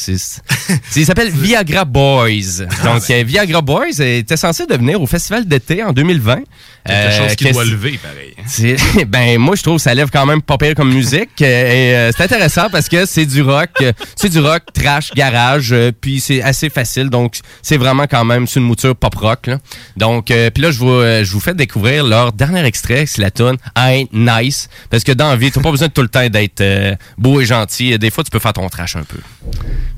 il 0.97 1.07
s'appelle 1.07 1.31
Viagra 1.33 1.85
Boys. 1.85 2.67
Donc, 2.85 3.03
euh, 3.11 3.23
Viagra 3.25 3.63
Boys 3.63 3.99
était 4.01 4.37
censé 4.37 4.67
devenir 4.67 5.01
au 5.01 5.07
festival 5.07 5.47
d'été 5.47 5.83
en 5.83 5.93
2020. 5.93 6.41
Quelque 6.87 7.17
chose 7.17 7.35
qui 7.37 7.45
qu'est-ce- 7.45 7.55
doit 7.55 7.65
lever, 7.65 7.99
pareil. 8.03 8.35
c'est- 8.47 9.05
ben 9.07 9.39
moi 9.39 9.57
je 9.57 9.63
trouve 9.63 9.77
que 9.77 9.83
ça 9.83 9.95
lève 9.95 10.11
quand 10.13 10.27
même 10.27 10.43
pas 10.43 10.59
pire 10.59 10.75
comme 10.75 10.93
musique 10.93 11.41
euh, 11.41 11.45
et 11.45 11.95
euh, 11.97 12.11
c'est 12.15 12.25
intéressant 12.25 12.69
parce 12.71 12.89
que 12.89 13.07
c'est 13.07 13.25
du 13.25 13.41
rock, 13.43 13.71
euh, 13.81 13.93
c'est 14.17 14.29
du 14.29 14.39
rock 14.41 14.63
trash 14.75 15.11
garage 15.15 15.73
euh, 15.73 15.93
puis 15.99 16.21
c'est 16.21 16.43
assez 16.43 16.69
facile 16.69 17.09
donc 17.09 17.37
c'est 17.63 17.79
vraiment 17.79 18.07
quand 18.07 18.25
même 18.25 18.47
une 18.55 18.63
mouture 18.63 18.95
pop 18.95 19.15
rock 19.15 19.47
là. 19.47 19.59
Donc 19.97 20.31
euh, 20.31 20.51
puis 20.51 20.63
là 20.63 20.71
je 20.71 20.79
vous 20.79 20.91
euh, 20.91 21.25
je 21.25 21.33
vous 21.33 21.41
fais 21.41 21.55
découvrir 21.55 22.05
leur 22.05 22.33
dernier 22.33 22.65
extrait 22.65 23.07
c'est 23.07 23.23
la 23.23 23.31
tune 23.31 23.57
I 23.77 24.07
Ain't 24.13 24.43
Nice 24.43 24.69
parce 24.91 25.05
que 25.05 25.13
dans 25.13 25.31
la 25.31 25.37
vie 25.37 25.51
t'as 25.51 25.63
pas 25.63 25.71
besoin 25.71 25.89
de 25.89 25.93
tout 25.93 26.03
le 26.03 26.09
temps 26.09 26.29
d'être 26.29 26.61
euh, 26.61 26.95
beau 27.17 27.41
et 27.41 27.47
gentil, 27.47 27.99
des 27.99 28.11
fois 28.11 28.25
tu 28.25 28.31
peux 28.31 28.39
faire 28.39 28.53
ton 28.53 28.69
trash 28.69 28.97
un 28.97 29.05
peu. 29.05 29.19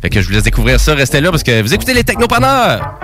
Fait 0.02 0.10
que 0.10 0.20
je 0.20 0.26
vous 0.28 0.32
laisse 0.34 0.42
découvrir 0.44 0.78
ça, 0.78 0.94
restez 0.94 1.20
là 1.20 1.30
parce 1.30 1.42
que 1.42 1.62
vous 1.62 1.74
écoutez 1.74 1.94
les 1.94 2.04
technopreneurs. 2.04 2.94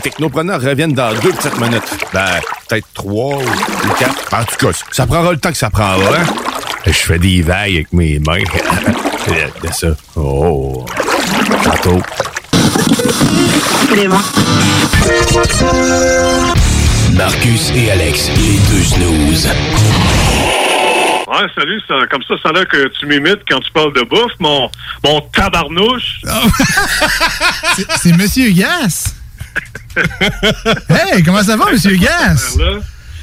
Technopreneurs 0.00 0.60
reviennent 0.60 0.94
dans 0.94 1.12
deux 1.20 1.32
petites 1.32 1.58
minutes. 1.60 1.82
Ben, 2.12 2.26
peut-être 2.68 2.86
trois 2.94 3.36
ou 3.36 3.92
quatre. 3.98 4.34
En 4.34 4.44
tout 4.44 4.66
cas, 4.66 4.78
ça 4.92 5.06
prendra 5.06 5.32
le 5.32 5.38
temps 5.38 5.50
que 5.52 5.58
ça 5.58 5.70
prendra. 5.70 6.16
Hein? 6.16 6.24
Je 6.86 6.92
fais 6.92 7.18
des 7.18 7.42
vagues 7.42 7.74
avec 7.74 7.92
mes 7.92 8.18
mains. 8.18 8.42
C'est 9.62 9.72
ça. 9.74 9.88
Oh. 10.16 10.84
Tantôt. 11.62 12.00
Marcus 17.14 17.70
et 17.74 17.90
Alex, 17.90 18.28
les 18.36 18.58
deux 18.70 18.82
snooze. 18.84 19.48
Ouais, 21.28 21.46
salut, 21.54 21.80
ça, 21.86 21.94
comme 22.10 22.22
ça, 22.26 22.34
ça 22.42 22.48
a 22.48 22.52
l'air 22.52 22.68
que 22.68 22.88
tu 22.98 23.06
m'imites 23.06 23.40
quand 23.48 23.60
tu 23.60 23.70
parles 23.72 23.92
de 23.94 24.02
bouffe, 24.02 24.32
mon, 24.38 24.70
mon 25.04 25.20
tabarnouche. 25.32 26.20
C'est- 27.76 27.86
C'est 27.98 28.12
Monsieur 28.16 28.50
Gas. 28.50 29.09
Hey, 30.88 31.22
comment 31.22 31.42
ça 31.42 31.56
va, 31.56 31.70
Monsieur 31.70 31.96
Gas? 31.96 32.56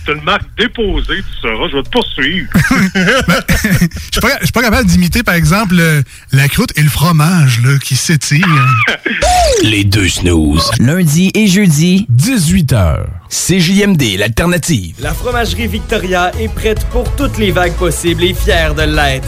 C'est 0.06 0.14
une 0.14 0.24
marque 0.24 0.46
déposée, 0.58 1.18
tu 1.18 1.42
sauras, 1.42 1.68
je 1.70 1.76
vais 1.78 1.84
te 1.84 1.90
poursuivre. 1.90 2.50
Je 2.96 4.20
suis 4.20 4.22
pas, 4.22 4.38
je 4.40 4.46
suis 4.46 4.52
pas 4.54 4.62
capable 4.62 4.88
d'imiter, 4.88 5.22
par 5.22 5.36
exemple, 5.36 5.76
le- 5.76 6.02
la 6.32 6.48
croûte 6.48 6.72
et 6.78 6.82
le 6.82 6.90
fromage 6.90 7.60
là, 7.64 7.78
qui 7.78 7.96
s'étirent. 7.98 8.48
Les 9.64 9.84
deux 9.84 10.08
snooze. 10.08 10.72
Lundi 10.80 11.30
et 11.36 11.48
jeudi, 11.48 12.08
18h. 12.16 13.04
CJMD, 13.30 14.18
l'alternative. 14.18 14.96
La 15.00 15.14
fromagerie 15.14 15.68
Victoria 15.68 16.32
est 16.40 16.48
prête 16.54 16.86
pour 16.86 17.14
toutes 17.16 17.38
les 17.38 17.52
vagues 17.52 17.74
possibles 17.74 18.24
et 18.24 18.34
fière 18.34 18.74
de 18.76 18.84
l'être. 18.84 19.28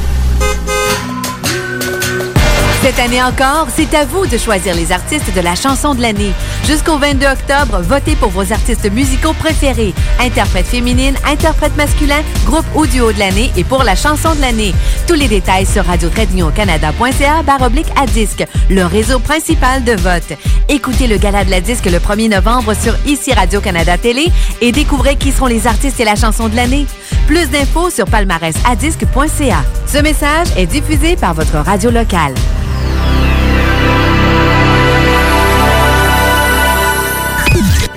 Cette 2.81 2.97
année 2.97 3.21
encore, 3.21 3.67
c'est 3.75 3.93
à 3.93 4.05
vous 4.05 4.25
de 4.25 4.39
choisir 4.39 4.73
les 4.73 4.91
artistes 4.91 5.31
de 5.35 5.39
la 5.39 5.53
chanson 5.53 5.93
de 5.93 6.01
l'année. 6.01 6.31
Jusqu'au 6.65 6.97
22 6.97 7.27
octobre, 7.27 7.79
votez 7.81 8.15
pour 8.15 8.29
vos 8.29 8.51
artistes 8.51 8.91
musicaux 8.91 9.33
préférés. 9.33 9.93
Interprète 10.19 10.65
féminine, 10.65 11.13
interprète 11.23 11.77
masculin, 11.77 12.23
groupe 12.43 12.65
ou 12.73 12.87
duo 12.87 13.11
de 13.11 13.19
l'année 13.19 13.51
et 13.55 13.63
pour 13.63 13.83
la 13.83 13.95
chanson 13.95 14.33
de 14.33 14.41
l'année. 14.41 14.73
Tous 15.05 15.13
les 15.13 15.27
détails 15.27 15.67
sur 15.67 15.85
radio-canada.ca 15.85 17.43
baroblique 17.43 17.91
à 18.01 18.07
disque, 18.07 18.47
le 18.67 18.83
réseau 18.83 19.19
principal 19.19 19.83
de 19.83 19.93
vote. 19.93 20.33
Écoutez 20.67 21.05
le 21.05 21.17
gala 21.17 21.45
de 21.45 21.51
la 21.51 21.61
disque 21.61 21.85
le 21.85 21.99
1er 21.99 22.31
novembre 22.31 22.73
sur 22.73 22.95
ici 23.05 23.31
Radio-Canada 23.31 23.99
Télé 23.99 24.31
et 24.59 24.71
découvrez 24.71 25.17
qui 25.17 25.31
seront 25.31 25.45
les 25.45 25.67
artistes 25.67 25.99
et 25.99 26.05
la 26.05 26.15
chanson 26.15 26.49
de 26.49 26.55
l'année. 26.55 26.87
Plus 27.27 27.47
d'infos 27.51 27.91
sur 27.91 28.05
palmarèsadisque.ca. 28.05 29.63
Ce 29.85 29.97
message 29.99 30.47
est 30.57 30.65
diffusé 30.65 31.15
par 31.15 31.35
votre 31.35 31.57
radio 31.59 31.91
locale. 31.91 32.33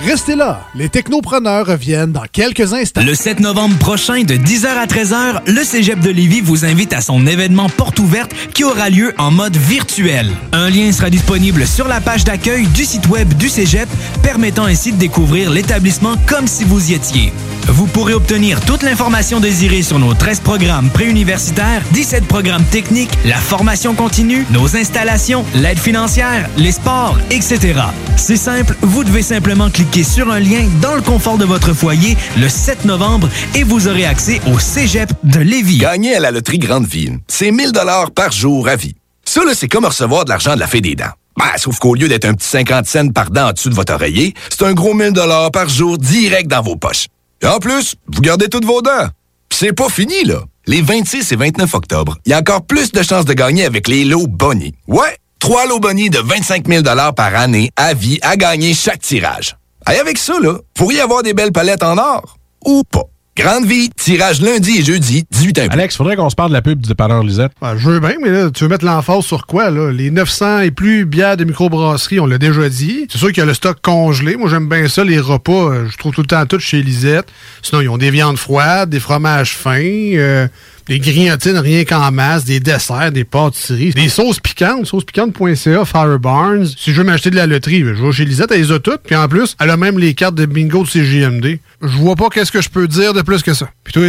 Restez 0.05 0.35
là, 0.35 0.61
les 0.75 0.87
technopreneurs 0.87 1.65
reviennent 1.65 2.11
dans 2.11 2.25
quelques 2.31 2.73
instants. 2.73 3.01
Le 3.03 3.15
7 3.15 3.39
novembre 3.39 3.75
prochain, 3.77 4.23
de 4.23 4.35
10h 4.35 4.67
à 4.67 4.85
13h, 4.85 5.41
le 5.47 5.63
Cégep 5.63 5.99
de 5.99 6.09
Lévis 6.09 6.41
vous 6.41 6.63
invite 6.63 6.93
à 6.93 7.01
son 7.01 7.25
événement 7.27 7.69
porte 7.69 7.99
ouverte 7.99 8.31
qui 8.53 8.63
aura 8.63 8.89
lieu 8.89 9.13
en 9.17 9.31
mode 9.31 9.57
virtuel. 9.57 10.29
Un 10.53 10.69
lien 10.69 10.91
sera 10.91 11.09
disponible 11.09 11.65
sur 11.65 11.87
la 11.87 12.01
page 12.01 12.23
d'accueil 12.23 12.67
du 12.67 12.85
site 12.85 13.07
web 13.07 13.33
du 13.33 13.49
Cégep, 13.49 13.89
permettant 14.21 14.65
ainsi 14.65 14.93
de 14.93 14.97
découvrir 14.97 15.49
l'établissement 15.49 16.15
comme 16.27 16.47
si 16.47 16.63
vous 16.63 16.91
y 16.91 16.93
étiez. 16.93 17.33
Vous 17.67 17.87
pourrez 17.87 18.13
obtenir 18.13 18.61
toute 18.61 18.83
l'information 18.83 19.39
désirée 19.39 19.81
sur 19.81 19.97
nos 19.97 20.13
13 20.13 20.41
programmes 20.41 20.91
préuniversitaires, 20.91 21.81
17 21.91 22.27
programmes 22.27 22.63
techniques, 22.65 23.11
la 23.25 23.37
formation 23.37 23.95
continue, 23.95 24.45
nos 24.51 24.75
installations, 24.77 25.43
l'aide 25.55 25.79
financière, 25.79 26.47
les 26.57 26.71
sports, 26.71 27.17
etc. 27.31 27.81
C'est 28.17 28.37
simple, 28.37 28.75
vous 28.81 29.03
devez 29.03 29.23
simplement 29.23 29.71
cliquer 29.71 30.03
sur 30.03 30.31
un 30.31 30.39
lien 30.39 30.67
dans 30.79 30.93
le 30.93 31.01
confort 31.01 31.39
de 31.39 31.45
votre 31.45 31.73
foyer 31.73 32.15
le 32.37 32.49
7 32.49 32.85
novembre 32.85 33.29
et 33.55 33.63
vous 33.63 33.87
aurez 33.87 34.05
accès 34.05 34.41
au 34.45 34.59
Cégep 34.59 35.11
de 35.23 35.39
Lévis. 35.39 35.79
Gagner 35.79 36.15
à 36.15 36.19
la 36.19 36.29
loterie 36.29 36.59
Grande 36.59 36.85
Ville, 36.85 37.17
c'est 37.27 37.49
1000 37.49 37.71
dollars 37.71 38.11
par 38.11 38.31
jour 38.31 38.67
à 38.67 38.75
vie. 38.75 38.95
Ça, 39.23 39.41
c'est 39.55 39.67
comme 39.67 39.85
recevoir 39.85 40.25
de 40.25 40.29
l'argent 40.29 40.53
de 40.53 40.59
la 40.59 40.67
Fée 40.67 40.81
des 40.81 40.95
dents. 40.95 41.11
Ben, 41.37 41.45
sauf 41.57 41.79
qu'au 41.79 41.95
lieu 41.95 42.07
d'être 42.07 42.25
un 42.25 42.33
petit 42.33 42.47
50 42.47 42.85
cents 42.85 43.09
par 43.09 43.31
dent 43.31 43.49
en 43.49 43.51
dessous 43.51 43.69
de 43.69 43.75
votre 43.75 43.93
oreiller, 43.93 44.33
c'est 44.49 44.63
un 44.63 44.73
gros 44.73 44.93
1000 44.93 45.11
dollars 45.11 45.51
par 45.51 45.67
jour 45.67 45.97
direct 45.97 46.47
dans 46.47 46.61
vos 46.61 46.75
poches. 46.75 47.07
Et 47.45 47.47
en 47.47 47.59
plus, 47.59 47.93
vous 48.07 48.21
gardez 48.21 48.47
toutes 48.47 48.65
vos 48.65 48.81
dents. 48.81 49.07
C'est 49.51 49.71
pas 49.71 49.87
fini, 49.87 50.23
là. 50.23 50.39
Les 50.65 50.81
26 50.81 51.31
et 51.31 51.35
29 51.35 51.75
octobre, 51.75 52.17
il 52.25 52.31
y 52.31 52.33
a 52.33 52.39
encore 52.39 52.63
plus 52.63 52.91
de 52.91 53.03
chances 53.03 53.25
de 53.25 53.33
gagner 53.33 53.65
avec 53.65 53.87
les 53.87 54.03
lots 54.03 54.25
Bonnie. 54.25 54.73
Ouais, 54.87 55.15
trois 55.37 55.67
lots 55.67 55.79
Bonnie 55.79 56.09
de 56.09 56.17
25 56.17 56.67
000 56.67 56.83
par 57.15 57.35
année 57.35 57.69
à 57.75 57.93
vie 57.93 58.17
à 58.23 58.35
gagner 58.35 58.73
chaque 58.73 59.01
tirage. 59.01 59.57
Et 59.87 59.99
avec 59.99 60.17
ça, 60.17 60.39
là, 60.41 60.57
pourriez 60.73 61.01
avoir 61.01 61.21
des 61.21 61.35
belles 61.35 61.51
palettes 61.51 61.83
en 61.83 61.99
or. 61.99 62.39
Ou 62.65 62.81
pas. 62.83 63.03
Grande 63.37 63.65
vie, 63.65 63.89
tirage 63.89 64.39
lundi 64.39 64.77
et 64.79 64.81
jeudi, 64.81 65.25
18 65.29 65.57
h 65.59 65.69
Alex, 65.69 65.97
faudrait 65.97 66.15
qu'on 66.15 66.29
se 66.29 66.35
parle 66.35 66.51
de 66.51 66.53
la 66.53 66.61
pub 66.61 66.79
du 66.79 66.87
dépanneur 66.87 67.21
Lisette. 67.21 67.51
je 67.61 67.89
veux 67.89 67.99
bien, 67.99 68.15
mais 68.23 68.29
là, 68.29 68.49
tu 68.49 68.63
veux 68.63 68.69
mettre 68.69 68.85
l'emphase 68.85 69.25
sur 69.25 69.45
quoi, 69.45 69.69
là? 69.69 69.91
Les 69.91 70.09
900 70.09 70.59
et 70.61 70.71
plus 70.71 71.03
bières 71.05 71.35
de 71.35 71.43
microbrasserie, 71.43 72.21
on 72.21 72.27
l'a 72.27 72.37
déjà 72.37 72.69
dit. 72.69 73.07
C'est 73.09 73.17
sûr 73.17 73.27
qu'il 73.27 73.39
y 73.39 73.41
a 73.41 73.45
le 73.45 73.53
stock 73.53 73.79
congelé. 73.81 74.37
Moi, 74.37 74.49
j'aime 74.49 74.69
bien 74.69 74.87
ça, 74.87 75.03
les 75.03 75.19
repas. 75.19 75.51
euh, 75.51 75.87
je 75.91 75.97
trouve 75.97 76.13
tout 76.13 76.21
le 76.21 76.27
temps 76.27 76.45
tout 76.45 76.59
chez 76.59 76.81
Lisette. 76.81 77.27
Sinon, 77.61 77.81
ils 77.81 77.89
ont 77.89 77.97
des 77.97 78.09
viandes 78.09 78.37
froides, 78.37 78.89
des 78.89 79.01
fromages 79.01 79.57
fins, 79.57 79.81
euh, 79.83 80.47
des 80.87 80.99
grignotines 80.99 81.57
rien 81.57 81.83
qu'en 81.83 82.11
masse, 82.11 82.45
des 82.45 82.59
desserts, 82.59 83.11
des 83.11 83.23
pâtisseries, 83.23 83.91
des 83.91 84.09
sauces 84.09 84.39
piquantes, 84.39 84.85
saucespiquante.ca, 84.85 85.85
Fire 85.85 86.19
Barnes. 86.19 86.65
Si 86.77 86.91
je 86.91 86.97
veux 86.97 87.03
m'acheter 87.03 87.31
de 87.31 87.35
la 87.35 87.47
loterie, 87.47 87.79
je 87.79 88.03
vais 88.03 88.11
chez 88.11 88.25
Lisette, 88.25 88.51
elle 88.51 88.61
les 88.61 88.71
a 88.71 88.79
toutes. 88.79 89.01
Puis 89.01 89.15
en 89.15 89.27
plus, 89.27 89.55
elle 89.59 89.69
a 89.69 89.77
même 89.77 89.97
les 89.97 90.13
cartes 90.13 90.35
de 90.35 90.45
bingo 90.45 90.83
de 90.83 90.89
CGMD. 90.89 91.59
Je 91.81 91.97
vois 91.97 92.15
pas 92.15 92.29
qu'est-ce 92.29 92.51
que 92.51 92.61
je 92.61 92.69
peux 92.69 92.87
dire 92.87 93.13
de 93.13 93.21
plus 93.21 93.41
que 93.41 93.53
ça. 93.53 93.69
Puis 93.83 93.93
toi, 93.93 94.03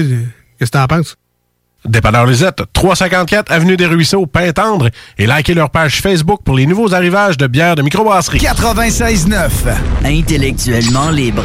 qu'est-ce 0.59 0.71
que 0.71 0.77
t'en 0.77 0.87
penses? 0.87 1.17
Dépanneur 1.85 2.27
Lisette, 2.27 2.63
354 2.73 3.53
Avenue 3.53 3.77
des 3.77 3.87
Ruisseaux, 3.87 4.27
Pintendre, 4.27 4.91
et 5.19 5.27
likez 5.27 5.55
leur 5.55 5.71
page 5.71 6.01
Facebook 6.01 6.41
pour 6.45 6.57
les 6.57 6.67
nouveaux 6.67 6.95
arrivages 6.95 7.37
de 7.37 7.47
bières 7.47 7.77
de 7.77 7.83
microbrasserie. 7.83 8.39
96.9, 8.39 9.51
intellectuellement 10.05 11.11
libre. 11.11 11.45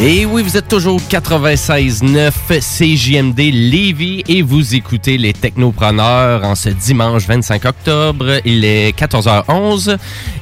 Et 0.00 0.26
oui, 0.26 0.42
vous 0.42 0.56
êtes 0.56 0.66
toujours 0.66 1.00
96.9 1.00 2.32
CJMD 2.58 3.38
Lévis 3.38 4.24
et 4.26 4.42
vous 4.42 4.74
écoutez 4.74 5.16
les 5.16 5.32
Technopreneurs 5.32 6.42
en 6.44 6.56
ce 6.56 6.70
dimanche 6.70 7.26
25 7.28 7.64
octobre. 7.66 8.40
Il 8.44 8.64
est 8.64 8.98
14h11 8.98 9.96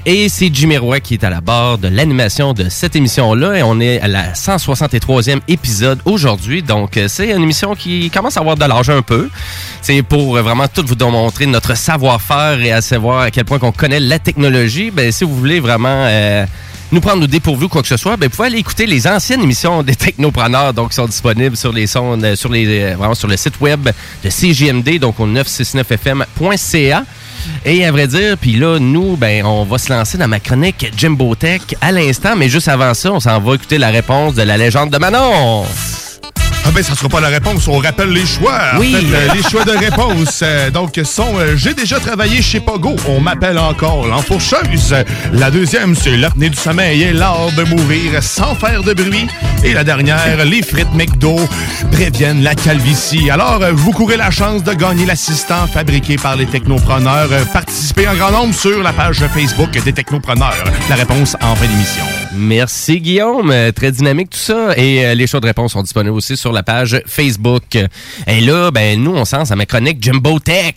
et 0.06 0.30
c'est 0.30 0.54
Jimmy 0.54 0.78
Roy 0.78 1.00
qui 1.00 1.14
est 1.14 1.24
à 1.24 1.30
la 1.30 1.42
barre 1.42 1.76
de 1.76 1.88
l'animation 1.88 2.54
de 2.54 2.70
cette 2.70 2.96
émission-là 2.96 3.58
et 3.58 3.62
on 3.62 3.80
est 3.80 4.00
à 4.00 4.08
la 4.08 4.32
163e 4.32 5.40
épisode 5.48 5.98
aujourd'hui. 6.06 6.62
Donc, 6.62 6.96
euh, 6.96 7.06
c'est 7.08 7.30
une 7.30 7.42
émission 7.42 7.74
qui 7.74 8.08
commence 8.08 8.38
à 8.38 8.40
avoir 8.40 8.56
de 8.56 8.64
l'âge 8.64 8.88
un 8.88 9.02
peu. 9.02 9.28
C'est 9.82 10.02
pour 10.02 10.36
euh, 10.38 10.42
vraiment 10.42 10.68
tout 10.68 10.84
vous 10.86 10.94
démontrer 10.94 11.44
notre 11.44 11.76
savoir-faire 11.76 12.62
et 12.62 12.72
à 12.72 12.80
savoir 12.80 13.22
à 13.22 13.30
quel 13.30 13.44
point 13.44 13.58
qu'on 13.58 13.72
connaît 13.72 14.00
la 14.00 14.18
technologie. 14.18 14.90
Ben, 14.90 15.12
si 15.12 15.24
vous 15.24 15.36
voulez 15.36 15.60
vraiment... 15.60 16.06
euh, 16.06 16.46
nous 16.92 17.00
prendre 17.00 17.24
au 17.24 17.26
dépourvu 17.26 17.66
ou 17.66 17.68
quoi 17.68 17.82
que 17.82 17.88
ce 17.88 17.96
soit, 17.96 18.16
ben, 18.16 18.28
vous 18.28 18.36
pouvez 18.36 18.48
aller 18.48 18.58
écouter 18.58 18.86
les 18.86 19.06
anciennes 19.06 19.42
émissions 19.42 19.82
des 19.82 19.94
technopreneurs, 19.94 20.74
donc 20.74 20.90
qui 20.90 20.96
sont 20.96 21.06
disponibles 21.06 21.56
sur 21.56 21.72
les 21.72 21.86
sons, 21.86 22.18
euh, 22.22 22.34
euh, 22.34 23.14
sur 23.14 23.28
le 23.28 23.36
site 23.36 23.60
web 23.60 23.88
de 24.24 24.30
CGMD, 24.30 24.98
donc 24.98 25.20
au 25.20 25.26
969fm.ca. 25.26 27.04
Et 27.64 27.84
à 27.86 27.92
vrai 27.92 28.06
dire, 28.06 28.36
puis 28.38 28.52
là, 28.56 28.78
nous, 28.78 29.16
ben, 29.16 29.44
on 29.44 29.64
va 29.64 29.78
se 29.78 29.92
lancer 29.92 30.18
dans 30.18 30.28
ma 30.28 30.40
chronique 30.40 30.92
Jimbo 30.96 31.34
Tech 31.34 31.62
à 31.80 31.92
l'instant, 31.92 32.36
mais 32.36 32.48
juste 32.48 32.68
avant 32.68 32.92
ça, 32.94 33.12
on 33.12 33.20
s'en 33.20 33.40
va 33.40 33.54
écouter 33.54 33.78
la 33.78 33.88
réponse 33.90 34.34
de 34.34 34.42
la 34.42 34.56
légende 34.56 34.90
de 34.90 34.98
Manon. 34.98 35.64
Ah 36.66 36.70
ben, 36.72 36.82
ça 36.84 36.94
sera 36.94 37.08
pas 37.08 37.20
la 37.20 37.28
réponse. 37.28 37.66
On 37.68 37.78
rappelle 37.78 38.10
les 38.10 38.26
choix. 38.26 38.58
En 38.74 38.78
Oui. 38.78 38.92
fait, 38.94 39.16
euh, 39.16 39.34
les 39.34 39.42
choix 39.42 39.64
de 39.64 39.72
réponse. 39.72 40.40
euh, 40.42 40.70
donc, 40.70 41.00
sont 41.04 41.36
euh, 41.38 41.56
J'ai 41.56 41.74
déjà 41.74 41.98
travaillé 41.98 42.42
chez 42.42 42.60
Pogo. 42.60 42.94
On 43.08 43.20
m'appelle 43.20 43.58
encore 43.58 44.06
l'enfourcheuse. 44.06 44.94
La 45.32 45.50
deuxième, 45.50 45.94
c'est 45.96 46.16
l'apnée 46.16 46.48
du 46.50 46.56
sommeil 46.56 47.02
et 47.02 47.12
l'art 47.12 47.50
de 47.56 47.64
mourir 47.64 48.22
sans 48.22 48.54
faire 48.54 48.82
de 48.82 48.92
bruit. 48.92 49.26
Et 49.64 49.72
la 49.72 49.82
dernière, 49.84 50.44
les 50.44 50.62
frites 50.62 50.92
McDo 50.94 51.36
préviennent 51.90 52.42
la 52.42 52.54
calvitie. 52.54 53.30
Alors, 53.30 53.60
vous 53.72 53.90
courez 53.92 54.16
la 54.16 54.30
chance 54.30 54.62
de 54.62 54.72
gagner 54.74 55.06
l'assistant 55.06 55.66
fabriqué 55.66 56.16
par 56.16 56.36
les 56.36 56.46
technopreneurs. 56.46 57.28
Participez 57.52 58.06
en 58.06 58.14
grand 58.14 58.30
nombre 58.32 58.54
sur 58.54 58.82
la 58.82 58.92
page 58.92 59.24
Facebook 59.34 59.70
des 59.70 59.92
technopreneurs. 59.92 60.64
La 60.88 60.94
réponse 60.96 61.36
en 61.42 61.56
fin 61.56 61.66
d'émission. 61.66 62.04
Merci 62.32 63.00
Guillaume, 63.00 63.50
Euh, 63.50 63.72
très 63.72 63.90
dynamique 63.90 64.30
tout 64.30 64.38
ça. 64.38 64.72
Et 64.76 65.04
euh, 65.04 65.14
les 65.14 65.26
choix 65.26 65.40
de 65.40 65.46
réponse 65.46 65.72
sont 65.72 65.82
disponibles 65.82 66.14
aussi 66.14 66.36
sur 66.36 66.52
la 66.52 66.62
page 66.62 67.02
Facebook. 67.06 67.76
Et 68.26 68.40
là, 68.40 68.70
ben 68.70 69.02
nous, 69.02 69.12
on 69.12 69.24
sent 69.24 69.50
à 69.50 69.56
ma 69.56 69.66
chronique 69.66 70.02
Jumbo 70.02 70.38
Tech. 70.38 70.74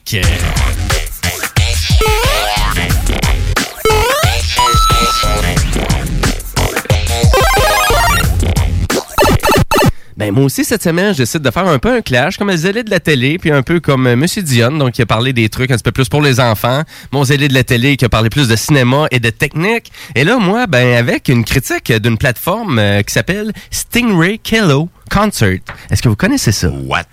Ben 10.24 10.32
moi 10.32 10.46
aussi 10.46 10.64
cette 10.64 10.82
semaine, 10.82 11.14
j'essaie 11.14 11.38
de 11.38 11.52
faire 11.52 11.68
un 11.68 11.80
peu 11.80 11.98
un 11.98 12.02
clash 12.02 12.38
comme 12.38 12.50
un 12.50 12.56
zélé 12.56 12.84
de 12.84 12.90
la 12.90 13.02
télé, 13.02 13.38
puis 13.38 13.52
un 13.52 13.62
peu 13.62 13.82
comme 13.82 14.08
euh, 14.08 14.16
Monsieur 14.16 14.42
Dion, 14.42 14.72
donc 14.72 14.94
qui 14.94 15.02
a 15.02 15.06
parlé 15.06 15.34
des 15.34 15.50
trucs 15.50 15.70
un 15.70 15.74
petit 15.74 15.84
peu 15.84 15.92
plus 15.92 16.08
pour 16.08 16.22
les 16.22 16.40
enfants, 16.40 16.84
mon 17.12 17.26
zélé 17.26 17.50
de 17.50 17.54
la 17.54 17.66
télé 17.66 17.98
qui 17.98 18.06
a 18.06 18.10
parlé 18.10 18.30
plus 18.30 18.48
de 18.48 18.56
cinéma 18.56 19.08
et 19.12 19.20
de 19.20 19.30
technique. 19.32 19.92
Et 20.16 20.24
là 20.24 20.38
moi, 20.38 20.66
ben 20.66 20.96
avec 20.96 21.28
une 21.28 21.44
critique 21.44 21.92
d'une 21.92 22.18
plateforme 22.18 22.80
euh, 22.80 23.02
qui 23.02 23.14
s'appelle 23.14 23.52
Stingray 23.70 24.38
Kello 24.38 24.88
Concert. 25.12 25.60
Est-ce 25.92 26.02
que 26.02 26.08
vous 26.08 26.16
connaissez 26.16 26.54
ça? 26.54 26.70
What? 26.70 27.04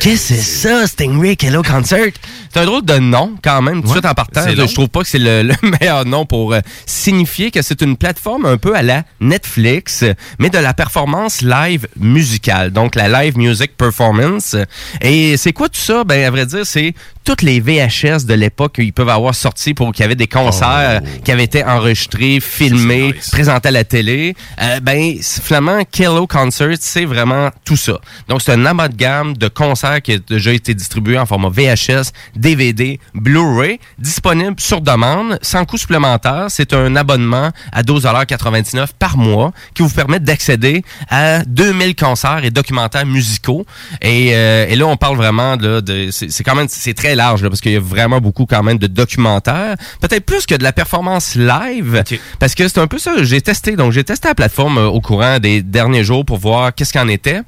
Qu'est-ce 0.00 0.28
que 0.28 0.34
c'est 0.34 0.68
ça, 0.68 0.86
Stingray 0.86 1.36
Kello 1.36 1.62
Concert? 1.62 2.12
C'est 2.52 2.60
un 2.60 2.66
drôle 2.66 2.84
de 2.84 2.98
nom, 2.98 3.34
quand 3.42 3.62
même, 3.62 3.80
tout 3.80 3.88
de 3.88 3.92
suite 3.92 4.04
en 4.04 4.14
partant. 4.14 4.42
Je, 4.46 4.74
trouve 4.74 4.88
pas 4.88 5.00
que 5.00 5.08
c'est 5.08 5.18
le, 5.18 5.42
le 5.62 5.70
meilleur 5.80 6.04
nom 6.04 6.26
pour 6.26 6.52
euh, 6.52 6.60
signifier 6.86 7.50
que 7.50 7.62
c'est 7.62 7.80
une 7.82 7.96
plateforme 7.96 8.46
un 8.46 8.58
peu 8.58 8.76
à 8.76 8.82
la 8.82 9.02
Netflix, 9.20 10.04
mais 10.38 10.50
de 10.50 10.58
la 10.58 10.74
performance 10.74 11.42
live 11.42 11.88
musicale. 11.98 12.70
Donc, 12.70 12.94
la 12.94 13.08
live 13.08 13.36
music 13.38 13.76
performance. 13.76 14.56
Et 15.00 15.36
c'est 15.36 15.52
quoi 15.52 15.68
tout 15.68 15.80
ça? 15.80 16.04
Ben, 16.04 16.24
à 16.24 16.30
vrai 16.30 16.46
dire, 16.46 16.64
c'est 16.64 16.94
toutes 17.24 17.42
les 17.42 17.58
VHS 17.58 18.26
de 18.26 18.34
l'époque 18.34 18.74
qu'ils 18.74 18.92
peuvent 18.92 19.08
avoir 19.08 19.34
sorti 19.34 19.72
pour 19.72 19.92
qu'il 19.92 20.02
y 20.02 20.04
avait 20.04 20.14
des 20.14 20.26
concerts 20.26 21.00
qui 21.24 21.32
avaient 21.32 21.44
été 21.44 21.64
enregistrés, 21.64 22.38
filmés, 22.40 23.14
présentés 23.32 23.68
à 23.68 23.72
la 23.72 23.84
télé. 23.84 24.36
Euh, 24.60 24.80
ben, 24.80 25.16
finalement, 25.20 25.82
Kello 25.90 26.26
Concert, 26.26 26.76
c'est 26.78 27.06
vraiment 27.06 27.50
tout 27.64 27.76
ça. 27.76 27.98
Donc, 28.28 28.42
c'est 28.42 28.52
un 28.52 28.66
amalgame 28.66 29.36
de 29.36 29.48
concerts 29.54 30.02
qui 30.02 30.12
a 30.12 30.18
déjà 30.18 30.52
été 30.52 30.74
distribué 30.74 31.18
en 31.18 31.26
format 31.26 31.48
VHS, 31.48 32.12
DVD, 32.36 33.00
Blu-ray, 33.14 33.78
disponible 33.98 34.56
sur 34.58 34.80
demande, 34.80 35.38
sans 35.42 35.64
coût 35.64 35.78
supplémentaire. 35.78 36.46
C'est 36.48 36.72
un 36.72 36.96
abonnement 36.96 37.50
à 37.72 37.82
12,99 37.82 38.88
par 38.98 39.16
mois 39.16 39.52
qui 39.74 39.82
vous 39.82 39.88
permet 39.88 40.20
d'accéder 40.20 40.84
à 41.08 41.44
2000 41.44 41.94
concerts 41.94 42.44
et 42.44 42.50
documentaires 42.50 43.06
musicaux. 43.06 43.64
Et, 44.02 44.34
euh, 44.34 44.66
et 44.68 44.76
là, 44.76 44.86
on 44.86 44.96
parle 44.96 45.16
vraiment 45.16 45.56
de... 45.56 45.80
de 45.80 46.08
c'est 46.10 46.44
quand 46.44 46.54
même... 46.54 46.66
C'est 46.68 46.94
très 46.94 47.14
large, 47.14 47.42
là, 47.42 47.48
parce 47.48 47.60
qu'il 47.60 47.72
y 47.72 47.76
a 47.76 47.80
vraiment 47.80 48.20
beaucoup 48.20 48.46
quand 48.46 48.62
même 48.62 48.78
de 48.78 48.86
documentaires. 48.86 49.76
Peut-être 50.00 50.24
plus 50.24 50.46
que 50.46 50.54
de 50.54 50.62
la 50.62 50.72
performance 50.72 51.34
live. 51.34 52.02
Parce 52.38 52.54
que 52.54 52.68
c'est 52.68 52.78
un 52.78 52.86
peu 52.86 52.98
ça. 52.98 53.22
J'ai 53.22 53.40
testé. 53.40 53.76
Donc, 53.76 53.92
j'ai 53.92 54.04
testé 54.04 54.28
la 54.28 54.34
plateforme 54.34 54.78
euh, 54.78 54.86
au 54.86 55.00
courant 55.00 55.38
des 55.38 55.62
derniers 55.62 56.04
jours 56.04 56.24
pour 56.24 56.38
voir 56.38 56.74
qu'est-ce 56.74 56.92
qu'il 56.92 57.00
en 57.00 57.08
était. 57.08 57.40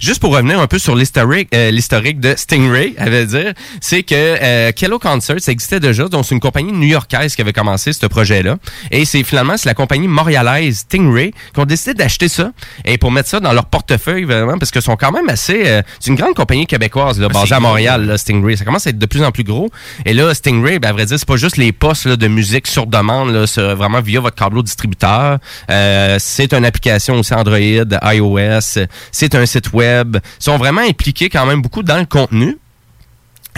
Juste 0.00 0.20
pour 0.20 0.32
revenir 0.34 0.60
un 0.60 0.66
peu 0.66 0.78
sur 0.78 0.96
l'historique 0.96 1.41
euh, 1.54 1.70
l'historique 1.70 2.20
de 2.20 2.34
Stingray, 2.36 2.94
à 2.98 3.06
vrai 3.06 3.26
dire, 3.26 3.52
c'est 3.80 4.02
que 4.02 4.14
euh, 4.14 4.72
Kello 4.72 4.98
Concert, 4.98 5.36
ça 5.40 5.52
existait 5.52 5.80
déjà. 5.80 6.08
Donc, 6.08 6.24
c'est 6.24 6.34
une 6.34 6.40
compagnie 6.40 6.72
new-yorkaise 6.72 7.34
qui 7.34 7.42
avait 7.42 7.52
commencé 7.52 7.92
ce 7.92 8.06
projet-là. 8.06 8.56
Et 8.90 9.04
c'est 9.04 9.22
finalement, 9.22 9.56
c'est 9.56 9.68
la 9.68 9.74
compagnie 9.74 10.08
montréalaise 10.08 10.78
Stingray 10.78 11.32
qui 11.54 11.60
ont 11.60 11.64
décidé 11.64 11.94
d'acheter 11.94 12.28
ça 12.28 12.52
et 12.84 12.98
pour 12.98 13.10
mettre 13.10 13.28
ça 13.28 13.40
dans 13.40 13.52
leur 13.52 13.66
portefeuille, 13.66 14.24
vraiment, 14.24 14.58
parce 14.58 14.70
que 14.70 14.80
sont 14.80 14.96
quand 14.96 15.12
même 15.12 15.28
assez... 15.28 15.62
euh, 15.66 15.82
c'est 16.00 16.10
une 16.10 16.16
grande 16.16 16.34
compagnie 16.34 16.66
québécoise, 16.66 17.18
là, 17.18 17.28
Ah, 17.30 17.40
basée 17.40 17.54
à 17.54 17.60
Montréal, 17.60 18.06
là, 18.06 18.18
Stingray. 18.18 18.56
Ça 18.56 18.64
commence 18.64 18.86
à 18.86 18.90
être 18.90 18.98
de 18.98 19.06
plus 19.06 19.22
en 19.22 19.30
plus 19.30 19.44
gros. 19.44 19.70
Et 20.04 20.12
là, 20.12 20.34
Stingray, 20.34 20.78
ben, 20.78 20.88
à 20.88 20.92
vrai 20.92 21.06
dire, 21.06 21.18
c'est 21.18 21.28
pas 21.28 21.36
juste 21.36 21.56
les 21.56 21.72
postes 21.72 22.06
là, 22.06 22.16
de 22.16 22.28
musique 22.28 22.66
sur 22.66 22.86
demande, 22.86 23.30
là, 23.30 23.46
c'est 23.46 23.74
vraiment 23.74 24.00
via 24.00 24.20
votre 24.20 24.36
câbleau 24.36 24.62
distributeur. 24.62 25.38
Euh, 25.70 26.16
c'est 26.18 26.52
une 26.52 26.64
application 26.64 27.18
aussi 27.18 27.32
Android, 27.34 27.58
iOS. 27.58 28.86
C'est 29.10 29.34
un 29.34 29.46
site 29.46 29.72
web. 29.72 30.16
Ils 30.40 30.44
sont 30.44 30.56
vraiment 30.58 30.82
impliqués 30.82 31.28
quand 31.32 31.46
même 31.46 31.62
beaucoup 31.62 31.82
dans 31.82 31.98
le 31.98 32.06
contenu. 32.06 32.58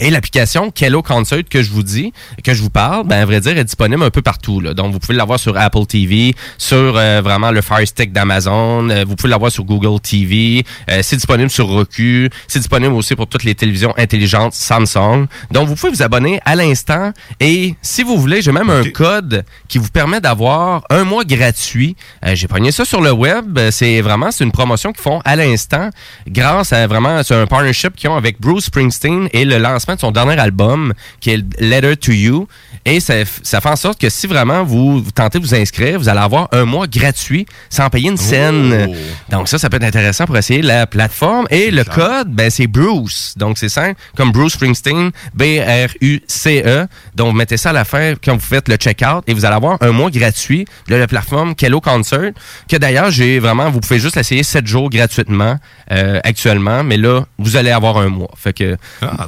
Et 0.00 0.10
l'application 0.10 0.70
Kello 0.70 1.02
Concert 1.02 1.42
que 1.48 1.62
je 1.62 1.70
vous 1.70 1.82
dis, 1.84 2.12
que 2.42 2.52
je 2.52 2.60
vous 2.62 2.70
parle, 2.70 3.06
ben 3.06 3.20
à 3.22 3.24
vrai 3.24 3.40
dire, 3.40 3.56
est 3.56 3.64
disponible 3.64 4.02
un 4.02 4.10
peu 4.10 4.22
partout. 4.22 4.60
Là. 4.60 4.74
Donc, 4.74 4.92
vous 4.92 4.98
pouvez 4.98 5.14
l'avoir 5.14 5.38
sur 5.38 5.56
Apple 5.56 5.86
TV, 5.86 6.34
sur 6.58 6.96
euh, 6.96 7.20
vraiment 7.22 7.52
le 7.52 7.60
Fire 7.60 7.86
Stick 7.86 8.12
d'Amazon. 8.12 8.88
euh, 8.90 9.04
vous 9.06 9.14
pouvez 9.14 9.28
l'avoir 9.30 9.52
sur 9.52 9.62
Google 9.64 10.00
TV. 10.00 10.64
euh, 10.90 11.00
c'est 11.02 11.14
disponible 11.16 11.48
sur 11.50 11.68
Roku. 11.68 12.28
C'est 12.48 12.58
disponible 12.58 12.92
aussi 12.94 13.14
pour 13.14 13.28
toutes 13.28 13.44
les 13.44 13.54
télévisions 13.54 13.94
intelligentes 13.96 14.54
Samsung. 14.54 15.26
Donc, 15.52 15.68
vous 15.68 15.76
pouvez 15.76 15.92
vous 15.92 16.02
abonner 16.02 16.40
à 16.44 16.56
l'instant. 16.56 17.12
Et 17.38 17.74
si 17.80 18.02
vous 18.02 18.16
voulez, 18.18 18.42
j'ai 18.42 18.50
même 18.52 18.70
un 18.70 18.82
code 18.90 19.44
qui 19.68 19.78
vous 19.78 19.90
permet 19.90 20.20
d'avoir 20.20 20.82
un 20.90 21.04
mois 21.04 21.24
gratuit. 21.24 21.94
Euh, 22.26 22.34
j'ai 22.34 22.48
pogné 22.48 22.72
ça 22.72 22.84
sur 22.84 23.00
le 23.00 23.12
web. 23.12 23.56
Euh, 23.58 23.70
C'est 23.70 24.00
vraiment 24.00 24.30
c'est 24.32 24.42
une 24.44 24.52
promotion 24.52 24.92
qu'ils 24.92 25.02
font 25.02 25.20
à 25.24 25.36
l'instant 25.36 25.90
grâce 26.26 26.72
à 26.72 26.86
vraiment 26.86 27.22
c'est 27.22 27.34
un 27.34 27.46
partnership 27.46 27.94
qu'ils 27.94 28.10
ont 28.10 28.16
avec 28.16 28.40
Bruce 28.40 28.64
Springsteen 28.64 29.28
et 29.32 29.44
le 29.44 29.58
lancement 29.58 29.83
de 29.92 30.00
son 30.00 30.10
dernier 30.10 30.38
album 30.38 30.94
qui 31.20 31.30
est 31.30 31.60
Letter 31.60 31.96
to 31.96 32.12
You. 32.12 32.48
Et 32.86 33.00
ça, 33.00 33.24
fait 33.24 33.66
en 33.66 33.76
sorte 33.76 33.98
que 33.98 34.10
si 34.10 34.26
vraiment 34.26 34.62
vous, 34.62 35.02
vous 35.02 35.10
tentez 35.10 35.38
de 35.38 35.44
vous 35.44 35.54
inscrire, 35.54 35.98
vous 35.98 36.08
allez 36.08 36.20
avoir 36.20 36.48
un 36.52 36.64
mois 36.64 36.86
gratuit 36.86 37.46
sans 37.70 37.88
payer 37.88 38.10
une 38.10 38.16
scène. 38.16 38.94
Donc 39.30 39.48
ça, 39.48 39.58
ça 39.58 39.70
peut 39.70 39.76
être 39.76 39.84
intéressant 39.84 40.26
pour 40.26 40.36
essayer 40.36 40.60
la 40.60 40.86
plateforme. 40.86 41.46
Et 41.50 41.70
le 41.70 41.84
code, 41.84 42.28
ben 42.28 42.50
c'est 42.50 42.66
Bruce. 42.66 43.34
Donc 43.36 43.56
c'est 43.56 43.68
simple, 43.68 43.98
comme 44.16 44.32
Bruce 44.32 44.54
Springsteen, 44.54 45.10
B-R-U-C-E. 45.34 46.86
Donc 47.14 47.28
vous 47.28 47.36
mettez 47.36 47.56
ça 47.56 47.70
à 47.70 47.72
la 47.72 47.84
fin 47.84 48.14
quand 48.22 48.34
vous 48.34 48.40
faites 48.40 48.68
le 48.68 48.76
checkout 48.76 49.22
et 49.26 49.34
vous 49.34 49.44
allez 49.44 49.56
avoir 49.56 49.78
un 49.80 49.92
mois 49.92 50.10
gratuit 50.10 50.66
de 50.88 50.96
la 50.96 51.06
plateforme 51.06 51.54
Kello 51.54 51.80
Concert. 51.80 52.32
Que 52.68 52.76
d'ailleurs, 52.76 53.10
j'ai 53.10 53.38
vraiment, 53.38 53.70
vous 53.70 53.80
pouvez 53.80 53.98
juste 53.98 54.16
l'essayer 54.16 54.42
7 54.42 54.66
jours 54.66 54.90
gratuitement 54.90 55.58
euh, 55.90 56.20
actuellement, 56.22 56.84
mais 56.84 56.96
là, 56.96 57.24
vous 57.38 57.56
allez 57.56 57.70
avoir 57.70 57.98
un 57.98 58.08
mois. 58.08 58.30
Fait 58.36 58.52
que, 58.52 58.76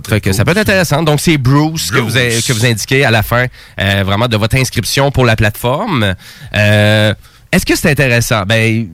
fait 0.08 0.20
que 0.20 0.32
ça 0.32 0.44
peut 0.47 0.52
être 0.52 0.59
intéressant. 0.68 1.02
Donc 1.02 1.20
c'est 1.20 1.36
Bruce, 1.39 1.90
que 1.90 1.98
vous, 1.98 2.16
a- 2.16 2.20
que 2.47 2.52
vous 2.52 2.64
indiquez 2.64 3.05
à 3.05 3.10
la 3.10 3.23
fin 3.23 3.47
euh, 3.81 4.02
vraiment 4.05 4.28
de 4.28 4.36
votre 4.36 4.56
inscription 4.56 5.10
pour 5.10 5.24
la 5.27 5.36
plateforme. 5.36 6.14
Euh, 6.55 7.14
Est-ce 7.52 7.66
que 7.66 7.77
c'est 7.77 7.90
intéressant? 7.90 8.43
Ben, 8.47 8.89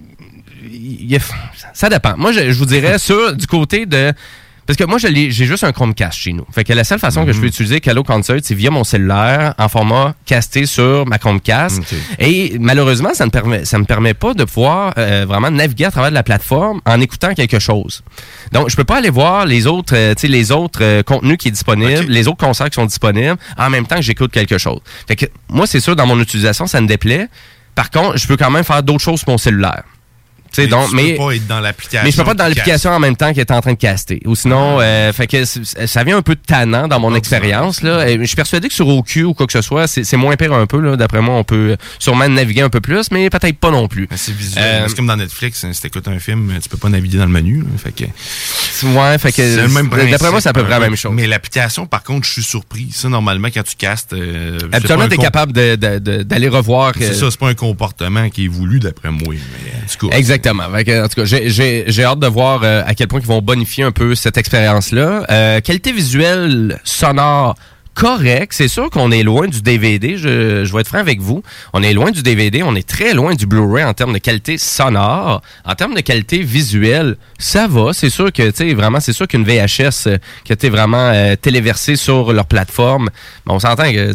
ça 1.73 1.89
dépend. 1.89 2.17
Moi, 2.17 2.33
je, 2.33 2.51
je 2.53 2.59
vous 2.59 2.67
dirais 2.67 2.99
sur 2.99 3.35
du 3.35 3.47
côté 3.47 3.87
de. 3.87 4.13
Parce 4.67 4.77
que 4.77 4.85
moi, 4.85 4.99
j'ai 4.99 5.31
juste 5.31 5.65
un 5.65 5.73
Chromecast 5.73 6.19
chez 6.19 6.33
nous. 6.33 6.47
Fait 6.53 6.65
que 6.65 6.73
la 6.73 6.85
seule 6.85 6.99
façon 6.99 7.27
que 7.27 7.33
je 7.33 7.41
peux 7.41 7.47
utiliser 7.47 7.81
Calo 7.81 8.05
Concert, 8.05 8.39
c'est 8.43 8.55
via 8.55 8.71
mon 8.71 8.85
cellulaire 8.85 9.55
en 9.59 9.69
format 9.69 10.15
casté 10.25 10.67
sur 10.67 11.05
ma 11.07 11.19
Chromecast. 11.19 11.83
Et 12.19 12.57
malheureusement, 12.61 13.11
ça 13.15 13.25
ne 13.27 13.31
permet, 13.31 13.65
ça 13.65 13.79
me 13.79 13.85
permet 13.85 14.15
pas 14.15 14.35
de 14.35 14.45
pouvoir 14.45 14.95
euh, 14.99 15.25
vraiment 15.27 15.51
naviguer 15.51 15.87
à 15.87 15.91
travers 15.91 16.11
de 16.11 16.15
la 16.15 16.23
plateforme 16.23 16.81
en 16.87 17.01
écoutant 17.01 17.35
quelque 17.35 17.59
chose. 17.59 18.03
Donc, 18.53 18.71
je 18.71 18.77
peux 18.77 18.85
pas 18.85 18.99
aller 18.99 19.11
voir 19.11 19.47
les 19.47 19.67
autres, 19.67 19.95
euh, 19.97 20.15
tu 20.15 20.23
sais, 20.23 20.29
les 20.29 20.53
autres 20.53 20.81
euh, 20.83 21.03
contenus 21.03 21.39
qui 21.39 21.49
est 21.49 21.53
disponibles, 21.53 22.05
les 22.09 22.29
autres 22.29 22.45
concerts 22.45 22.71
qui 22.71 22.77
sont 22.77 22.87
disponibles 22.87 23.37
en 23.59 23.71
même 23.71 23.87
temps 23.87 23.97
que 23.97 24.03
j'écoute 24.03 24.31
quelque 24.31 24.59
chose. 24.59 24.81
Fait 25.09 25.17
que 25.17 25.27
moi, 25.49 25.67
c'est 25.67 25.81
sûr, 25.81 25.97
dans 25.97 26.07
mon 26.07 26.21
utilisation, 26.21 26.67
ça 26.67 26.81
me 26.81 26.87
déplaît. 26.87 27.29
Par 27.75 27.91
contre, 27.91 28.19
je 28.19 28.27
peux 28.27 28.37
quand 28.37 28.51
même 28.51 28.65
faire 28.65 28.83
d'autres 28.83 29.01
choses 29.03 29.21
sur 29.21 29.31
mon 29.31 29.39
cellulaire. 29.39 29.85
Tu 30.53 30.57
sais, 30.57 30.63
Mais 30.63 30.69
donc, 30.69 30.91
tu 30.91 30.97
mais, 30.97 31.13
peux 31.13 31.19
pas 31.25 31.35
être 31.35 31.47
dans 31.47 31.61
l'application. 31.61 32.01
mais 32.05 32.11
je 32.11 32.17
peux 32.17 32.25
pas 32.25 32.31
être 32.33 32.37
dans 32.39 32.49
l'application 32.49 32.91
en 32.91 33.01
même 33.01 33.17
temps 33.17 33.31
qu'il 33.31 33.41
est 33.41 33.51
en 33.51 33.61
train 33.61 33.73
de 33.73 33.79
caster. 33.79 34.21
Ou 34.27 34.35
sinon, 34.37 34.79
euh, 34.81 35.13
fait 35.13 35.27
que 35.27 35.45
ça 35.45 36.05
vient 36.05 36.19
un 36.19 36.23
peu 36.23 36.35
de 36.35 36.41
tannant 36.47 36.89
dans 36.89 37.01
mon 37.01 37.15
expérience. 37.15 37.83
Là. 37.83 38.09
Et 38.09 38.19
Je 38.19 38.25
suis 38.25 38.37
persuadé 38.37 38.69
que 38.69 38.75
sur 38.75 38.87
OQ 38.89 39.25
ou 39.25 39.35
quoi 39.35 39.47
que 39.47 39.53
ce 39.53 39.63
soit, 39.63 39.87
c'est 39.87 40.05
c'est 40.05 40.17
moins 40.17 40.37
pire 40.37 40.53
un 40.53 40.67
peu. 40.67 40.81
là. 40.81 40.97
D'après 40.97 41.21
moi, 41.23 41.35
on 41.37 41.45
peut 41.45 41.77
sûrement 41.99 42.29
naviguer 42.29 42.61
un 42.63 42.69
peu 42.71 42.81
plus, 42.81 43.11
mais 43.11 43.31
peut-être 43.31 43.57
pas 43.59 43.71
non 43.71 43.89
plus. 43.89 44.09
C'est 44.15 44.35
visuel. 44.35 44.63
Euh, 44.65 44.85
C'est 44.89 44.97
comme 44.97 45.07
dans 45.07 45.17
Netflix, 45.17 45.65
hein, 45.65 45.71
si 45.73 45.81
t'écoutes 45.81 46.09
un 46.09 46.19
film, 46.19 46.53
tu 46.63 46.69
peux 46.69 46.77
pas 46.77 46.89
naviguer 46.91 47.19
dans 47.19 47.27
le 47.27 47.31
menu. 47.33 47.59
là. 47.61 47.67
fait 47.83 47.93
que, 47.93 48.05
Ouais, 48.85 49.19
fait 49.19 49.31
que 49.31 49.37
c'est 49.37 49.57
le 49.57 49.69
même 49.69 49.89
principe. 49.89 50.11
d'après 50.11 50.31
moi, 50.31 50.41
c'est 50.41 50.49
à 50.49 50.53
peu 50.53 50.63
près 50.63 50.71
la 50.71 50.81
même 50.81 50.97
chose. 50.97 51.13
Mais 51.15 51.27
l'application, 51.27 51.87
par 51.87 52.03
contre, 52.03 52.27
je 52.27 52.33
suis 52.33 52.43
surpris. 52.43 52.89
Ça, 52.93 53.09
normalement, 53.09 53.49
quand 53.53 53.63
tu 53.63 53.77
castes... 53.77 54.13
euh, 54.13 54.59
Habituellement, 54.73 55.03
pas 55.03 55.05
un 55.05 55.09
tu 55.09 55.15
es 55.15 55.17
comp- 55.17 55.25
capable 55.25 55.53
de- 55.53 55.77
de- 55.77 55.99
de- 55.99 56.23
d'aller 56.23 56.49
revoir. 56.49 56.93
C'est 56.99 57.11
euh, 57.11 57.15
ça, 57.15 57.31
c'est 57.31 57.39
pas 57.41 57.49
un 57.49 57.55
comportement 57.55 58.29
qui 58.31 58.45
est 58.47 58.49
voulu, 58.49 58.81
d'après 58.81 59.11
moi. 59.11 59.29
Mais, 59.35 60.09
cas, 60.11 60.17
Exactement. 60.17 60.65
Fait 60.75 60.85
que, 60.85 61.05
en 61.05 61.09
tout 61.09 61.15
cas, 61.17 61.25
j'ai 61.25 62.05
hâte 62.05 62.19
de 62.19 62.27
voir 62.27 62.61
euh, 62.65 62.83
à 62.87 62.95
quel 62.95 63.09
point 63.09 63.21
ils 63.21 63.27
vont 63.27 63.41
bonifier 63.43 63.85
un 63.85 63.93
peu 63.93 64.15
cette 64.15 64.37
expérience-là. 64.37 65.25
Euh, 65.31 65.61
qualité 65.61 65.93
visuelle, 65.93 66.81
sonore, 66.85 67.55
correct. 67.95 68.53
C'est 68.53 68.69
sûr 68.69 68.91
qu'on 68.91 69.11
est 69.11 69.23
loin 69.23 69.49
du 69.49 69.63
DVD. 69.63 70.17
Je, 70.17 70.65
je 70.65 70.73
vais 70.73 70.81
être 70.81 70.89
franc 70.89 70.99
avec 70.99 71.21
vous. 71.21 71.43
On 71.73 71.83
est 71.83 71.95
loin 71.95 72.11
du 72.11 72.23
DVD. 72.23 72.63
On 72.63 72.75
est 72.75 72.87
très 72.87 73.15
loin 73.15 73.35
du 73.35 73.47
Blu-ray 73.47 73.85
en 73.85 73.95
termes 73.95 74.13
de 74.13 74.19
qualité 74.19 74.59
sonore. 74.59 75.43
En 75.65 75.75
termes 75.75 75.95
de 75.95 76.01
qualité 76.01 76.43
visuelle, 76.43 77.17
ça 77.39 77.67
va. 77.67 77.93
C'est 77.93 78.11
sûr 78.11 78.33
que, 78.33 78.51
tu 78.51 78.57
sais, 78.57 78.75
vraiment, 78.75 79.01
c'est 79.01 79.13
sûr 79.13 79.27
qu'une 79.27 79.45
VHS 79.45 80.07
euh, 80.07 80.19
qui 80.45 80.53
été 80.53 80.69
vraiment 80.69 81.11
euh, 81.13 81.37
téléversée 81.37 81.97
sur 81.97 82.33
leur 82.33 82.47
plateforme, 82.47 83.09
ben, 83.47 83.55
on 83.55 83.59
s'entend 83.59 83.91
que 83.93 84.15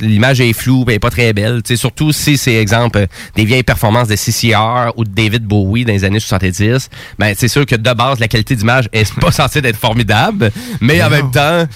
l'image 0.00 0.40
est 0.40 0.52
floue, 0.52 0.84
elle 0.88 0.94
est 0.94 0.98
pas 0.98 1.10
très 1.10 1.32
belle. 1.32 1.62
Tu 1.62 1.68
sais, 1.68 1.76
surtout 1.76 2.12
si 2.12 2.36
c'est 2.36 2.54
exemple 2.54 2.98
euh, 2.98 3.06
des 3.36 3.44
vieilles 3.44 3.62
performances 3.62 4.08
de 4.08 4.16
CCR 4.16 4.92
ou 4.96 5.04
de 5.04 5.10
David 5.10 5.44
Bowie 5.44 5.84
dans 5.84 5.92
les 5.92 6.04
années 6.04 6.20
70, 6.20 6.90
ben 7.18 7.34
c'est 7.36 7.48
sûr 7.48 7.66
que 7.66 7.76
de 7.76 7.92
base 7.92 8.18
la 8.18 8.28
qualité 8.28 8.56
d'image 8.56 8.88
est 8.92 9.12
pas 9.20 9.32
censée 9.32 9.60
être 9.60 9.76
formidable, 9.76 10.50
mais 10.80 11.02
en 11.02 11.10
même 11.10 11.30
temps 11.30 11.66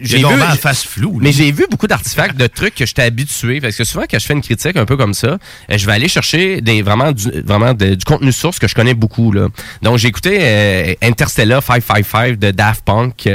J'ai 0.00 0.18
la 0.20 0.56
face 0.56 0.86
mais 1.20 1.32
j'ai 1.32 1.50
vu 1.52 1.66
beaucoup 1.70 1.86
d'artefacts, 1.86 2.36
de 2.36 2.46
trucs 2.46 2.74
que 2.74 2.86
j'étais 2.86 3.02
habitué. 3.02 3.60
Parce 3.60 3.76
que 3.76 3.84
souvent, 3.84 4.04
quand 4.10 4.18
je 4.18 4.26
fais 4.26 4.34
une 4.34 4.42
critique 4.42 4.76
un 4.76 4.84
peu 4.84 4.96
comme 4.96 5.14
ça, 5.14 5.38
euh, 5.70 5.78
je 5.78 5.86
vais 5.86 5.92
aller 5.92 6.08
chercher 6.08 6.60
des 6.60 6.82
vraiment 6.82 7.12
du, 7.12 7.28
vraiment 7.44 7.74
de- 7.74 7.94
du 7.94 8.04
contenu 8.04 8.32
source 8.32 8.58
que 8.58 8.68
je 8.68 8.74
connais 8.74 8.94
beaucoup. 8.94 9.32
Là. 9.32 9.48
Donc, 9.82 9.98
j'ai 9.98 10.08
écouté 10.08 10.38
euh, 10.40 10.94
Interstellar 11.02 11.62
555 11.62 12.38
de 12.38 12.50
Daft 12.50 12.84
Punk, 12.84 13.28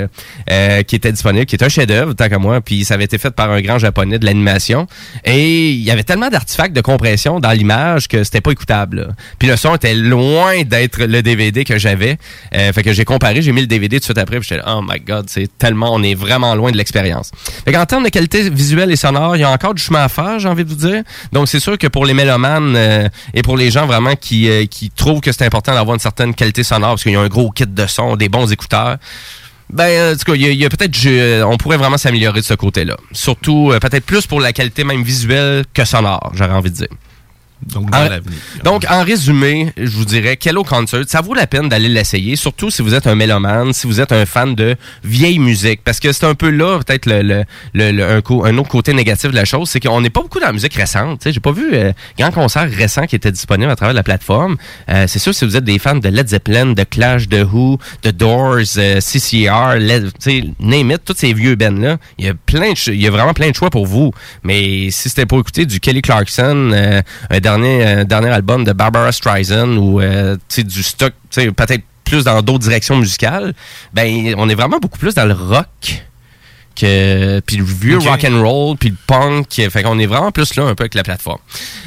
euh, 0.49 0.83
qui 0.83 0.95
était 0.95 1.11
disponible, 1.11 1.45
qui 1.45 1.55
est 1.55 1.63
un 1.63 1.69
chef-d'œuvre, 1.69 2.13
tant 2.13 2.29
qu'à 2.29 2.39
moi. 2.39 2.61
Puis, 2.61 2.85
ça 2.85 2.93
avait 2.95 3.05
été 3.05 3.17
fait 3.17 3.31
par 3.31 3.51
un 3.51 3.61
grand 3.61 3.79
japonais 3.79 4.19
de 4.19 4.25
l'animation. 4.25 4.87
Et 5.25 5.71
il 5.71 5.81
y 5.81 5.91
avait 5.91 6.03
tellement 6.03 6.29
d'artefacts 6.29 6.75
de 6.75 6.81
compression 6.81 7.39
dans 7.39 7.51
l'image 7.51 8.07
que 8.07 8.23
c'était 8.23 8.41
pas 8.41 8.51
écoutable. 8.51 8.97
là. 9.01 9.07
Puis, 9.39 9.47
le 9.47 9.57
son 9.57 9.75
était 9.75 9.95
loin 9.95 10.63
d'être 10.63 11.03
le 11.03 11.21
DVD 11.21 11.63
que 11.65 11.77
j'avais. 11.77 12.17
Euh, 12.55 12.71
fait 12.73 12.83
que 12.83 12.93
j'ai 12.93 13.05
comparé, 13.05 13.41
j'ai 13.41 13.51
mis 13.51 13.61
le 13.61 13.67
DVD 13.67 13.97
tout 13.97 14.01
de 14.01 14.05
suite 14.05 14.17
après. 14.17 14.39
Puis, 14.39 14.47
j'étais 14.49 14.61
oh 14.67 14.81
my 14.81 14.99
god, 14.99 15.25
c'est 15.29 15.49
tellement, 15.63 15.93
on 15.93 16.03
est 16.03 16.13
vraiment 16.13 16.55
loin 16.55 16.71
de 16.71 16.77
l'expérience. 16.77 17.31
Qu'en 17.65 17.85
termes 17.85 18.03
de 18.03 18.09
qualité 18.09 18.49
visuelle 18.49 18.91
et 18.91 18.97
sonore, 18.97 19.37
il 19.37 19.39
y 19.39 19.43
a 19.45 19.49
encore 19.49 19.73
du 19.73 19.81
chemin 19.81 20.03
à 20.03 20.09
faire, 20.09 20.37
j'ai 20.37 20.49
envie 20.49 20.65
de 20.65 20.69
vous 20.69 20.75
dire. 20.75 21.03
Donc, 21.31 21.47
c'est 21.47 21.61
sûr 21.61 21.77
que 21.77 21.87
pour 21.87 22.05
les 22.05 22.13
mélomanes 22.13 22.75
euh, 22.75 23.07
et 23.33 23.43
pour 23.43 23.55
les 23.55 23.71
gens 23.71 23.85
vraiment 23.85 24.15
qui, 24.17 24.49
euh, 24.49 24.65
qui 24.65 24.89
trouvent 24.89 25.21
que 25.21 25.31
c'est 25.31 25.45
important 25.45 25.73
d'avoir 25.73 25.93
une 25.93 26.01
certaine 26.01 26.35
qualité 26.35 26.63
sonore 26.63 26.89
parce 26.89 27.03
qu'il 27.03 27.13
y 27.13 27.15
a 27.15 27.21
un 27.21 27.29
gros 27.29 27.49
kit 27.49 27.65
de 27.65 27.87
son, 27.87 28.17
des 28.17 28.27
bons 28.27 28.51
écouteurs, 28.51 28.97
ben, 29.69 30.13
en 30.13 30.17
tout 30.17 30.25
cas, 30.25 30.35
il 30.35 30.53
y 30.53 30.65
a, 30.65 30.69
peut-être, 30.69 31.45
on 31.45 31.55
pourrait 31.55 31.77
vraiment 31.77 31.97
s'améliorer 31.97 32.41
de 32.41 32.45
ce 32.45 32.55
côté-là. 32.55 32.97
Surtout, 33.13 33.71
euh, 33.71 33.79
peut-être 33.79 34.05
plus 34.05 34.27
pour 34.27 34.41
la 34.41 34.51
qualité 34.51 34.83
même 34.83 35.03
visuelle 35.03 35.63
que 35.73 35.85
sonore, 35.85 36.33
j'aurais 36.35 36.51
envie 36.51 36.71
de 36.71 36.75
dire. 36.75 36.93
Donc, 37.73 37.89
dans 37.91 37.97
En- 37.99 38.09
l'avenir. 38.09 38.37
donc, 38.63 38.85
en 38.89 39.03
résumé, 39.03 39.71
je 39.77 39.89
vous 39.91 40.05
dirais, 40.05 40.37
Kello 40.37 40.63
Concert, 40.63 41.03
ça 41.07 41.21
vaut 41.21 41.33
la 41.33 41.47
peine 41.47 41.69
d'aller 41.69 41.89
l'essayer, 41.89 42.35
surtout 42.35 42.69
si 42.69 42.81
vous 42.81 42.93
êtes 42.93 43.07
un 43.07 43.15
mélomane, 43.15 43.73
si 43.73 43.87
vous 43.87 43.99
êtes 44.01 44.11
un 44.11 44.25
fan 44.25 44.55
de 44.55 44.75
vieille 45.03 45.39
musique, 45.39 45.81
parce 45.83 45.99
que 45.99 46.11
c'est 46.11 46.25
un 46.25 46.35
peu 46.35 46.49
là, 46.49 46.79
peut-être, 46.79 47.05
le, 47.05 47.21
le- 47.21 47.43
le- 47.73 47.91
le- 47.91 48.09
un, 48.09 48.21
co- 48.21 48.45
un 48.45 48.57
autre 48.57 48.69
côté 48.69 48.93
négatif 48.93 49.31
de 49.31 49.35
la 49.35 49.45
chose, 49.45 49.69
c'est 49.69 49.79
qu'on 49.79 50.01
n'est 50.01 50.09
pas 50.09 50.21
beaucoup 50.21 50.39
dans 50.39 50.47
la 50.47 50.53
musique 50.53 50.73
récente. 50.73 51.19
tu 51.19 51.23
sais. 51.23 51.33
J'ai 51.33 51.39
pas 51.39 51.51
vu 51.51 51.69
euh, 51.73 51.91
grand 52.17 52.31
concert 52.31 52.69
récent 52.69 53.05
qui 53.05 53.15
était 53.15 53.31
disponible 53.31 53.71
à 53.71 53.75
travers 53.75 53.93
la 53.93 54.03
plateforme. 54.03 54.57
Euh, 54.89 55.05
c'est 55.07 55.19
sûr, 55.19 55.33
si 55.33 55.45
vous 55.45 55.55
êtes 55.57 55.63
des 55.63 55.79
fans 55.79 55.95
de 55.95 56.09
Led 56.09 56.27
Zeppelin, 56.27 56.73
de 56.73 56.83
Clash, 56.83 57.27
de 57.27 57.43
Who, 57.43 57.77
de 58.03 58.11
Doors, 58.11 58.57
euh, 58.77 58.99
CCR, 58.99 59.75
Led, 59.79 60.11
name 60.59 60.91
it, 60.91 61.01
tous 61.05 61.15
ces 61.17 61.33
vieux 61.33 61.55
bands-là, 61.55 61.97
il 62.17 62.25
y 62.25 62.29
a 62.29 62.33
plein 62.33 62.71
de, 62.73 62.91
il 62.91 63.01
y 63.01 63.07
a 63.07 63.11
vraiment 63.11 63.33
plein 63.33 63.49
de 63.49 63.55
choix 63.55 63.69
pour 63.69 63.85
vous. 63.85 64.11
Mais 64.43 64.89
si 64.91 65.09
c'était 65.09 65.25
pour 65.25 65.39
écouter 65.39 65.65
du 65.65 65.79
Kelly 65.79 66.01
Clarkson, 66.01 66.71
euh, 66.73 67.01
un 67.29 67.39
dernier, 67.57 67.85
un 67.85 68.05
dernier 68.05 68.29
album 68.29 68.63
de 68.63 68.73
Barbara 68.73 69.11
Streisand 69.11 69.77
ou 69.77 70.01
euh, 70.01 70.37
du 70.57 70.83
stock, 70.83 71.13
peut-être 71.31 71.83
plus 72.03 72.23
dans 72.23 72.41
d'autres 72.41 72.63
directions 72.63 72.97
musicales, 72.97 73.53
ben 73.93 74.35
on 74.37 74.49
est 74.49 74.55
vraiment 74.55 74.79
beaucoup 74.79 74.99
plus 74.99 75.15
dans 75.15 75.25
le 75.25 75.33
rock 75.33 76.03
puis 76.75 77.57
le 77.57 77.63
vieux 77.63 77.97
Ok. 77.97 78.03
rock 78.07 78.25
and 78.25 78.41
roll 78.41 78.77
puis 78.77 78.89
le 78.89 78.95
punk 79.07 79.47
fait 79.69 79.83
qu'on 79.83 79.99
est 79.99 80.05
vraiment 80.05 80.31
plus 80.31 80.55
là 80.55 80.63
un 80.63 80.75
peu 80.75 80.83
avec 80.83 80.95
la 80.95 81.03
plateforme. 81.03 81.39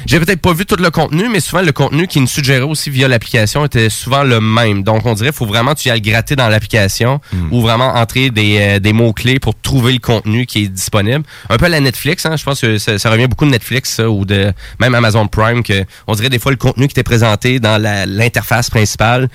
J'ai 0.05 0.19
peut-être 0.19 0.41
pas 0.41 0.53
vu 0.53 0.65
tout 0.65 0.75
le 0.77 0.89
contenu 0.89 1.27
mais 1.29 1.39
souvent 1.39 1.61
le 1.61 1.71
contenu 1.71 2.07
qui 2.07 2.19
nous 2.19 2.27
suggérait 2.27 2.61
aussi 2.61 2.89
via 2.89 3.07
l'application 3.07 3.65
était 3.65 3.89
souvent 3.89 4.23
le 4.23 4.39
même. 4.39 4.83
Donc 4.83 5.05
on 5.05 5.13
dirait 5.13 5.31
faut 5.31 5.45
vraiment 5.45 5.75
tu 5.75 5.87
y 5.89 5.91
ailles 5.91 6.01
gratter 6.01 6.35
dans 6.35 6.47
l'application 6.49 7.19
ou 7.51 7.61
vraiment 7.61 7.95
entrer 7.95 8.29
des, 8.29 8.57
euh, 8.59 8.79
des 8.79 8.93
mots 8.93 9.13
clés 9.13 9.39
pour 9.39 9.53
trouver 9.59 9.93
le 9.93 9.99
contenu 9.99 10.45
qui 10.45 10.63
est 10.63 10.67
disponible. 10.67 11.23
Un 11.49 11.57
peu 11.57 11.65
à 11.65 11.69
la 11.69 11.79
Netflix 11.79 12.25
hein, 12.25 12.35
je 12.37 12.43
pense 12.43 12.61
que 12.61 12.77
ça, 12.77 12.97
ça 12.97 13.09
revient 13.11 13.27
beaucoup 13.27 13.45
de 13.45 13.51
Netflix 13.51 13.93
ça, 13.95 14.09
ou 14.09 14.25
de 14.25 14.51
même 14.79 14.95
Amazon 14.95 15.27
Prime 15.27 15.63
que 15.63 15.83
on 16.07 16.13
dirait 16.15 16.29
des 16.29 16.39
fois 16.39 16.51
le 16.51 16.57
contenu 16.57 16.87
qui 16.87 16.91
était 16.91 17.03
présenté 17.03 17.59
dans 17.59 17.81
l'interface 17.81 18.69
principale 18.69 19.29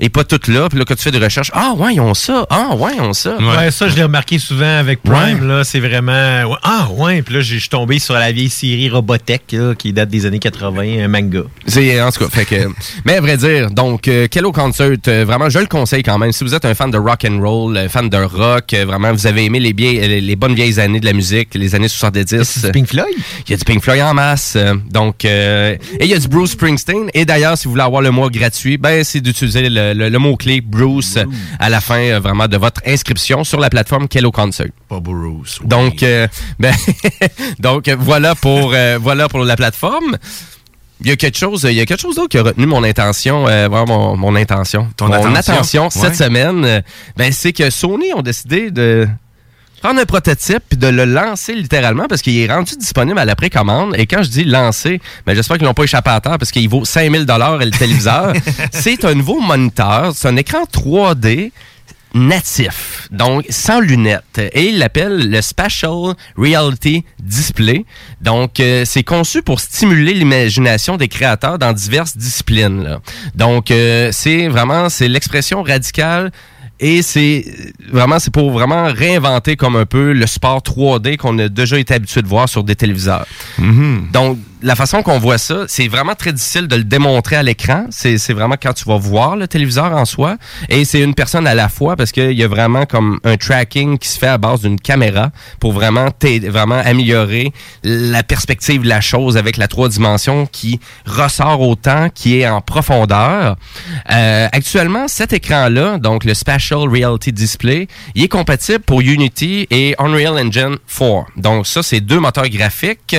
et 0.00 0.08
pas 0.08 0.24
tout 0.24 0.40
là. 0.50 0.68
Puis 0.68 0.78
là, 0.78 0.84
quand 0.86 0.94
tu 0.94 1.02
fais 1.02 1.10
des 1.10 1.18
recherches, 1.18 1.50
ah 1.54 1.72
ouais, 1.76 1.94
ils 1.94 2.00
ont 2.00 2.14
ça. 2.14 2.46
Ah 2.50 2.74
ouais, 2.76 2.92
ils 2.96 3.00
ont 3.00 3.12
ça. 3.12 3.36
Ouais, 3.38 3.70
ça, 3.70 3.88
je 3.88 3.96
l'ai 3.96 4.02
remarqué 4.02 4.38
souvent 4.38 4.78
avec 4.78 5.02
Prime. 5.02 5.46
Là, 5.46 5.64
c'est 5.64 5.80
vraiment. 5.80 6.56
Ah, 6.62 6.88
ouais. 6.96 7.22
Puis 7.22 7.34
là, 7.34 7.40
j'ai- 7.40 7.56
je 7.56 7.60
suis 7.60 7.68
tombé 7.68 7.98
sur 7.98 8.14
la 8.14 8.32
vieille 8.32 8.48
série 8.50 8.88
Robotech, 8.90 9.42
là, 9.52 9.74
qui 9.74 9.92
date 9.92 10.08
des 10.08 10.26
années 10.26 10.38
80, 10.38 11.04
un 11.04 11.08
manga. 11.08 11.42
C'est 11.66 12.00
en 12.00 12.10
tout 12.10 12.24
cas, 12.24 12.30
fait 12.30 12.44
que. 12.44 12.68
Mais 13.04 13.16
à 13.16 13.20
vrai 13.20 13.36
dire, 13.36 13.70
donc 13.70 14.08
euh, 14.08 14.26
Kello 14.26 14.52
Concert, 14.52 14.96
euh, 15.08 15.24
vraiment, 15.24 15.48
je 15.50 15.58
le 15.58 15.66
conseille 15.66 16.02
quand 16.02 16.18
même. 16.18 16.32
Si 16.32 16.44
vous 16.44 16.54
êtes 16.54 16.64
un 16.64 16.74
fan 16.74 16.90
de 16.90 16.98
rock 16.98 17.24
and 17.28 17.40
roll, 17.40 17.76
euh, 17.76 17.88
fan 17.88 18.08
de 18.08 18.16
rock, 18.16 18.74
vraiment, 18.86 19.12
vous 19.12 19.26
avez 19.26 19.44
aimé 19.44 19.60
les, 19.60 19.72
les, 20.20 20.36
bonnes 20.36 20.54
vieilles 20.54 20.80
années 20.80 21.00
de 21.00 21.06
la 21.06 21.12
musique, 21.12 21.50
les 21.54 21.74
années 21.74 21.88
70. 21.88 22.66
Pink 22.72 22.88
Floyd? 22.88 23.06
Il 23.46 23.50
y 23.50 23.54
a 23.54 23.56
du 23.56 23.64
Pink 23.64 23.82
Floyd 23.82 24.00
en 24.02 24.14
masse. 24.14 24.56
donc, 24.90 25.24
euh, 25.24 25.76
et 26.00 26.04
il 26.04 26.10
y 26.10 26.14
a 26.14 26.18
du 26.18 26.28
Bruce 26.28 26.52
Springsteen. 26.52 27.10
Et 27.14 27.24
d'ailleurs, 27.24 27.56
si 27.58 27.64
vous 27.64 27.72
voulez 27.72 27.82
avoir 27.84 28.02
le 28.02 28.10
mois 28.10 28.28
gratuit, 28.30 28.76
ben 28.78 29.04
c'est 29.04 29.20
d'utiliser 29.20 29.68
le, 29.68 29.68
le- 29.94 30.08
le 30.08 30.18
mot-clé 30.18 30.60
Bruce 30.60 31.18
à 31.58 31.68
la 31.68 31.80
fin 31.80 31.98
euh, 32.00 32.20
vraiment 32.20 32.48
de 32.48 32.56
votre 32.56 32.80
inscription 32.86 33.44
sur 33.44 33.58
la 33.60 33.68
plateforme 33.70 34.06
Kello 34.08 34.30
Concert. 34.30 34.68
Pas 34.88 35.00
Bruce. 35.00 35.60
Donc, 35.64 36.02
euh, 36.02 36.26
ben, 36.60 36.74
donc 37.58 37.88
voilà 37.88 38.34
pour 38.34 38.72
euh, 38.74 38.98
voilà 39.00 39.28
pour 39.28 39.40
la 39.44 39.56
plateforme. 39.56 40.16
Il 41.04 41.08
y 41.08 41.10
a 41.10 41.16
quelque 41.16 41.36
chose, 41.38 41.66
il 41.68 41.74
y 41.76 41.80
a 41.80 41.86
quelque 41.86 42.00
chose 42.00 42.14
d'autre 42.14 42.28
qui 42.28 42.38
a 42.38 42.44
retenu 42.44 42.64
mon 42.66 42.84
intention, 42.84 43.48
euh, 43.48 43.66
vraiment 43.68 44.14
mon, 44.14 44.16
mon 44.16 44.36
intention, 44.36 44.86
Ton 44.96 45.08
mon 45.08 45.34
attention? 45.34 45.90
cette 45.90 46.02
Ouais. 46.10 46.14
semaine. 46.14 46.64
euh, 46.64 46.80
ben 47.16 47.32
c'est 47.32 47.52
que 47.52 47.70
Sony 47.70 48.12
ont 48.14 48.22
décidé 48.22 48.70
de 48.70 49.08
prendre 49.82 50.00
un 50.00 50.06
prototype 50.06 50.62
puis 50.68 50.78
de 50.78 50.86
le 50.86 51.04
lancer 51.04 51.54
littéralement 51.54 52.06
parce 52.08 52.22
qu'il 52.22 52.38
est 52.38 52.50
rendu 52.50 52.76
disponible 52.76 53.18
à 53.18 53.24
la 53.24 53.34
précommande. 53.34 53.94
Et 53.98 54.06
quand 54.06 54.22
je 54.22 54.30
dis 54.30 54.44
lancer, 54.44 55.00
ben 55.26 55.34
j'espère 55.34 55.58
qu'ils 55.58 55.66
l'ont 55.66 55.74
pas 55.74 55.84
échappé 55.84 56.10
à 56.10 56.20
terre 56.20 56.38
parce 56.38 56.52
qu'il 56.52 56.68
vaut 56.68 56.84
5000 56.84 57.26
dollars 57.26 57.58
le 57.58 57.70
téléviseur. 57.70 58.32
c'est 58.72 59.04
un 59.04 59.14
nouveau 59.14 59.40
moniteur, 59.40 60.12
c'est 60.14 60.28
un 60.28 60.36
écran 60.36 60.62
3D 60.72 61.50
natif, 62.14 63.08
donc 63.10 63.44
sans 63.48 63.80
lunettes. 63.80 64.38
Et 64.52 64.68
il 64.68 64.78
l'appelle 64.78 65.30
le 65.30 65.40
Spatial 65.40 66.14
Reality 66.36 67.04
Display. 67.18 67.84
Donc, 68.20 68.60
euh, 68.60 68.84
c'est 68.84 69.02
conçu 69.02 69.42
pour 69.42 69.60
stimuler 69.60 70.14
l'imagination 70.14 70.96
des 70.96 71.08
créateurs 71.08 71.58
dans 71.58 71.72
diverses 71.72 72.16
disciplines. 72.16 72.82
là. 72.82 73.00
Donc, 73.34 73.70
euh, 73.70 74.10
c'est 74.12 74.48
vraiment, 74.48 74.88
c'est 74.88 75.08
l'expression 75.08 75.62
radicale 75.62 76.30
et 76.80 77.02
c'est 77.02 77.44
vraiment, 77.90 78.18
c'est 78.18 78.32
pour 78.32 78.50
vraiment 78.50 78.86
réinventer 78.92 79.56
comme 79.56 79.76
un 79.76 79.86
peu 79.86 80.12
le 80.12 80.26
sport 80.26 80.60
3D 80.60 81.16
qu'on 81.16 81.38
a 81.38 81.48
déjà 81.48 81.78
été 81.78 81.94
habitué 81.94 82.22
de 82.22 82.26
voir 82.26 82.48
sur 82.48 82.64
des 82.64 82.74
téléviseurs. 82.74 83.26
Donc, 84.12 84.38
la 84.62 84.76
façon 84.76 85.02
qu'on 85.02 85.18
voit 85.18 85.38
ça, 85.38 85.64
c'est 85.68 85.88
vraiment 85.88 86.14
très 86.14 86.32
difficile 86.32 86.68
de 86.68 86.76
le 86.76 86.84
démontrer 86.84 87.36
à 87.36 87.42
l'écran. 87.42 87.86
C'est 87.90 88.32
vraiment 88.32 88.56
quand 88.60 88.72
tu 88.72 88.84
vas 88.84 88.96
voir 88.96 89.36
le 89.36 89.48
téléviseur 89.48 89.92
en 89.92 90.04
soi. 90.04 90.36
Et 90.68 90.84
c'est 90.84 91.00
une 91.00 91.14
personne 91.14 91.46
à 91.46 91.54
la 91.54 91.68
fois 91.68 91.96
parce 91.96 92.12
qu'il 92.12 92.32
y 92.32 92.44
a 92.44 92.48
vraiment 92.48 92.86
comme 92.86 93.18
un 93.24 93.36
tracking 93.36 93.98
qui 93.98 94.08
se 94.08 94.18
fait 94.18 94.28
à 94.28 94.38
base 94.38 94.60
d'une 94.62 94.80
caméra 94.80 95.30
pour 95.60 95.72
vraiment, 95.72 96.08
vraiment 96.48 96.80
améliorer 96.84 97.52
la 97.82 98.22
perspective 98.22 98.82
de 98.82 98.88
la 98.88 99.00
chose 99.00 99.36
avec 99.36 99.56
la 99.56 99.68
trois 99.68 99.88
dimensions 99.88 100.46
qui 100.46 100.80
ressort 101.06 101.60
autant, 101.60 102.08
qui 102.08 102.40
est 102.40 102.48
en 102.48 102.60
profondeur. 102.60 103.56
Euh, 104.10 104.48
actuellement, 104.52 105.08
cet 105.08 105.32
écran-là, 105.32 105.98
donc 105.98 106.24
le 106.24 106.34
Spatial 106.34 106.88
Reality 106.88 107.32
Display, 107.32 107.88
il 108.14 108.24
est 108.24 108.28
compatible 108.28 108.80
pour 108.80 109.00
Unity 109.00 109.66
et 109.70 109.94
Unreal 109.98 110.34
Engine 110.34 110.76
4. 110.86 111.26
Donc 111.36 111.66
ça, 111.66 111.82
c'est 111.82 112.00
deux 112.00 112.20
moteurs 112.20 112.48
graphiques. 112.48 113.16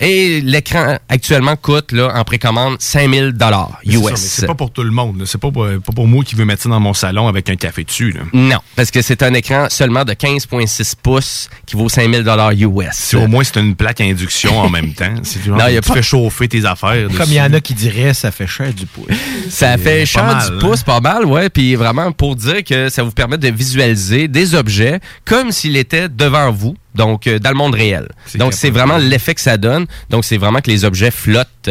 Et 0.00 0.40
l'écran 0.40 0.81
actuellement 1.08 1.56
coûte 1.56 1.92
là, 1.92 2.12
en 2.14 2.24
précommande 2.24 2.76
5000 2.78 3.32
dollars 3.32 3.78
US. 3.84 4.14
C'est 4.16 4.46
pas 4.46 4.54
pour 4.54 4.70
tout 4.70 4.82
le 4.82 4.90
monde. 4.90 5.22
C'est 5.26 5.40
pas 5.40 5.50
pour, 5.50 5.66
pas 5.66 5.92
pour 5.92 6.06
moi 6.06 6.24
qui 6.24 6.34
veux 6.34 6.44
mettre 6.44 6.62
ça 6.62 6.68
dans 6.68 6.80
mon 6.80 6.94
salon 6.94 7.28
avec 7.28 7.48
un 7.50 7.56
café 7.56 7.84
dessus. 7.84 8.12
Là. 8.12 8.20
Non, 8.32 8.58
parce 8.76 8.90
que 8.90 9.02
c'est 9.02 9.22
un 9.22 9.34
écran 9.34 9.66
seulement 9.70 10.04
de 10.04 10.12
15,6 10.12 10.94
pouces 11.02 11.48
qui 11.66 11.76
vaut 11.76 11.88
5000 11.88 12.22
dollars 12.24 12.52
US. 12.52 12.88
Si 12.92 13.16
au 13.16 13.26
moins 13.26 13.44
c'est 13.44 13.60
une 13.60 13.74
plaque 13.74 14.00
à 14.00 14.04
induction 14.04 14.58
en 14.58 14.68
même 14.70 14.92
temps. 14.94 15.14
Si 15.22 15.38
tu, 15.38 15.50
Non, 15.50 15.66
y 15.68 15.76
a 15.76 15.80
tu 15.80 15.88
pas- 15.88 15.94
fais 15.94 16.02
chauffer 16.02 16.48
tes 16.48 16.64
affaires. 16.64 17.08
Comme 17.16 17.28
il 17.28 17.34
y 17.34 17.40
en 17.40 17.52
a 17.52 17.60
qui 17.60 17.74
diraient, 17.74 18.14
ça 18.14 18.30
fait 18.30 18.46
cher 18.46 18.72
du 18.72 18.86
pouce. 18.86 19.06
Ça 19.48 19.76
fait 19.76 20.06
cher 20.06 20.24
mal, 20.24 20.48
du 20.48 20.56
hein. 20.56 20.58
pouce, 20.60 20.82
pas 20.82 21.00
mal, 21.00 21.24
ouais. 21.26 21.50
Puis 21.50 21.74
vraiment 21.74 22.10
pour 22.12 22.36
dire 22.36 22.64
que 22.64 22.88
ça 22.88 23.02
vous 23.02 23.10
permet 23.10 23.36
de 23.38 23.48
visualiser 23.48 24.26
des 24.28 24.54
objets 24.54 24.98
comme 25.24 25.52
s'il 25.52 25.76
était 25.76 26.08
devant 26.08 26.50
vous, 26.50 26.74
donc 26.94 27.26
euh, 27.26 27.38
dans 27.38 27.50
le 27.50 27.56
monde 27.56 27.74
réel. 27.74 28.08
Donc 28.36 28.52
c'est 28.52 28.70
vraiment 28.70 28.98
l'effet 28.98 29.34
que 29.34 29.40
ça 29.40 29.56
donne. 29.56 29.86
Donc 30.10 30.24
c'est 30.24 30.38
vraiment 30.38 30.60
que 30.60 30.70
les 30.70 30.84
objets 30.84 31.10
flottent. 31.10 31.70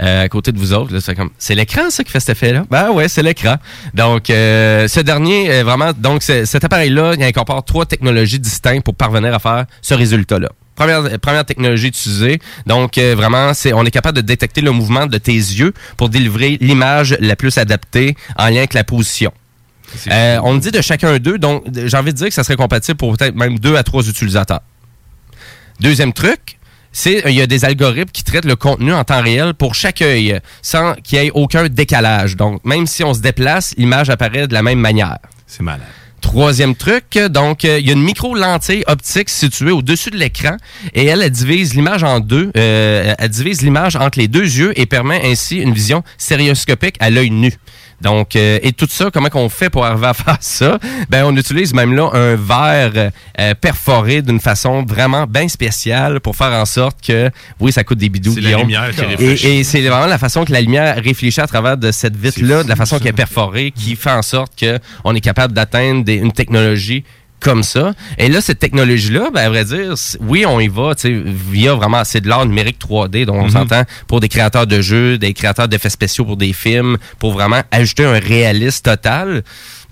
euh, 0.00 0.24
à 0.24 0.28
côté 0.28 0.52
de 0.52 0.58
vous 0.58 0.72
autres. 0.72 0.98
C'est 1.00 1.14
comme, 1.14 1.30
c'est 1.38 1.54
l'écran 1.54 1.90
ça 1.90 2.04
qui 2.04 2.10
fait 2.10 2.20
cet 2.20 2.36
effet-là? 2.36 2.64
Ben 2.70 2.90
ouais, 2.90 3.08
c'est 3.08 3.22
l'écran. 3.22 3.56
Donc, 3.94 4.30
euh, 4.30 4.88
ce 4.88 5.00
dernier, 5.00 5.50
euh, 5.50 5.64
vraiment, 5.64 5.92
donc 5.96 6.22
cet 6.22 6.64
appareil-là, 6.64 7.14
il 7.16 7.22
incorpore 7.22 7.64
trois 7.64 7.86
technologies 7.86 8.38
distinctes 8.38 8.84
pour 8.84 8.94
parvenir 8.94 9.34
à 9.34 9.38
faire 9.38 9.66
ce 9.80 9.94
résultat-là. 9.94 10.48
Première, 10.74 11.20
première 11.20 11.44
technologie 11.44 11.88
utilisée. 11.88 12.40
Donc, 12.66 12.96
euh, 12.96 13.14
vraiment, 13.14 13.52
c'est, 13.52 13.72
on 13.74 13.84
est 13.84 13.90
capable 13.90 14.16
de 14.16 14.22
détecter 14.22 14.62
le 14.62 14.70
mouvement 14.70 15.06
de 15.06 15.18
tes 15.18 15.32
yeux 15.34 15.74
pour 15.96 16.08
délivrer 16.08 16.56
l'image 16.60 17.16
la 17.20 17.36
plus 17.36 17.58
adaptée 17.58 18.16
en 18.36 18.46
lien 18.46 18.58
avec 18.58 18.74
la 18.74 18.82
position. 18.84 19.32
Euh, 20.10 20.38
on 20.42 20.56
dit 20.56 20.70
de 20.70 20.80
chacun 20.80 21.18
d'eux, 21.18 21.38
donc 21.38 21.64
j'ai 21.72 21.96
envie 21.96 22.12
de 22.12 22.18
dire 22.18 22.28
que 22.28 22.34
ça 22.34 22.44
serait 22.44 22.56
compatible 22.56 22.96
pour 22.96 23.16
peut-être 23.16 23.34
même 23.34 23.58
deux 23.58 23.76
à 23.76 23.82
trois 23.82 24.06
utilisateurs. 24.06 24.60
Deuxième 25.80 26.12
truc, 26.12 26.58
c'est 26.92 27.22
il 27.26 27.32
y 27.32 27.40
a 27.40 27.46
des 27.46 27.64
algorithmes 27.64 28.10
qui 28.12 28.22
traitent 28.22 28.44
le 28.44 28.56
contenu 28.56 28.92
en 28.92 29.04
temps 29.04 29.22
réel 29.22 29.54
pour 29.54 29.74
chaque 29.74 30.02
œil, 30.02 30.38
sans 30.60 30.94
qu'il 30.94 31.18
y 31.18 31.26
ait 31.26 31.30
aucun 31.32 31.68
décalage. 31.68 32.36
Donc, 32.36 32.64
même 32.64 32.86
si 32.86 33.02
on 33.02 33.14
se 33.14 33.20
déplace, 33.20 33.74
l'image 33.76 34.10
apparaît 34.10 34.46
de 34.46 34.54
la 34.54 34.62
même 34.62 34.78
manière. 34.78 35.18
C'est 35.46 35.62
malade. 35.62 35.86
Troisième 36.20 36.76
truc, 36.76 37.18
donc 37.30 37.64
euh, 37.64 37.80
il 37.80 37.86
y 37.86 37.90
a 37.90 37.94
une 37.94 38.02
micro-lentille 38.02 38.84
optique 38.86 39.28
située 39.28 39.72
au-dessus 39.72 40.10
de 40.10 40.16
l'écran 40.16 40.56
et 40.94 41.04
elle, 41.06 41.20
elle 41.20 41.30
divise 41.30 41.74
l'image 41.74 42.04
en 42.04 42.20
deux. 42.20 42.52
Euh, 42.56 43.12
elle 43.18 43.28
divise 43.28 43.60
l'image 43.60 43.96
entre 43.96 44.20
les 44.20 44.28
deux 44.28 44.44
yeux 44.44 44.72
et 44.80 44.86
permet 44.86 45.20
ainsi 45.24 45.56
une 45.56 45.74
vision 45.74 46.04
stéréoscopique 46.18 46.94
à 47.00 47.10
l'œil 47.10 47.30
nu. 47.30 47.52
Donc, 48.02 48.36
euh, 48.36 48.58
et 48.62 48.72
tout 48.72 48.86
ça, 48.90 49.10
comment 49.12 49.28
qu'on 49.28 49.48
fait 49.48 49.70
pour 49.70 49.84
arriver 49.84 50.08
à 50.08 50.14
faire 50.14 50.36
ça? 50.40 50.78
Ben, 51.08 51.24
on 51.24 51.36
utilise 51.36 51.72
même 51.72 51.94
là 51.94 52.10
un 52.12 52.34
verre 52.36 53.10
euh, 53.40 53.54
perforé 53.54 54.22
d'une 54.22 54.40
façon 54.40 54.84
vraiment 54.84 55.26
bien 55.26 55.48
spéciale 55.48 56.20
pour 56.20 56.36
faire 56.36 56.52
en 56.52 56.64
sorte 56.64 56.98
que, 57.06 57.30
oui, 57.60 57.72
ça 57.72 57.84
coûte 57.84 57.98
des 57.98 58.08
bidous. 58.08 58.34
C'est 58.34 58.40
la 58.40 58.58
lumière 58.58 58.90
qui 58.90 59.00
Et- 59.00 59.06
réfléchit. 59.06 59.46
Et, 59.48 59.64
c'est 59.64 59.80
vraiment 59.80 60.06
la 60.06 60.18
façon 60.18 60.44
que 60.44 60.52
la 60.52 60.60
lumière 60.60 60.96
réfléchit 61.02 61.40
à 61.40 61.46
travers 61.46 61.76
de 61.76 61.90
cette 61.92 62.16
vitre-là, 62.16 62.64
de 62.64 62.68
la 62.68 62.76
façon 62.76 62.98
qu'elle 62.98 63.08
est 63.08 63.12
perforée, 63.12 63.70
qui 63.70 63.96
fait 63.96 64.10
en 64.10 64.22
sorte 64.22 64.52
que 64.58 64.78
on 65.04 65.14
est 65.14 65.20
capable 65.20 65.54
d'atteindre 65.54 66.10
une 66.10 66.32
technologie 66.32 67.04
comme 67.42 67.62
ça. 67.62 67.92
Et 68.18 68.28
là, 68.28 68.40
cette 68.40 68.58
technologie-là, 68.58 69.30
ben, 69.32 69.40
à 69.44 69.48
vrai 69.48 69.64
dire, 69.64 69.94
oui, 70.20 70.44
on 70.46 70.60
y 70.60 70.68
va, 70.68 70.94
tu 70.94 71.08
sais, 71.08 71.22
via 71.26 71.74
vraiment, 71.74 72.02
c'est 72.04 72.20
de 72.20 72.28
l'art 72.28 72.46
numérique 72.46 72.78
3D, 72.78 73.24
dont 73.26 73.34
on 73.36 73.44
Mhm. 73.44 73.50
s'entend 73.50 73.82
pour 74.06 74.20
des 74.20 74.28
créateurs 74.28 74.66
de 74.66 74.80
jeux, 74.80 75.18
des 75.18 75.32
créateurs 75.34 75.68
d'effets 75.68 75.90
spéciaux 75.90 76.24
pour 76.24 76.36
des 76.36 76.52
films, 76.52 76.96
pour 77.18 77.32
vraiment 77.32 77.62
ajouter 77.70 78.04
un 78.04 78.18
réalisme 78.18 78.82
total. 78.82 79.42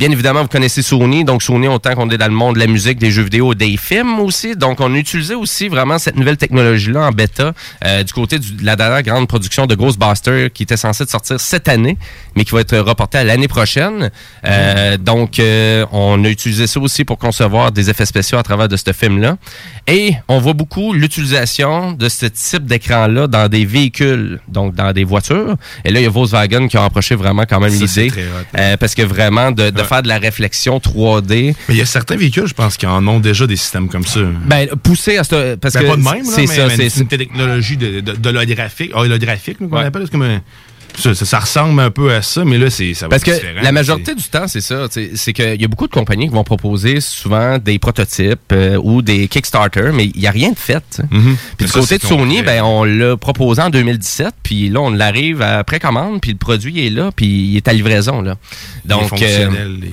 Bien 0.00 0.10
évidemment, 0.10 0.40
vous 0.40 0.48
connaissez 0.48 0.80
Sony, 0.80 1.24
donc 1.24 1.42
Sony, 1.42 1.68
autant 1.68 1.94
qu'on 1.94 2.08
est 2.08 2.16
dans 2.16 2.24
le 2.26 2.32
monde 2.32 2.54
de 2.54 2.60
la 2.60 2.66
musique, 2.66 2.98
des 2.98 3.10
jeux 3.10 3.22
vidéo, 3.24 3.54
des 3.54 3.76
films 3.76 4.18
aussi. 4.20 4.56
Donc, 4.56 4.80
on 4.80 4.94
a 4.94 4.96
utilisé 4.96 5.34
aussi 5.34 5.68
vraiment 5.68 5.98
cette 5.98 6.16
nouvelle 6.16 6.38
technologie-là 6.38 7.00
en 7.08 7.10
bêta 7.10 7.52
euh, 7.84 8.02
du 8.02 8.10
côté 8.14 8.38
du- 8.38 8.52
de 8.54 8.64
la 8.64 8.76
dernière 8.76 9.02
grande 9.02 9.28
production 9.28 9.66
de 9.66 9.74
Ghostbusters 9.74 10.50
qui 10.54 10.62
était 10.62 10.78
censée 10.78 11.04
sortir 11.06 11.38
cette 11.38 11.68
année, 11.68 11.98
mais 12.34 12.44
qui 12.46 12.52
va 12.52 12.62
être 12.62 12.78
reportée 12.78 13.18
à 13.18 13.24
l'année 13.24 13.46
prochaine. 13.46 14.10
Euh, 14.46 14.96
Donc, 14.96 15.38
euh, 15.38 15.84
on 15.92 16.24
a 16.24 16.28
utilisé 16.30 16.66
ça 16.66 16.80
aussi 16.80 17.04
pour 17.04 17.18
concevoir 17.18 17.70
des 17.70 17.90
effets 17.90 18.06
spéciaux 18.06 18.38
à 18.38 18.42
travers 18.42 18.68
de 18.68 18.76
ce 18.78 18.94
film-là. 18.94 19.36
Et 19.86 20.14
on 20.28 20.38
voit 20.38 20.54
beaucoup 20.54 20.94
l'utilisation 20.94 21.92
de 21.92 22.08
ce 22.08 22.24
type 22.24 22.64
d'écran-là 22.64 23.26
dans 23.26 23.48
des 23.48 23.66
véhicules, 23.66 24.40
donc 24.48 24.74
dans 24.74 24.92
des 24.94 25.04
voitures. 25.04 25.56
Et 25.84 25.90
là, 25.90 26.00
il 26.00 26.04
y 26.04 26.06
a 26.06 26.10
Volkswagen 26.10 26.68
qui 26.68 26.78
a 26.78 26.84
approché 26.84 27.16
vraiment 27.16 27.42
quand 27.46 27.60
même 27.60 27.70
l'idée. 27.86 28.08
Euh, 28.58 28.76
parce 28.78 28.94
que 28.94 29.02
vraiment, 29.02 29.50
de, 29.50 29.68
de 29.68 29.82
faire 29.90 30.02
de 30.02 30.08
la 30.08 30.18
réflexion 30.18 30.78
3D. 30.78 31.54
Mais 31.68 31.74
il 31.74 31.76
y 31.76 31.80
a 31.82 31.86
certains 31.86 32.16
véhicules, 32.16 32.46
je 32.46 32.54
pense, 32.54 32.76
qui 32.76 32.86
en 32.86 33.06
ont 33.06 33.20
déjà 33.20 33.46
des 33.46 33.56
systèmes 33.56 33.88
comme 33.88 34.06
ça. 34.06 34.20
Ben, 34.46 34.68
poussé 34.82 35.18
à 35.18 35.24
ce. 35.24 35.56
Parce 35.56 35.74
Ben, 35.74 35.82
que 35.82 35.86
pas 35.88 35.96
de 35.96 36.02
même, 36.02 36.24
c'est 36.24 36.46
ça. 36.46 36.70
c'est- 36.70 36.96
une 37.00 37.06
technologie 37.08 37.76
de, 37.76 38.00
de, 38.00 38.12
de 38.12 38.30
l'holographique. 38.30 38.92
Ah, 38.94 39.00
holographique, 39.00 39.60
nous, 39.60 39.68
qu'on 39.68 39.76
appelle. 39.76 40.02
C'est 40.04 40.12
comme 40.12 40.22
un- 40.22 40.40
ça, 41.00 41.14
ça, 41.14 41.24
ça 41.24 41.38
ressemble 41.40 41.80
un 41.80 41.90
peu 41.90 42.12
à 42.14 42.22
ça, 42.22 42.44
mais 42.44 42.58
là, 42.58 42.70
c'est, 42.70 42.94
ça 42.94 43.06
va 43.06 43.10
Parce 43.10 43.26
être 43.26 43.40
que 43.40 43.62
la 43.64 43.72
majorité 43.72 44.14
du 44.14 44.22
temps, 44.24 44.46
c'est 44.46 44.60
ça. 44.60 44.86
C'est 45.14 45.32
qu'il 45.32 45.60
y 45.60 45.64
a 45.64 45.68
beaucoup 45.68 45.86
de 45.86 45.92
compagnies 45.92 46.28
qui 46.28 46.34
vont 46.34 46.44
proposer 46.44 47.00
souvent 47.00 47.58
des 47.58 47.78
prototypes 47.78 48.38
euh, 48.52 48.78
ou 48.82 49.02
des 49.02 49.28
Kickstarter, 49.28 49.90
mais 49.92 50.06
il 50.14 50.20
n'y 50.20 50.26
a 50.26 50.30
rien 50.30 50.50
de 50.50 50.58
fait. 50.58 51.00
Mhm. 51.10 51.36
Puis 51.56 51.66
du 51.66 51.72
côté 51.72 51.98
de 51.98 52.02
Sony, 52.02 52.42
ben, 52.42 52.62
on 52.62 52.84
l'a 52.84 53.16
proposé 53.16 53.62
en 53.62 53.70
2017, 53.70 54.34
puis 54.42 54.68
là, 54.68 54.80
on 54.80 54.90
l'arrive 54.90 55.42
à 55.42 55.64
précommande, 55.64 56.20
puis 56.20 56.32
le 56.32 56.36
produit 56.38 56.86
est 56.86 56.90
là, 56.90 57.10
puis 57.14 57.26
il 57.26 57.56
est 57.56 57.66
à 57.68 57.72
livraison. 57.72 58.20
Là. 58.22 58.36
Donc, 58.84 59.08
fonctionnel 59.08 59.76
euh, 59.82 59.86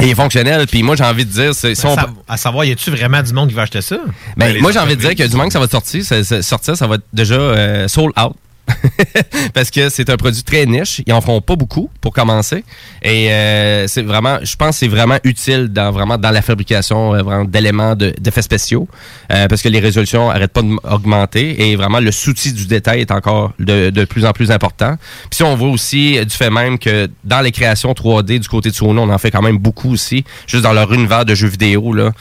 et- 0.00 0.04
il 0.04 0.08
est 0.10 0.14
fonctionnel. 0.14 0.66
Puis 0.66 0.82
moi, 0.82 0.96
j'ai 0.96 1.04
envie 1.04 1.24
de 1.24 1.30
dire, 1.32 1.54
c'est- 1.54 1.84
on- 1.86 1.92
à, 1.92 2.02
sa- 2.02 2.10
à 2.28 2.36
savoir, 2.36 2.64
y 2.64 2.72
a-tu 2.72 2.90
vraiment 2.90 3.22
du 3.22 3.32
monde 3.32 3.48
qui 3.48 3.54
va 3.54 3.62
acheter 3.62 3.80
ça? 3.82 3.98
ben, 4.36 4.60
moi, 4.60 4.72
j'ai 4.72 4.78
envie 4.78 4.96
de 4.96 5.00
dire 5.00 5.14
que 5.14 5.22
du 5.26 5.36
moment 5.36 5.46
que 5.46 5.52
ça 5.52 5.60
va 5.60 5.68
sortir, 5.68 6.04
ça, 6.04 6.22
ça- 6.24 6.42
sortir, 6.42 6.76
ça 6.76 6.86
va 6.86 6.96
être 6.96 7.04
déjà 7.12 7.34
euh, 7.34 7.88
sold 7.88 8.12
out. 8.20 8.34
Parce 9.54 9.70
que 9.70 9.88
c'est 9.88 10.08
un 10.10 10.16
produit 10.16 10.42
très 10.42 10.66
niche. 10.66 11.02
Ils 11.06 11.12
en 11.12 11.20
font 11.20 11.40
pas 11.40 11.56
beaucoup 11.56 11.90
pour 12.00 12.12
commencer. 12.12 12.64
Et 13.02 13.30
euh, 13.32 13.86
c'est 13.86 14.02
vraiment, 14.02 14.38
je 14.42 14.56
pense 14.56 14.70
que 14.76 14.80
c'est 14.80 14.88
vraiment 14.88 15.18
utile 15.24 15.68
dans 15.68 15.90
vraiment 15.90 16.18
dans 16.18 16.30
la 16.30 16.42
fabrication 16.42 17.14
euh, 17.14 17.22
vraiment 17.22 17.44
d'éléments 17.44 17.94
de- 17.94 18.14
d'effets 18.20 18.42
spéciaux. 18.42 18.88
Euh, 19.32 19.48
parce 19.48 19.62
que 19.62 19.68
les 19.68 19.80
résolutions 19.80 20.30
arrêtent 20.30 20.52
pas 20.52 20.62
d'augmenter 20.62 21.68
et 21.70 21.76
vraiment 21.76 22.00
le 22.00 22.12
souci 22.12 22.52
du 22.52 22.66
détail 22.66 23.00
est 23.00 23.10
encore 23.10 23.52
de, 23.58 23.90
de 23.90 24.04
plus 24.04 24.24
en 24.24 24.32
plus 24.32 24.50
important. 24.50 24.96
Puis 25.30 25.36
si 25.38 25.42
on 25.42 25.56
voit 25.56 25.68
aussi 25.70 26.18
du 26.24 26.34
fait 26.36 26.50
même 26.50 26.78
que 26.78 27.08
dans 27.24 27.40
les 27.40 27.52
créations 27.52 27.92
3D 27.92 28.38
du 28.38 28.48
côté 28.48 28.70
de 28.70 28.74
Sony, 28.74 28.98
on 28.98 29.08
en 29.10 29.18
fait 29.18 29.30
quand 29.30 29.42
même 29.42 29.58
beaucoup 29.58 29.92
aussi, 29.92 30.24
juste 30.46 30.62
dans 30.64 30.72
leur 30.72 30.92
univers 30.92 31.24
de 31.24 31.34
jeux 31.34 31.48
vidéo. 31.48 31.92
Là. 31.92 32.12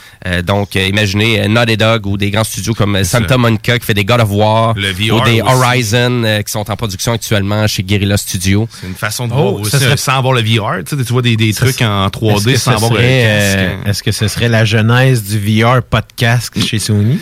Donc, 0.45 0.75
imaginez 0.75 1.47
Naughty 1.47 1.77
Dog 1.77 2.05
ou 2.05 2.17
des 2.17 2.31
grands 2.31 2.43
studios 2.43 2.73
comme 2.73 3.03
Santa 3.03 3.37
Monica 3.37 3.77
qui 3.79 3.85
fait 3.85 3.93
des 3.93 4.05
God 4.05 4.21
of 4.21 4.29
War 4.31 4.73
Le 4.75 4.91
ou 4.91 5.21
des 5.25 5.41
aussi. 5.41 5.53
Horizon 5.53 6.38
euh, 6.39 6.41
qui 6.43 6.51
sont 6.51 6.69
en 6.71 6.75
production 6.75 7.11
actuellement 7.13 7.67
chez 7.67 7.83
Guerrilla 7.83 8.17
Studio. 8.17 8.67
C'est 8.79 8.87
une 8.87 8.95
façon 8.95 9.27
de 9.27 9.33
Oh, 9.33 9.35
voir 9.35 9.53
aussi 9.55 9.71
ça 9.71 9.79
serait- 9.79 9.91
euh, 9.91 9.97
sans 9.97 10.17
avoir 10.17 10.33
le 10.33 10.41
VR. 10.41 10.83
Tu, 10.87 10.97
sais, 10.97 11.03
tu 11.03 11.13
vois 11.13 11.21
des, 11.21 11.35
des 11.35 11.53
Ça 11.53 11.65
trucs 11.65 11.81
en 11.81 12.07
Est-ce 12.07 12.19
3D 12.19 12.53
que 12.53 12.57
sans 12.59 12.71
avoir 12.71 12.91
le 12.91 12.97
serait, 12.97 13.21
casque. 13.23 13.57
euh, 13.59 13.89
Est-ce 13.89 14.03
que 14.03 14.11
ce 14.11 14.27
serait 14.27 14.49
la 14.49 14.65
genèse 14.65 15.23
du 15.23 15.37
VR 15.61 15.81
podcast 15.83 16.51
chez 16.65 16.79
Sony? 16.79 17.19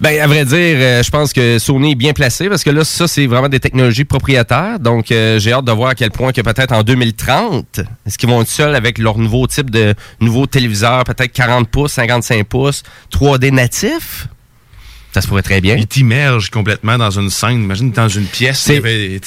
Ben, 0.00 0.20
à 0.20 0.26
vrai 0.26 0.44
dire, 0.44 0.56
euh, 0.78 1.02
je 1.02 1.10
pense 1.10 1.32
que 1.32 1.58
Sony 1.58 1.92
est 1.92 1.96
bien 1.96 2.12
placé 2.12 2.48
parce 2.48 2.62
que 2.64 2.70
là, 2.70 2.84
ça, 2.84 3.08
c'est 3.08 3.26
vraiment 3.26 3.48
des 3.48 3.60
technologies 3.60 4.04
propriétaires. 4.04 4.78
Donc, 4.80 5.10
euh, 5.10 5.38
j'ai 5.38 5.52
hâte 5.52 5.64
de 5.64 5.72
voir 5.72 5.90
à 5.90 5.94
quel 5.94 6.10
point 6.10 6.32
que 6.32 6.40
peut-être 6.40 6.72
en 6.72 6.82
2030, 6.82 7.80
est-ce 8.06 8.18
qu'ils 8.18 8.28
vont 8.28 8.42
être 8.42 8.48
seuls 8.48 8.74
avec 8.74 8.98
leur 8.98 9.18
nouveau 9.18 9.46
type 9.46 9.70
de 9.70 9.94
nouveau 10.20 10.46
téléviseur, 10.46 11.04
peut-être 11.04 11.32
40 11.32 11.68
pouces, 11.68 11.92
55 11.92 12.44
pouces, 12.46 12.82
3D 13.12 13.50
natif? 13.50 14.28
Ça 15.12 15.22
se 15.22 15.26
pourrait 15.26 15.42
très 15.42 15.60
bien. 15.60 15.74
Il 15.76 15.86
t'immerge 15.86 16.50
complètement 16.50 16.98
dans 16.98 17.10
une 17.10 17.30
scène. 17.30 17.62
Imagine 17.64 17.90
dans 17.92 18.08
une 18.08 18.26
pièce. 18.26 18.70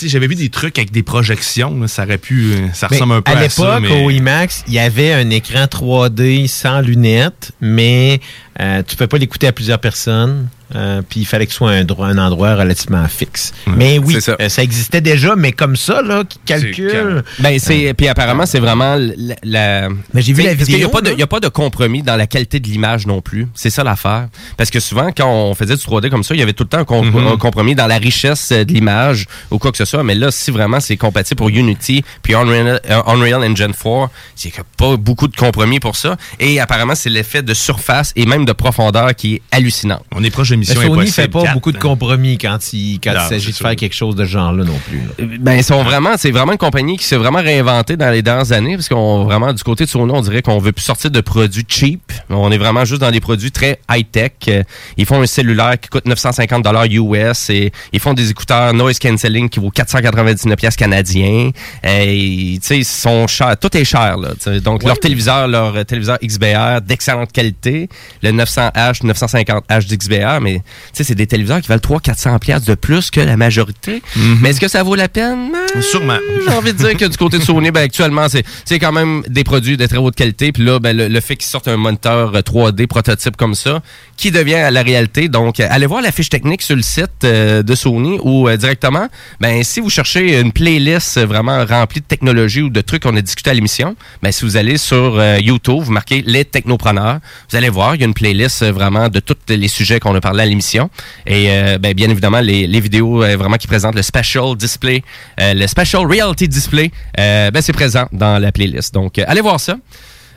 J'avais 0.04 0.28
vu 0.28 0.36
des 0.36 0.50
trucs 0.50 0.78
avec 0.78 0.92
des 0.92 1.04
projections. 1.04 1.80
là, 1.80 1.88
ça 1.88 2.04
aurait 2.04 2.18
pu. 2.20 2.52
euh, 2.54 2.68
Ça 2.74 2.88
Mais 2.92 2.98
ressemble 2.98 3.14
un 3.16 3.22
peu 3.22 3.32
à 3.32 3.38
à, 3.40 3.50
ça. 3.50 3.80
l'époque, 3.80 3.92
mais- 3.98 4.04
au 4.06 4.10
IMAX, 4.12 4.64
il 4.68 4.74
y 4.74 4.80
avait 4.80 5.12
un 5.14 5.30
écran 5.32 5.66
3D 5.66 6.48
sans 6.48 6.82
lunettes, 6.82 7.52
mais 7.62 8.22
euh, 8.60 8.84
tu 8.88 8.96
peux 8.96 9.08
pas 9.08 9.18
l'écouter 9.18 9.48
à 9.48 9.52
plusieurs 9.52 9.80
personnes. 9.80 10.48
Euh, 10.76 11.02
puis 11.08 11.22
il 11.22 11.26
fallait 11.26 11.46
que 11.46 11.52
ce 11.52 11.58
soit 11.58 11.72
un, 11.72 11.84
dro- 11.84 12.04
un 12.04 12.18
endroit 12.18 12.56
relativement 12.56 13.08
fixe. 13.08 13.54
mais 13.68 13.98
oui, 14.00 14.22
ça. 14.22 14.36
euh, 14.40 14.50
ça. 14.50 14.64
existait 14.64 15.02
déjà, 15.02 15.36
mais 15.36 15.52
comme 15.52 15.76
ça, 15.76 16.02
là, 16.02 16.24
qui 16.28 16.40
calcule. 16.46 17.24
Ben 17.40 17.58
c'est 17.60 17.94
puis 17.94 18.08
apparemment 18.08 18.46
c'est 18.46 18.60
vraiment 18.60 18.96
la, 18.98 19.36
la- 19.44 19.90
Mais 20.14 20.22
j'ai 20.22 20.34
vu 20.34 20.44
la 20.44 20.52
parce 20.56 20.66
qu'il 20.66 20.74
y 20.74 20.76
a 20.76 20.78
vidéo, 20.78 20.90
pas 20.90 21.02
de 21.02 21.08
là. 21.08 21.14
il 21.14 21.20
y 21.20 21.24
a 21.24 21.28
pas 21.28 21.40
de 21.40 21.48
compromis 21.48 22.04
dans 22.04 22.16
la 22.16 22.28
qualité 22.28 22.60
de 22.60 22.68
l'image 22.68 23.08
non 23.08 23.22
plus. 23.22 23.48
C'est 23.54 23.70
ça 23.70 23.84
l'affaire. 23.84 24.28
Parce 24.58 24.70
que 24.70 24.80
souvent 24.80 25.12
quand 25.16 25.28
on 25.30 25.54
faisait 25.56 25.76
du 25.76 25.82
3D 25.82 26.10
comme 26.10 26.24
ça, 26.24 26.34
il 26.36 26.40
y 26.40 26.44
avait 26.44 26.54
tout 26.54 26.64
le 26.64 26.70
temps 26.70 26.80
un, 26.80 26.86
com- 26.86 27.06
Mhm. 27.12 27.28
un 27.28 27.38
compromis 27.38 27.76
dans 27.76 27.88
la 27.88 27.98
richesse 27.98 28.52
euh, 28.52 28.64
de 28.64 28.74
l'image 28.74 29.26
ou 29.50 29.58
quoi 29.58 29.72
que 29.72 29.78
ce 29.78 29.86
soit, 29.86 30.04
mais 30.04 30.16
là 30.16 30.32
si 30.32 30.52
vraiment 30.52 30.80
c'est 30.80 30.98
compatible 30.98 31.38
pour 31.38 31.50
Unity 31.50 32.04
puis 32.24 32.34
Unreal, 32.36 32.80
euh, 32.90 33.02
Unreal 33.08 33.42
Engine 33.44 33.74
4, 33.74 34.10
c'est 34.36 34.52
que 34.52 34.62
pas 34.78 34.98
beaucoup 34.98 35.28
de 35.28 35.36
compromis 35.36 35.80
pour 35.80 35.96
ça 35.96 36.16
et 36.40 36.60
apparemment 36.60 36.96
c'est 36.96 37.10
l'effet 37.10 37.42
de 37.42 37.54
surface 37.54 38.14
et 38.16 38.26
même 38.26 38.46
de 38.46 38.52
profondeur 38.54 39.14
qui 39.16 39.36
est 39.36 39.42
hallucinant. 39.52 40.02
On 40.16 40.24
est 40.24 40.30
proche 40.30 40.50
de 40.50 40.56
Mais 40.62 40.74
Mission 40.76 40.82
Sony 40.82 40.92
Impossible 40.94 41.12
fait 41.14 41.28
pas 41.28 41.42
4, 41.44 41.54
beaucoup 41.54 41.72
de 41.72 41.78
hein. 41.78 41.82
compromis 41.82 42.38
quand 42.38 42.74
il, 42.74 43.00
quand 43.00 43.14
Non, 43.14 43.20
il 43.26 43.30
s'agit 43.30 43.50
de 43.52 43.56
sûr. 43.56 43.68
faire 43.68 43.76
quelque 43.76 43.94
chose 43.96 44.16
de 44.16 44.26
ce 44.26 44.30
genre-là 44.30 44.64
non 44.64 44.80
plus. 44.88 45.00
là. 45.00 45.04
Euh, 45.20 45.38
Ben, 45.40 45.54
ils 45.54 45.64
sont 45.64 45.84
vraiment, 45.84 46.12
c'est 46.18 46.32
vraiment 46.32 46.52
une 46.54 46.58
compagnie 46.58 46.98
qui 46.98 47.06
s'est 47.06 47.16
vraiment 47.18 47.40
réinventée 47.42 47.98
dans 47.98 48.10
les 48.12 48.22
dernières 48.22 48.52
années, 48.52 48.76
parce 48.76 48.90
qu'on 48.90 49.24
vraiment, 49.24 49.54
du 49.54 49.64
côté 49.64 49.86
de 49.86 49.90
Sony, 49.90 50.12
on 50.14 50.22
dirait 50.22 50.42
qu'on 50.42 50.60
veut 50.60 50.72
plus 50.72 50.84
sortir 50.84 51.12
de 51.12 51.22
produits 51.22 51.66
cheap. 51.68 52.12
On 52.30 52.52
est 52.52 52.58
vraiment 52.58 52.86
juste 52.86 53.02
dans 53.02 53.12
des 53.12 53.20
produits 53.22 53.52
très 53.52 53.80
high-tech. 53.90 54.32
Euh, 54.48 54.64
Ils 54.98 55.06
font 55.06 55.22
un 55.22 55.26
cellulaire 55.26 55.80
qui 55.80 55.90
coûte 55.90 56.06
950 56.06 56.66
US 56.92 57.50
et 57.50 57.72
ils 57.94 58.00
font 58.00 58.14
des 58.14 58.30
écouteurs 58.30 58.74
noise 58.74 59.00
cancelling 59.00 59.50
qui 59.50 59.60
vaut 59.60 59.70
499 59.70 60.56
pièces 60.58 60.76
canadiens. 60.76 61.52
Et, 61.84 62.58
tu 62.62 62.68
sais, 62.68 62.78
ils 62.80 62.86
sont 62.86 63.28
chers. 63.28 63.58
Tout 63.58 63.76
est 63.78 63.86
cher, 63.86 64.18
là. 64.18 64.30
Donc, 64.60 64.84
leur 64.84 65.00
téléviseur, 65.00 65.48
leur 65.48 65.76
euh, 65.76 65.84
téléviseur 65.84 66.18
XBR 66.24 66.82
d'excellente 66.82 67.32
qualité, 67.32 67.90
le 68.22 68.32
900H, 68.32 69.04
950H 69.04 69.88
d'XBR, 69.88 70.42
mais, 70.42 70.51
tu 70.60 70.64
sais, 70.94 71.04
c'est 71.04 71.16
des 71.16 71.28
téléviseurs 71.28 71.62
qui 71.62 71.68
valent 71.68 71.82
300-400 71.82 72.40
pièces 72.40 72.64
de 72.64 72.76
plus 72.76 73.12
que 73.12 73.20
la 73.22 73.38
majorité. 73.38 74.02
Mais 74.42 74.50
est-ce 74.50 74.60
que 74.60 74.68
ça 74.68 74.84
vaut 74.84 74.96
la 74.96 75.08
peine? 75.10 75.52
Sûrement. 75.80 76.18
J'ai 76.46 76.54
envie 76.54 76.74
de 76.74 76.78
dire 76.78 76.98
que 76.98 77.06
du 77.06 77.18
côté 77.18 77.40
de 77.40 77.44
Sony, 77.44 77.72
ben, 77.72 77.82
actuellement, 77.84 78.28
c'est 78.30 78.80
quand 78.80 78.92
même 78.92 79.24
des 79.28 79.44
produits 79.44 79.78
de 79.78 79.86
très 79.86 79.98
haute 79.98 80.16
qualité. 80.16 80.52
Puis 80.52 80.64
là, 80.64 80.80
ben, 80.80 80.96
le, 80.96 81.20
fait 81.22 81.36
qu'ils 81.36 81.48
sortent 81.48 81.68
un 81.68 81.78
moniteur 81.78 82.36
euh, 82.36 82.42
3D 82.42 82.88
prototype 82.88 83.38
comme 83.38 83.56
ça, 83.56 83.82
qui 84.18 84.32
devient 84.32 84.70
la 84.72 84.82
réalité. 84.82 85.30
Donc, 85.30 85.60
euh, 85.60 85.68
allez 85.70 85.86
voir 85.86 86.02
la 86.02 86.12
fiche 86.12 86.30
technique 86.30 86.62
sur 86.62 86.76
le 86.76 86.82
site 86.82 87.24
euh, 87.24 87.64
de 87.64 87.76
Sony 87.76 88.20
ou 88.22 88.48
euh, 88.48 88.58
directement, 88.58 89.08
ben, 89.40 89.64
si 89.64 89.80
vous 89.80 89.90
cherchez 89.90 90.40
une 90.40 90.52
playlist 90.52 91.18
euh, 91.18 91.26
vraiment 91.26 91.66
remplie 91.66 92.02
de 92.02 92.06
technologie 92.06 92.62
ou 92.62 92.70
de 92.70 92.82
trucs 92.82 93.04
qu'on 93.04 93.16
a 93.16 93.22
discuté 93.22 93.50
à 93.50 93.54
l'émission, 93.54 93.96
ben, 94.22 94.32
si 94.32 94.46
vous 94.46 94.58
allez 94.58 94.78
sur 94.78 95.20
euh, 95.20 95.38
YouTube, 95.40 95.82
vous 95.82 95.92
marquez 95.92 96.24
les 96.26 96.46
technopreneurs, 96.46 97.20
vous 97.50 97.58
allez 97.58 97.70
voir, 97.70 97.96
il 97.96 98.02
y 98.02 98.04
a 98.04 98.08
une 98.08 98.14
playlist 98.14 98.64
euh, 98.64 98.72
vraiment 98.72 99.10
de 99.10 99.20
tous 99.20 99.36
les 99.50 99.68
sujets 99.68 100.00
qu'on 100.00 100.16
a 100.16 100.22
parlé 100.22 100.44
à 100.44 100.46
l'émission. 100.46 100.90
Et 101.26 101.48
euh, 101.50 101.78
ben, 101.78 101.94
bien 101.94 102.10
évidemment, 102.10 102.42
les, 102.42 102.68
les 102.68 102.80
vidéos 102.80 103.24
euh, 103.24 103.38
vraiment 103.38 103.58
qui 103.58 103.68
présentent 103.68 103.96
le 103.96 104.02
special 104.02 104.56
display, 104.56 105.04
euh, 105.40 105.54
le 105.62 105.68
special 105.68 106.06
reality 106.06 106.48
display, 106.48 106.92
euh, 107.20 107.52
ben, 107.52 107.62
c'est 107.62 107.74
présent 107.74 108.08
dans 108.12 108.42
la 108.42 108.52
playlist. 108.52 108.94
Donc, 108.94 109.20
euh, 109.20 109.24
allez 109.28 109.42
voir 109.42 109.60
ça. 109.60 109.78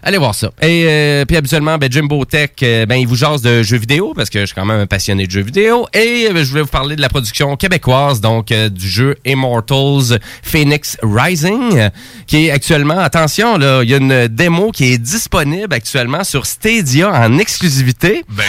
Allez 0.07 0.19
voir 0.19 0.35
ça. 0.35 0.51
Et 0.61 0.85
euh, 0.87 1.25
puis 1.25 1.35
habituellement, 1.35 1.79
ben, 1.79 1.91
Jimbo 1.91 2.27
Tech, 2.27 2.51
euh, 2.63 2.85
ben, 2.85 2.97
il 2.97 3.07
vous 3.07 3.17
jase 3.17 3.41
de 3.41 3.63
jeux 3.63 3.79
vidéo 3.79 4.13
parce 4.15 4.29
que 4.29 4.41
je 4.41 4.47
suis 4.47 4.55
quand 4.55 4.67
même 4.67 4.81
un 4.81 4.87
passionné 4.87 5.27
de 5.27 5.31
jeux 5.31 5.41
vidéo. 5.41 5.87
Et 5.95 6.29
euh, 6.31 6.45
je 6.45 6.51
voulais 6.51 6.61
vous 6.61 6.69
parler 6.69 6.95
de 6.95 7.01
la 7.01 7.09
production 7.09 7.57
québécoise, 7.57 8.21
donc 8.21 8.53
euh, 8.53 8.69
du 8.69 8.87
jeu 8.87 9.17
Immortals 9.25 10.19
Phoenix 10.43 10.99
Rising, 11.03 11.79
euh, 11.79 11.89
qui 12.27 12.47
est 12.47 12.51
actuellement, 12.51 12.99
attention, 12.99 13.57
là, 13.57 13.83
il 13.83 13.89
y 13.89 13.95
a 13.95 13.97
une 13.97 14.29
démo 14.29 14.73
qui 14.73 14.93
est 14.93 14.99
disponible 14.99 15.73
actuellement 15.73 16.23
sur 16.23 16.45
Stadia 16.45 17.11
en 17.11 17.39
exclusivité. 17.39 18.25
Ben 18.29 18.45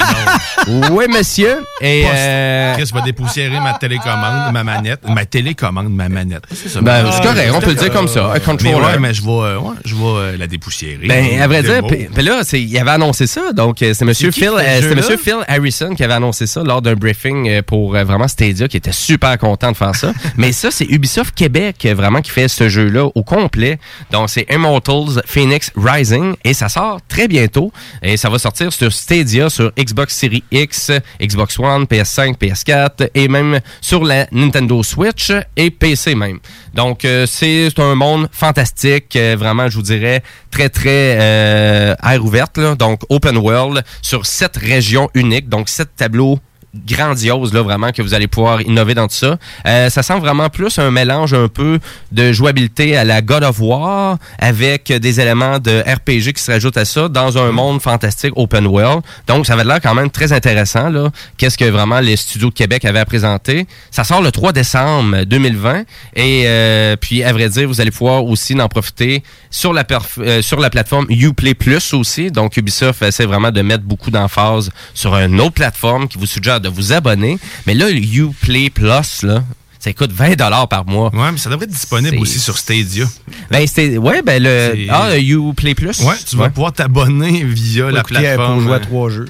non. 0.67 0.89
oui, 0.91 1.05
monsieur. 1.07 1.63
Et 1.79 2.03
euh, 2.05 2.73
Chris 2.75 2.89
va 2.93 2.99
dépoussiérer 2.99 3.61
ma 3.61 3.75
télécommande, 3.75 4.51
ma 4.51 4.63
manette. 4.65 5.07
Ma 5.07 5.25
télécommande, 5.25 5.89
ma 5.89 6.09
manette. 6.09 6.43
Ben, 6.81 7.09
c'est 7.13 7.23
correct, 7.23 7.51
on 7.55 7.61
peut 7.61 7.69
le 7.69 7.75
dire 7.75 7.93
comme 7.93 8.09
ça, 8.09 8.25
un 8.25 8.33
Mais 8.33 8.39
controller. 8.41 8.75
ouais, 8.75 8.99
mais 8.99 9.13
je 9.13 9.21
vais, 9.21 9.29
ouais, 9.29 9.75
je 9.85 9.95
vais 9.95 10.37
la 10.37 10.47
dépoussiérer. 10.47 11.07
Ben, 11.07 11.44
à 11.45 11.47
vrai 11.47 11.63
dire, 11.63 11.83
puis 12.13 12.23
là, 12.23 12.41
c'est- 12.43 12.61
il 12.61 12.77
avait 12.77 12.91
annoncé 12.91 13.27
ça. 13.27 13.53
Donc, 13.53 13.81
euh, 13.81 13.93
c'est 13.93 14.05
qui 14.31 14.31
Phil, 14.31 14.51
ce 14.57 14.85
euh? 14.85 14.95
Monsieur 14.95 15.17
Phil 15.17 15.37
Harrison 15.47 15.93
qui 15.95 16.03
avait 16.03 16.13
annoncé 16.13 16.47
ça 16.47 16.63
lors 16.63 16.81
d'un 16.81 16.95
briefing 16.95 17.47
euh, 17.49 17.61
pour 17.61 17.91
vraiment 17.91 18.27
Stadia, 18.27 18.67
qui 18.67 18.77
était 18.77 18.91
super 18.91 19.37
content 19.37 19.71
de 19.71 19.77
faire 19.77 19.95
ça. 19.95 20.13
Mais 20.37 20.51
ça, 20.51 20.71
c'est 20.71 20.85
Ubisoft 20.85 21.35
Québec 21.35 21.87
vraiment 21.95 22.21
qui 22.21 22.31
fait 22.31 22.47
ce 22.47 22.67
jeu-là 22.69 23.05
au 23.13 23.23
complet. 23.23 23.79
Donc, 24.11 24.29
c'est 24.29 24.45
Immortals 24.51 25.21
Phoenix 25.25 25.71
Rising 25.75 26.35
et 26.43 26.53
ça 26.53 26.69
sort 26.69 26.99
très 27.07 27.27
bientôt. 27.27 27.71
Et 28.01 28.17
ça 28.17 28.29
va 28.29 28.39
sortir 28.39 28.73
sur 28.73 28.91
Stadia, 28.91 29.49
sur 29.49 29.71
Xbox 29.77 30.15
Series 30.15 30.43
X, 30.51 30.91
Xbox 31.21 31.59
One, 31.59 31.83
PS5, 31.85 32.37
PS4 32.37 33.09
et 33.13 33.27
même 33.27 33.59
sur 33.81 34.03
la 34.03 34.27
Nintendo 34.31 34.81
Switch 34.83 35.31
et 35.55 35.69
PC 35.69 36.15
même. 36.15 36.39
Donc, 36.73 37.05
c'est 37.27 37.69
un 37.79 37.95
monde 37.95 38.27
fantastique, 38.31 39.17
vraiment, 39.37 39.69
je 39.69 39.75
vous 39.75 39.81
dirais, 39.83 40.23
très, 40.51 40.69
très 40.69 41.17
euh, 41.19 41.34
air 41.35 42.23
ouverte, 42.23 42.57
là. 42.57 42.75
donc 42.75 43.01
open 43.09 43.37
world, 43.37 43.83
sur 44.01 44.25
sept 44.25 44.57
régions 44.57 45.09
uniques, 45.13 45.49
donc 45.49 45.69
sept 45.69 45.89
tableaux 45.95 46.39
grandiose 46.87 47.53
là 47.53 47.61
vraiment 47.61 47.91
que 47.91 48.01
vous 48.01 48.13
allez 48.13 48.27
pouvoir 48.27 48.61
innover 48.61 48.93
dans 48.93 49.07
tout 49.07 49.15
ça. 49.15 49.37
Euh, 49.65 49.89
ça 49.89 50.03
sent 50.03 50.19
vraiment 50.19 50.49
plus 50.49 50.77
un 50.79 50.91
mélange 50.91 51.33
un 51.33 51.47
peu 51.47 51.79
de 52.11 52.31
jouabilité 52.31 52.97
à 52.97 53.03
la 53.03 53.21
God 53.21 53.43
of 53.43 53.59
War 53.59 54.17
avec 54.39 54.91
des 54.91 55.19
éléments 55.19 55.59
de 55.59 55.81
RPG 55.81 56.33
qui 56.33 56.41
se 56.41 56.51
rajoutent 56.51 56.77
à 56.77 56.85
ça 56.85 57.07
dans 57.07 57.37
un 57.37 57.51
monde 57.51 57.81
fantastique 57.81 58.33
open 58.35 58.67
world. 58.67 59.03
Donc 59.27 59.45
ça 59.45 59.53
avait 59.53 59.63
l'air 59.63 59.79
quand 59.81 59.95
même 59.95 60.09
très 60.09 60.33
intéressant 60.33 60.89
là. 60.89 61.09
Qu'est-ce 61.37 61.57
que 61.57 61.65
vraiment 61.65 61.99
les 61.99 62.15
studios 62.15 62.49
de 62.49 62.53
Québec 62.53 62.85
avaient 62.85 62.99
à 62.99 63.05
présenter. 63.05 63.67
Ça 63.91 64.03
sort 64.03 64.21
le 64.21 64.31
3 64.31 64.51
décembre 64.51 65.23
2020 65.23 65.83
et 66.15 66.43
euh, 66.45 66.95
puis 66.95 67.23
à 67.23 67.33
vrai 67.33 67.49
dire 67.49 67.67
vous 67.67 67.81
allez 67.81 67.91
pouvoir 67.91 68.25
aussi 68.25 68.59
en 68.59 68.67
profiter 68.67 69.23
sur 69.49 69.73
la 69.73 69.85
euh, 70.19 70.41
sur 70.41 70.59
la 70.59 70.69
plateforme 70.69 71.07
Uplay 71.09 71.53
Plus 71.53 71.93
aussi. 71.93 72.31
Donc 72.31 72.57
Ubisoft 72.57 73.01
essaie 73.01 73.25
vraiment 73.25 73.51
de 73.51 73.61
mettre 73.61 73.83
beaucoup 73.83 74.11
d'emphase 74.11 74.71
sur 74.93 75.15
une 75.15 75.39
autre 75.39 75.53
plateforme 75.53 76.07
qui 76.07 76.17
vous 76.17 76.25
suggère 76.25 76.59
de 76.59 76.64
vous 76.69 76.93
abonner. 76.93 77.37
Mais 77.67 77.73
là, 77.73 77.89
le 77.89 77.99
Uplay 77.99 78.69
Plus, 78.69 79.23
là, 79.23 79.43
ça 79.79 79.93
coûte 79.93 80.11
20 80.11 80.35
par 80.67 80.85
mois. 80.85 81.13
Ouais, 81.13 81.31
mais 81.31 81.37
ça 81.37 81.49
devrait 81.49 81.65
être 81.65 81.71
disponible 81.71 82.17
aussi 82.17 82.39
sur 82.39 82.57
Stadia. 82.57 83.05
Ben, 83.51 83.65
ouais, 83.99 84.21
ben, 84.23 84.41
le, 84.41 84.87
ah, 84.89 85.09
le 85.15 85.21
Uplay 85.21 85.75
Plus. 85.75 86.01
Ouais, 86.01 86.15
tu 86.27 86.35
vas 86.37 86.49
pouvoir 86.49 86.73
t'abonner 86.73 87.43
via 87.43 87.91
la 87.91 88.03
plateforme. 88.03 88.55
pour 88.55 88.61
jouer 88.61 88.75
à 88.75 88.79
trois 88.79 89.09
jeux. 89.09 89.27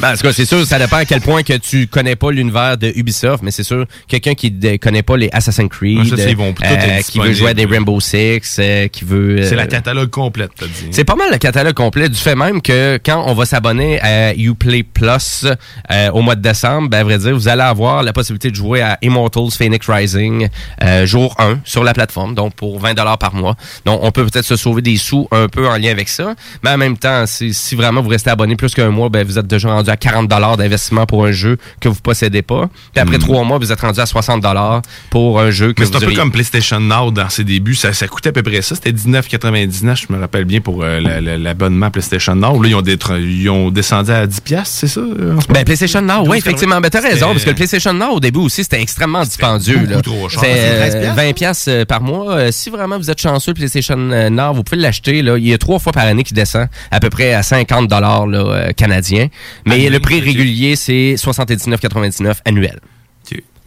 Ben, 0.00 0.12
en 0.12 0.16
tout 0.16 0.22
cas, 0.22 0.32
c'est 0.32 0.44
sûr, 0.44 0.64
ça 0.66 0.78
dépend 0.78 0.96
à 0.98 1.04
quel 1.04 1.20
point 1.20 1.42
que 1.42 1.54
tu 1.54 1.86
connais 1.86 2.16
pas 2.16 2.30
l'univers 2.30 2.76
de 2.76 2.92
Ubisoft, 2.94 3.42
mais 3.42 3.50
c'est 3.50 3.62
sûr, 3.62 3.86
quelqu'un 4.08 4.34
qui 4.34 4.50
ne 4.50 4.76
connaît 4.76 5.02
pas 5.02 5.16
les 5.16 5.30
Assassin's 5.32 5.68
Creed, 5.70 5.98
Ouais, 5.98 6.04
ça, 6.04 6.16
c'est- 6.16 6.34
euh, 6.88 7.00
qui 7.02 7.18
veut 7.18 7.32
jouer 7.32 7.50
à 7.50 7.54
des. 7.54 7.66
Rainbow 7.66 7.98
Six, 8.00 8.56
euh, 8.58 8.88
qui 8.88 9.04
veut... 9.04 9.42
C'est 9.42 9.54
euh, 9.54 9.56
la 9.56 9.66
catalogue 9.66 10.10
complète, 10.10 10.50
t'as 10.56 10.66
dit. 10.66 10.88
C'est 10.92 11.04
pas 11.04 11.16
mal 11.16 11.30
le 11.32 11.38
catalogue 11.38 11.74
complet 11.74 12.08
du 12.08 12.16
fait 12.16 12.34
même 12.36 12.62
que 12.62 12.98
quand 13.04 13.24
on 13.26 13.34
va 13.34 13.44
s'abonner 13.44 14.00
à 14.00 14.34
Uplay 14.34 14.82
Plus 14.82 15.46
euh, 15.90 16.10
au 16.12 16.22
mois 16.22 16.34
de 16.36 16.42
décembre, 16.42 16.88
ben, 16.88 16.98
à 16.98 17.04
vrai 17.04 17.18
dire, 17.18 17.34
vous 17.34 17.48
allez 17.48 17.62
avoir 17.62 18.02
la 18.02 18.12
possibilité 18.12 18.50
de 18.50 18.56
jouer 18.56 18.82
à 18.82 18.98
Immortals 19.02 19.50
Phoenix 19.56 19.88
Rising 19.88 20.48
euh, 20.82 21.06
jour 21.06 21.34
1 21.38 21.60
sur 21.64 21.82
la 21.82 21.92
plateforme, 21.94 22.34
donc 22.34 22.54
pour 22.54 22.78
20 22.78 22.94
par 23.18 23.34
mois. 23.34 23.56
Donc 23.84 24.00
on 24.02 24.10
peut 24.12 24.24
peut-être 24.26 24.44
se 24.44 24.56
sauver 24.56 24.82
des 24.82 24.96
sous 24.96 25.26
un 25.32 25.48
peu 25.48 25.66
en 25.68 25.76
lien 25.76 25.90
avec 25.90 26.08
ça, 26.08 26.34
mais 26.62 26.70
en 26.70 26.78
même 26.78 26.96
temps, 26.96 27.26
si, 27.26 27.52
si 27.52 27.74
vraiment 27.74 28.00
vous 28.02 28.08
restez 28.10 28.30
abonné 28.30 28.56
plus 28.56 28.74
qu'un 28.74 28.90
mois, 28.90 29.08
ben, 29.08 29.26
vous 29.26 29.38
êtes 29.38 29.46
déjà 29.46 29.68
rendu 29.70 29.85
à 29.90 29.96
40 29.96 30.28
d'investissement 30.28 31.06
pour 31.06 31.24
un 31.26 31.32
jeu 31.32 31.56
que 31.80 31.88
vous 31.88 32.00
possédez 32.00 32.42
pas. 32.42 32.68
Puis 32.92 33.00
après 33.02 33.18
trois 33.18 33.44
mois, 33.44 33.58
vous 33.58 33.72
êtes 33.72 33.80
rendu 33.80 34.00
à 34.00 34.06
60 34.06 34.44
pour 35.10 35.40
un 35.40 35.50
jeu 35.50 35.72
que 35.72 35.80
Mais 35.80 35.86
vous 35.86 35.92
c'est 35.92 35.96
un 35.96 36.00
peu 36.00 36.06
auriez- 36.06 36.16
comme 36.16 36.32
PlayStation 36.32 36.80
Now 36.80 37.10
dans 37.10 37.28
ses 37.28 37.44
débuts. 37.44 37.74
Ça, 37.74 37.92
ça 37.92 38.06
coûtait 38.08 38.30
à 38.30 38.32
peu 38.32 38.42
près 38.42 38.62
ça. 38.62 38.74
C'était 38.74 38.92
19,99, 38.92 40.06
je 40.08 40.12
me 40.12 40.20
rappelle 40.20 40.44
bien, 40.44 40.60
pour 40.60 40.82
euh, 40.82 41.00
la- 41.00 41.20
la- 41.20 41.36
l'abonnement 41.38 41.90
PlayStation 41.90 42.34
Now. 42.34 42.60
Là, 42.62 42.68
ils 42.68 42.74
ont, 42.74 42.82
détr- 42.82 43.20
ils 43.20 43.48
ont 43.50 43.70
descendu 43.70 44.10
à 44.10 44.26
10$, 44.26 44.40
piastres, 44.40 44.76
c'est 44.80 44.88
ça? 44.88 45.00
euh, 45.00 45.36
en 45.36 45.40
ce 45.40 45.46
Ben? 45.48 45.64
PlayStation 45.64 46.00
Now, 46.02 46.22
oui, 46.26 46.38
12,80. 46.38 46.38
effectivement. 46.38 46.80
Ben, 46.80 46.90
t'as 46.90 47.00
raison, 47.00 47.28
parce 47.32 47.44
que 47.44 47.50
le 47.50 47.56
PlayStation 47.56 47.92
Now, 47.92 48.10
au 48.14 48.20
début 48.20 48.40
aussi, 48.40 48.62
c'était 48.62 48.80
extrêmement 48.80 49.22
dispendieux. 49.24 49.78
beaucoup 49.78 49.90
là. 49.92 50.02
trop 50.02 50.28
cher. 50.28 50.40
C'est 50.42 50.54
C'est 50.56 50.76
13 50.76 50.94
euh, 50.94 51.00
piastres, 51.00 51.16
20 51.16 51.32
piastres 51.32 51.68
euh, 51.70 51.84
par 51.84 52.00
mois. 52.02 52.32
Euh, 52.36 52.48
si 52.52 52.70
vraiment 52.70 52.98
vous 52.98 53.10
êtes 53.10 53.20
chanceux, 53.20 53.52
le 53.52 53.54
PlayStation 53.54 53.96
euh, 53.98 54.30
Now, 54.30 54.52
vous 54.54 54.62
pouvez 54.62 54.80
l'acheter. 54.80 55.22
Là. 55.22 55.36
Il 55.38 55.46
y 55.46 55.52
a 55.54 55.58
trois 55.58 55.78
fois 55.78 55.92
par 55.92 56.04
année 56.04 56.24
qui 56.24 56.34
descend 56.34 56.68
à 56.90 57.00
peu 57.00 57.10
près 57.10 57.32
à 57.34 57.42
50 57.42 57.88
dollars 57.88 58.26
euh, 58.32 58.72
canadiens. 58.72 59.28
Mais 59.66 59.75
Annuel, 59.76 59.92
le 59.92 60.00
prix 60.00 60.20
régulier, 60.20 60.76
c'est 60.76 61.14
79,99 61.16 62.36
annuel. 62.44 62.80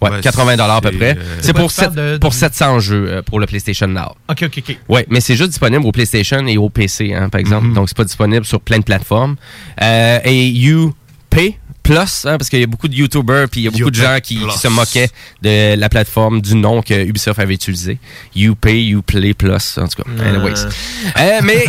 Ouais, 0.02 0.10
Ouais, 0.12 0.22
80 0.22 0.56
dollars 0.56 0.78
à 0.78 0.82
peu 0.82 0.92
près. 0.92 1.18
euh, 1.18 1.38
C'est 1.42 1.52
pour, 1.52 1.70
tu 1.70 1.76
parles 1.76 1.94
sept- 1.94 2.14
de- 2.14 2.18
pour 2.20 2.34
700 2.34 2.80
jeux 2.80 3.06
euh, 3.10 3.22
pour 3.22 3.38
le 3.42 3.46
PlayStation 3.48 3.86
Now. 3.86 4.16
OK, 4.30 4.44
OK, 4.44 4.64
OK. 4.70 4.78
Ouais, 4.88 5.06
mais 5.10 5.20
c'est 5.20 5.36
juste 5.36 5.50
disponible 5.50 5.86
au 5.86 5.92
PlayStation 5.92 6.48
et 6.48 6.58
au 6.58 6.70
PC, 6.70 7.14
hein, 7.14 7.28
par 7.28 7.42
exemple. 7.42 7.74
Donc, 7.74 7.90
c'est 7.90 7.98
pas 7.98 8.06
disponible 8.06 8.46
sur 8.46 8.62
plein 8.62 8.80
de 8.80 8.86
plateformes. 8.86 9.36
Euh, 9.82 10.20
et 10.24 10.54
UP 10.58 10.94
Plus, 11.90 12.26
hein, 12.26 12.38
parce 12.38 12.50
qu'il 12.50 12.60
y 12.60 12.64
a 12.64 12.68
beaucoup 12.68 12.88
de 12.88 12.96
YouTubers 12.96 13.50
puis 13.50 13.62
il 13.62 13.64
y 13.64 13.68
a 13.68 13.72
beaucoup 13.72 13.92
de 13.92 13.96
gens 13.96 14.18
qui, 14.22 14.40
se 14.58 14.68
moquaient 14.68 15.10
de 15.42 15.76
la 15.76 15.90
plateforme, 15.90 16.42
du 16.42 16.56
nom 16.56 16.82
que 16.82 16.94
Ubisoft 16.94 17.40
avait 17.40 17.56
utilisé. 17.56 17.98
UP, 18.36 18.66
Uplay 18.66 19.34
Plus, 19.34 19.78
en 19.78 19.88
tout 19.88 20.04
cas. 20.04 20.10
Anyways. 20.24 20.66
Euh, 21.18 21.40
mais 21.44 21.66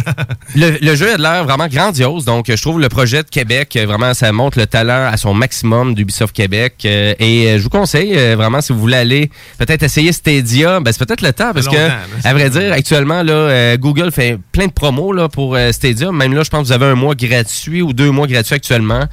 le, 0.55 0.79
le 0.81 0.95
jeu 0.95 1.15
a 1.15 1.17
de 1.17 1.23
l'air 1.23 1.45
vraiment 1.45 1.69
grandiose. 1.69 2.25
Donc, 2.25 2.47
je 2.49 2.61
trouve 2.61 2.81
le 2.81 2.89
projet 2.89 3.23
de 3.23 3.29
Québec, 3.29 3.77
euh, 3.77 3.87
vraiment, 3.87 4.15
ça 4.15 4.31
montre 4.33 4.59
le 4.59 4.67
talent 4.67 5.09
à 5.11 5.17
son 5.17 5.35
maximum 5.35 5.95
d'Ubisoft 5.95 6.35
Québec. 6.35 6.75
Euh, 6.85 7.15
et 7.19 7.57
je 7.57 7.63
vous 7.63 7.71
conseille, 7.71 8.13
euh, 8.17 8.37
vraiment, 8.37 8.61
si 8.61 8.73
vous 8.73 8.81
voulez 8.81 8.97
aller 8.97 9.31
peut-être 9.59 9.83
essayer 9.83 10.13
Stadia, 10.13 10.81
ben, 10.81 10.93
c'est 10.93 11.05
peut-être 11.05 11.23
le 11.23 11.33
temps 11.33 11.53
parce 11.53 11.69
que, 11.69 11.89
à 12.25 12.35
vrai 12.35 12.51
dire, 12.51 12.73
actuellement, 12.73 13.23
là, 13.23 13.77
Google 13.77 14.11
fait 14.13 14.39
plein 14.53 14.67
de 14.67 14.73
promos 14.73 15.13
là, 15.13 15.29
pour 15.29 15.57
Stadia. 15.73 16.13
Même 16.13 16.35
là, 16.35 16.43
je 16.43 16.51
pense 16.51 16.63
que 16.63 16.67
vous 16.67 16.73
avez 16.73 16.87
un 16.87 16.95
mois 16.95 17.15
gratuit 17.15 17.83
ou 17.83 17.93
deux 17.93 18.11
mois 18.11 18.27
gratuits 18.27 18.55
actuellement. 18.55 19.07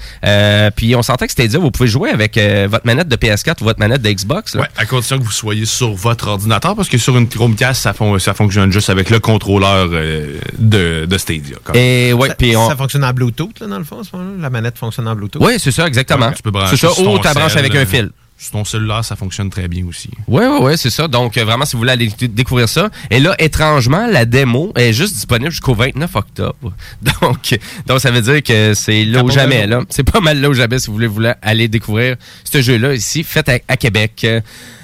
Puis 0.76 0.96
on 0.98 1.02
s'entend 1.04 1.26
que 1.26 1.32
Stadia, 1.32 1.60
vous 1.60 1.72
pouvez 1.72 1.88
jouer 1.88 2.10
avec 2.10 2.38
euh, 2.38 2.68
votre 2.70 2.86
manette 2.86 3.08
de 3.08 3.16
PS4 3.16 3.62
ou 3.62 3.66
votre 3.66 3.80
manette 3.80 4.02
de 4.02 4.10
Xbox. 4.12 4.56
là. 4.56 4.62
Ouais, 4.62 4.68
à 4.78 4.86
condition 4.86 5.18
que 5.18 5.24
vous 5.24 5.32
soyez 5.32 5.66
sur 5.66 5.94
votre 5.94 6.28
ordinateur, 6.28 6.76
parce 6.76 6.90
que 6.90 6.98
sur 6.98 7.18
une 7.18 7.28
Chromecast, 7.28 7.82
ça, 7.82 7.94
fon- 7.94 8.20
ça 8.20 8.34
fonctionne 8.34 8.72
juste 8.72 8.90
avec 8.90 9.10
le 9.10 9.20
contrôleur 9.20 9.90
euh, 9.92 10.40
de, 10.58 11.06
de 11.06 11.18
Stadia. 11.18 11.58
Et 11.74 12.14
ouais, 12.14 12.30
ça, 12.30 12.36
puis 12.36 12.56
on... 12.58 12.68
ça 12.68 12.76
fonctionne 12.76 13.04
en 13.04 13.14
Bluetooth, 13.14 13.60
là, 13.60 13.68
dans 13.68 13.78
le 13.80 13.84
fond, 13.84 14.00
à 14.02 14.04
ce 14.04 14.16
moment-là? 14.16 14.36
La 14.42 14.50
manette 14.50 14.78
fonctionne 14.78 15.08
en 15.08 15.16
Bluetooth? 15.16 15.42
Oui, 15.44 15.54
c'est 15.60 15.72
ça, 15.72 15.88
exactement. 15.88 16.28
Ouais, 16.28 16.34
tu 16.34 16.42
peux 16.44 16.52
brancher 16.52 16.76
C'est 16.78 16.88
ça, 16.88 17.02
ou 17.02 17.18
tu 17.20 17.28
branches 17.34 17.56
avec 17.56 17.74
un 17.76 17.80
euh, 17.80 17.86
fil. 17.86 18.10
Sur 18.40 18.52
ton 18.52 18.66
cellulaire, 18.66 19.04
ça 19.04 19.16
fonctionne 19.16 19.50
très 19.50 19.68
bien 19.68 19.84
aussi. 19.88 20.10
Oui, 20.28 20.44
oui, 20.46 20.58
oui, 20.62 20.78
c'est 20.78 20.92
ça. 20.92 21.08
Donc, 21.08 21.38
euh, 21.38 21.44
vraiment, 21.44 21.66
si 21.66 21.74
vous 21.74 21.80
voulez 21.80 21.94
aller 21.94 22.12
découvrir 22.28 22.70
ça. 22.70 22.90
Et 23.10 23.20
là, 23.20 23.36
étrangement, 23.40 24.06
la 24.06 24.26
démo 24.26 24.72
est 24.76 24.94
juste 24.94 25.16
disponible 25.16 25.50
jusqu'au 25.50 25.74
29 25.74 26.16
octobre. 26.16 26.74
Donc, 27.22 27.58
donc 27.88 28.00
ça 28.00 28.12
veut 28.12 28.22
dire 28.22 28.44
que 28.44 28.74
c'est 28.76 29.06
là 29.06 29.20
ou 29.24 29.28
bon 29.28 29.32
jamais. 29.32 29.62
raison. 29.62 29.80
là. 29.80 29.86
C'est 29.90 30.04
pas 30.04 30.20
mal 30.20 30.40
là 30.40 30.50
ou 30.50 30.54
jamais 30.54 30.78
si 30.78 30.88
vous 30.88 30.94
voulez, 30.94 31.08
voulez 31.08 31.34
aller 31.42 31.68
découvrir 31.68 32.16
ce 32.44 32.62
jeu-là 32.62 32.94
ici, 32.94 33.24
fait 33.24 33.48
à, 33.50 33.60
à 33.68 33.76
Québec. 33.78 34.26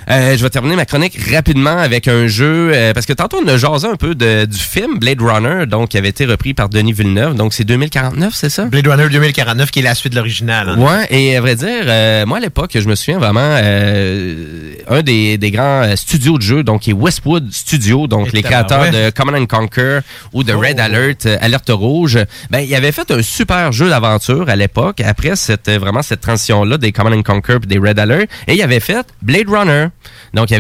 Euh, 0.10 0.36
je 0.38 0.44
vais 0.44 0.50
terminer 0.50 0.76
ma 0.76 0.86
chronique 0.86 1.18
rapidement 1.34 1.78
avec 1.78 2.08
un 2.08 2.28
jeu, 2.28 2.72
euh, 2.74 2.94
parce 2.94 3.06
que 3.06 3.14
tantôt 3.14 3.42
on 3.44 3.48
a 3.48 3.58
jasé 3.58 3.88
un 3.88 3.96
peu 3.96 4.16
de- 4.16 4.46
du 4.46 4.58
film 4.58 5.00
Blade 5.00 5.22
Runner, 5.22 5.66
donc 5.66 5.90
qui 5.90 5.98
avait 5.98 6.10
été 6.10 6.26
repris 6.26 6.54
par 6.54 6.70
Denis 6.70 6.94
Villeneuve, 6.94 7.36
donc 7.36 7.54
c'est 7.54 7.64
2049, 7.64 8.34
c'est 8.36 8.50
ça? 8.50 8.66
Blade 8.66 8.88
Runner 8.88 9.10
2049, 9.10 9.72
qui 9.72 9.80
est 9.80 9.84
la 9.84 9.96
suite 9.96 10.14
de 10.14 10.18
l'original. 10.18 10.70
hein. 10.70 10.78
Ouais, 10.78 11.08
et 11.10 11.38
à 11.38 11.42
vrai 11.42 11.56
dire, 11.56 11.84
euh, 11.86 12.26
moi 12.26 12.38
à 12.38 12.42
l'époque, 12.42 12.72
je 12.76 12.88
me 12.88 12.96
souviens 12.96 13.18
vraiment 13.20 13.40
euh, 13.44 14.74
un 14.90 15.02
des, 15.02 15.38
des 15.38 15.52
grands 15.52 15.84
euh, 15.84 15.96
studios 15.96 16.38
de 16.38 16.44
jeux, 16.44 16.64
donc 16.64 16.82
qui 16.82 16.92
est 16.92 16.94
Westwood 16.94 17.52
Studio, 17.52 18.08
donc 18.08 18.28
Et 18.28 18.32
les 18.32 18.42
créateurs 18.44 18.92
de 18.92 19.10
Command 19.12 19.36
and 19.42 19.46
Conquer 19.46 20.00
ou 20.34 20.44
de 20.44 20.54
Red 20.54 20.80
Alert, 20.80 21.26
euh, 21.26 21.38
Alerte 21.42 21.70
Rouge. 21.72 22.20
Ben, 22.50 22.60
il 22.60 22.74
avait 22.76 22.92
fait 22.92 23.10
un 23.12 23.22
super 23.22 23.72
jeu 23.72 23.90
d'aventure 23.90 24.50
à 24.50 24.56
l'époque, 24.56 25.02
après 25.02 25.36
cette 25.36 25.68
euh, 25.70 25.78
vraiment 25.80 26.02
cette 26.02 26.22
transition-là 26.22 26.78
des 26.78 26.92
Command 26.92 27.14
and 27.14 27.24
Conquer 27.24 27.58
et 27.64 27.68
des 27.68 27.78
Red 27.78 28.00
Alert, 28.00 28.28
et 28.48 28.54
il 28.56 28.62
avait 28.62 28.80
fait 28.80 29.06
Blade 29.22 29.50
Runner. 29.50 29.88
Donc, 30.34 30.50
il 30.52 30.56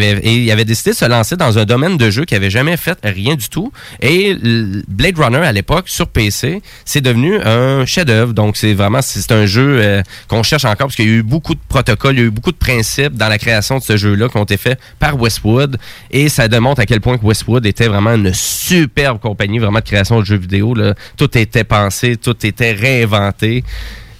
avait, 0.51 0.65
décidé 0.65 0.91
de 0.91 0.95
se 0.95 1.05
lancer 1.05 1.35
dans 1.35 1.57
un 1.57 1.65
domaine 1.65 1.97
de 1.97 2.09
jeu 2.09 2.25
qui 2.25 2.35
avait 2.35 2.49
jamais 2.49 2.77
fait 2.77 2.97
rien 3.03 3.35
du 3.35 3.49
tout. 3.49 3.71
Et 4.01 4.35
Blade 4.87 5.17
Runner, 5.17 5.37
à 5.37 5.51
l'époque, 5.51 5.89
sur 5.89 6.07
PC, 6.07 6.61
c'est 6.85 7.01
devenu 7.01 7.39
un 7.41 7.85
chef-d'œuvre. 7.85 8.33
Donc, 8.33 8.57
c'est 8.57 8.73
vraiment, 8.73 9.01
c'est 9.01 9.31
un 9.31 9.45
jeu 9.45 9.77
euh, 9.79 10.01
qu'on 10.27 10.43
cherche 10.43 10.65
encore 10.65 10.87
parce 10.87 10.95
qu'il 10.95 11.07
y 11.07 11.11
a 11.11 11.15
eu 11.15 11.23
beaucoup 11.23 11.55
de 11.55 11.59
protocoles, 11.67 12.15
il 12.15 12.19
y 12.19 12.23
a 12.23 12.25
eu 12.25 12.31
beaucoup 12.31 12.51
de 12.51 12.57
principes 12.57 13.13
dans 13.13 13.29
la 13.29 13.37
création 13.37 13.77
de 13.77 13.83
ce 13.83 13.97
jeu-là 13.97 14.29
qui 14.29 14.37
ont 14.37 14.43
été 14.43 14.57
faits 14.57 14.79
par 14.99 15.19
Westwood. 15.19 15.77
Et 16.11 16.29
ça 16.29 16.47
démontre 16.47 16.81
à 16.81 16.85
quel 16.85 17.01
point 17.01 17.17
Westwood 17.21 17.65
était 17.65 17.87
vraiment 17.87 18.13
une 18.13 18.33
superbe 18.33 19.19
compagnie, 19.19 19.59
vraiment 19.59 19.79
de 19.79 19.83
création 19.83 20.19
de 20.19 20.25
jeux 20.25 20.37
vidéo. 20.37 20.75
Tout 21.17 21.37
était 21.37 21.63
pensé, 21.63 22.17
tout 22.17 22.45
était 22.45 22.73
réinventé. 22.73 23.63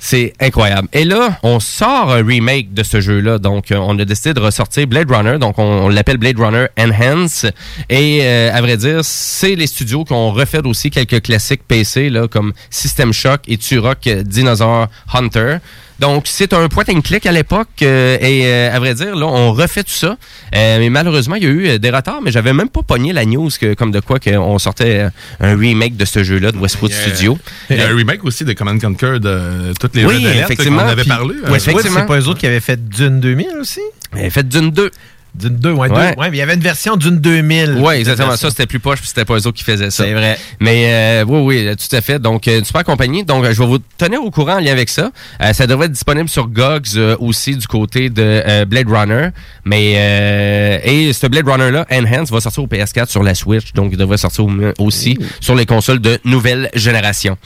C'est 0.06 0.34
incroyable. 0.42 0.90
Et 0.92 1.06
là, 1.06 1.40
on 1.44 1.62
sort 1.62 2.12
un 2.12 2.26
remake 2.26 2.74
de 2.74 2.84
ce 2.84 3.00
jeu-là. 3.00 3.38
Donc, 3.38 3.72
euh, 3.72 3.78
on 3.78 3.98
a 3.98 4.04
décidé 4.04 4.34
de 4.34 4.42
ressortir 4.42 4.86
Blade 4.86 5.10
Runner. 5.10 5.40
Donc, 5.40 5.58
on, 5.58 5.88
l'appelle 5.88 6.18
Blade 6.18 6.38
Runner 6.38 6.66
Enhance. 6.78 7.46
Et 7.90 8.20
euh, 8.22 8.52
à 8.54 8.60
vrai 8.60 8.76
dire, 8.76 9.00
c'est 9.04 9.56
les 9.56 9.66
studios 9.66 10.04
qui 10.04 10.12
ont 10.12 10.34
refait 10.34 10.60
aussi 10.66 10.92
quelques 10.92 11.22
classiques 11.22 11.62
PC, 11.66 12.10
là, 12.10 12.28
comme 12.28 12.52
System 12.70 13.14
Shock 13.14 13.44
et 13.48 13.56
Turok 13.56 14.06
euh, 14.08 14.24
Dinosaur 14.24 14.90
Hunter. 15.14 15.60
Donc, 16.00 16.24
c'est 16.28 16.54
un 16.54 16.68
point 16.70 16.84
and 16.90 17.02
click 17.02 17.26
à 17.26 17.32
l'époque. 17.32 17.68
euh, 17.82 18.18
et 18.20 18.42
euh, 18.46 18.76
à 18.76 18.80
vrai 18.80 18.94
dire, 18.96 19.16
là, 19.16 19.26
on 19.28 19.54
refait 19.54 19.84
tout 19.84 19.92
ça. 19.92 20.18
Euh, 20.56 20.80
mais 20.80 20.90
malheureusement, 20.90 21.36
il 21.36 21.44
y 21.44 21.46
a 21.46 21.50
eu 21.50 21.68
euh, 21.68 21.78
des 21.78 21.90
retards, 21.92 22.22
mais 22.24 22.32
j'avais 22.32 22.54
même 22.54 22.70
pas 22.70 22.82
pogné 22.82 23.14
la 23.14 23.26
news 23.26 23.50
que, 23.60 23.74
comme 23.74 23.92
de 23.92 24.00
quoi 24.00 24.20
qu'on 24.20 24.60
sortait 24.60 25.08
un 25.40 25.56
remake 25.58 25.96
de 25.96 26.06
ce 26.06 26.24
jeu-là 26.24 26.52
de 26.52 26.58
Westwood 26.58 26.92
Studio. 26.92 27.38
Il 27.70 27.78
y 27.78 27.82
a 27.82 27.90
un 27.90 27.96
remake 27.96 28.24
aussi 28.26 28.44
de 28.44 28.54
Command 28.54 28.80
Conquer 28.82 29.20
de 29.20 29.74
toutes 29.80 29.96
les 29.96 30.06
Oui, 30.06 30.26
Alert, 30.26 30.46
effectivement. 30.52 30.82
qu'on 30.84 30.88
avait 30.90 31.04
parlé. 31.06 31.36
C'est 31.60 32.06
pas 32.06 32.20
eux 32.20 32.28
autres 32.28 32.40
qui 32.40 32.48
avaient 32.48 32.60
fait 32.60 32.90
Dune 32.90 33.20
2000 33.20 33.48
aussi? 33.60 33.82
Ils 34.14 34.20
avaient 34.20 34.30
fait 34.30 34.48
Dune 34.48 34.72
2. 34.72 34.92
Dune 35.36 35.56
2, 35.58 35.72
ouais, 35.72 35.90
Ouais. 35.90 35.90
deux. 35.90 36.22
Ouais, 36.22 36.30
mais 36.30 36.38
il 36.38 36.40
y 36.40 36.42
avait 36.42 36.54
une 36.54 36.60
version 36.62 36.96
Dune 36.96 37.18
2000. 37.20 37.78
Oui, 37.80 37.96
exactement. 37.96 38.36
Ça, 38.36 38.50
c'était 38.52 38.68
plus 38.68 38.80
poche, 38.80 39.00
puis 39.00 39.08
c'était 39.08 39.26
pas 39.26 39.34
eux 39.34 39.48
autres 39.48 39.58
qui 39.58 39.64
faisaient 39.64 39.90
ça. 39.90 40.04
C'est 40.04 40.14
vrai. 40.14 40.38
Mais 40.60 40.86
euh, 41.22 41.26
oui, 41.28 41.66
oui, 41.66 41.76
tout 41.76 41.96
à 41.96 42.02
fait. 42.02 42.20
Donc, 42.20 42.48
euh, 42.48 42.60
une 42.60 42.66
super 42.66 42.84
compagnie. 42.84 43.24
Donc, 43.24 43.44
euh, 43.44 43.52
je 43.54 43.60
vais 43.60 43.66
vous 43.68 43.80
tenir 43.98 44.24
au 44.24 44.30
courant 44.30 44.58
en 44.58 44.60
lien 44.60 44.72
avec 44.72 44.90
ça. 44.90 45.12
Euh, 45.42 45.54
ça 45.54 45.66
devrait 45.66 45.88
être 45.88 45.92
disponible 45.94 46.30
sur 46.30 46.48
GOGS 46.48 46.94
euh, 46.98 47.16
aussi 47.20 47.56
du 47.58 47.66
côté 47.68 48.10
de 48.12 48.64
Blade 48.66 48.88
Runner. 48.90 49.30
Mais 49.66 49.94
euh, 49.98 50.80
et 50.84 51.14
ce 51.14 51.26
Blade 51.28 51.48
Runner-là, 51.48 51.86
Enhance, 51.92 52.30
va 52.32 52.40
sortir 52.40 52.64
au 52.64 52.68
PS4 52.68 53.10
sur 53.10 53.24
la 53.24 53.34
Switch. 53.34 53.74
Donc, 53.74 53.90
il 53.92 53.98
devrait 53.98 54.18
sortir 54.18 54.46
au- 54.46 54.52
aussi 54.86 55.18
sur 55.40 55.56
les 55.56 55.66
consoles 55.66 56.00
de 56.00 56.20
nouvelle 56.26 56.70
génération. 56.76 57.38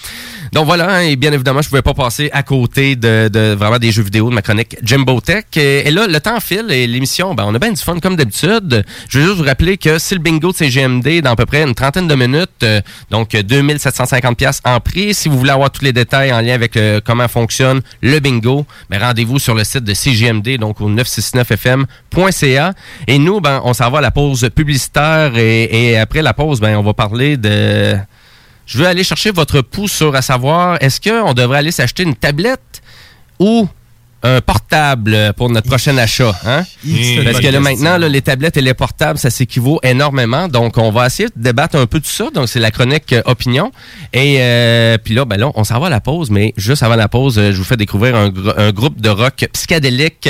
Donc 0.53 0.65
voilà, 0.65 0.89
hein, 0.89 1.01
et 1.01 1.15
bien 1.15 1.31
évidemment, 1.33 1.61
je 1.61 1.69
pouvais 1.69 1.81
pas 1.81 1.93
passer 1.93 2.29
à 2.33 2.43
côté 2.43 2.95
de, 2.95 3.29
de 3.31 3.53
vraiment 3.53 3.79
des 3.79 3.91
jeux 3.91 4.03
vidéo 4.03 4.29
de 4.29 4.35
ma 4.35 4.41
chronique 4.41 4.77
Jimbo 4.83 5.19
Tech. 5.21 5.45
Et, 5.55 5.89
là, 5.91 6.07
le 6.07 6.19
temps 6.19 6.39
file 6.39 6.71
et 6.71 6.87
l'émission, 6.87 7.33
ben, 7.33 7.45
on 7.47 7.55
a 7.55 7.59
bien 7.59 7.71
du 7.71 7.81
fun 7.81 7.99
comme 7.99 8.15
d'habitude. 8.15 8.83
Je 9.09 9.19
veux 9.19 9.25
juste 9.25 9.37
vous 9.37 9.43
rappeler 9.43 9.77
que 9.77 9.97
c'est 9.97 10.15
le 10.15 10.21
bingo 10.21 10.51
de 10.51 10.57
CGMD 10.57 11.21
dans 11.21 11.31
à 11.31 11.35
peu 11.35 11.45
près 11.45 11.63
une 11.63 11.75
trentaine 11.75 12.07
de 12.07 12.15
minutes, 12.15 12.63
euh, 12.63 12.81
donc 13.11 13.35
euh, 13.35 13.43
2750 13.43 14.37
pièces 14.37 14.61
en 14.63 14.79
prix. 14.79 15.13
Si 15.13 15.29
vous 15.29 15.37
voulez 15.37 15.51
avoir 15.51 15.71
tous 15.71 15.83
les 15.83 15.93
détails 15.93 16.31
en 16.31 16.41
lien 16.41 16.53
avec 16.53 16.77
euh, 16.77 16.99
comment 17.03 17.27
fonctionne 17.27 17.81
le 18.01 18.19
bingo, 18.19 18.65
ben, 18.89 19.01
rendez-vous 19.01 19.39
sur 19.39 19.55
le 19.55 19.63
site 19.63 19.83
de 19.83 19.93
CGMD, 19.93 20.57
donc 20.57 20.81
au 20.81 20.89
969fm.ca. 20.89 22.73
Et 23.07 23.19
nous, 23.19 23.41
ben, 23.41 23.61
on 23.63 23.73
s'en 23.73 23.89
va 23.89 23.99
à 23.99 24.01
la 24.01 24.11
pause 24.11 24.49
publicitaire 24.55 25.37
et, 25.37 25.63
et 25.91 25.97
après 25.97 26.21
la 26.21 26.33
pause, 26.33 26.59
ben, 26.59 26.77
on 26.77 26.83
va 26.83 26.93
parler 26.93 27.37
de... 27.37 27.97
Je 28.67 28.77
veux 28.77 28.85
aller 28.85 29.03
chercher 29.03 29.31
votre 29.31 29.61
pouls 29.61 29.87
sur 29.87 30.13
à 30.15 30.21
savoir, 30.21 30.77
est-ce 30.81 31.01
qu'on 31.01 31.33
devrait 31.33 31.57
aller 31.59 31.71
s'acheter 31.71 32.03
une 32.03 32.15
tablette 32.15 32.81
ou 33.39 33.67
un 34.23 34.41
portable 34.41 35.31
pour 35.37 35.49
notre 35.49 35.67
prochain 35.67 35.95
achat? 35.97 36.33
Hein? 36.45 36.63
Parce 37.23 37.39
que 37.39 37.47
là, 37.47 37.59
maintenant, 37.59 37.97
là, 37.97 38.09
les 38.09 38.21
tablettes 38.21 38.57
et 38.57 38.61
les 38.61 38.73
portables, 38.73 39.17
ça 39.19 39.29
s'équivaut 39.29 39.79
énormément. 39.83 40.47
Donc, 40.47 40.77
on 40.77 40.91
va 40.91 41.05
essayer 41.05 41.29
de 41.29 41.33
débattre 41.41 41.75
un 41.77 41.85
peu 41.85 41.99
de 41.99 42.05
ça. 42.05 42.29
Donc, 42.33 42.49
c'est 42.49 42.59
la 42.59 42.71
chronique 42.71 43.13
euh, 43.13 43.21
opinion. 43.25 43.71
Et 44.13 44.37
euh, 44.41 44.97
puis 44.97 45.13
là, 45.13 45.23
ben 45.23 45.37
là, 45.37 45.49
on 45.55 45.63
s'en 45.63 45.79
va 45.79 45.87
à 45.87 45.89
la 45.91 46.01
pause. 46.01 46.29
Mais 46.31 46.53
juste 46.57 46.83
avant 46.83 46.95
la 46.95 47.07
pause, 47.07 47.37
euh, 47.39 47.51
je 47.53 47.57
vous 47.57 47.63
fais 47.63 47.77
découvrir 47.77 48.15
un, 48.15 48.29
gr- 48.29 48.55
un 48.57 48.71
groupe 48.71 48.99
de 48.99 49.09
rock 49.09 49.47
psychédélique 49.53 50.29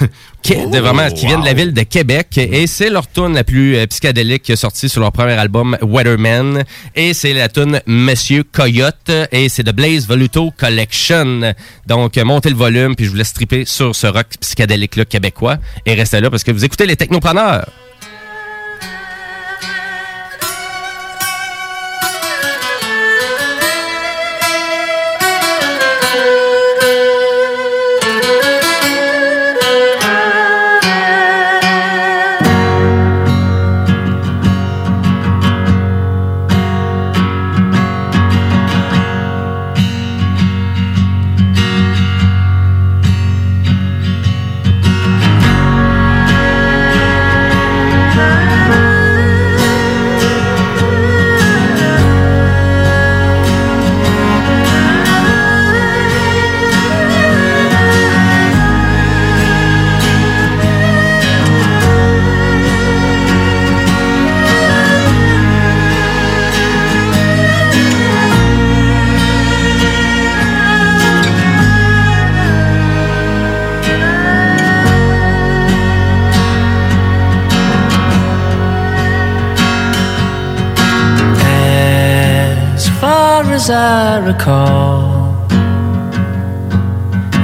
de 0.52 0.78
vraiment, 0.78 1.08
qui 1.10 1.26
vient 1.26 1.38
de 1.38 1.44
la 1.44 1.54
ville 1.54 1.72
de 1.72 1.82
Québec. 1.82 2.36
Et 2.36 2.66
c'est 2.66 2.90
leur 2.90 3.06
tune 3.10 3.32
la 3.34 3.44
plus 3.44 3.76
euh, 3.76 3.86
psychédélique 3.86 4.52
sortie 4.56 4.88
sur 4.88 5.00
leur 5.00 5.10
premier 5.10 5.32
album, 5.32 5.76
Weatherman. 5.80 6.64
Et 6.94 7.14
c'est 7.14 7.32
la 7.32 7.48
tune 7.48 7.80
Monsieur 7.86 8.44
Coyote. 8.44 9.10
Et 9.32 9.48
c'est 9.48 9.62
de 9.62 9.72
Blaze 9.72 10.06
Voluto 10.06 10.52
Collection. 10.56 11.54
Donc, 11.86 12.18
euh, 12.18 12.24
montez 12.24 12.50
le 12.50 12.56
volume, 12.56 12.94
puis 12.94 13.06
je 13.06 13.10
vous 13.10 13.16
laisse 13.16 13.32
triper 13.32 13.64
sur 13.64 13.94
ce 13.94 14.06
rock 14.06 14.26
psychédélique-là 14.40 15.06
québécois. 15.06 15.56
Et 15.86 15.94
restez 15.94 16.20
là 16.20 16.30
parce 16.30 16.44
que 16.44 16.50
vous 16.50 16.64
écoutez 16.64 16.86
les 16.86 16.96
technopreneurs. 16.96 17.66
As 83.64 83.70
I 83.70 84.18
recall, 84.18 85.40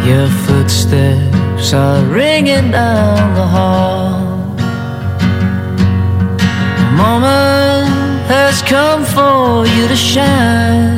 your 0.07 0.29
footsteps 0.45 1.73
are 1.73 2.05
ringing 2.05 2.71
down 2.71 3.35
the 3.35 3.47
hall. 3.47 4.55
The 6.77 6.91
moment 7.05 8.27
has 8.29 8.61
come 8.61 9.03
for 9.05 9.67
you 9.67 9.89
to 9.89 9.97
shine. 9.97 10.90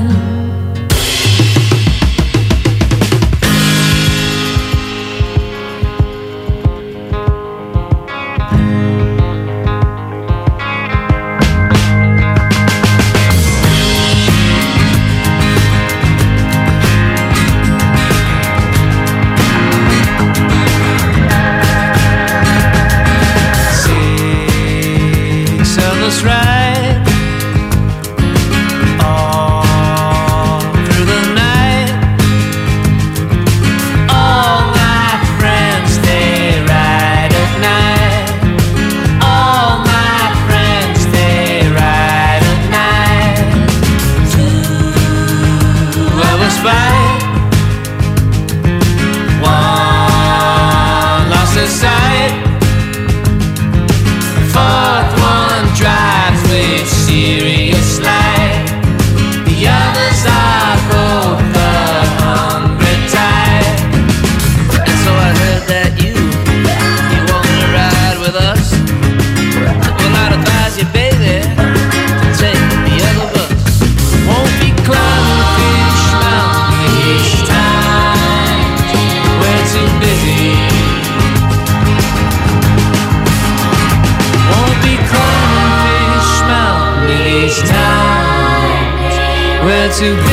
to 90.02 90.16
be 90.16 90.31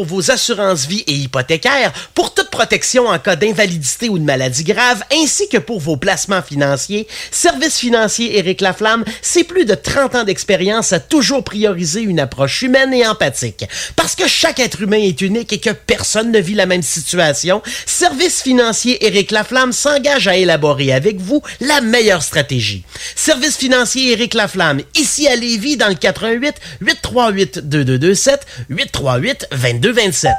pour 0.00 0.06
vos 0.06 0.30
assurances 0.30 0.86
vie 0.86 1.04
et 1.06 1.12
hypothécaires, 1.12 1.92
pour 2.14 2.32
toute 2.32 2.48
protection 2.48 3.06
en 3.08 3.18
cas 3.18 3.36
d'invalidité 3.36 4.08
ou 4.08 4.18
de 4.18 4.24
maladie 4.24 4.64
grave, 4.64 5.02
ainsi 5.12 5.46
que 5.46 5.58
pour 5.58 5.78
vos 5.78 5.98
placements 5.98 6.40
financiers, 6.40 7.06
Service 7.40 7.78
financier 7.78 8.36
Éric 8.36 8.60
Laflamme, 8.60 9.02
c'est 9.22 9.44
plus 9.44 9.64
de 9.64 9.74
30 9.74 10.14
ans 10.14 10.24
d'expérience 10.24 10.92
à 10.92 11.00
toujours 11.00 11.42
prioriser 11.42 12.02
une 12.02 12.20
approche 12.20 12.60
humaine 12.60 12.92
et 12.92 13.06
empathique. 13.06 13.64
Parce 13.96 14.14
que 14.14 14.28
chaque 14.28 14.60
être 14.60 14.82
humain 14.82 14.98
est 14.98 15.22
unique 15.22 15.50
et 15.54 15.58
que 15.58 15.70
personne 15.70 16.32
ne 16.32 16.38
vit 16.38 16.52
la 16.52 16.66
même 16.66 16.82
situation, 16.82 17.62
Service 17.86 18.42
financier 18.42 19.06
Éric 19.06 19.30
Laflamme 19.30 19.72
s'engage 19.72 20.28
à 20.28 20.36
élaborer 20.36 20.92
avec 20.92 21.18
vous 21.18 21.40
la 21.62 21.80
meilleure 21.80 22.22
stratégie. 22.22 22.84
Service 23.16 23.56
financier 23.56 24.12
Éric 24.12 24.34
Laflamme, 24.34 24.82
ici 24.94 25.26
à 25.26 25.34
Lévis, 25.34 25.78
dans 25.78 25.88
le 25.88 25.94
88 25.94 26.56
838 26.82 27.60
2227 27.70 28.46
838 28.68 29.46
2227. 29.50 30.30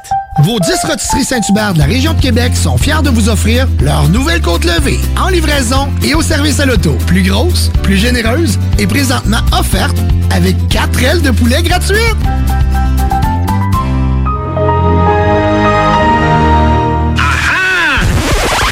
Vos 0.44 0.60
10 0.60 0.72
rôtisseries 0.86 1.26
Saint-Hubert 1.26 1.74
de 1.74 1.80
la 1.80 1.86
région 1.86 2.14
de 2.14 2.22
Québec 2.22 2.56
sont 2.56 2.78
fiers 2.78 3.02
de 3.04 3.10
vous 3.10 3.28
offrir 3.28 3.68
leur 3.82 4.08
nouvelle 4.08 4.42
côte 4.42 4.64
levée 4.64 5.00
en 5.20 5.30
livraison 5.30 5.90
et 6.04 6.14
au 6.14 6.22
service 6.22 6.60
à 6.60 6.66
l'auto. 6.66 6.91
Plus 7.08 7.24
grosse, 7.24 7.72
plus 7.84 7.98
généreuse 7.98 8.60
et 8.80 8.88
présentement 8.88 9.42
offerte 9.58 9.98
avec 10.32 10.56
4 10.70 11.04
ailes 11.04 11.22
de 11.22 11.32
poulet 11.32 11.62
gratuites. 11.62 11.98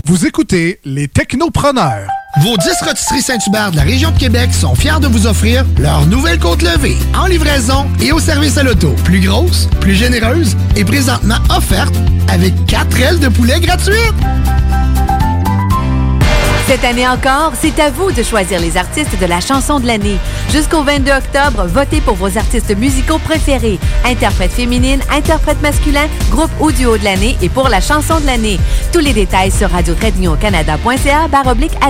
Vous 0.06 0.26
écoutez 0.26 0.80
les 0.86 1.08
technopreneurs. 1.08 2.08
Vos 2.42 2.58
10 2.58 2.70
rôtisseries 2.84 3.22
Saint-Hubert 3.22 3.72
de 3.72 3.76
la 3.76 3.84
région 3.84 4.12
de 4.12 4.18
Québec 4.18 4.54
sont 4.54 4.74
fiers 4.74 5.00
de 5.00 5.08
vous 5.08 5.28
offrir 5.28 5.66
leur 5.78 6.06
nouvelle 6.06 6.40
côte 6.40 6.62
levée 6.62 6.98
en 7.16 7.28
livraison 7.28 7.86
et 8.02 8.12
au 8.12 8.20
service 8.20 8.58
à 8.58 8.64
l'auto. 8.64 8.96
Plus 9.04 9.20
grosse, 9.20 9.68
plus 9.80 9.94
généreuse 9.94 10.56
et 10.76 10.84
présentement 10.84 11.38
offerte 11.56 11.94
avec 12.28 12.54
4 12.66 13.02
ailes 13.02 13.20
de 13.20 13.28
poulet 13.28 13.60
gratuites. 13.60 14.16
Cette 16.70 16.84
année 16.84 17.08
encore, 17.08 17.54
c'est 17.60 17.80
à 17.80 17.90
vous 17.90 18.12
de 18.12 18.22
choisir 18.22 18.60
les 18.60 18.78
artistes 18.78 19.20
de 19.20 19.26
la 19.26 19.42
chanson 19.42 19.80
de 19.80 19.88
l'année. 19.88 20.18
Jusqu'au 20.52 20.84
22 20.84 21.12
octobre, 21.12 21.66
votez 21.66 22.00
pour 22.00 22.14
vos 22.14 22.38
artistes 22.38 22.78
musicaux 22.78 23.18
préférés. 23.18 23.80
Interprète 24.06 24.52
féminine, 24.52 25.02
interprète 25.12 25.60
masculin, 25.64 26.06
groupe 26.30 26.52
ou 26.60 26.72
duo 26.72 27.00
de 27.00 27.04
l'année 27.04 27.36
et 27.42 27.50
pour 27.50 27.70
la 27.70 27.82
chanson 27.82 28.20
de 28.20 28.28
l'année. 28.28 28.60
Tous 28.94 29.00
les 29.00 29.14
détails 29.14 29.50
sur 29.50 29.72
radio 29.72 29.96
canada.ca 30.40 31.28
baroblique 31.28 31.74
à 31.82 31.90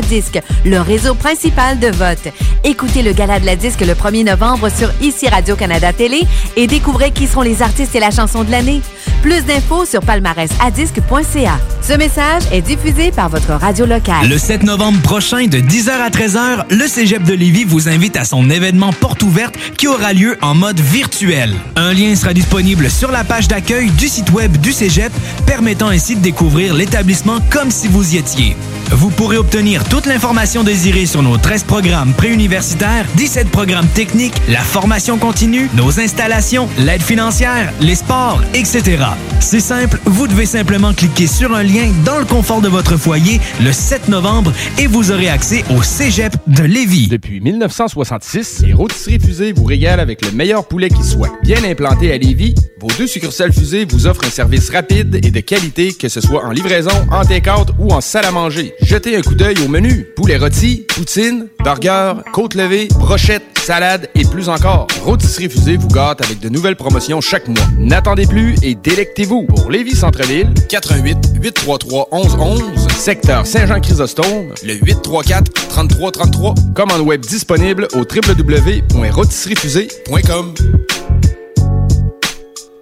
le 0.64 0.80
réseau 0.80 1.14
principal 1.14 1.78
de 1.80 1.88
vote. 1.88 2.34
Écoutez 2.64 3.02
le 3.02 3.12
gala 3.12 3.42
de 3.42 3.46
la 3.46 3.58
disque 3.58 3.82
le 3.82 3.96
1er 3.96 4.24
novembre 4.24 4.70
sur 4.70 4.92
ici 5.02 5.28
Radio-Canada 5.28 5.92
Télé 5.92 6.22
et 6.56 6.68
découvrez 6.68 7.12
qui 7.12 7.28
seront 7.28 7.42
les 7.42 7.62
artistes 7.62 7.96
et 7.96 8.00
la 8.00 8.12
chanson 8.12 8.46
de 8.46 8.52
l'année. 8.52 8.82
Plus 9.22 9.44
d'infos 9.44 9.86
sur 9.86 10.00
palmarèsadisque.ca. 10.02 11.60
Ce 11.82 11.94
message 11.94 12.44
est 12.54 12.62
diffusé 12.62 13.12
par 13.12 13.28
votre 13.28 13.52
radio 13.52 13.86
locale. 13.86 14.30
Le 14.30 14.38
7 14.38 14.69
novembre 14.70 15.02
prochain, 15.02 15.48
de 15.48 15.58
10h 15.58 15.90
à 15.90 16.10
13h, 16.12 16.66
le 16.70 16.88
Cégep 16.88 17.24
de 17.24 17.34
Lévis 17.34 17.64
vous 17.64 17.90
invite 17.90 18.16
à 18.16 18.24
son 18.24 18.52
événement 18.52 18.94
porte 18.94 19.24
ouverte 19.24 19.56
qui 19.78 19.88
aura 19.88 20.14
lieu 20.14 20.38
en 20.44 20.54
mode 20.54 20.80
virtuel. 20.80 21.56
Un 21.76 21.92
lien 21.92 22.16
sera 22.16 22.36
disponible 22.36 22.88
sur 22.88 23.12
la 23.12 23.24
page 23.24 23.48
d'accueil 23.48 23.90
du 23.90 24.08
site 24.08 24.30
web 24.30 24.56
du 24.58 24.72
Cégep, 24.72 25.12
permettant 25.48 25.88
ainsi 25.88 26.16
de 26.16 26.22
découvrir 26.22 26.76
l'établissement 26.76 27.40
comme 27.50 27.72
si 27.72 27.88
vous 27.88 28.14
y 28.14 28.18
étiez. 28.18 28.56
Vous 28.92 29.12
pourrez 29.12 29.38
obtenir 29.38 29.84
toute 29.84 30.08
l'information 30.08 30.64
désirée 30.64 31.06
sur 31.06 31.22
nos 31.22 31.38
13 31.38 31.64
programmes 31.66 32.14
préuniversitaires, 32.14 33.06
17 33.16 33.50
programmes 33.50 33.88
techniques, 33.88 34.34
la 34.48 34.62
formation 34.62 35.20
continue, 35.20 35.70
nos 35.76 36.00
installations, 36.00 36.68
l'aide 36.80 37.04
financière, 37.04 37.72
les 37.82 37.94
sports, 37.94 38.42
etc. 38.56 39.04
C'est 39.42 39.60
simple, 39.60 40.00
vous 40.06 40.28
devez 40.28 40.48
simplement 40.48 40.94
cliquer 40.94 41.28
sur 41.28 41.54
un 41.54 41.62
lien 41.62 41.92
dans 42.04 42.18
le 42.18 42.26
confort 42.26 42.62
de 42.62 42.68
votre 42.68 42.98
foyer 42.98 43.40
le 43.62 43.72
7 43.72 44.10
novembre 44.10 44.52
et 44.80 44.88
vous 44.88 45.12
aurez 45.12 45.30
accès 45.30 45.64
au 45.70 45.84
Cégep 45.84 46.34
de 46.48 46.64
Lévis. 46.64 47.10
Depuis 47.10 47.40
1966, 47.42 48.64
les 48.66 48.74
rôtisseries 48.74 49.20
fusées 49.20 49.54
vous 49.54 49.66
régalent 49.66 50.02
avec 50.02 50.26
le 50.26 50.32
meilleur 50.32 50.68
poulet 50.68 50.90
qui 50.90 51.04
soit. 51.04 51.30
Bien 51.44 51.64
implanté 51.64 52.12
à 52.12 52.18
Lévis, 52.18 52.56
vos 52.80 52.90
deux 52.98 53.08
succursales 53.08 53.54
fusées 53.54 53.86
vous 53.86 54.08
offrent 54.08 54.26
un 54.26 54.32
service 54.32 54.70
rapide 54.72 55.20
et 55.24 55.32
de 55.32 55.40
qualité, 55.42 55.94
que 55.94 56.10
ce 56.10 56.22
soit 56.22 56.44
en 56.44 56.52
livraison, 56.52 57.08
en 57.12 57.24
take-out 57.24 57.70
ou 57.78 57.92
en 57.92 58.02
salle 58.02 58.26
à 58.26 58.32
manger. 58.32 58.74
Jetez 58.82 59.16
un 59.16 59.22
coup 59.22 59.36
d'œil 59.36 59.54
au 59.64 59.68
menu. 59.68 60.08
Poulet 60.16 60.38
rôti, 60.38 60.86
poutine, 60.88 61.48
burger, 61.64 62.14
côte 62.34 62.56
levée, 62.56 62.88
brochette, 62.96 63.44
salade 63.60 64.10
et 64.16 64.26
plus 64.26 64.50
encore. 64.50 64.88
Rôtisserie 65.04 65.48
Fusée 65.50 65.78
vous 65.78 65.90
gâte 65.90 66.24
avec 66.24 66.40
de 66.40 66.50
nouvelles 66.50 66.76
promotions 66.76 67.22
chaque 67.22 67.48
mois. 67.48 67.68
N'attendez 67.78 68.26
plus 68.26 68.56
et 68.64 68.74
délectez-vous. 68.76 69.44
Pour 69.44 69.70
Lévis 69.70 69.96
Centre-Ville, 69.96 70.52
88 70.70 71.18
833 71.42 72.08
1111, 72.12 72.88
secteur 72.98 73.46
Saint-Jean-Chrysostome, 73.46 74.54
le 74.64 74.74
834 74.76 75.52
3333. 75.70 76.56
Commande 76.74 77.02
web 77.02 77.22
disponible 77.22 77.88
au 77.94 78.00
www.rôtisseriefusée.com. 78.00 80.54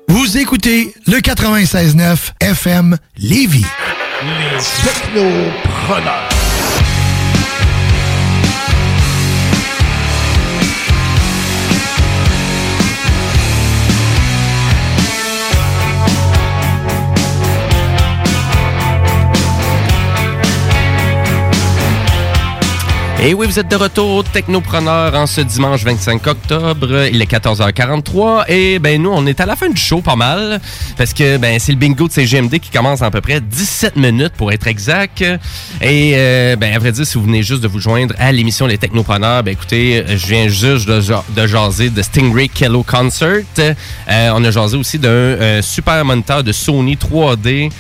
Vous 0.08 0.38
écoutez 0.38 0.94
le 1.06 1.18
96.9 1.18 2.32
FM 2.42 2.98
Lévis. 3.18 3.66
Les 4.24 4.58
technopreneurs. 4.84 6.47
Et 23.20 23.34
oui, 23.34 23.48
vous 23.48 23.58
êtes 23.58 23.68
de 23.68 23.76
retour, 23.76 24.24
Technopreneur, 24.26 25.16
en 25.16 25.26
ce 25.26 25.42
dimanche 25.42 25.84
25 25.84 26.28
octobre. 26.28 27.08
Il 27.12 27.20
est 27.20 27.32
14h43. 27.32 28.44
Et 28.48 28.78
ben 28.78 29.02
nous, 29.02 29.10
on 29.10 29.26
est 29.26 29.40
à 29.40 29.48
la 29.48 29.56
fin 29.56 29.70
du 29.70 29.82
show 29.82 30.02
pas 30.02 30.16
mal. 30.16 30.62
Parce 30.98 31.14
que 31.14 31.38
ben 31.38 31.60
c'est 31.60 31.72
le 31.72 31.80
bingo 31.80 32.08
de 32.08 32.14
CGMD 32.14 32.60
qui 32.60 32.70
commence 32.70 33.02
en 33.02 33.06
à 33.06 33.12
peu 33.12 33.20
près 33.20 33.42
17 33.42 33.96
minutes 33.96 34.34
pour 34.38 34.52
être 34.52 34.68
exact. 34.68 35.22
Et 35.82 36.14
euh, 36.16 36.56
ben 36.58 36.76
à 36.76 36.78
vrai 36.78 36.92
dire, 36.92 37.08
si 37.08 37.18
vous 37.18 37.24
venez 37.24 37.42
juste 37.42 37.64
de 37.64 37.68
vous 37.68 37.80
joindre 37.80 38.14
à 38.20 38.32
l'émission 38.32 38.68
Les 38.68 38.78
Technopreneurs, 38.78 39.42
ben 39.42 39.52
écoutez, 39.52 40.06
je 40.08 40.28
viens 40.28 40.48
juste 40.48 40.88
de 40.88 41.48
jaser 41.48 41.90
de 41.90 42.02
Stingray 42.04 42.50
Kello 42.50 42.84
Concert. 42.84 43.42
Euh, 43.58 44.32
on 44.36 44.44
a 44.44 44.52
jasé 44.52 44.78
aussi 44.78 45.00
d'un 45.00 45.10
euh, 45.10 45.62
super 45.64 46.06
moniteur 46.06 46.44
de 46.44 46.52
Sony 46.52 46.96
3D 46.96 47.72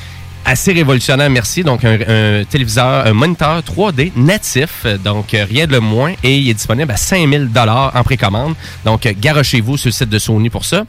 assez 0.47 0.71
révolutionnaire, 0.71 1.29
merci. 1.29 1.61
Donc, 1.63 1.83
un, 1.83 2.43
téléviseur, 2.49 3.05
un 3.05 3.13
moniteur 3.13 3.59
3D 3.59 4.13
natif, 4.15 4.85
donc 5.03 5.33
euh, 5.33 5.45
rien 5.47 5.67
de 5.67 5.73
le 5.73 5.81
moins, 5.81 6.13
et 6.23 6.37
il 6.37 6.49
est 6.49 6.53
disponible 6.53 6.91
à 6.91 6.97
5000 6.97 7.49
dollars 7.49 7.91
en 7.93 8.03
précommande. 8.03 8.55
Donc, 8.85 9.05
euh, 9.05 9.13
garochez-vous 9.15 9.75
sur 9.75 9.89
le 9.89 9.91
site 9.91 10.09
de 10.09 10.17
Sony 10.19 10.49
pour 10.49 10.63
ça. 10.63 10.85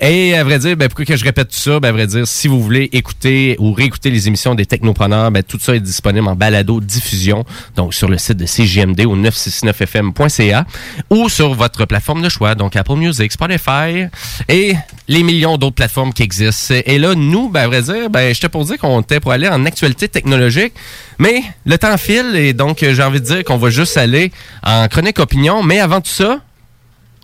Et 0.00 0.34
à 0.34 0.44
vrai 0.44 0.58
dire, 0.58 0.76
ben, 0.76 0.88
pourquoi 0.88 1.06
que 1.06 1.16
je 1.16 1.24
répète 1.24 1.48
tout 1.48 1.56
ça? 1.56 1.80
Ben, 1.80 1.88
à 1.88 1.92
vrai 1.92 2.06
dire, 2.06 2.26
si 2.26 2.48
vous 2.48 2.62
voulez 2.62 2.88
écouter 2.92 3.56
ou 3.58 3.72
réécouter 3.72 4.10
les 4.10 4.28
émissions 4.28 4.54
des 4.54 4.66
Technopreneurs, 4.66 5.30
ben, 5.30 5.42
tout 5.42 5.58
ça 5.58 5.74
est 5.74 5.80
disponible 5.80 6.28
en 6.28 6.34
balado 6.34 6.80
diffusion, 6.80 7.44
donc 7.76 7.94
sur 7.94 8.08
le 8.08 8.18
site 8.18 8.36
de 8.36 8.46
CGMD 8.46 9.00
au 9.06 9.16
969fm.ca 9.16 10.66
ou 11.10 11.28
sur 11.28 11.54
votre 11.54 11.86
plateforme 11.86 12.22
de 12.22 12.28
choix, 12.28 12.54
donc 12.54 12.76
Apple 12.76 12.96
Music, 12.96 13.32
Spotify 13.32 14.06
et 14.48 14.74
les 15.08 15.22
millions 15.22 15.56
d'autres 15.56 15.76
plateformes 15.76 16.12
qui 16.12 16.22
existent. 16.22 16.74
Et 16.84 16.98
là, 16.98 17.14
nous, 17.14 17.48
ben, 17.48 17.62
à 17.62 17.66
vrai 17.68 17.82
dire, 17.82 18.10
ben, 18.10 18.34
j'étais 18.34 18.48
pour 18.48 18.64
dire 18.64 18.78
qu'on 18.78 19.00
était 19.00 19.20
pour 19.20 19.32
aller 19.32 19.48
en 19.48 19.64
actualité 19.64 20.08
technologique, 20.08 20.74
mais 21.18 21.42
le 21.64 21.78
temps 21.78 21.96
file 21.96 22.34
et 22.34 22.52
donc 22.52 22.82
euh, 22.82 22.94
j'ai 22.94 23.02
envie 23.02 23.20
de 23.20 23.26
dire 23.26 23.44
qu'on 23.44 23.56
va 23.56 23.70
juste 23.70 23.96
aller 23.96 24.32
en 24.62 24.88
chronique 24.88 25.18
opinion. 25.18 25.62
Mais 25.62 25.80
avant 25.80 26.00
tout 26.00 26.10
ça, 26.10 26.40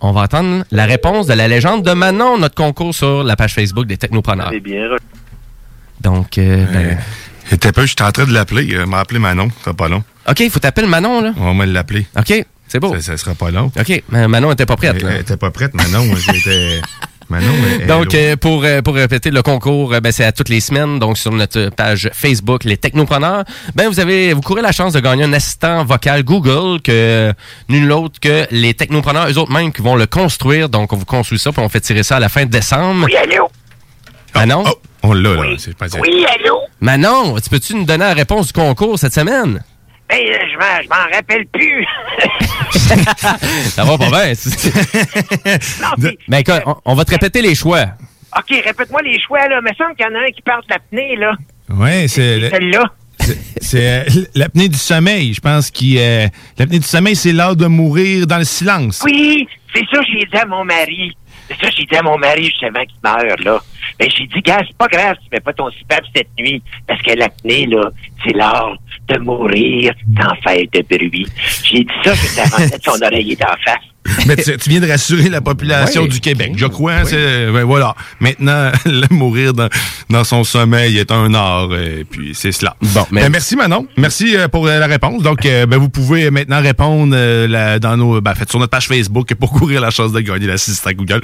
on 0.03 0.11
va 0.11 0.23
attendre 0.23 0.65
la 0.69 0.85
réponse 0.85 1.27
de 1.27 1.33
la 1.33 1.47
légende 1.47 1.83
de 1.83 1.91
Manon, 1.93 2.37
notre 2.37 2.55
concours 2.55 2.93
sur 2.93 3.23
la 3.23 3.37
page 3.37 3.53
Facebook 3.53 3.87
des 3.87 3.97
Technopreneurs. 3.97 4.51
bien. 4.61 4.89
Donc, 6.01 6.37
euh, 6.37 6.65
ben, 6.71 7.57
T'es 7.57 7.71
pas, 7.71 7.85
j'étais 7.85 8.03
en 8.03 8.11
train 8.11 8.25
de 8.25 8.33
l'appeler. 8.33 8.65
Il 8.65 8.85
m'a 8.85 8.99
appelé 8.99 9.19
Manon, 9.19 9.49
ça 9.49 9.63
sera 9.63 9.73
pas 9.73 9.87
long. 9.87 10.03
OK, 10.29 10.39
il 10.41 10.49
faut 10.49 10.59
t'appeler 10.59 10.87
Manon, 10.87 11.21
là. 11.21 11.33
On 11.37 11.55
va 11.55 11.65
l'appeler. 11.65 12.05
OK, 12.17 12.45
c'est 12.67 12.79
beau. 12.79 12.93
Ça, 12.95 13.01
ça 13.01 13.17
sera 13.17 13.33
pas 13.33 13.49
long. 13.49 13.71
OK, 13.79 14.03
mais 14.09 14.27
Manon 14.27 14.51
était 14.51 14.65
pas 14.65 14.75
prête. 14.75 14.95
Elle, 14.97 15.03
là. 15.03 15.11
elle 15.15 15.21
était 15.21 15.37
pas 15.37 15.51
prête, 15.51 15.73
Manon. 15.73 16.13
J'étais... 16.33 16.81
Manon, 17.33 17.51
elle- 17.65 17.81
elle- 17.81 17.87
Donc, 17.87 18.13
euh, 18.13 18.35
pour, 18.35 18.63
euh, 18.63 18.81
pour 18.83 18.93
répéter 18.93 19.31
le 19.31 19.41
concours, 19.41 19.91
euh, 19.93 19.99
ben, 19.99 20.11
c'est 20.11 20.23
à 20.23 20.31
toutes 20.31 20.49
les 20.49 20.59
semaines, 20.59 20.99
donc 20.99 21.17
sur 21.17 21.31
notre 21.31 21.69
page 21.69 22.09
Facebook, 22.13 22.63
les 22.63 22.77
Technopreneurs. 22.77 23.43
Ben, 23.73 23.87
vous 23.89 23.99
avez, 23.99 24.33
vous 24.33 24.41
courez 24.41 24.61
la 24.61 24.71
chance 24.71 24.93
de 24.93 24.99
gagner 24.99 25.23
un 25.23 25.33
assistant 25.33 25.83
vocal 25.83 26.23
Google 26.23 26.79
que 26.81 27.33
nul 27.69 27.91
autre 27.91 28.19
que 28.19 28.45
les 28.51 28.75
Technopreneurs, 28.75 29.27
eux 29.29 29.37
autres 29.39 29.51
mêmes, 29.51 29.73
qui 29.73 29.81
vont 29.81 29.95
le 29.95 30.05
construire. 30.05 30.69
Donc, 30.69 30.93
on 30.93 30.97
vous 30.97 31.05
construit 31.05 31.39
ça, 31.39 31.51
puis 31.51 31.61
on 31.63 31.69
fait 31.69 31.81
tirer 31.81 32.03
ça 32.03 32.17
à 32.17 32.19
la 32.19 32.29
fin 32.29 32.45
de 32.45 32.51
décembre. 32.51 33.05
Oui, 33.05 33.15
allô? 33.15 33.49
Manon? 34.35 34.63
On 35.01 35.13
l'a, 35.13 35.33
là. 35.33 35.43
C'est 35.57 35.75
pas 35.75 35.87
Oui, 36.01 36.25
allô? 36.39 36.59
Manon, 36.81 37.35
tu 37.41 37.49
peux-tu 37.49 37.73
nous 37.75 37.85
donner 37.85 38.05
la 38.05 38.13
réponse 38.13 38.47
du 38.47 38.53
concours 38.53 38.99
cette 38.99 39.13
semaine? 39.13 39.63
Ben, 40.09 40.17
euh, 40.19 40.37
je 40.51 40.57
m'en- 40.89 41.15
rappelle 41.15 41.45
plus. 41.47 41.85
Ça 43.69 43.83
va 43.83 43.97
pas 43.97 44.09
bien. 44.09 44.33
Mais 46.27 46.41
écoute, 46.41 46.61
on, 46.65 46.75
on 46.85 46.95
va 46.95 47.05
te 47.05 47.11
répéter 47.11 47.41
les 47.41 47.55
choix. 47.55 47.85
OK, 48.37 48.49
répète-moi 48.63 49.01
les 49.03 49.19
choix, 49.21 49.47
là. 49.47 49.59
Mais 49.63 49.71
semble 49.77 49.95
qu'il 49.95 50.05
y 50.05 50.09
en 50.09 50.15
a 50.15 50.19
un 50.27 50.31
qui 50.31 50.41
parle 50.41 50.61
de 50.63 50.69
l'apnée, 50.73 51.15
là. 51.15 51.33
Ouais, 51.69 52.07
c'est... 52.07 52.39
le- 52.39 52.49
Celle-là. 52.49 52.83
c'est- 53.61 54.07
euh, 54.17 54.23
l'apnée 54.35 54.67
du 54.69 54.77
sommeil. 54.77 55.33
Je 55.33 55.41
pense 55.41 55.71
que 55.71 56.27
l'apnée 56.59 56.79
du 56.79 56.85
sommeil, 56.87 57.15
c'est 57.15 57.31
l'art 57.31 57.55
de 57.55 57.67
mourir 57.67 58.27
dans 58.27 58.37
le 58.39 58.43
silence. 58.45 59.01
Oui, 59.05 59.47
c'est 59.73 59.85
ça 59.91 59.99
que 59.99 60.05
j'ai 60.11 60.25
dit 60.25 60.37
à 60.37 60.45
mon 60.45 60.63
mari. 60.65 61.15
C'est 61.47 61.55
ça 61.59 61.69
que 61.69 61.75
j'ai 61.77 61.85
dit 61.85 61.95
à 61.95 62.01
mon 62.03 62.17
mari 62.17 62.45
justement 62.45 62.83
qui 62.85 62.95
meurt, 63.03 63.39
là. 63.43 63.59
Ben, 63.99 64.09
j'ai 64.09 64.25
dit, 64.25 64.41
gars, 64.41 64.61
c'est 64.65 64.77
pas 64.77 64.87
grave 64.87 65.17
tu 65.23 65.29
mets 65.31 65.39
pas 65.39 65.53
ton 65.53 65.69
CPAP 65.69 66.03
cette 66.15 66.29
nuit, 66.37 66.61
parce 66.87 67.01
que 67.01 67.13
l'apnée, 67.13 67.65
là, 67.67 67.89
c'est 68.23 68.33
l'art 68.33 68.75
de 69.07 69.17
mourir 69.19 69.93
sans 70.19 70.35
faire 70.41 70.65
de 70.71 70.81
bruit. 70.81 71.27
J'ai 71.63 71.83
dit 71.83 71.93
ça 72.03 72.13
juste 72.13 72.39
avant 72.39 72.65
de 72.65 72.81
son 72.81 73.01
oreiller 73.01 73.35
d'en 73.35 73.55
face. 73.63 73.92
Mais 74.27 74.35
tu, 74.35 74.55
tu 74.57 74.69
viens 74.69 74.79
de 74.81 74.87
rassurer 74.87 75.29
la 75.29 75.41
population 75.41 76.03
Oui. 76.03 76.09
du 76.09 76.19
Québec, 76.19 76.53
je 76.57 76.65
crois. 76.65 76.93
hein, 76.93 77.03
c'est- 77.05 77.51
ben 77.51 77.63
voilà. 77.63 77.95
Maintenant, 78.19 78.71
le 78.85 79.07
mourir 79.13 79.53
dans, 79.53 79.69
dans 80.09 80.23
son 80.23 80.43
sommeil 80.43 80.97
est 80.97 81.11
un 81.11 81.33
art. 81.33 81.69
Et 81.75 82.03
puis 82.09 82.31
c'est 82.33 82.51
cela. 82.51 82.75
Bon, 82.81 83.05
mais- 83.11 83.29
merci 83.29 83.55
Manon. 83.55 83.87
Merci 83.97 84.35
euh, 84.35 84.47
pour 84.47 84.67
euh, 84.67 84.79
la 84.79 84.87
réponse. 84.87 85.21
Donc, 85.23 85.45
euh, 85.45 85.65
ben, 85.65 85.77
vous 85.77 85.89
pouvez 85.89 86.29
maintenant 86.31 86.61
répondre 86.61 87.13
euh, 87.15 87.47
la- 87.47 87.79
dans 87.79 87.95
nos, 87.97 88.19
ben, 88.21 88.35
faites 88.35 88.49
sur 88.49 88.59
notre 88.59 88.71
page 88.71 88.87
Facebook 88.87 89.33
pour 89.35 89.51
courir 89.51 89.79
la 89.81 89.89
chance 89.89 90.11
de 90.11 90.19
gagner 90.19 90.47
l'assistant 90.47 90.91
Google. 90.93 91.21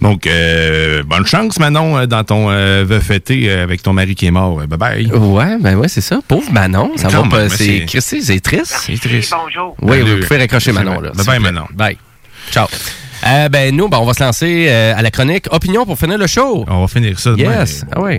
Donc, 0.00 0.26
euh, 0.26 1.02
bonne 1.04 1.26
chance 1.26 1.58
Manon 1.58 2.06
dans 2.06 2.24
ton 2.24 2.48
euh, 2.50 2.84
veuf 2.86 3.10
euh, 3.10 3.62
avec 3.62 3.82
ton 3.82 3.92
mari 3.92 4.14
qui 4.14 4.26
est 4.26 4.30
mort. 4.30 4.56
Bye 4.66 4.78
bye. 4.78 5.12
Ouais, 5.12 5.58
ben 5.60 5.76
ouais, 5.76 5.88
c'est 5.88 6.00
ça. 6.00 6.20
Pauvre 6.26 6.50
Manon, 6.52 6.92
ça 6.96 7.08
Quand 7.10 7.22
va 7.24 7.28
pas. 7.28 7.38
même, 7.40 7.48
C'est 7.48 7.64
c'est- 7.64 7.84
Christy, 7.86 8.22
c'est 8.22 8.40
triste. 8.40 8.84
C'est 8.86 9.00
triste. 9.00 9.34
Bonjour. 9.36 9.76
Oui, 9.82 10.00
vous 10.00 10.24
pouvez 10.26 10.38
raccrocher 10.38 10.72
Merci, 10.72 10.88
Manon. 10.88 11.00
Là, 11.00 11.10
Bye 11.14 11.26
bye. 11.26 11.38
Manon. 11.40 11.66
Bye. 11.74 11.96
Ciao. 12.50 12.66
Euh, 13.26 13.48
ben 13.48 13.74
nous, 13.76 13.88
ben, 13.88 13.98
on 13.98 14.06
va 14.06 14.14
se 14.14 14.22
lancer 14.22 14.66
euh, 14.68 14.94
à 14.96 15.02
la 15.02 15.10
chronique 15.10 15.46
Opinion 15.50 15.84
pour 15.84 15.98
finir 15.98 16.18
le 16.18 16.26
show. 16.26 16.64
On 16.68 16.80
va 16.80 16.88
finir 16.88 17.18
ça 17.20 17.30
demain. 17.32 17.60
Yes. 17.60 17.84
Ah 17.94 18.00
oui. 18.00 18.18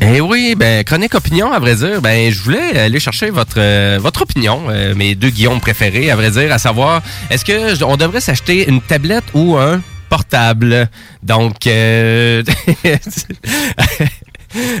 Eh 0.00 0.20
oui, 0.20 0.54
ben 0.56 0.84
chronique 0.84 1.14
opinion, 1.14 1.50
à 1.52 1.58
vrai 1.58 1.74
dire, 1.74 2.00
ben 2.00 2.30
je 2.30 2.40
voulais 2.42 2.78
aller 2.78 3.00
chercher 3.00 3.30
votre 3.30 3.54
euh, 3.58 3.98
votre 4.00 4.22
opinion, 4.22 4.64
euh, 4.68 4.94
mes 4.94 5.14
deux 5.16 5.30
Guillaume 5.30 5.60
préférés, 5.60 6.10
à 6.10 6.14
vrai 6.16 6.30
dire, 6.30 6.52
à 6.52 6.58
savoir, 6.58 7.02
est-ce 7.30 7.44
que 7.44 7.74
je- 7.74 7.82
on 7.84 7.96
devrait 7.96 8.20
s'acheter 8.20 8.68
une 8.68 8.80
tablette 8.80 9.24
ou 9.34 9.56
un 9.56 9.80
portable? 10.08 10.88
Donc, 11.24 11.66
euh, 11.66 12.44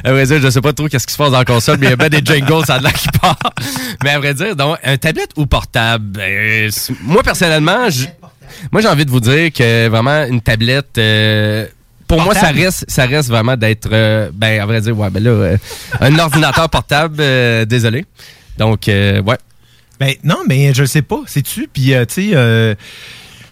à 0.04 0.12
vrai 0.12 0.24
dire, 0.26 0.40
je 0.40 0.50
sais 0.50 0.60
pas 0.60 0.72
trop 0.72 0.88
qu'est-ce 0.88 1.06
qui 1.06 1.12
se 1.12 1.18
passe 1.18 1.30
dans 1.32 1.38
la 1.38 1.44
console, 1.44 1.78
mais 1.78 1.86
il 1.86 1.90
y 1.90 1.92
a 1.92 1.96
bien 1.96 2.08
des 2.08 2.22
jingles, 2.24 2.64
ça 2.66 2.74
a 2.74 2.80
l'air 2.80 2.92
qui 2.92 3.08
part. 3.20 3.38
Mais 4.04 4.10
à 4.10 4.18
vrai 4.18 4.34
dire, 4.34 4.56
donc, 4.56 4.78
un 4.84 4.96
tablette 4.96 5.30
ou 5.36 5.46
portable? 5.46 6.04
Ben, 6.18 6.70
c'est- 6.70 6.94
Moi 7.02 7.22
personnellement, 7.22 7.88
je- 7.90 8.06
moi 8.72 8.80
j'ai 8.82 8.88
envie 8.88 9.04
de 9.04 9.10
vous 9.10 9.20
dire 9.20 9.52
que 9.52 9.88
vraiment 9.88 10.24
une 10.24 10.40
tablette. 10.40 10.98
euh, 10.98 11.66
pour 12.06 12.22
moi, 12.22 12.34
ça 12.34 12.48
reste, 12.48 12.86
ça 12.88 13.04
reste 13.04 13.28
vraiment 13.28 13.56
d'être, 13.56 13.88
euh, 13.92 14.30
ben, 14.32 14.60
à 14.60 14.64
vrai 14.66 14.80
dire, 14.80 14.98
ouais, 14.98 15.10
ben 15.10 15.22
là, 15.22 15.30
euh, 15.30 15.56
un 16.00 16.18
ordinateur 16.18 16.70
portable, 16.70 17.16
désolé. 17.66 18.06
Donc, 18.56 18.88
euh, 18.88 19.20
ouais. 19.22 19.36
Ben 20.00 20.14
non, 20.24 20.38
mais 20.48 20.72
je 20.72 20.82
le 20.82 20.86
sais 20.86 21.02
pas. 21.02 21.20
C'est-tu? 21.26 21.68
Puis, 21.72 21.92
euh, 21.92 22.04
tu 22.06 22.32
sais, 22.32 22.76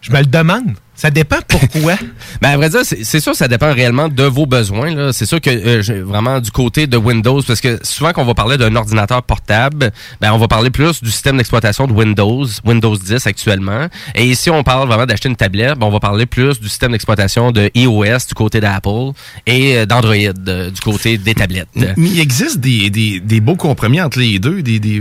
je 0.00 0.12
me 0.12 0.18
le 0.20 0.26
demande. 0.26 0.74
Ça 0.96 1.10
dépend 1.10 1.36
pourquoi. 1.46 1.94
Ben, 2.42 2.50
à 2.50 2.56
vrai 2.56 2.68
dire, 2.68 2.80
c'est 2.84 3.20
sûr 3.20 3.34
ça 3.34 3.48
dépend 3.48 3.72
réellement 3.72 4.08
de 4.08 4.24
vos 4.24 4.44
besoins. 4.44 5.12
C'est 5.12 5.24
sûr 5.24 5.40
que 5.40 5.48
euh, 5.50 6.04
vraiment 6.04 6.38
du 6.40 6.50
côté 6.50 6.86
de 6.86 6.96
Windows, 6.96 7.40
parce 7.42 7.60
que 7.60 7.78
souvent 7.82 8.12
qu'on 8.12 8.24
va 8.24 8.34
parler 8.34 8.58
d'un 8.58 8.74
ordinateur 8.76 9.22
portable, 9.22 9.90
ben, 10.20 10.32
on 10.32 10.38
va 10.38 10.48
parler 10.48 10.68
plus 10.70 11.02
du 11.02 11.10
système 11.10 11.38
d'exploitation 11.38 11.86
de 11.86 11.92
Windows, 11.92 12.44
Windows 12.64 12.96
10 12.96 13.26
actuellement. 13.26 13.86
Et 14.14 14.26
ici, 14.26 14.50
on 14.50 14.62
parle 14.62 14.86
vraiment 14.88 15.06
d'acheter 15.06 15.28
une 15.28 15.36
tablette, 15.36 15.78
ben, 15.78 15.86
on 15.86 15.90
va 15.90 16.00
parler 16.00 16.26
plus 16.26 16.60
du 16.60 16.68
système 16.68 16.92
d'exploitation 16.92 17.52
de 17.52 17.70
iOS 17.74 18.26
du 18.28 18.34
côté 18.34 18.60
d'Apple 18.60 19.12
et 19.46 19.78
euh, 19.78 19.86
d'Android 19.86 20.14
euh, 20.14 20.70
du 20.70 20.80
côté 20.80 21.16
des 21.16 21.34
tablettes. 21.34 21.68
Mais 21.74 21.94
il 21.96 22.20
existe 22.20 22.58
des, 22.58 22.90
des, 22.90 23.20
des 23.20 23.40
beaux 23.40 23.56
compromis 23.56 24.00
entre 24.00 24.18
les 24.18 24.38
deux, 24.38 24.62
des, 24.62 24.78
des 24.78 24.98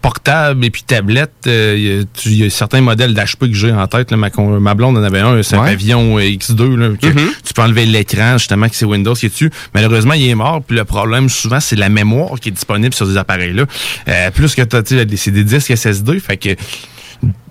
euh, 0.00 0.06
euh, 0.06 0.06
euh, 0.08 0.10
portables 0.10 0.64
et 0.64 0.70
puis 0.70 0.82
tablettes. 0.82 1.30
Euh, 1.46 1.74
Il 1.76 1.84
y 1.84 2.00
a- 2.00 2.04
tu- 2.04 2.28
il 2.30 2.36
y, 2.38 2.44
a 2.44 2.50
certains 2.50 2.80
modèles 2.80 3.14
d'HP 3.14 3.48
que 3.48 3.54
j'ai 3.54 3.72
en 3.72 3.86
tête. 3.86 4.10
Là, 4.10 4.16
ma, 4.16 4.30
ma 4.60 4.74
blonde 4.74 4.96
en 4.98 5.02
avait 5.02 5.20
un, 5.20 5.42
c'est 5.42 5.56
un 5.56 5.60
Ouais. 5.62 5.70
pavillon 5.70 6.18
euh, 6.18 6.22
X2. 6.22 6.74
Là, 6.76 6.88
que 7.00 7.06
Mhm. 7.06 7.30
Tu 7.44 7.54
peux 7.54 7.62
enlever 7.62 7.86
l'écran, 7.86 8.38
justement, 8.38 8.68
que 8.68 8.76
c'est 8.76 8.84
Windows 8.86 9.14
qui 9.14 9.26
est 9.26 9.30
dessus. 9.30 9.50
Malheureusement, 9.74 10.14
il 10.14 10.28
est 10.28 10.34
mort. 10.34 10.62
Puis 10.66 10.76
le 10.76 10.84
problème, 10.84 11.28
souvent, 11.28 11.60
c'est 11.60 11.76
la 11.76 11.88
mémoire 11.88 12.38
qui 12.40 12.48
est 12.48 12.52
disponible 12.52 12.94
sur 12.94 13.06
ces 13.06 13.16
appareils-là. 13.16 13.64
Euh, 14.08 14.30
plus 14.30 14.54
que 14.54 14.62
t'as, 14.62 14.82
tu 14.82 14.96
sais, 14.96 15.06
c'est 15.16 15.30
des 15.30 15.44
disques 15.44 15.70
SSD. 15.70 16.18
Fait 16.20 16.36
que 16.36 16.50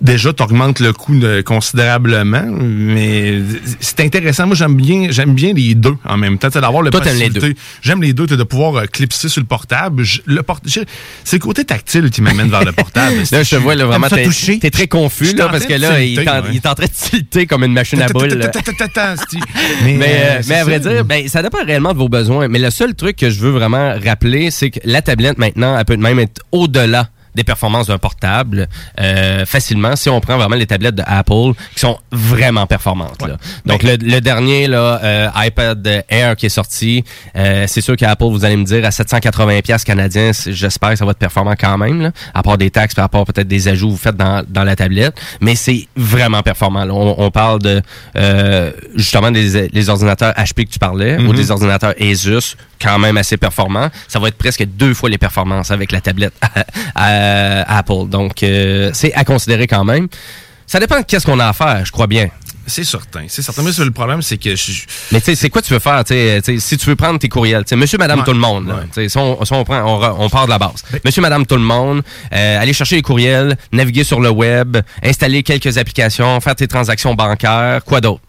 déjà 0.00 0.32
tu 0.32 0.42
augmentes 0.42 0.80
le 0.80 0.92
coût 0.92 1.18
de- 1.18 1.42
considérablement 1.42 2.44
mais 2.50 3.40
c'est 3.80 4.00
intéressant. 4.00 4.46
Moi 4.46 4.56
j'aime 4.56 4.74
bien 4.76 5.08
j'aime 5.10 5.34
bien 5.34 5.52
les 5.52 5.74
deux 5.74 5.94
en 6.04 6.16
même 6.16 6.38
temps. 6.38 6.48
D'avoir 6.48 6.82
le 6.82 6.90
Toi, 6.90 7.00
t'aimes 7.00 7.18
les 7.18 7.28
possibilité 7.28 7.60
j'aime 7.82 8.02
les 8.02 8.12
deux 8.12 8.26
de 8.26 8.42
pouvoir 8.42 8.76
euh, 8.76 8.86
clipser 8.86 9.28
sur 9.28 9.40
le 9.40 9.46
portable. 9.46 10.02
Je- 10.02 10.20
le 10.26 10.42
port- 10.42 10.60
c'est 10.66 10.86
le 11.36 11.38
côté 11.38 11.64
tactile 11.64 12.10
qui 12.10 12.22
m'amène 12.22 12.50
vers 12.50 12.64
le 12.64 12.72
portable 12.72 13.16
Là, 13.32 13.42
je 13.42 13.50
te 13.50 13.56
vois 13.56 13.74
là, 13.74 13.86
vraiment, 13.86 14.08
t'es 14.08 14.28
t'es 14.58 14.70
très 14.70 14.88
confus 14.88 15.34
là, 15.34 15.48
parce 15.48 15.66
que 15.66 15.74
là, 15.74 16.02
il 16.02 16.18
est, 16.18 16.66
en, 16.66 16.74
train 16.74 16.84
de 16.86 16.90
tilter 16.90 17.46
comme 17.46 17.64
une 17.64 17.72
machine 17.72 18.00
à 18.02 18.08
boules. 18.08 18.28
Mais, 19.84 20.40
à 20.54 20.64
vrai 20.64 20.80
dire, 20.80 21.04
ben, 21.04 21.28
ça 21.28 21.42
dépend 21.42 21.64
réellement 21.64 21.92
de 21.92 21.98
vos 21.98 22.08
besoins. 22.08 22.48
Mais 22.48 22.58
le 22.58 22.70
seul 22.70 22.94
truc 22.94 23.16
que 23.16 23.30
je 23.30 23.40
veux 23.40 23.50
vraiment 23.50 23.94
rappeler, 24.04 24.50
c'est 24.50 24.70
que 24.70 24.80
la 24.84 25.02
tablette, 25.02 25.38
maintenant, 25.38 25.76
elle 25.78 25.84
peut 25.84 25.96
même 25.96 26.18
être 26.18 26.42
au-delà 26.52 27.08
des 27.34 27.44
performances 27.44 27.86
d'un 27.86 27.98
portable 27.98 28.68
euh, 29.00 29.46
facilement 29.46 29.96
si 29.96 30.08
on 30.08 30.20
prend 30.20 30.36
vraiment 30.36 30.56
les 30.56 30.66
tablettes 30.66 30.94
de 30.96 31.02
Apple 31.06 31.52
qui 31.74 31.80
sont 31.80 31.98
vraiment 32.10 32.66
performantes. 32.66 33.20
là. 33.26 33.36
Donc 33.66 33.82
le, 33.82 33.96
le 33.96 34.20
dernier 34.20 34.66
là, 34.66 35.00
euh, 35.02 35.28
iPad 35.36 36.04
Air 36.08 36.36
qui 36.36 36.46
est 36.46 36.50
sorti, 36.50 37.04
euh, 37.36 37.64
c'est 37.68 37.80
sûr 37.80 37.96
qu'Apple 37.96 38.24
vous 38.24 38.44
allez 38.44 38.56
me 38.56 38.64
dire 38.64 38.84
à 38.84 38.90
780 38.90 39.60
pièces 39.62 39.84
canadiens, 39.84 40.30
j'espère 40.46 40.90
que 40.90 40.96
ça 40.96 41.04
va 41.04 41.12
être 41.12 41.18
performant 41.18 41.54
quand 41.58 41.78
même 41.78 42.00
là, 42.02 42.10
à 42.34 42.42
part 42.42 42.58
des 42.58 42.70
taxes, 42.70 42.98
à 42.98 43.08
part 43.08 43.24
peut-être 43.24 43.48
des 43.48 43.68
ajouts 43.68 43.86
que 43.88 43.92
vous 43.92 43.98
faites 43.98 44.16
dans, 44.16 44.44
dans 44.48 44.64
la 44.64 44.76
tablette, 44.76 45.20
mais 45.40 45.54
c'est 45.54 45.86
vraiment 45.96 46.42
performant. 46.42 46.84
là. 46.84 46.92
On, 46.94 47.14
on 47.18 47.30
parle 47.30 47.60
de 47.60 47.82
euh, 48.16 48.72
justement 48.96 49.30
des 49.30 49.68
les 49.68 49.88
ordinateurs 49.88 50.32
HP 50.34 50.64
que 50.66 50.70
tu 50.70 50.78
parlais 50.78 51.16
ou 51.18 51.30
Mhm. 51.30 51.34
des 51.36 51.50
ordinateurs 51.50 51.94
Asus 52.00 52.56
quand 52.82 52.98
même 52.98 53.16
assez 53.18 53.36
performants. 53.36 53.88
Ça 54.08 54.18
va 54.18 54.28
être 54.28 54.38
presque 54.38 54.64
deux 54.64 54.94
fois 54.94 55.08
les 55.10 55.18
performances 55.18 55.70
avec 55.70 55.92
la 55.92 56.00
tablette 56.00 56.32
à 56.94 57.19
Apple. 57.66 58.08
Donc, 58.08 58.42
euh, 58.42 58.90
c'est 58.92 59.12
à 59.14 59.24
considérer 59.24 59.66
quand 59.66 59.84
même. 59.84 60.08
Ça 60.66 60.78
dépend 60.78 61.00
de 61.00 61.04
qu'est-ce 61.04 61.26
qu'on 61.26 61.38
a 61.40 61.48
à 61.48 61.52
faire, 61.52 61.84
je 61.84 61.90
crois 61.92 62.06
bien. 62.06 62.28
c'est 62.66 62.84
certain 62.84 63.24
c'est 63.26 63.42
certain 63.42 63.62
mais 63.64 63.72
le 63.76 63.90
problème 63.90 64.22
c'est 64.22 64.36
que 64.38 64.54
je- 64.54 64.84
Mais 65.10 65.18
tu 65.18 65.24
sais, 65.26 65.34
c'est 65.34 65.50
quoi 65.50 65.60
tu 65.60 65.72
veux 65.72 65.80
faire? 65.80 66.04
si 66.06 66.76
tu 66.78 66.86
veux 66.86 66.94
prendre 66.94 67.18
tes 67.18 67.28
courriels, 67.28 67.64
tu 67.64 67.70
sais, 67.70 67.76
monsieur, 67.76 67.98
madame, 67.98 68.20
Ouais, 68.20 68.24
tout 68.24 68.32
le 68.32 68.38
monde. 68.38 68.68
ouais. 68.96 69.08
Si, 69.08 69.18
on, 69.18 69.44
si 69.44 69.52
on 69.52 69.64
prend, 69.64 69.80
on, 69.82 69.98
re- 70.00 70.14
on 70.18 70.28
part 70.30 70.44
de 70.44 70.50
la 70.50 70.58
base. 70.60 70.84
Monsieur, 71.04 71.20
madame, 71.22 71.44
tout 71.46 71.56
le 71.56 71.62
monde, 71.62 72.02
euh, 72.32 72.60
aller 72.62 72.72
chercher 72.72 72.94
les 72.96 73.02
courriels, 73.02 73.56
naviguer 73.72 74.04
sur 74.04 74.20
le 74.20 74.30
web, 74.30 74.76
installer 75.02 75.42
quelques 75.42 75.76
applications, 75.78 76.40
faire 76.40 76.54
tes 76.54 76.68
transactions 76.68 77.14
bancaires, 77.16 77.82
quoi 77.84 78.00
d'autre? 78.00 78.22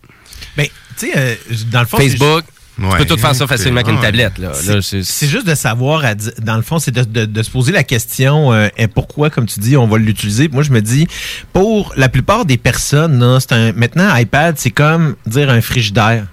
Ben, 0.58 0.66
tu 0.98 1.06
sais, 1.06 1.12
euh, 1.16 1.36
dans 1.72 1.82
le 1.82 1.86
fond... 1.86 1.98
Facebook, 1.98 2.44
Ouais, 2.82 2.98
peux 2.98 3.06
tout 3.06 3.18
faire 3.18 3.36
ça 3.36 3.46
facilement 3.48 3.80
avec 3.82 3.94
une 3.94 4.00
tablette. 4.02 4.38
Là. 4.38 4.52
C'est- 4.82 5.28
juste 5.28 5.46
de 5.48 5.56
savoir, 5.56 6.04
à 6.06 6.16
dans 6.16 6.56
le 6.56 6.62
fond, 6.62 6.80
c'est 6.80 6.92
de, 6.92 7.04
de- 7.04 7.26
de 7.26 7.44
se 7.44 7.50
poser 7.50 7.72
la 7.72 7.84
question 7.84 8.52
euh, 8.54 8.68
et 8.78 8.88
pourquoi, 8.88 9.30
comme 9.30 9.46
tu 9.46 9.60
dis, 9.60 9.78
on 9.78 9.88
va 9.88 9.98
l'utiliser. 9.98 10.48
Moi, 10.50 10.64
je 10.64 10.72
me 10.72 10.82
dis, 10.82 11.08
pour 11.54 11.94
la 11.96 12.10
plupart 12.10 12.46
des 12.46 12.58
personnes, 12.58 13.38
c'est 13.40 13.52
un, 13.54 13.72
maintenant, 13.74 14.16
iPad, 14.16 14.56
c'est 14.58 14.72
comme 14.72 15.16
dire 15.26 15.50
un 15.50 15.62
frigidaire. 15.62 16.26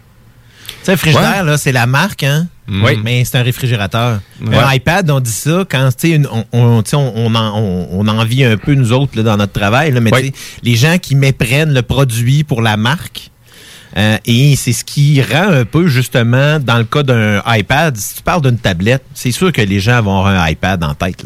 Tu 0.68 0.74
sais, 0.84 0.92
un 0.92 0.96
frigidaire, 0.96 1.44
là, 1.44 1.58
c'est 1.58 1.72
la 1.72 1.86
marque, 1.86 2.22
hein? 2.22 2.46
Oui. 2.70 3.00
Mais 3.02 3.24
c'est 3.24 3.38
un 3.38 3.42
réfrigérateur. 3.42 4.20
Ouais. 4.44 4.54
Un 4.56 4.72
iPad, 4.74 5.10
on 5.10 5.20
dit 5.20 5.30
ça 5.30 5.64
quand, 5.68 5.88
tu 5.88 6.08
sais, 6.08 6.10
une- 6.16 6.28
on, 6.30 6.44
on, 6.52 6.82
tu 6.82 6.94
on, 6.96 7.34
en, 7.34 7.58
on, 7.58 7.88
on 7.92 8.08
en 8.08 8.24
vit 8.24 8.44
un 8.44 8.56
peu, 8.58 8.74
nous 8.74 8.92
autres, 8.92 9.16
là, 9.16 9.22
dans 9.22 9.36
notre 9.38 9.54
travail, 9.54 9.90
là, 9.92 10.00
mais 10.00 10.10
Oui. 10.12 10.32
tu 10.32 10.38
les 10.62 10.76
gens 10.76 10.98
qui 10.98 11.14
méprennent 11.14 11.72
le 11.72 11.82
produit 11.82 12.44
pour 12.44 12.60
la 12.60 12.76
marque, 12.76 13.30
euh, 13.96 14.16
et 14.26 14.54
c'est 14.56 14.72
ce 14.72 14.84
qui 14.84 15.20
rend 15.22 15.48
un 15.50 15.64
peu, 15.64 15.86
justement, 15.88 16.58
dans 16.58 16.78
le 16.78 16.84
cas 16.84 17.02
d'un 17.02 17.42
iPad, 17.46 17.96
si 17.96 18.16
tu 18.16 18.22
parles 18.22 18.42
d'une 18.42 18.58
tablette, 18.58 19.02
c'est 19.14 19.30
sûr 19.32 19.52
que 19.52 19.62
les 19.62 19.80
gens 19.80 20.02
vont 20.02 20.18
avoir 20.18 20.26
un 20.42 20.48
iPad 20.48 20.82
en 20.84 20.94
tête. 20.94 21.22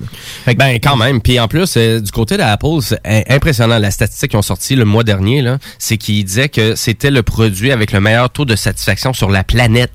là. 0.46 0.54
Ben 0.54 0.78
quand 0.82 0.96
même. 0.96 1.20
Puis 1.20 1.38
en 1.40 1.48
plus, 1.48 1.74
euh, 1.76 2.00
du 2.00 2.10
côté 2.10 2.36
d'Apple, 2.36 2.66
c'est 2.82 3.00
im- 3.04 3.22
impressionnant. 3.28 3.78
La 3.78 3.90
statistique 3.90 4.30
qu'ils 4.30 4.38
ont 4.38 4.42
sorti 4.42 4.76
le 4.76 4.84
mois 4.84 5.04
dernier, 5.04 5.44
c'est 5.78 5.96
qu'ils 5.96 6.24
disaient 6.24 6.48
que 6.48 6.74
c'était 6.76 7.10
le 7.10 7.22
produit 7.22 7.72
avec 7.72 7.92
le 7.92 8.00
meilleur 8.00 8.30
taux 8.30 8.44
de 8.44 8.56
satisfaction 8.56 9.12
sur 9.12 9.30
la 9.30 9.44
planète. 9.44 9.90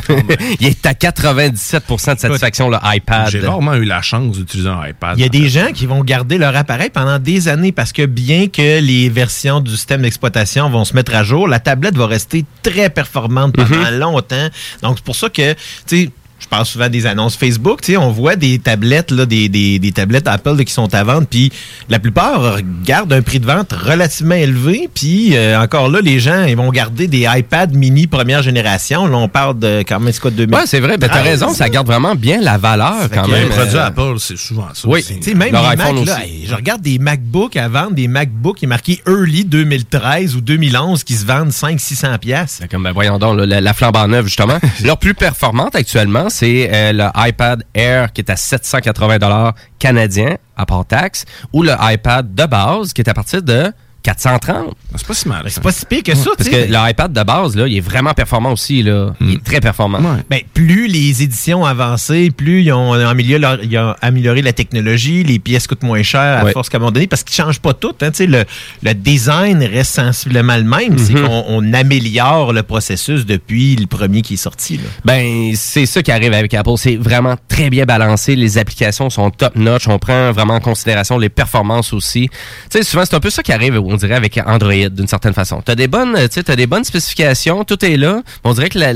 Il 0.60 0.66
est 0.66 0.86
à 0.86 0.92
97% 0.92 2.14
de 2.14 2.20
satisfaction, 2.20 2.68
le 2.70 2.78
iPad. 2.82 3.28
j'ai 3.30 3.40
rarement 3.40 3.74
eu 3.74 3.84
la 3.84 4.02
chance 4.02 4.36
d'utiliser 4.36 4.68
un 4.68 4.86
iPad 4.86 5.18
Il 5.18 5.22
y 5.22 5.24
a 5.24 5.28
des 5.28 5.48
gens 5.48 5.72
qui 5.72 5.86
vont 5.86 6.02
garder 6.02 6.38
leur 6.38 6.54
appareil 6.56 6.90
pendant 6.90 7.18
des 7.18 7.48
années 7.48 7.72
parce 7.72 7.92
que 7.92 8.06
bien 8.06 8.48
que 8.48 8.80
les 8.80 9.08
versions 9.08 9.60
du 9.60 9.70
système 9.72 10.02
d'exploitation 10.02 10.70
vont 10.70 10.84
se 10.84 10.94
mettre 10.94 11.14
à 11.14 11.22
jour, 11.22 11.48
la 11.48 11.60
tablette 11.60 11.96
va 11.96 12.06
rester 12.06 12.44
très 12.62 12.90
performante 12.90 13.54
pendant 13.54 13.90
longtemps. 13.90 14.48
Donc, 14.82 14.98
c'est 14.98 15.04
pour 15.04 15.16
ça 15.16 15.28
que, 15.28 15.52
tu 15.52 15.58
sais, 15.86 16.10
je 16.42 16.48
parle 16.48 16.66
souvent 16.66 16.88
des 16.88 17.06
annonces 17.06 17.36
Facebook, 17.36 17.80
tu 17.82 17.92
sais, 17.92 17.96
on 17.96 18.10
voit 18.10 18.36
des 18.36 18.58
tablettes, 18.58 19.10
là, 19.10 19.26
des, 19.26 19.48
des, 19.48 19.78
des 19.78 19.92
tablettes 19.92 20.26
Apple 20.26 20.56
là, 20.56 20.64
qui 20.64 20.72
sont 20.72 20.92
à 20.94 21.04
vendre, 21.04 21.26
puis 21.28 21.52
la 21.88 21.98
plupart 21.98 22.58
gardent 22.84 23.12
un 23.12 23.22
prix 23.22 23.38
de 23.40 23.46
vente 23.46 23.72
relativement 23.72 24.34
élevé, 24.34 24.88
puis 24.92 25.36
euh, 25.36 25.60
encore 25.60 25.88
là, 25.88 26.00
les 26.00 26.18
gens, 26.20 26.44
ils 26.44 26.56
vont 26.56 26.70
garder 26.70 27.06
des 27.06 27.26
iPad 27.28 27.74
mini 27.74 28.06
première 28.06 28.42
génération. 28.42 29.06
Là, 29.06 29.16
on 29.16 29.28
parle 29.28 29.58
de 29.58 29.84
quand 29.86 30.00
même, 30.00 30.12
c'est 30.12 30.20
quoi, 30.20 30.30
2000? 30.30 30.54
Ouais, 30.54 30.62
c'est 30.66 30.80
vrai. 30.80 30.98
Ben, 30.98 31.08
t'as 31.08 31.22
raison. 31.22 31.52
Ça 31.54 31.68
garde 31.68 31.86
vraiment 31.86 32.14
bien 32.14 32.40
la 32.40 32.58
valeur 32.58 33.08
quand 33.12 33.28
même. 33.28 33.44
les 33.44 33.48
produits 33.48 33.76
Euh, 33.76 33.86
Apple 33.86 34.14
c'est 34.18 34.36
souvent 34.36 34.68
ça 34.74 34.88
Oui. 34.88 35.04
Tu 35.04 35.22
sais, 35.22 35.34
même 35.34 35.52
Leur 35.52 35.70
les 35.70 35.76
Mac, 35.76 36.06
là, 36.06 36.24
hey, 36.24 36.44
je 36.46 36.54
regarde 36.54 36.82
des 36.82 36.98
MacBooks 36.98 37.56
à 37.56 37.68
vendre, 37.68 37.92
des 37.92 38.08
MacBooks 38.08 38.58
qui 38.58 38.64
est 38.64 38.68
marqué 38.68 39.00
Early 39.06 39.44
2013 39.44 40.34
ou 40.36 40.40
2011 40.40 41.04
qui 41.04 41.14
se 41.14 41.24
vendent 41.24 41.50
500-600 41.50 42.18
pièces. 42.18 42.58
Ben, 42.60 42.68
Comme, 42.68 42.82
ben, 42.82 42.92
voyons 42.92 43.18
donc, 43.18 43.38
là, 43.38 43.46
la, 43.46 43.60
la 43.60 43.74
flambant 43.74 44.08
neuve, 44.08 44.26
justement. 44.26 44.58
Leur 44.84 44.98
plus 44.98 45.14
performante 45.14 45.74
actuellement, 45.74 46.28
c'est 46.32 46.70
euh, 46.72 46.92
le 46.92 47.28
iPad 47.28 47.62
Air 47.74 48.12
qui 48.12 48.22
est 48.22 48.30
à 48.30 48.36
780 48.36 49.52
canadiens 49.78 50.36
à 50.56 50.66
part 50.66 50.86
taxe, 50.86 51.24
ou 51.52 51.62
le 51.62 51.72
iPad 51.80 52.34
de 52.34 52.46
base 52.46 52.92
qui 52.92 53.02
est 53.02 53.08
à 53.08 53.14
partir 53.14 53.42
de 53.42 53.72
430. 54.02 54.74
c'est 54.96 55.06
pas 55.06 55.14
si 55.14 55.28
mal 55.28 55.44
C'est 55.48 55.62
pas 55.62 55.72
si 55.72 55.86
pire 55.86 56.02
que 56.02 56.14
ça, 56.14 56.30
Parce 56.36 56.48
tu 56.48 56.54
sais. 56.54 56.66
que 56.66 56.72
le 56.72 56.90
iPad 56.90 57.12
de 57.12 57.22
base, 57.22 57.56
là, 57.56 57.66
il 57.68 57.76
est 57.76 57.80
vraiment 57.80 58.12
performant 58.14 58.52
aussi. 58.52 58.82
Là. 58.82 59.12
Il 59.20 59.34
est 59.34 59.44
très 59.44 59.60
performant. 59.60 60.00
Ben, 60.28 60.40
plus 60.52 60.86
les 60.88 61.22
éditions 61.22 61.62
ont 61.62 61.66
avancé, 61.66 62.30
plus 62.30 62.62
ils 62.62 62.72
ont 62.72 62.92
amélioré, 62.92 63.38
leur- 63.40 63.62
ils 63.64 63.78
ont 63.78 63.94
amélioré 64.00 64.42
la 64.42 64.52
technologie, 64.52 65.22
les 65.24 65.38
pièces 65.38 65.66
coûtent 65.66 65.82
moins 65.82 66.02
cher 66.02 66.38
à 66.40 66.44
Ouais. 66.44 66.52
force 66.52 66.68
qu'à 66.68 66.78
un 66.78 66.80
moment 66.80 66.92
donné, 66.92 67.06
parce 67.06 67.22
qu'ils 67.22 67.36
changent 67.36 67.60
pas 67.60 67.74
tout. 67.74 67.94
Hein, 68.02 68.10
le, 68.18 68.44
le 68.82 68.94
design 68.94 69.62
reste 69.62 69.94
sensiblement 69.94 70.56
le 70.56 70.64
même. 70.64 70.98
C'est 70.98 71.14
Mhm. 71.14 71.26
qu'on 71.26 71.44
on 71.48 71.72
améliore 71.72 72.52
le 72.52 72.62
processus 72.62 73.24
depuis 73.26 73.76
le 73.76 73.86
premier 73.86 74.22
qui 74.22 74.34
est 74.34 74.36
sorti. 74.36 74.76
Là. 74.78 74.82
Ben, 75.04 75.52
c'est 75.54 75.86
ça 75.86 76.02
qui 76.02 76.10
arrive 76.10 76.32
avec 76.32 76.52
Apple. 76.54 76.70
C'est 76.76 76.96
vraiment 76.96 77.36
très 77.48 77.70
bien 77.70 77.84
balancé. 77.84 78.34
Les 78.36 78.58
applications 78.58 79.10
sont 79.10 79.30
top-notch. 79.30 79.88
On 79.88 79.98
prend 79.98 80.32
vraiment 80.32 80.54
en 80.54 80.60
considération 80.60 81.18
les 81.18 81.28
performances 81.28 81.92
aussi. 81.92 82.28
Tu 82.28 82.78
sais, 82.78 82.82
souvent, 82.82 83.04
c'est 83.04 83.14
un 83.14 83.20
peu 83.20 83.30
ça 83.30 83.42
qui 83.42 83.52
arrive, 83.52 83.76
on 83.92 83.96
dirait, 83.96 84.14
avec 84.14 84.38
Android, 84.44 84.88
d'une 84.90 85.06
certaine 85.08 85.32
façon. 85.34 85.62
T'as 85.64 85.74
des 85.74 85.88
bonnes, 85.88 86.16
tu 86.28 86.42
des 86.56 86.66
bonnes 86.66 86.84
spécifications, 86.84 87.64
tout 87.64 87.82
est 87.84 87.96
là. 87.96 88.22
On 88.44 88.52
dirait 88.52 88.68
que 88.68 88.78
la- 88.78 88.92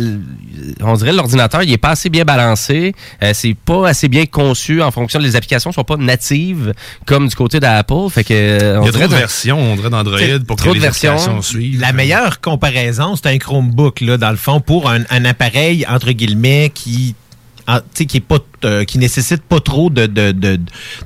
on 0.82 0.94
dirait 0.94 1.12
l'ordinateur, 1.12 1.62
il 1.62 1.72
est 1.72 1.78
pas 1.78 1.90
assez 1.90 2.08
bien 2.08 2.24
balancé. 2.24 2.94
Euh, 3.22 3.30
c'est 3.34 3.54
pas 3.54 3.88
assez 3.88 4.08
bien 4.08 4.26
conçu 4.26 4.82
en 4.82 4.90
fonction 4.90 5.20
des 5.20 5.36
applications 5.36 5.72
sont 5.72 5.84
pas 5.84 5.96
natives 5.96 6.72
comme 7.04 7.28
du 7.28 7.34
côté 7.36 7.60
d'Apple. 7.60 7.94
Fait 8.10 8.24
que, 8.24 8.32
euh, 8.34 8.78
on 8.80 8.82
il 8.82 8.86
y 8.86 8.88
a 8.88 8.92
trop 8.92 9.08
de 9.08 9.14
versions 9.14 9.58
on 9.58 9.76
dirait 9.76 9.90
d'Android 9.90 10.18
pour 10.46 10.56
que 10.56 10.70
les 10.70 10.78
versions. 10.80 11.12
applications 11.12 11.42
suivent 11.42 11.80
La 11.80 11.92
meilleure 11.92 12.40
comparaison, 12.40 13.14
c'est 13.16 13.26
un 13.26 13.38
Chromebook, 13.38 14.00
là, 14.00 14.16
dans 14.16 14.30
le 14.30 14.36
fond, 14.36 14.60
pour 14.60 14.90
un, 14.90 15.00
un 15.10 15.24
appareil, 15.24 15.86
entre 15.88 16.10
guillemets, 16.12 16.70
qui 16.74 17.14
en- 17.68 17.80
qui 17.94 18.16
est 18.16 18.20
pas 18.20 18.38
euh, 18.64 18.84
qui 18.84 18.98
nécessite 18.98 19.42
pas 19.42 19.60
trop 19.60 19.90
de, 19.90 20.06
de, 20.06 20.32
de, 20.32 20.58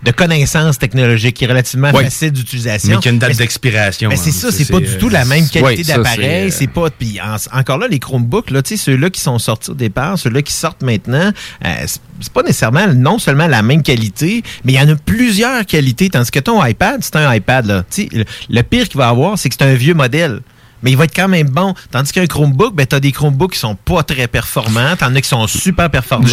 de 0.02 0.10
connaissances 0.12 0.78
technologiques, 0.78 1.36
qui 1.36 1.44
est 1.44 1.48
relativement 1.48 1.90
Oui. 1.94 2.04
facile 2.04 2.30
d'utilisation. 2.32 2.90
Mais 2.90 2.96
qu'il 2.96 3.06
y 3.06 3.08
a 3.08 3.12
une 3.12 3.18
date 3.18 3.36
d'expiration. 3.36 4.10
c'est 4.14 4.30
hein. 4.30 4.32
ça, 4.32 4.52
c'est 4.52 4.70
pas 4.70 4.80
du 4.80 4.96
tout 4.98 5.08
la 5.08 5.24
même 5.24 5.48
qualité 5.48 5.82
d'appareil. 5.84 6.50
c'est, 6.50 6.58
C'est 6.58 6.66
pas. 6.68 6.90
Puis 6.90 7.18
en- 7.20 7.58
encore 7.58 7.78
là, 7.78 7.88
les 7.88 7.98
Chromebooks, 7.98 8.50
là, 8.50 8.60
ceux-là 8.64 9.10
qui 9.10 9.20
sont 9.20 9.38
sortis 9.38 9.70
au 9.70 9.74
départ, 9.74 10.18
ceux-là 10.18 10.42
qui 10.42 10.52
sortent 10.52 10.82
maintenant, 10.82 11.32
euh, 11.66 11.74
c'est- 11.86 12.00
pas 12.32 12.42
nécessairement 12.42 12.86
non 12.94 13.18
seulement 13.18 13.46
la 13.46 13.62
même 13.62 13.82
qualité, 13.82 14.42
mais 14.64 14.74
il 14.74 14.76
y 14.76 14.80
en 14.80 14.88
a 14.88 14.94
plusieurs 14.96 15.64
qualités. 15.66 16.08
Tandis 16.10 16.30
que 16.30 16.38
ton 16.40 16.64
iPad, 16.64 17.00
c'est 17.02 17.16
un 17.16 17.34
iPad. 17.34 17.66
Là. 17.66 17.84
Le, 18.12 18.24
le 18.48 18.62
pire 18.62 18.88
qu'il 18.88 18.98
va 18.98 19.08
avoir, 19.08 19.38
c'est 19.38 19.48
que 19.48 19.56
c'est 19.58 19.64
un 19.64 19.74
vieux 19.74 19.94
modèle. 19.94 20.40
Mais 20.82 20.90
il 20.92 20.96
va 20.96 21.04
être 21.04 21.14
quand 21.14 21.28
même 21.28 21.48
bon. 21.48 21.74
Tandis 21.90 22.12
qu'un 22.12 22.26
Chromebook, 22.26 22.74
ben, 22.74 22.86
t'as 22.86 23.00
des 23.00 23.12
Chromebooks 23.12 23.52
qui 23.52 23.58
sont 23.58 23.74
pas 23.74 24.02
très 24.02 24.26
performants. 24.28 24.96
T'en 24.98 25.14
as 25.14 25.20
qui 25.20 25.28
sont 25.28 25.46
super 25.46 25.90
performants. 25.90 26.26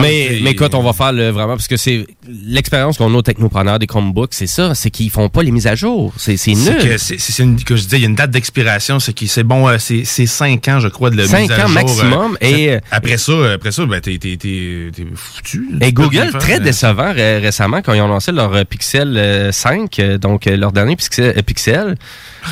Mais, 0.00 0.40
mais 0.42 0.50
écoute, 0.50 0.74
on 0.74 0.82
va 0.82 0.92
faire 0.92 1.12
le, 1.12 1.30
vraiment, 1.30 1.56
parce 1.56 1.68
que 1.68 1.76
c'est 1.76 2.06
l'expérience 2.44 2.98
qu'on 2.98 3.12
a 3.14 3.16
aux 3.16 3.22
technopreneurs 3.22 3.78
des 3.78 3.86
Chromebooks, 3.86 4.34
c'est 4.34 4.46
ça, 4.46 4.74
c'est 4.74 4.90
qu'ils 4.90 5.10
font 5.10 5.28
pas 5.28 5.42
les 5.42 5.50
mises 5.50 5.66
à 5.66 5.74
jour. 5.74 6.12
C'est 6.16 6.36
que 6.36 6.50
nul. 6.50 6.94
c'est 6.98 7.18
c'est 7.18 7.42
une, 7.42 7.56
que 7.62 7.76
je 7.76 7.82
disais, 7.82 7.98
il 7.98 8.02
y 8.02 8.04
a 8.04 8.08
une 8.08 8.14
date 8.14 8.30
d'expiration, 8.30 9.00
c'est 9.00 9.12
qui 9.12 9.28
c'est 9.28 9.42
bon, 9.44 9.68
euh, 9.68 9.76
c'est 9.78 10.04
c'est 10.04 10.26
cinq 10.26 10.68
ans, 10.68 10.80
je 10.80 10.88
crois, 10.88 11.10
de 11.10 11.16
la 11.16 11.26
Cinq 11.26 11.42
mise 11.42 11.50
à 11.52 11.64
ans 11.64 11.66
jour, 11.68 11.70
maximum, 11.70 12.38
euh, 12.42 12.46
et- 12.46 12.78
après 12.90 13.16
ça, 13.18 13.32
après 13.54 13.72
ça, 13.72 13.86
ben 13.86 14.00
t'es 14.00 14.18
t'es 14.18 14.36
t'es 14.36 14.90
t'es 14.94 15.06
foutu. 15.14 15.68
Et 15.80 15.86
Tu 15.86 15.92
Google, 15.92 16.30
faire, 16.30 16.40
très 16.40 16.56
euh. 16.56 16.60
décevant 16.60 17.12
ré- 17.12 17.38
récemment, 17.38 17.80
quand 17.82 17.92
ils 17.94 18.00
ont 18.00 18.08
lancé 18.08 18.32
leur 18.32 18.52
euh, 18.54 18.64
Pixel 18.64 19.14
euh, 19.16 19.52
5, 19.52 19.98
euh, 19.98 20.18
donc 20.18 20.46
euh, 20.46 20.56
leur 20.56 20.72
dernier 20.72 20.96
Pixel, 20.96 21.34
euh, 21.36 21.42
Pixel 21.42 21.96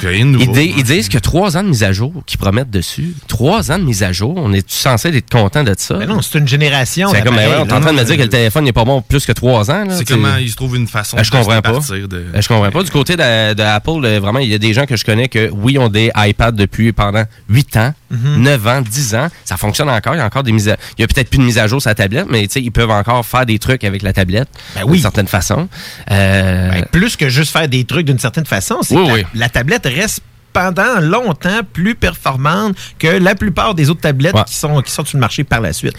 ils, 0.03 0.39
ils 0.79 0.85
disent 0.85 1.09
que 1.09 1.19
trois 1.43 1.57
ans 1.57 1.65
de 1.65 1.69
mise 1.71 1.83
à 1.83 1.91
jour 1.91 2.13
qu'ils 2.25 2.39
promettent 2.39 2.71
dessus. 2.71 3.15
Trois 3.27 3.73
ans 3.73 3.79
de 3.81 3.83
mise 3.83 4.05
à 4.05 4.13
jour, 4.13 4.33
on 4.37 4.53
est 4.53 4.71
censé 4.71 5.09
être 5.09 5.29
content 5.29 5.65
de 5.65 5.75
ça? 5.77 5.97
Mais 5.97 6.07
non, 6.07 6.23
c'est 6.23 6.39
une 6.39 6.47
génération. 6.47 7.09
C'est 7.13 7.23
comme, 7.23 7.35
ben 7.35 7.49
ouais, 7.51 7.57
on 7.63 7.67
est 7.67 7.73
en 7.73 7.81
train 7.81 7.93
de 7.93 7.99
me 7.99 8.05
dire 8.05 8.17
que 8.17 8.23
le 8.23 8.29
téléphone 8.29 8.63
n'est 8.65 8.73
pas 8.73 8.85
bon 8.85 9.03
plus 9.03 9.27
que 9.27 9.33
trois 9.33 9.69
ans. 9.73 9.85
là, 9.85 9.97
C'est 9.97 10.05
comment 10.07 10.37
ils 10.37 10.51
se 10.51 10.55
trouvent 10.55 10.77
une 10.77 10.87
façon 10.87 11.17
Ben, 11.17 11.25
je 11.25 11.31
de 11.33 11.37
comprends 11.37 11.61
pas. 11.61 11.73
partir 11.73 12.07
de. 12.07 12.27
Ben, 12.33 12.41
je 12.41 12.47
comprends 12.47 12.71
pas. 12.71 12.83
Du 12.85 12.91
côté 12.93 13.17
de, 13.17 13.55
de 13.55 13.63
Apple, 13.63 14.05
euh, 14.05 14.21
vraiment, 14.21 14.39
il 14.39 14.49
y 14.51 14.55
a 14.55 14.59
des 14.59 14.73
gens 14.73 14.87
que 14.87 14.97
je 14.97 15.05
connais 15.05 15.27
que, 15.27 15.51
oui, 15.51 15.79
ont 15.79 15.89
des 15.89 16.13
iPads 16.17 16.53
depuis 16.53 16.93
pendant 16.93 17.25
8 17.49 17.77
ans, 17.77 17.93
Mhm. 18.11 18.43
9 18.43 18.67
ans, 18.69 18.81
10 18.83 19.15
ans. 19.17 19.29
Ça 19.45 19.57
fonctionne 19.57 19.89
encore. 19.89 20.15
Il 20.15 20.19
y 20.19 20.21
a 20.21 20.27
encore 20.27 20.43
des 20.45 20.53
mises 20.53 20.69
à... 20.69 20.77
Il 20.99 21.01
y 21.01 21.05
a 21.05 21.09
peut-être 21.09 21.29
plus 21.31 21.39
de 21.39 21.45
mise 21.45 21.59
à 21.59 21.67
jour 21.67 21.81
sur 21.81 21.89
la 21.89 21.95
tablette, 21.97 22.27
mais 22.29 22.43
tu 22.47 22.53
sais, 22.53 22.61
ils 22.63 22.71
peuvent 22.71 22.91
encore 22.91 23.25
faire 23.27 23.47
des 23.47 23.59
trucs 23.59 23.83
avec 23.85 24.03
la 24.03 24.13
tablette. 24.13 24.49
Ben 24.77 24.83
oui. 24.85 24.93
D'une 24.93 25.01
certaine 25.03 25.27
façon. 25.29 25.67
Euh, 26.11 26.71
Ben, 26.71 26.85
plus 26.93 27.17
que 27.17 27.29
juste 27.29 27.53
faire 27.53 27.69
des 27.69 27.85
trucs 27.85 28.07
d'une 28.07 28.19
certaine 28.19 28.45
façon, 28.47 28.77
c'est 28.83 28.95
Oui, 28.95 29.03
que 29.03 29.09
la, 29.09 29.15
oui. 29.15 29.23
la 29.35 29.49
tablette 29.49 29.87
reste 29.87 30.21
pendant 30.53 31.01
longtemps 31.01 31.61
plus 31.73 31.95
performante 31.95 32.77
que 32.99 33.07
la 33.07 33.35
plupart 33.35 33.75
des 33.75 33.91
autres 33.91 34.01
tablettes 34.01 34.37
qui, 34.47 34.55
sont, 34.55 34.81
qui 34.83 34.91
sortent 34.91 35.09
sur 35.09 35.19
le 35.19 35.21
marché 35.21 35.45
par 35.45 35.61
la 35.61 35.73
suite. 35.73 35.97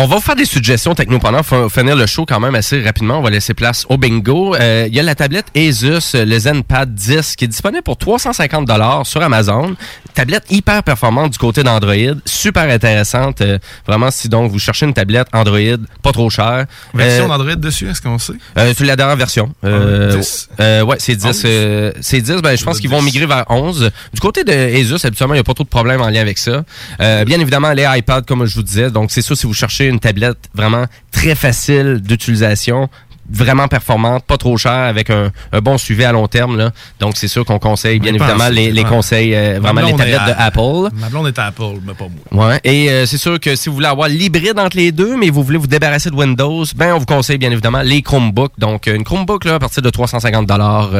On 0.00 0.06
va 0.06 0.14
vous 0.14 0.22
faire 0.22 0.36
des 0.36 0.44
suggestions 0.44 0.94
technopreneurs. 0.94 1.44
Faut 1.44 1.68
finir 1.68 1.96
le 1.96 2.06
show 2.06 2.24
quand 2.24 2.38
même 2.38 2.54
assez 2.54 2.80
rapidement. 2.80 3.18
On 3.18 3.22
va 3.22 3.30
laisser 3.30 3.52
place 3.52 3.84
au 3.88 3.96
bingo. 3.96 4.54
Euh, 4.54 4.86
Il 4.88 4.94
y 4.94 5.00
a 5.00 5.02
la 5.02 5.16
tablette 5.16 5.46
Asus, 5.56 6.14
le 6.14 6.38
ZenPad 6.38 6.94
10, 6.94 7.34
qui 7.34 7.46
est 7.46 7.48
disponible 7.48 7.82
pour 7.82 7.96
350 7.96 8.68
sur 9.04 9.20
Amazon. 9.22 9.74
Tablette 10.14 10.44
hyper 10.50 10.84
performante 10.84 11.32
du 11.32 11.38
côté 11.38 11.64
d'Android. 11.64 11.94
Super 12.24 12.70
intéressante. 12.70 13.40
Euh, 13.40 13.58
vraiment, 13.88 14.12
si 14.12 14.28
donc 14.28 14.52
vous 14.52 14.60
cherchez 14.60 14.86
une 14.86 14.94
tablette 14.94 15.26
Android, 15.32 15.58
pas 16.00 16.12
trop 16.12 16.30
chère. 16.30 16.66
Version 16.94 17.24
Euh, 17.24 17.28
d'Android 17.28 17.56
dessus, 17.56 17.88
est-ce 17.90 18.00
qu'on 18.00 18.18
sait? 18.18 18.34
euh, 18.56 18.72
c'est 18.78 18.84
la 18.84 18.94
dernière 18.94 19.16
version. 19.16 19.52
Euh, 19.64 20.12
Ah, 20.12 20.16
10. 20.16 20.48
euh, 20.60 20.82
ouais, 20.82 20.96
c'est 21.00 21.16
10. 21.16 21.42
euh, 21.44 21.92
c'est 22.02 22.20
10. 22.20 22.36
Ben, 22.40 22.56
je 22.56 22.64
pense 22.64 22.78
qu'ils 22.78 22.90
vont 22.90 23.02
migrer 23.02 23.26
vers 23.26 23.46
11. 23.50 23.90
Du 24.14 24.20
côté 24.20 24.44
de 24.44 24.52
Asus, 24.52 25.04
habituellement, 25.04 25.34
il 25.34 25.38
n'y 25.38 25.40
a 25.40 25.44
pas 25.44 25.54
trop 25.54 25.64
de 25.64 25.68
problème 25.68 26.00
en 26.02 26.08
lien 26.08 26.20
avec 26.20 26.38
ça. 26.38 26.62
Euh, 27.00 27.24
bien 27.24 27.40
évidemment, 27.40 27.72
les 27.72 27.84
iPads, 27.88 28.22
comme 28.22 28.46
je 28.46 28.54
vous 28.54 28.62
disais. 28.62 28.90
Donc, 28.92 29.10
c'est 29.10 29.22
ça, 29.22 29.34
si 29.34 29.44
vous 29.46 29.54
cherchez 29.54 29.87
une 29.88 30.00
tablette 30.00 30.48
vraiment 30.54 30.86
très 31.10 31.34
facile 31.34 32.00
d'utilisation, 32.00 32.88
vraiment 33.30 33.68
performante, 33.68 34.24
pas 34.24 34.36
trop 34.36 34.56
chère, 34.56 34.72
avec 34.72 35.10
un, 35.10 35.30
un 35.52 35.60
bon 35.60 35.78
suivi 35.78 36.04
à 36.04 36.12
long 36.12 36.26
terme. 36.28 36.56
Là. 36.56 36.70
Donc, 37.00 37.16
c'est 37.16 37.28
sûr 37.28 37.44
qu'on 37.44 37.58
conseille, 37.58 37.98
bien 37.98 38.14
évidemment, 38.14 38.44
pense, 38.44 38.50
les, 38.50 38.84
conseils, 38.84 39.34
euh, 39.34 39.58
vraiment 39.60 39.82
les 39.82 39.94
tablettes 39.94 40.26
de 40.26 40.34
Apple. 40.38 40.94
Ma 40.94 41.08
blonde 41.08 41.28
est 41.28 41.38
à 41.38 41.46
Apple, 41.46 41.78
mais 41.86 41.94
pas 41.94 42.06
moi. 42.30 42.48
Ouais. 42.48 42.60
Et 42.64 42.90
euh, 42.90 43.06
c'est 43.06 43.18
sûr 43.18 43.38
que 43.40 43.56
si 43.56 43.68
vous 43.68 43.76
voulez 43.76 43.86
avoir 43.86 44.08
l'hybride 44.08 44.58
entre 44.58 44.76
les 44.76 44.92
deux, 44.92 45.16
mais 45.16 45.30
vous 45.30 45.42
voulez 45.42 45.58
vous 45.58 45.66
débarrasser 45.66 46.10
de 46.10 46.14
Windows, 46.14 46.64
ben 46.76 46.94
on 46.94 46.98
vous 46.98 47.06
conseille 47.06 47.38
bien 47.38 47.50
évidemment 47.50 47.82
les 47.82 48.02
Chromebooks. 48.02 48.52
Donc 48.58 48.88
euh, 48.88 48.94
une 48.94 49.04
Chromebook 49.04 49.44
là, 49.44 49.54
à 49.54 49.58
partir 49.58 49.82
de 49.82 49.90
350 49.90 50.46
dollars, 50.46 50.90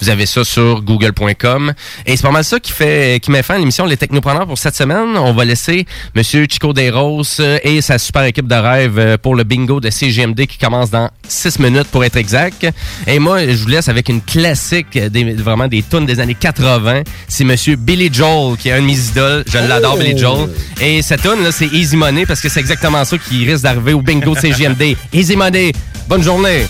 vous 0.00 0.08
avez 0.08 0.26
ça 0.26 0.44
sur 0.44 0.82
google.com. 0.82 1.72
Et 2.06 2.16
c'est 2.16 2.22
pas 2.22 2.30
mal 2.30 2.44
ça 2.44 2.60
qui 2.60 2.72
fait 2.72 3.20
qui 3.20 3.30
met 3.30 3.42
fin 3.42 3.54
à 3.54 3.58
l'émission 3.58 3.86
Les 3.86 3.96
Technopreneurs 3.96 4.46
pour 4.46 4.58
cette 4.58 4.76
semaine. 4.76 5.16
On 5.16 5.32
va 5.32 5.44
laisser 5.44 5.86
Monsieur 6.14 6.46
Chico 6.48 6.72
Desros 6.72 7.22
euh, 7.40 7.58
et 7.62 7.80
sa 7.80 7.98
super 7.98 8.24
équipe 8.24 8.46
de 8.46 8.54
rêve 8.54 8.98
euh, 8.98 9.16
pour 9.16 9.34
le 9.34 9.44
bingo 9.44 9.80
de 9.80 9.90
CGMD 9.90 10.46
qui 10.46 10.58
commence 10.58 10.90
dans 10.90 11.10
6 11.28 11.58
minutes 11.58 11.77
pour 11.86 12.04
être 12.04 12.16
exact. 12.16 12.66
Et 13.06 13.18
moi, 13.18 13.46
je 13.46 13.52
vous 13.62 13.68
laisse 13.68 13.88
avec 13.88 14.08
une 14.08 14.20
classique, 14.20 14.98
des, 14.98 15.34
vraiment 15.34 15.68
des 15.68 15.82
tunes 15.82 16.06
des 16.06 16.18
années 16.20 16.34
80. 16.34 17.02
C'est 17.28 17.44
Monsieur 17.44 17.76
Billy 17.76 18.10
Joel 18.12 18.56
qui 18.56 18.68
est 18.68 18.72
un 18.72 18.80
de 18.80 18.86
mes 18.86 18.98
idoles. 18.98 19.44
Je 19.46 19.58
l'adore, 19.58 19.94
Oh. 19.96 19.98
Billy 19.98 20.18
Joel. 20.18 20.48
Et 20.80 21.02
cette 21.02 21.22
tune 21.22 21.42
là, 21.42 21.50
c'est 21.52 21.66
Easy 21.72 21.96
Money 21.96 22.26
parce 22.26 22.40
que 22.40 22.48
c'est 22.48 22.60
exactement 22.60 23.04
ça 23.04 23.16
qui 23.18 23.44
risque 23.50 23.62
d'arriver 23.62 23.92
au 23.94 24.02
bingo 24.02 24.34
de 24.34 24.40
CGMD. 24.40 24.96
Easy 25.12 25.36
Money. 25.36 25.72
Bonne 26.08 26.22
journée. 26.22 26.66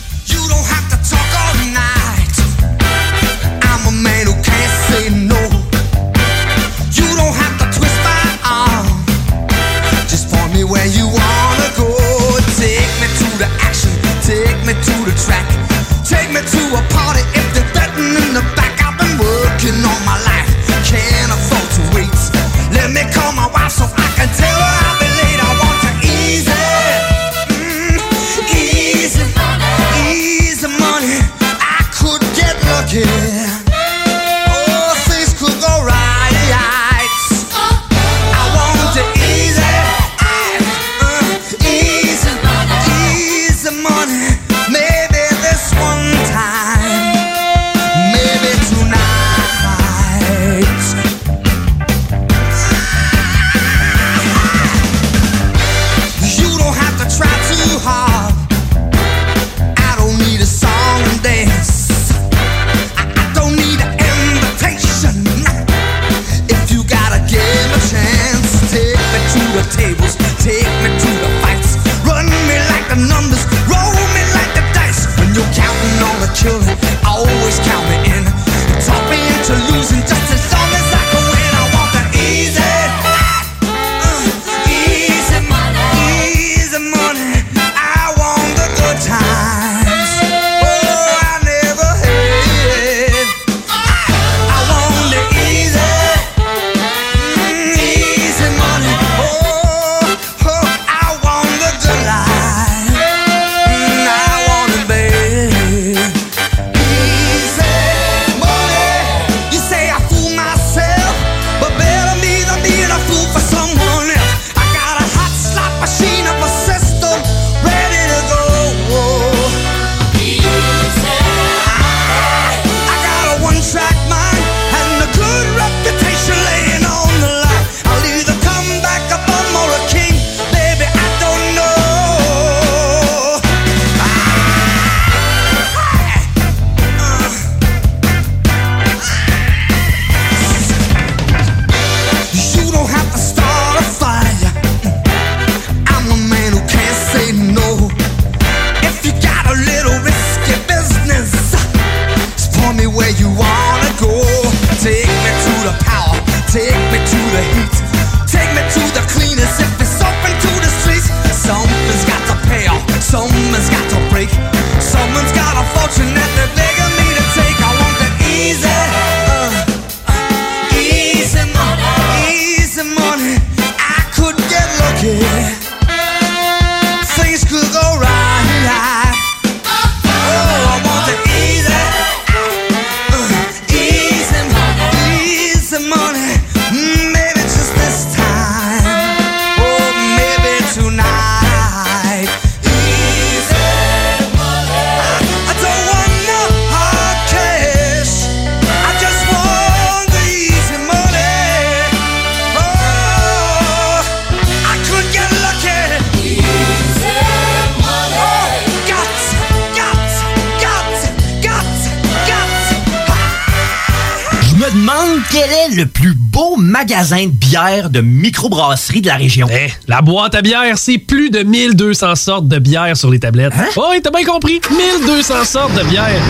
Magasin 216.79 217.27
de 217.27 217.33
bière 217.33 217.91
de 217.91 218.01
microbrasserie 218.01 219.01
de 219.01 219.09
la 219.09 219.17
région? 219.17 219.49
Eh, 219.51 219.69
la 219.89 220.01
boîte 220.01 220.37
à 220.37 220.43
bière, 220.43 220.79
c'est 220.79 220.99
plus 220.99 221.29
de 221.29 221.41
1200 221.41 222.15
sortes 222.15 222.47
de 222.47 222.61
bière 222.61 222.97
sur 222.97 223.11
les 223.11 223.19
tablettes. 223.19 223.53
Hein? 223.59 223.67
Oh, 223.77 223.87
oui, 223.91 224.01
t'as 224.01 224.11
bien 224.11 224.25
compris. 224.25 224.61
1200 224.71 225.45
sortes 225.45 225.75
de 225.75 225.83
bière. 225.89 226.23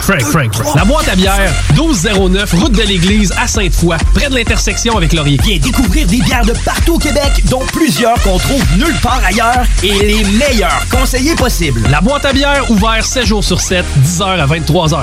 Frank, 0.00 0.22
Frank, 0.22 0.54
Frank. 0.54 0.76
La 0.76 0.84
boîte 0.84 1.08
à 1.08 1.16
bière, 1.16 1.52
1209, 1.72 2.52
route 2.52 2.72
de 2.72 2.82
l'église 2.82 3.32
à 3.36 3.48
Sainte-Foy, 3.48 3.96
près 4.14 4.28
de 4.28 4.36
l'intersection 4.36 4.96
avec 4.96 5.12
Laurier. 5.12 5.40
Viens 5.42 5.58
découvrir 5.58 6.06
des 6.06 6.20
bières 6.20 6.46
de 6.46 6.52
partout 6.64 6.94
au 6.94 6.98
Québec, 6.98 7.42
dont 7.50 7.64
plusieurs 7.72 8.14
qu'on 8.22 8.38
trouve 8.38 8.62
nulle 8.76 8.96
part 9.02 9.20
ailleurs 9.26 9.64
et 9.82 9.92
les 9.92 10.22
meilleurs 10.24 10.86
conseillers 10.88 11.34
possibles. 11.34 11.82
La 11.90 12.00
boîte 12.00 12.26
à 12.26 12.32
bière, 12.32 12.70
ouvert 12.70 13.04
7 13.04 13.26
jours 13.26 13.42
sur 13.42 13.60
7, 13.60 13.84
10h 14.04 14.22
à 14.22 14.46
23h. 14.46 15.02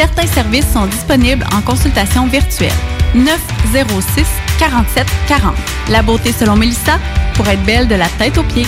certains 0.00 0.26
services 0.28 0.72
sont 0.72 0.86
disponibles 0.86 1.44
en 1.54 1.60
consultation 1.60 2.26
virtuelle. 2.26 2.72
906 3.14 4.24
47 4.58 5.06
40. 5.28 5.54
La 5.90 6.00
beauté 6.00 6.32
selon 6.32 6.56
Melissa 6.56 6.98
pour 7.34 7.46
être 7.48 7.62
belle 7.64 7.86
de 7.86 7.96
la 7.96 8.08
tête 8.08 8.38
aux 8.38 8.42
pieds. 8.42 8.66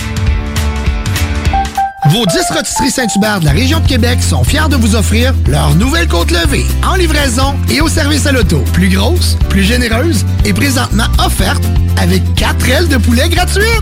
Vos 2.11 2.23
10 2.27 2.37
rôtisseries 2.55 2.91
Saint-Hubert 2.91 3.39
de 3.39 3.45
la 3.45 3.51
région 3.51 3.79
de 3.79 3.87
Québec 3.87 4.21
sont 4.21 4.43
fiers 4.43 4.69
de 4.69 4.75
vous 4.75 4.95
offrir 4.95 5.33
leur 5.47 5.73
nouvelle 5.73 6.07
côte 6.07 6.29
levée 6.29 6.65
en 6.87 6.93
livraison 6.93 7.55
et 7.71 7.81
au 7.81 7.87
service 7.87 8.27
à 8.27 8.31
l'auto. 8.31 8.63
Plus 8.71 8.89
grosse, 8.89 9.35
plus 9.49 9.63
généreuse 9.63 10.23
et 10.45 10.53
présentement 10.53 11.07
offerte 11.17 11.63
avec 11.97 12.21
4 12.35 12.69
ailes 12.69 12.87
de 12.89 12.97
poulet 12.97 13.27
gratuites. 13.29 13.81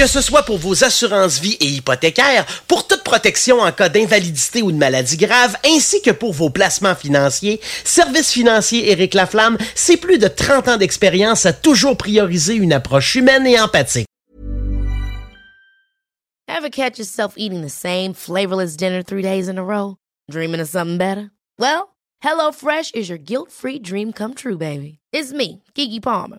Que 0.00 0.06
ce 0.06 0.22
soit 0.22 0.44
pour 0.44 0.56
vos 0.56 0.82
assurances 0.82 1.40
vie 1.40 1.58
et 1.60 1.66
hypothécaires, 1.66 2.46
pour 2.66 2.86
toute 2.86 3.04
protection 3.04 3.60
en 3.60 3.70
cas 3.70 3.90
d'invalidité 3.90 4.62
ou 4.62 4.72
de 4.72 4.78
maladie 4.78 5.18
grave, 5.18 5.58
ainsi 5.62 6.00
que 6.00 6.10
pour 6.10 6.32
vos 6.32 6.48
placements 6.48 6.94
financiers, 6.94 7.60
Service 7.84 8.30
financier 8.32 8.90
Éric 8.92 9.12
Laflamme, 9.12 9.58
c'est 9.74 9.98
plus 9.98 10.16
de 10.16 10.26
30 10.26 10.68
ans 10.68 10.76
d'expérience 10.78 11.44
à 11.44 11.52
toujours 11.52 11.98
prioriser 11.98 12.54
une 12.54 12.72
approche 12.72 13.14
humaine 13.14 13.46
et 13.46 13.60
empathique. 13.60 14.06
Ever 16.48 16.70
catch 16.70 16.98
yourself 16.98 17.34
eating 17.36 17.60
the 17.60 17.68
same 17.68 18.14
flavorless 18.14 18.78
dinner 18.78 19.02
three 19.02 19.22
days 19.22 19.50
in 19.50 19.58
a 19.58 19.62
row? 19.62 19.96
Dreaming 20.30 20.62
of 20.62 20.68
something 20.70 20.96
better? 20.96 21.30
Well, 21.58 21.94
HelloFresh 22.24 22.94
is 22.94 23.10
your 23.10 23.18
guilt-free 23.18 23.80
dream 23.80 24.14
come 24.14 24.32
true, 24.32 24.56
baby. 24.56 25.00
It's 25.12 25.34
me, 25.34 25.62
Kiki 25.74 26.00
Palmer. 26.00 26.38